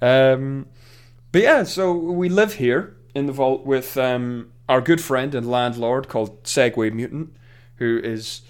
Um, 0.00 0.66
but 1.32 1.42
yeah, 1.42 1.62
so 1.64 1.92
we 1.92 2.28
live 2.28 2.54
here 2.54 2.96
in 3.14 3.26
the 3.26 3.32
vault 3.32 3.64
with 3.64 3.96
um, 3.96 4.52
our 4.68 4.80
good 4.80 5.00
friend 5.00 5.34
and 5.34 5.50
landlord 5.50 6.08
called 6.08 6.42
Segway 6.44 6.92
Mutant, 6.92 7.34
who 7.76 8.00
is 8.02 8.42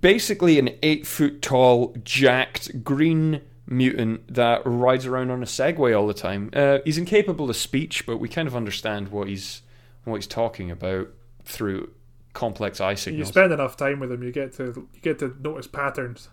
basically 0.00 0.58
an 0.58 0.70
eight 0.82 1.06
foot 1.06 1.42
tall, 1.42 1.94
jacked 2.04 2.84
green 2.84 3.40
mutant 3.66 4.32
that 4.32 4.62
rides 4.64 5.06
around 5.06 5.30
on 5.30 5.42
a 5.42 5.46
Segway 5.46 5.98
all 5.98 6.06
the 6.06 6.14
time. 6.14 6.50
Uh, 6.52 6.78
he's 6.84 6.98
incapable 6.98 7.50
of 7.50 7.56
speech, 7.56 8.06
but 8.06 8.18
we 8.18 8.28
kind 8.28 8.48
of 8.48 8.56
understand 8.56 9.08
what 9.08 9.28
he's 9.28 9.62
what 10.04 10.16
he's 10.16 10.26
talking 10.26 10.70
about 10.70 11.08
through 11.44 11.90
complex 12.32 12.80
eye 12.80 12.94
signals. 12.94 13.28
You 13.28 13.32
spend 13.32 13.52
enough 13.52 13.76
time 13.76 14.00
with 14.00 14.10
him, 14.10 14.22
you 14.22 14.32
get 14.32 14.54
to 14.54 14.88
you 14.92 15.00
get 15.02 15.18
to 15.18 15.36
notice 15.40 15.66
patterns. 15.66 16.28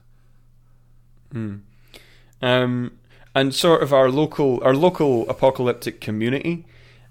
um, 2.41 2.97
and 3.33 3.53
sort 3.53 3.83
of 3.83 3.91
our 3.91 4.09
local 4.09 4.63
our 4.63 4.73
local 4.73 5.29
apocalyptic 5.29 5.99
community. 5.99 6.65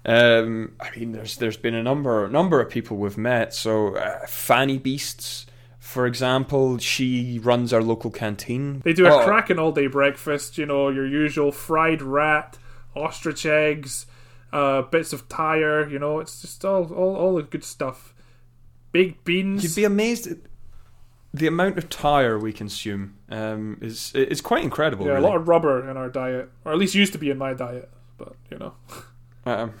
Um, 0.05 0.73
I 0.79 0.97
mean, 0.97 1.13
there's 1.13 1.37
there's 1.37 1.57
been 1.57 1.73
a 1.73 1.81
number 1.81 2.27
number 2.29 2.61
of 2.61 2.69
people 2.69 2.97
we've 2.97 3.17
met. 3.17 3.53
So 3.53 3.95
uh, 3.95 4.25
Fanny 4.27 4.77
Beasts, 4.77 5.47
for 5.79 6.05
example, 6.05 6.77
she 6.77 7.39
runs 7.39 7.73
our 7.73 7.81
local 7.81 8.11
canteen. 8.11 8.81
They 8.83 8.93
do 8.93 9.07
a 9.07 9.21
Oh, 9.21 9.25
cracking 9.25 9.57
all 9.57 9.71
day 9.71 9.87
breakfast, 9.87 10.57
you 10.57 10.65
know, 10.65 10.89
your 10.89 11.07
usual 11.07 11.51
fried 11.51 12.01
rat, 12.03 12.59
ostrich 12.95 13.45
eggs, 13.45 14.05
uh, 14.53 14.83
bits 14.83 15.11
of 15.11 15.27
tire, 15.27 15.89
you 15.89 15.97
know, 15.97 16.19
it's 16.19 16.41
just 16.41 16.63
all, 16.63 16.93
all, 16.93 17.15
all 17.15 17.35
the 17.35 17.43
good 17.43 17.63
stuff. 17.63 18.13
Baked 18.91 19.25
beans. 19.25 19.63
You'd 19.63 19.75
be 19.75 19.85
amazed 19.85 20.27
at 20.27 20.37
the 21.33 21.47
amount 21.47 21.77
of 21.77 21.89
tire 21.89 22.39
we 22.39 22.53
consume. 22.53 23.17
Um, 23.29 23.77
is 23.81 24.13
is 24.13 24.39
quite 24.39 24.63
incredible. 24.63 25.05
yeah, 25.05 25.13
really. 25.13 25.25
a 25.25 25.27
lot 25.29 25.35
of 25.37 25.47
rubber 25.47 25.89
in 25.89 25.97
our 25.97 26.09
diet, 26.09 26.49
or 26.63 26.71
at 26.71 26.77
least 26.77 26.93
used 26.95 27.11
to 27.13 27.19
be 27.19 27.29
in 27.29 27.37
my 27.37 27.53
diet, 27.53 27.89
but, 28.17 28.35
you 28.51 28.57
know. 28.59 28.73
Um, 29.47 29.73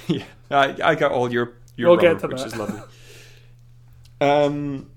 yeah, 0.08 0.24
I, 0.50 0.76
I 0.82 0.94
got 0.94 1.12
all 1.12 1.32
your 1.32 1.54
your 1.76 1.90
We'll 1.90 1.96
rubber, 1.98 2.28
which 2.28 2.38
that. 2.38 2.46
is 2.46 2.56
lovely. 2.56 2.80
Um, 4.20 4.90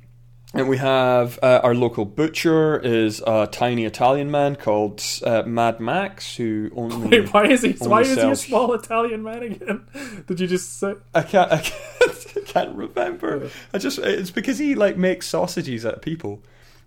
And 0.56 0.70
we 0.70 0.78
have 0.78 1.40
uh, 1.42 1.62
our 1.64 1.74
local 1.74 2.06
butcher 2.06 2.78
is 2.78 3.24
a 3.26 3.48
tiny 3.48 3.86
Italian 3.86 4.30
man 4.30 4.56
called 4.56 5.02
uh, 5.26 5.42
Mad 5.48 5.80
Max, 5.80 6.36
who 6.36 6.70
only 6.76 7.08
Wait, 7.22 7.34
why 7.34 7.46
is 7.48 7.64
he? 7.64 7.72
Why 7.72 8.02
is 8.02 8.16
he 8.22 8.30
a 8.30 8.36
small 8.36 8.72
Italian 8.74 9.24
man 9.24 9.42
again? 9.44 9.86
Did 10.28 10.40
you 10.40 10.46
just 10.48 10.80
say? 10.80 10.94
I 11.16 11.24
can't, 11.24 11.52
I 11.52 11.58
can't, 11.58 12.28
I 12.38 12.40
can't 12.46 12.76
remember. 12.76 13.50
I 13.74 13.78
just 13.80 13.98
it's 13.98 14.30
because 14.30 14.60
he 14.60 14.76
like 14.76 14.96
makes 14.96 15.26
sausages 15.28 15.86
at 15.86 16.04
people, 16.04 16.44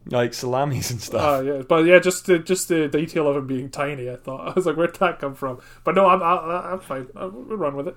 like 0.08 0.34
salamis 0.34 0.90
and 0.90 1.00
stuff. 1.00 1.22
Oh 1.22 1.40
yeah, 1.42 1.62
but 1.62 1.84
yeah, 1.84 1.98
just 1.98 2.26
the 2.26 2.38
just 2.38 2.68
the 2.68 2.88
detail 2.88 3.28
of 3.28 3.36
him 3.36 3.46
being 3.46 3.70
tiny. 3.70 4.10
I 4.10 4.16
thought 4.16 4.48
I 4.48 4.52
was 4.52 4.66
like, 4.66 4.76
where'd 4.76 4.94
that 4.96 5.18
come 5.18 5.34
from? 5.34 5.60
But 5.84 5.94
no, 5.94 6.06
I'm 6.06 6.22
I, 6.22 6.72
I'm 6.72 6.80
fine. 6.80 7.08
I'll 7.16 7.30
we'll 7.30 7.56
run 7.56 7.76
with 7.76 7.88
it. 7.88 7.96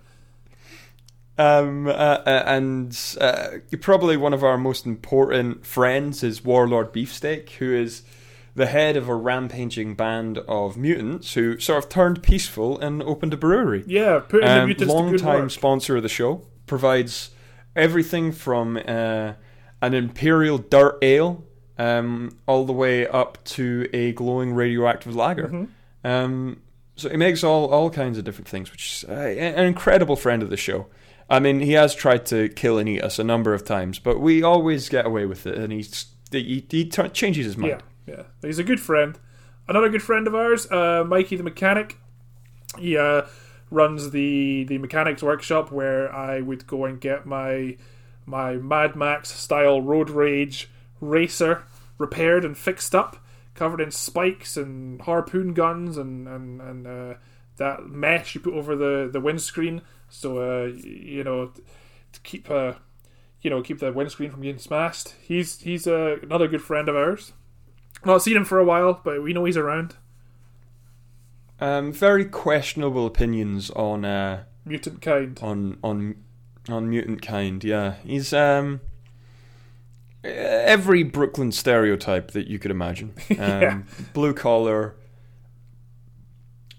Um, 1.38 1.88
uh, 1.88 1.92
uh, 1.92 2.44
and 2.46 2.98
uh, 3.22 3.48
probably 3.80 4.18
one 4.18 4.34
of 4.34 4.44
our 4.44 4.58
most 4.58 4.86
important 4.86 5.66
friends 5.66 6.22
is 6.22 6.44
Warlord 6.44 6.92
Beefsteak, 6.92 7.50
who 7.52 7.74
is 7.74 8.04
the 8.56 8.66
head 8.66 8.98
of 8.98 9.08
a 9.08 9.16
rampaging 9.16 9.96
band 9.96 10.40
of 10.40 10.76
mutants 10.76 11.36
who 11.36 11.58
sort 11.58 11.82
of 11.82 11.90
turned 11.90 12.22
peaceful 12.22 12.78
and 12.80 13.02
opened 13.04 13.34
a 13.34 13.38
brewery. 13.38 13.86
Yeah, 13.88 14.20
putting 14.20 14.48
the 14.48 14.62
Um, 14.62 14.66
mutants 14.68 14.94
long-time 14.94 15.50
sponsor 15.50 15.96
of 15.96 16.04
the 16.04 16.10
show 16.10 16.46
provides 16.68 17.30
everything 17.74 18.34
from 18.34 18.76
uh, 18.86 19.34
an 19.82 19.94
imperial 19.94 20.58
dirt 20.58 20.98
ale 21.02 21.46
um, 21.80 22.38
all 22.46 22.66
the 22.66 22.74
way 22.74 23.08
up 23.08 23.44
to 23.46 23.90
a 23.94 24.12
glowing 24.12 24.54
radioactive 24.54 25.16
lager. 25.16 25.48
Mm-hmm. 25.48 26.08
Um, 26.08 26.62
so 26.96 27.10
he 27.10 27.18
makes 27.18 27.44
all 27.44 27.68
all 27.68 27.90
kinds 27.90 28.18
of 28.18 28.26
different 28.26 28.48
things, 28.48 28.72
which 28.72 29.04
is 29.04 29.10
uh, 29.10 29.14
an 29.14 29.66
incredible 29.66 30.18
friend 30.18 30.44
of 30.44 30.50
the 30.50 30.58
show. 30.58 30.88
I 31.30 31.40
mean, 31.40 31.62
he 31.62 31.74
has 31.74 31.96
tried 31.96 32.26
to 32.28 32.50
kill 32.50 32.78
and 32.78 32.90
eat 32.90 33.02
us 33.02 33.18
a 33.18 33.24
number 33.24 33.54
of 33.54 33.64
times, 33.64 34.00
but 34.00 34.20
we 34.20 34.44
always 34.44 34.90
get 34.90 35.06
away 35.06 35.26
with 35.26 35.48
it, 35.48 35.58
and 35.58 35.72
he's, 35.72 36.08
he 36.32 36.66
he 36.70 36.86
t- 36.86 37.10
changes 37.10 37.46
his 37.46 37.58
mind. 37.58 37.82
Yeah, 38.06 38.16
yeah. 38.16 38.24
He's 38.42 38.60
a 38.60 38.64
good 38.64 38.82
friend. 38.82 39.18
Another 39.68 39.90
good 39.90 40.04
friend 40.04 40.28
of 40.28 40.36
ours, 40.36 40.70
uh, 40.70 41.06
Mikey 41.08 41.38
the 41.38 41.44
mechanic. 41.44 41.98
He 42.78 42.98
uh, 42.98 43.24
runs 43.72 44.12
the 44.12 44.66
the 44.66 44.80
mechanics 44.80 45.24
workshop 45.24 45.72
where 45.72 46.14
I 46.14 46.42
would 46.42 46.68
go 46.68 46.84
and 46.84 47.00
get 47.00 47.26
my 47.26 47.78
my 48.26 48.56
Mad 48.56 48.98
Max 48.98 49.30
style 49.30 49.82
road 49.82 50.10
rage 50.10 50.70
racer 51.00 51.64
repaired 52.00 52.44
and 52.44 52.58
fixed 52.58 52.96
up, 52.96 53.18
covered 53.54 53.80
in 53.80 53.92
spikes 53.92 54.58
and 54.58 55.00
harpoon 55.04 55.54
guns 55.54 55.98
and 55.98 56.28
and 56.28 56.60
and 56.60 56.88
uh, 56.88 57.14
that 57.58 57.88
mesh 57.88 58.34
you 58.34 58.42
put 58.42 58.56
over 58.56 58.76
the 58.76 59.08
the 59.12 59.20
windscreen. 59.20 59.84
So 60.10 60.40
uh, 60.40 60.66
you 60.66 61.24
know 61.24 61.52
to 62.14 62.20
keep 62.22 62.50
uh, 62.50 62.74
you 63.42 63.52
know 63.52 63.62
keep 63.62 63.80
the 63.80 63.92
windscreen 63.94 64.32
from 64.32 64.42
getting 64.42 64.60
smashed. 64.60 65.14
He's 65.22 65.60
he's 65.62 65.86
uh, 65.86 66.18
another 66.24 66.48
good 66.48 66.64
friend 66.64 66.90
of 66.90 66.96
ours. 66.96 67.34
Not 68.04 68.24
seen 68.24 68.38
him 68.38 68.46
for 68.46 68.58
a 68.58 68.66
while, 68.66 69.02
but 69.04 69.22
we 69.22 69.34
know 69.34 69.46
he's 69.46 69.58
around. 69.58 69.96
Um, 71.60 71.92
very 71.92 72.24
questionable 72.24 73.06
opinions 73.06 73.70
on 73.72 74.06
uh, 74.06 74.46
Mutant 74.66 75.02
kind. 75.02 75.38
on 75.44 75.78
on 75.84 76.16
on 76.70 76.90
mutant 76.90 77.22
kind. 77.22 77.62
Yeah, 77.64 77.96
he's 78.06 78.32
um 78.32 78.80
every 80.24 81.04
Brooklyn 81.04 81.52
stereotype 81.52 82.32
that 82.32 82.48
you 82.48 82.60
could 82.60 82.72
imagine. 82.72 83.14
Um, 83.32 83.38
Yeah. 83.38 83.82
blue 84.14 84.34
collar. 84.34 84.96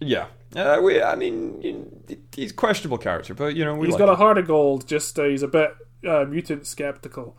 Yeah, 0.00 0.26
uh, 0.56 0.80
we. 0.82 1.02
I 1.02 1.14
mean, 1.14 1.60
you- 1.62 2.18
he's 2.34 2.50
a 2.52 2.54
questionable 2.54 2.98
character, 2.98 3.34
but 3.34 3.54
you 3.54 3.64
know 3.64 3.74
we 3.74 3.86
He's 3.86 3.94
like 3.94 3.98
got 4.00 4.08
a 4.08 4.16
heart 4.16 4.38
of 4.38 4.46
gold. 4.46 4.86
Just 4.88 5.18
uh, 5.18 5.24
he's 5.24 5.42
a 5.42 5.48
bit 5.48 5.74
uh, 6.06 6.24
mutant 6.24 6.66
skeptical. 6.66 7.36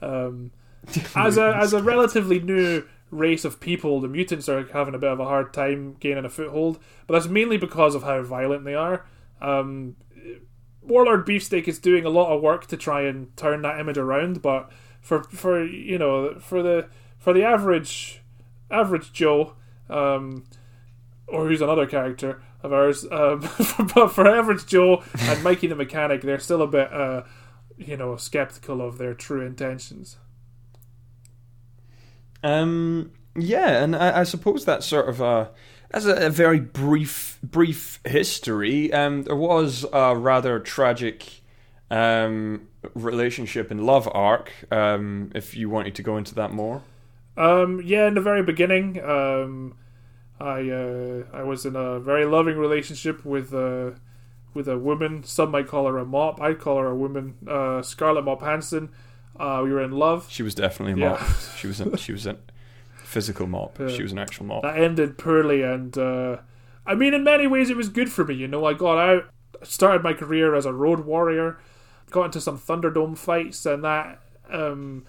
Um, 0.00 0.52
as 1.14 1.36
a 1.36 1.54
as 1.56 1.72
a 1.74 1.82
relatively 1.82 2.40
new 2.40 2.84
race 3.10 3.44
of 3.44 3.60
people, 3.60 4.00
the 4.00 4.08
mutants 4.08 4.48
are 4.48 4.66
having 4.72 4.94
a 4.94 4.98
bit 4.98 5.10
of 5.10 5.20
a 5.20 5.24
hard 5.24 5.52
time 5.52 5.96
gaining 6.00 6.24
a 6.24 6.30
foothold. 6.30 6.78
But 7.06 7.14
that's 7.14 7.28
mainly 7.28 7.58
because 7.58 7.94
of 7.94 8.02
how 8.04 8.22
violent 8.22 8.64
they 8.64 8.74
are. 8.74 9.06
Um, 9.42 9.96
Warlord 10.82 11.26
Beefsteak 11.26 11.68
is 11.68 11.78
doing 11.78 12.06
a 12.06 12.10
lot 12.10 12.34
of 12.34 12.40
work 12.42 12.66
to 12.68 12.76
try 12.78 13.02
and 13.02 13.36
turn 13.36 13.60
that 13.62 13.78
image 13.78 13.98
around, 13.98 14.40
but 14.40 14.70
for 15.08 15.22
for 15.22 15.64
you 15.64 15.96
know 15.96 16.38
for 16.38 16.62
the 16.62 16.86
for 17.16 17.32
the 17.32 17.42
average 17.42 18.20
average 18.70 19.10
Joe, 19.10 19.54
um, 19.88 20.44
or 21.26 21.48
who's 21.48 21.62
another 21.62 21.86
character 21.86 22.42
of 22.62 22.74
ours, 22.74 23.06
um, 23.10 23.40
but 23.94 24.08
for 24.08 24.28
average 24.28 24.66
Joe 24.66 25.02
and 25.20 25.42
Mikey 25.42 25.66
the 25.66 25.74
mechanic, 25.74 26.20
they're 26.20 26.38
still 26.38 26.60
a 26.60 26.66
bit 26.66 26.92
uh, 26.92 27.22
you 27.78 27.96
know 27.96 28.16
skeptical 28.16 28.82
of 28.82 28.98
their 28.98 29.14
true 29.14 29.40
intentions. 29.40 30.18
Um, 32.42 33.12
yeah, 33.34 33.82
and 33.82 33.96
I, 33.96 34.20
I 34.20 34.24
suppose 34.24 34.66
that's 34.66 34.84
sort 34.84 35.08
of 35.08 35.22
a 35.22 35.50
as 35.90 36.04
a, 36.04 36.26
a 36.26 36.30
very 36.30 36.60
brief 36.60 37.38
brief 37.42 37.98
history. 38.04 38.92
Um, 38.92 39.22
there 39.22 39.36
was 39.36 39.86
a 39.90 40.14
rather 40.14 40.60
tragic 40.60 41.40
um, 41.90 42.67
relationship 42.94 43.70
and 43.70 43.84
love 43.84 44.08
arc. 44.12 44.52
Um, 44.70 45.30
if 45.34 45.56
you 45.56 45.68
wanted 45.68 45.94
to 45.96 46.02
go 46.02 46.16
into 46.16 46.34
that 46.36 46.52
more, 46.52 46.82
Um, 47.36 47.80
yeah, 47.84 48.06
in 48.08 48.14
the 48.14 48.20
very 48.20 48.42
beginning, 48.42 49.00
um, 49.02 49.76
I 50.40 50.68
uh, 50.70 51.22
I 51.32 51.42
was 51.42 51.64
in 51.66 51.76
a 51.76 51.98
very 52.00 52.24
loving 52.24 52.56
relationship 52.58 53.24
with 53.24 53.52
uh, 53.54 53.90
with 54.54 54.68
a 54.68 54.78
woman. 54.78 55.22
Some 55.24 55.50
might 55.50 55.66
call 55.68 55.86
her 55.86 55.98
a 55.98 56.04
mop. 56.04 56.40
I'd 56.40 56.58
call 56.58 56.78
her 56.78 56.86
a 56.86 56.96
woman. 56.96 57.34
Uh, 57.46 57.82
Scarlett 57.82 58.24
Mop 58.24 58.42
Hansen. 58.42 58.90
Uh, 59.38 59.60
we 59.62 59.70
were 59.72 59.82
in 59.82 59.92
love. 59.92 60.26
she 60.28 60.42
was 60.42 60.54
definitely 60.54 60.94
a 61.00 61.04
Yeah. 61.04 61.10
mop. 61.10 61.20
She 61.56 61.66
was 61.68 61.80
a, 61.80 61.96
she 61.96 62.10
was 62.12 62.26
a 62.26 62.36
physical 63.04 63.46
mop. 63.46 63.78
Yeah. 63.78 63.88
She 63.88 64.02
was 64.02 64.10
an 64.12 64.18
actual 64.18 64.46
mop. 64.46 64.62
That 64.62 64.78
ended 64.78 65.16
poorly, 65.16 65.62
and 65.62 65.96
uh, 65.96 66.38
I 66.86 66.94
mean, 66.96 67.14
in 67.14 67.22
many 67.24 67.46
ways, 67.46 67.70
it 67.70 67.76
was 67.76 67.88
good 67.88 68.10
for 68.10 68.24
me. 68.24 68.34
You 68.34 68.48
know, 68.48 68.64
I 68.64 68.74
got 68.74 68.98
out, 68.98 69.24
started 69.62 70.02
my 70.02 70.12
career 70.12 70.54
as 70.56 70.66
a 70.66 70.72
road 70.72 71.00
warrior, 71.06 71.58
got 72.10 72.26
into 72.26 72.40
some 72.40 72.58
Thunderdome 72.58 73.16
fights, 73.16 73.66
and 73.66 73.84
that, 73.84 74.20
um, 74.50 75.04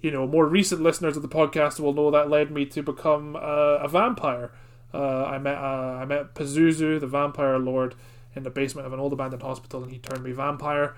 you 0.00 0.10
know, 0.10 0.26
more 0.26 0.46
recent 0.46 0.82
listeners 0.82 1.16
of 1.16 1.22
the 1.22 1.28
podcast 1.28 1.80
will 1.80 1.92
know 1.92 2.10
that 2.10 2.30
led 2.30 2.50
me 2.50 2.66
to 2.66 2.82
become 2.82 3.36
uh, 3.36 3.78
a 3.80 3.88
vampire. 3.88 4.50
Uh, 4.92 5.24
I 5.24 5.38
met 5.38 5.58
uh, 5.58 5.98
I 6.00 6.04
met 6.04 6.34
Pazuzu, 6.34 7.00
the 7.00 7.06
vampire 7.06 7.58
lord, 7.58 7.94
in 8.34 8.42
the 8.42 8.50
basement 8.50 8.86
of 8.86 8.92
an 8.92 9.00
old 9.00 9.12
abandoned 9.12 9.42
hospital, 9.42 9.82
and 9.82 9.92
he 9.92 9.98
turned 9.98 10.22
me 10.22 10.32
vampire. 10.32 10.94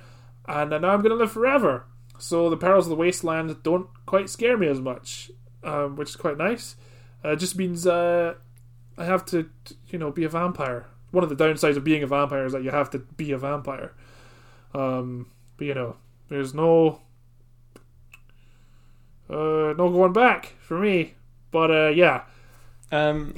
And 0.48 0.70
now 0.70 0.90
I'm 0.90 1.00
going 1.00 1.10
to 1.10 1.16
live 1.16 1.32
forever. 1.32 1.86
So 2.18 2.48
the 2.48 2.56
perils 2.56 2.86
of 2.86 2.90
the 2.90 2.96
wasteland 2.96 3.62
don't 3.62 3.88
quite 4.06 4.30
scare 4.30 4.56
me 4.56 4.68
as 4.68 4.80
much, 4.80 5.30
um, 5.64 5.96
which 5.96 6.10
is 6.10 6.16
quite 6.16 6.38
nice. 6.38 6.76
Uh, 7.24 7.30
it 7.30 7.36
just 7.36 7.56
means 7.56 7.86
uh, 7.86 8.34
I 8.96 9.04
have 9.04 9.24
to, 9.26 9.50
you 9.88 9.98
know, 9.98 10.10
be 10.10 10.24
a 10.24 10.28
vampire. 10.28 10.86
One 11.10 11.24
of 11.24 11.30
the 11.30 11.36
downsides 11.36 11.76
of 11.76 11.84
being 11.84 12.02
a 12.02 12.06
vampire 12.06 12.44
is 12.44 12.52
that 12.52 12.62
you 12.62 12.70
have 12.70 12.90
to 12.90 12.98
be 12.98 13.32
a 13.32 13.38
vampire. 13.38 13.92
Um, 14.74 15.26
but 15.56 15.64
you 15.66 15.74
know, 15.74 15.96
there's 16.28 16.54
no, 16.54 17.00
uh, 19.30 19.74
no 19.76 19.90
going 19.90 20.12
back 20.12 20.54
for 20.60 20.78
me. 20.78 21.14
But 21.50 21.70
uh, 21.70 21.88
yeah, 21.88 22.22
Um, 22.92 23.34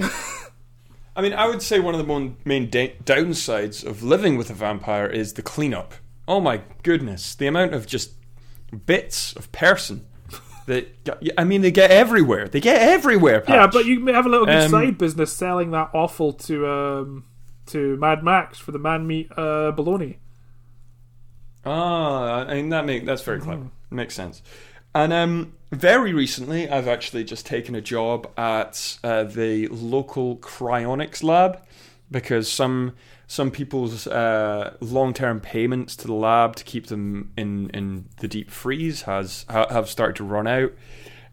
I 1.15 1.21
mean, 1.21 1.33
I 1.33 1.47
would 1.47 1.61
say 1.61 1.79
one 1.79 1.95
of 1.95 2.05
the 2.05 2.33
main 2.45 2.69
da- 2.69 2.95
downsides 3.03 3.85
of 3.85 4.03
living 4.03 4.37
with 4.37 4.49
a 4.49 4.53
vampire 4.53 5.07
is 5.07 5.33
the 5.33 5.41
cleanup. 5.41 5.93
Oh 6.27 6.39
my 6.39 6.61
goodness, 6.83 7.35
the 7.35 7.47
amount 7.47 7.73
of 7.73 7.87
just 7.87 8.13
bits 8.85 9.33
of 9.33 9.51
person 9.51 10.05
that 10.67 10.87
I 11.37 11.43
mean, 11.43 11.61
they 11.61 11.71
get 11.71 11.89
everywhere. 11.91 12.47
They 12.47 12.59
get 12.59 12.79
everywhere. 12.81 13.43
yeah. 13.47 13.65
But 13.67 13.85
you 13.85 13.99
may 13.99 14.13
have 14.13 14.27
a 14.27 14.29
little 14.29 14.45
good 14.45 14.63
Um, 14.65 14.69
side 14.69 14.97
business 14.99 15.33
selling 15.33 15.71
that 15.71 15.89
offal 15.93 16.33
to 16.33 16.67
um, 16.67 17.23
to 17.67 17.97
Mad 17.97 18.23
Max 18.23 18.59
for 18.59 18.71
the 18.71 18.77
man 18.79 19.07
meat 19.07 19.31
uh, 19.35 19.71
bologna. 19.71 20.19
Ah, 21.65 22.45
I 22.45 22.55
mean 22.55 22.69
that 22.69 22.85
make 22.85 23.05
that's 23.05 23.21
very 23.21 23.39
clever. 23.39 23.67
Makes 23.89 24.15
sense. 24.15 24.41
And 24.95 25.13
um, 25.13 25.53
very 25.71 26.13
recently, 26.13 26.67
I've 26.67 26.87
actually 26.87 27.23
just 27.23 27.45
taken 27.45 27.75
a 27.75 27.81
job 27.81 28.31
at 28.37 28.97
uh, 29.03 29.23
the 29.23 29.67
local 29.67 30.37
cryonics 30.37 31.21
lab 31.23 31.63
because 32.09 32.51
some 32.51 32.93
some 33.27 33.51
people's 33.51 34.07
uh, 34.07 34.75
long 34.79 35.13
term 35.13 35.39
payments 35.39 35.95
to 35.97 36.07
the 36.07 36.13
lab 36.13 36.55
to 36.55 36.63
keep 36.63 36.87
them 36.87 37.31
in, 37.37 37.69
in 37.69 38.05
the 38.17 38.27
deep 38.27 38.49
freeze 38.49 39.03
has 39.03 39.45
ha- 39.49 39.67
have 39.69 39.87
started 39.87 40.15
to 40.15 40.23
run 40.23 40.47
out, 40.47 40.73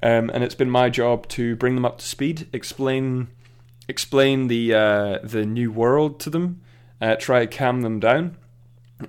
um, 0.03 0.31
and 0.35 0.45
it's 0.45 0.55
been 0.55 0.71
my 0.71 0.91
job 0.91 1.27
to 1.29 1.57
bring 1.57 1.75
them 1.75 1.87
up 1.87 1.99
to 1.99 2.05
speed, 2.05 2.49
explain 2.53 3.29
explain 3.89 4.49
the 4.49 4.75
uh, 4.75 5.19
the 5.23 5.47
new 5.47 5.73
world 5.73 6.21
to 6.21 6.29
them, 6.29 6.61
uh, 7.01 7.17
try 7.17 7.47
to 7.47 7.57
calm 7.57 7.81
them 7.81 8.01
down. 8.01 8.37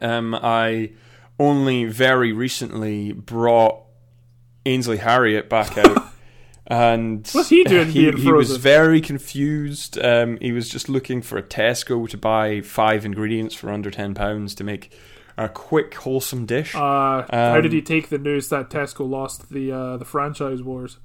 Um, 0.01 0.33
I 0.35 0.91
only 1.39 1.85
very 1.85 2.31
recently 2.33 3.11
brought 3.11 3.83
Ainsley 4.65 4.97
Harriott 4.97 5.49
back 5.49 5.77
out. 5.77 6.03
And 6.69 7.25
What's 7.31 7.47
he 7.47 7.63
doing 7.63 7.87
he, 7.91 8.11
he 8.11 8.29
was 8.29 8.57
very 8.57 8.99
confused. 8.99 9.97
Um, 9.97 10.37
he 10.41 10.51
was 10.51 10.67
just 10.67 10.89
looking 10.89 11.21
for 11.21 11.37
a 11.37 11.41
Tesco 11.41 12.09
to 12.09 12.17
buy 12.17 12.59
five 12.59 13.05
ingredients 13.05 13.55
for 13.55 13.69
under 13.69 13.89
ten 13.89 14.13
pounds 14.13 14.53
to 14.55 14.65
make 14.65 14.91
a 15.37 15.47
quick, 15.47 15.93
wholesome 15.93 16.45
dish. 16.45 16.75
Uh, 16.75 17.23
how 17.31 17.61
did 17.61 17.67
Um, 17.67 17.71
he 17.71 17.81
take 17.81 18.09
the 18.09 18.17
news 18.17 18.49
that 18.49 18.69
Tesco 18.69 19.09
lost 19.09 19.49
the 19.49 19.71
uh, 19.71 19.95
the 19.95 20.03
franchise 20.03 20.61
wars? 20.61 20.97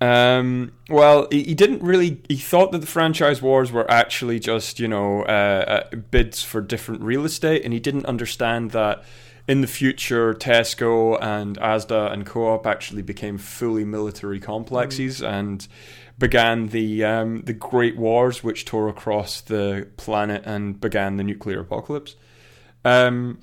Um, 0.00 0.72
well, 0.90 1.26
he, 1.30 1.42
he 1.44 1.54
didn't 1.54 1.82
really. 1.82 2.20
He 2.28 2.36
thought 2.36 2.72
that 2.72 2.80
the 2.80 2.86
franchise 2.86 3.40
wars 3.40 3.72
were 3.72 3.90
actually 3.90 4.38
just, 4.38 4.78
you 4.78 4.88
know, 4.88 5.22
uh, 5.22 5.82
uh, 5.92 5.96
bids 5.96 6.42
for 6.42 6.60
different 6.60 7.02
real 7.02 7.24
estate, 7.24 7.64
and 7.64 7.72
he 7.72 7.80
didn't 7.80 8.06
understand 8.06 8.72
that 8.72 9.04
in 9.48 9.60
the 9.60 9.66
future, 9.66 10.34
Tesco 10.34 11.18
and 11.22 11.56
Asda 11.58 12.12
and 12.12 12.26
Co-op 12.26 12.66
actually 12.66 13.02
became 13.02 13.38
fully 13.38 13.84
military 13.84 14.40
complexes 14.40 15.22
and 15.22 15.66
began 16.18 16.68
the 16.68 17.04
um, 17.04 17.42
the 17.42 17.52
Great 17.52 17.96
Wars, 17.96 18.42
which 18.42 18.64
tore 18.64 18.88
across 18.88 19.40
the 19.40 19.88
planet 19.96 20.42
and 20.44 20.80
began 20.80 21.16
the 21.16 21.24
nuclear 21.24 21.60
apocalypse. 21.60 22.16
Um, 22.84 23.38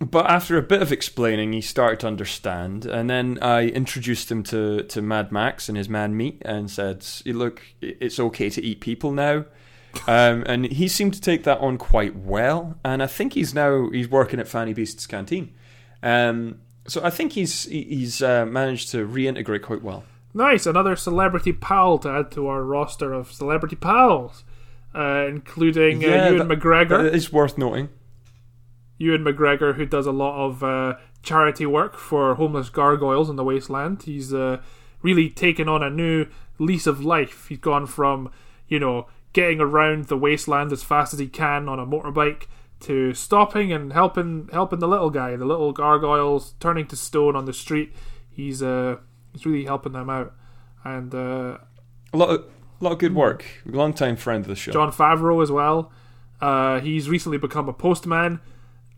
but 0.00 0.26
after 0.26 0.58
a 0.58 0.62
bit 0.62 0.82
of 0.82 0.92
explaining, 0.92 1.52
he 1.52 1.60
started 1.62 2.00
to 2.00 2.06
understand, 2.06 2.84
and 2.84 3.08
then 3.08 3.38
I 3.40 3.66
introduced 3.68 4.30
him 4.30 4.42
to, 4.44 4.82
to 4.82 5.00
Mad 5.02 5.32
Max 5.32 5.68
and 5.68 5.78
his 5.78 5.88
man 5.88 6.16
Meat, 6.16 6.42
and 6.44 6.70
said, 6.70 7.04
"Look, 7.24 7.62
it's 7.80 8.20
okay 8.20 8.50
to 8.50 8.62
eat 8.62 8.80
people 8.80 9.12
now." 9.12 9.44
Um, 10.06 10.44
and 10.46 10.66
he 10.66 10.88
seemed 10.88 11.14
to 11.14 11.22
take 11.22 11.44
that 11.44 11.58
on 11.60 11.78
quite 11.78 12.14
well, 12.14 12.76
and 12.84 13.02
I 13.02 13.06
think 13.06 13.32
he's 13.32 13.54
now 13.54 13.88
he's 13.88 14.10
working 14.10 14.38
at 14.38 14.46
Fanny 14.46 14.74
Beast's 14.74 15.06
canteen. 15.06 15.54
Um, 16.02 16.60
so 16.86 17.02
I 17.02 17.08
think 17.08 17.32
he's 17.32 17.64
he's 17.64 18.20
uh, 18.20 18.44
managed 18.44 18.90
to 18.90 19.08
reintegrate 19.08 19.62
quite 19.62 19.82
well. 19.82 20.04
Nice, 20.34 20.66
another 20.66 20.96
celebrity 20.96 21.54
pal 21.54 21.96
to 22.00 22.10
add 22.10 22.30
to 22.32 22.46
our 22.46 22.62
roster 22.62 23.14
of 23.14 23.32
celebrity 23.32 23.76
pals, 23.76 24.44
uh, 24.94 25.24
including 25.30 26.04
uh, 26.04 26.08
Yeah, 26.08 26.28
Ewan 26.30 26.46
that- 26.46 26.58
McGregor. 26.58 27.02
That 27.04 27.14
is 27.14 27.32
worth 27.32 27.56
noting. 27.56 27.88
Ewan 28.98 29.22
McGregor, 29.24 29.74
who 29.74 29.86
does 29.86 30.06
a 30.06 30.12
lot 30.12 30.44
of 30.44 30.62
uh, 30.62 30.94
charity 31.22 31.66
work 31.66 31.96
for 31.96 32.34
homeless 32.36 32.68
gargoyles 32.70 33.28
in 33.28 33.36
the 33.36 33.44
wasteland. 33.44 34.02
He's 34.04 34.32
uh, 34.32 34.60
really 35.02 35.28
taken 35.30 35.68
on 35.68 35.82
a 35.82 35.90
new 35.90 36.26
lease 36.58 36.86
of 36.86 37.04
life. 37.04 37.46
He's 37.48 37.58
gone 37.58 37.86
from, 37.86 38.30
you 38.68 38.78
know, 38.78 39.06
getting 39.32 39.60
around 39.60 40.06
the 40.06 40.16
wasteland 40.16 40.72
as 40.72 40.82
fast 40.82 41.12
as 41.12 41.18
he 41.18 41.28
can 41.28 41.68
on 41.68 41.78
a 41.78 41.86
motorbike 41.86 42.44
to 42.80 43.12
stopping 43.14 43.72
and 43.72 43.92
helping 43.92 44.48
helping 44.52 44.78
the 44.78 44.88
little 44.88 45.10
guy, 45.10 45.36
the 45.36 45.44
little 45.44 45.72
gargoyles 45.72 46.54
turning 46.60 46.86
to 46.86 46.96
stone 46.96 47.36
on 47.36 47.44
the 47.44 47.52
street. 47.52 47.94
He's 48.30 48.62
uh, 48.62 48.96
he's 49.32 49.44
really 49.46 49.64
helping 49.64 49.92
them 49.92 50.08
out. 50.10 50.34
And 50.84 51.14
uh, 51.14 51.58
A 52.12 52.16
lot 52.16 52.28
of 52.30 52.44
a 52.80 52.84
lot 52.84 52.92
of 52.92 52.98
good 52.98 53.14
work. 53.14 53.44
Long 53.64 53.92
time 53.92 54.16
friend 54.16 54.44
of 54.44 54.48
the 54.48 54.54
show. 54.54 54.72
Jon 54.72 54.92
Favreau 54.92 55.42
as 55.42 55.50
well. 55.50 55.90
Uh, 56.40 56.80
he's 56.80 57.08
recently 57.08 57.38
become 57.38 57.68
a 57.68 57.72
postman, 57.72 58.40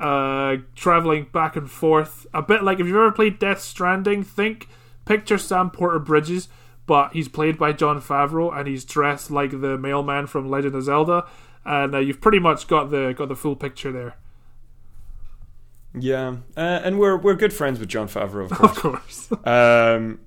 uh, 0.01 0.57
traveling 0.75 1.27
back 1.33 1.57
and 1.57 1.70
forth. 1.70 2.27
A 2.33 2.43
bit 2.43 2.62
like 2.62 2.81
if 2.81 2.87
you've 2.87 2.97
ever 2.97 3.12
played 3.12 3.39
Death 3.39 3.61
Stranding, 3.61 4.23
think 4.23 4.69
picture 5.05 5.39
Sam 5.39 5.70
Porter 5.70 5.99
Bridges, 5.99 6.49
but 6.87 7.12
he's 7.12 7.29
played 7.29 7.59
by 7.59 7.73
Jon 7.73 8.01
Favreau 8.01 8.57
and 8.57 8.66
he's 8.69 8.85
dressed 8.85 9.31
like 9.31 9.51
the 9.61 9.77
mailman 9.79 10.27
from 10.27 10.49
Legend 10.49 10.75
of 10.75 10.85
Zelda. 10.85 11.27
And 11.65 11.95
uh, 11.95 11.99
you've 11.99 12.20
pretty 12.20 12.39
much 12.39 12.66
got 12.69 12.91
the 12.91 13.12
got 13.16 13.29
the 13.29 13.37
full 13.37 13.57
picture 13.57 13.93
there. 13.93 14.16
Yeah, 15.99 16.37
uh, 16.57 16.61
and 16.85 16.99
we're 16.99 17.16
we're 17.16 17.35
good 17.35 17.53
friends 17.53 17.81
with 17.81 17.89
Jon 17.89 18.09
Favreau, 18.09 18.45
of 18.45 18.53
Of 18.61 18.77
course. 18.77 19.27
course. 19.29 19.47
um, 19.47 20.20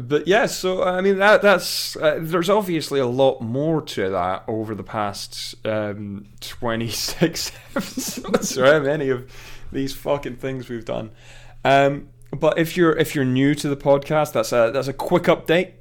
but 0.00 0.26
yeah, 0.26 0.46
so 0.46 0.82
I 0.82 1.00
mean 1.00 1.18
that 1.18 1.42
that's 1.42 1.96
uh, 1.96 2.18
there's 2.20 2.50
obviously 2.50 3.00
a 3.00 3.06
lot 3.06 3.40
more 3.40 3.82
to 3.82 4.10
that 4.10 4.44
over 4.46 4.74
the 4.74 4.82
past 4.82 5.54
um, 5.66 6.26
26 6.40 7.52
episodes 7.76 8.58
or 8.58 8.66
how 8.66 8.80
many 8.80 9.08
of 9.08 9.30
these 9.72 9.94
fucking 9.94 10.36
things 10.36 10.68
we've 10.68 10.84
done. 10.84 11.10
Um, 11.64 12.08
but 12.30 12.58
if 12.58 12.76
you're 12.76 12.96
if 12.96 13.14
you're 13.14 13.24
new 13.24 13.54
to 13.54 13.68
the 13.68 13.76
podcast, 13.76 14.32
that's 14.32 14.52
a 14.52 14.70
that's 14.72 14.88
a 14.88 14.92
quick 14.92 15.24
update 15.24 15.72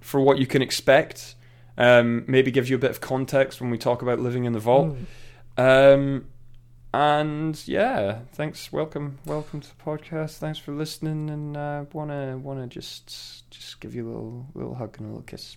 for 0.00 0.20
what 0.20 0.38
you 0.38 0.46
can 0.46 0.62
expect. 0.62 1.34
Um, 1.76 2.24
maybe 2.26 2.50
give 2.50 2.68
you 2.68 2.76
a 2.76 2.78
bit 2.78 2.90
of 2.90 3.00
context 3.00 3.60
when 3.60 3.70
we 3.70 3.78
talk 3.78 4.02
about 4.02 4.18
living 4.18 4.44
in 4.44 4.52
the 4.52 4.58
vault. 4.58 4.96
Um, 5.56 6.26
and 6.94 7.66
yeah, 7.68 8.20
thanks. 8.32 8.72
Welcome, 8.72 9.18
welcome 9.26 9.60
to 9.60 9.68
the 9.68 9.82
podcast. 9.82 10.38
Thanks 10.38 10.58
for 10.58 10.72
listening, 10.72 11.28
and 11.28 11.56
uh, 11.56 11.84
wanna 11.92 12.38
wanna 12.38 12.66
just 12.66 13.50
just 13.50 13.80
give 13.80 13.94
you 13.94 14.06
a 14.06 14.08
little 14.08 14.46
little 14.54 14.74
hug 14.74 14.96
and 14.98 15.06
a 15.06 15.08
little 15.10 15.22
kiss. 15.22 15.56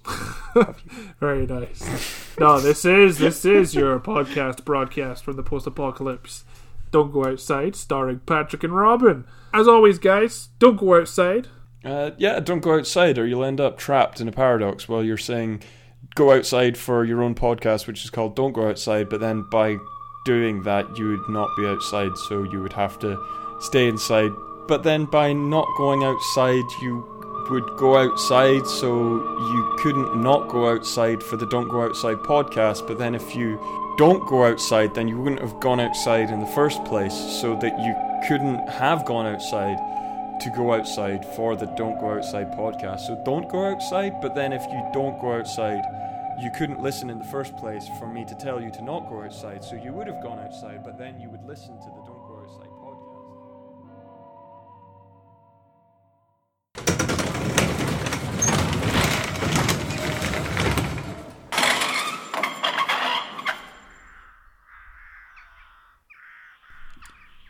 Very 1.20 1.46
nice. 1.48 2.36
no, 2.40 2.60
this 2.60 2.84
is 2.86 3.18
this 3.18 3.46
is 3.46 3.74
your 3.74 4.00
podcast 4.00 4.66
broadcast 4.66 5.24
from 5.24 5.36
the 5.38 5.44
post-apocalypse. 5.44 6.44
Don't 6.92 7.12
go 7.14 7.26
outside, 7.26 7.76
starring 7.76 8.20
Patrick 8.20 8.64
and 8.64 8.76
Robin. 8.76 9.26
As 9.54 9.68
always, 9.68 9.98
guys, 9.98 10.50
don't 10.60 10.78
go 10.78 11.00
outside. 11.00 11.48
Uh, 11.86 12.12
yeah, 12.18 12.40
don't 12.42 12.60
go 12.60 12.78
outside, 12.78 13.18
or 13.18 13.26
you'll 13.26 13.46
end 13.46 13.62
up 13.62 13.78
trapped 13.78 14.20
in 14.20 14.28
a 14.28 14.32
paradox 14.32 14.90
while 14.90 15.04
you're 15.04 15.18
saying 15.18 15.64
go 16.16 16.32
outside 16.32 16.78
for 16.78 17.06
your 17.06 17.24
own 17.24 17.34
podcast, 17.36 17.88
which 17.88 18.04
is 18.04 18.10
called 18.10 18.36
Don't 18.36 18.52
Go 18.52 18.70
Outside. 18.70 19.10
But 19.10 19.22
then 19.22 19.46
by 19.50 19.78
doing 20.24 20.64
that, 20.64 20.98
you 20.98 21.10
would 21.10 21.30
not 21.30 21.50
be 21.58 21.66
outside, 21.66 22.18
so 22.18 22.44
you 22.44 22.62
would 22.62 22.74
have 22.74 23.00
to 23.00 23.20
stay 23.60 23.88
inside. 23.88 24.34
But 24.68 24.84
then 24.84 25.06
by 25.06 25.34
not 25.34 25.68
going 25.78 26.04
outside, 26.04 26.66
you 26.82 27.06
would 27.50 27.76
go 27.78 27.98
outside, 27.98 28.66
so 28.66 28.88
you 29.52 29.76
couldn't 29.80 30.22
not 30.22 30.48
go 30.48 30.70
outside 30.70 31.22
for 31.22 31.38
the 31.38 31.48
Don't 31.48 31.68
Go 31.68 31.82
Outside 31.84 32.18
podcast. 32.18 32.88
But 32.88 32.98
then 32.98 33.16
if 33.16 33.36
you 33.36 33.60
don't 33.98 34.26
go 34.28 34.46
outside, 34.46 34.96
then 34.96 35.08
you 35.08 35.18
wouldn't 35.20 35.42
have 35.42 35.60
gone 35.60 35.80
outside 35.80 36.30
in 36.30 36.40
the 36.40 36.46
first 36.48 36.84
place, 36.86 37.14
so 37.42 37.56
that 37.56 37.78
you 37.80 37.96
couldn't 38.28 38.70
have 38.70 39.06
gone 39.06 39.26
outside 39.26 39.78
to 40.42 40.50
go 40.52 40.74
outside 40.74 41.26
for 41.36 41.56
the 41.56 41.66
Don't 41.78 42.00
Go 42.00 42.12
Outside 42.18 42.52
podcast. 42.54 43.02
So 43.02 43.22
don't 43.26 43.50
go 43.50 43.66
outside, 43.66 44.22
but 44.22 44.34
then 44.34 44.54
if 44.54 44.64
you 44.72 44.90
don't 44.94 45.20
go 45.20 45.34
outside, 45.34 45.82
you 46.42 46.50
couldn't 46.50 46.82
listen 46.82 47.12
in 47.12 47.20
the 47.20 47.26
first 47.26 47.56
place 47.58 47.88
for 48.00 48.12
me 48.12 48.26
to 48.26 48.34
tell 48.36 48.60
you 48.60 48.72
to 48.72 48.82
not 48.82 49.08
go 49.08 49.22
outside. 49.22 49.64
So 49.64 49.76
you 49.76 49.94
would 49.94 50.08
have 50.08 50.24
gone 50.24 50.40
outside, 50.40 50.84
but 50.84 50.98
then 50.98 51.20
you 51.20 51.30
would 51.30 51.44
listen 51.44 51.78
to 51.80 51.86
the 51.86 52.02
Don't 52.04 52.26
Go 52.28 52.42
Outside 52.44 52.68
podcast. 52.68 53.08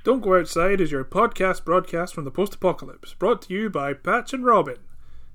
Don't 0.04 0.22
Go 0.22 0.38
Outside 0.38 0.82
is 0.82 0.92
your 0.92 1.06
podcast 1.06 1.64
broadcast 1.64 2.14
from 2.14 2.26
the 2.26 2.32
post 2.32 2.56
apocalypse, 2.56 3.14
brought 3.14 3.44
to 3.44 3.54
you 3.54 3.70
by 3.70 3.94
Patch 3.94 4.34
and 4.34 4.44
Robin. 4.44 4.80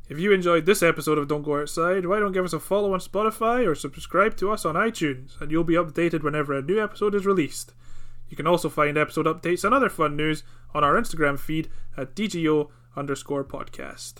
If 0.08 0.20
you 0.20 0.30
enjoyed 0.30 0.66
this 0.66 0.84
episode 0.84 1.18
of 1.18 1.26
Don't 1.26 1.42
Go 1.42 1.60
Outside, 1.60 2.06
why 2.06 2.20
don't 2.20 2.30
give 2.30 2.44
us 2.44 2.52
a 2.52 2.60
follow 2.60 2.92
on 2.92 3.00
Spotify 3.00 3.66
or 3.66 3.74
subscribe 3.74 4.36
to 4.36 4.52
us 4.52 4.64
on 4.64 4.76
iTunes, 4.76 5.40
and 5.40 5.50
you'll 5.50 5.64
be 5.64 5.74
updated 5.74 6.22
whenever 6.22 6.52
a 6.52 6.62
new 6.62 6.80
episode 6.80 7.12
is 7.16 7.26
released. 7.26 7.74
You 8.28 8.36
can 8.36 8.46
also 8.46 8.68
find 8.68 8.96
episode 8.96 9.26
updates 9.26 9.64
and 9.64 9.74
other 9.74 9.88
fun 9.88 10.14
news 10.14 10.44
on 10.72 10.84
our 10.84 10.94
Instagram 10.94 11.40
feed 11.40 11.68
at 11.96 12.14
DGO 12.14 12.70
underscore 12.96 13.44
podcast. 13.44 14.14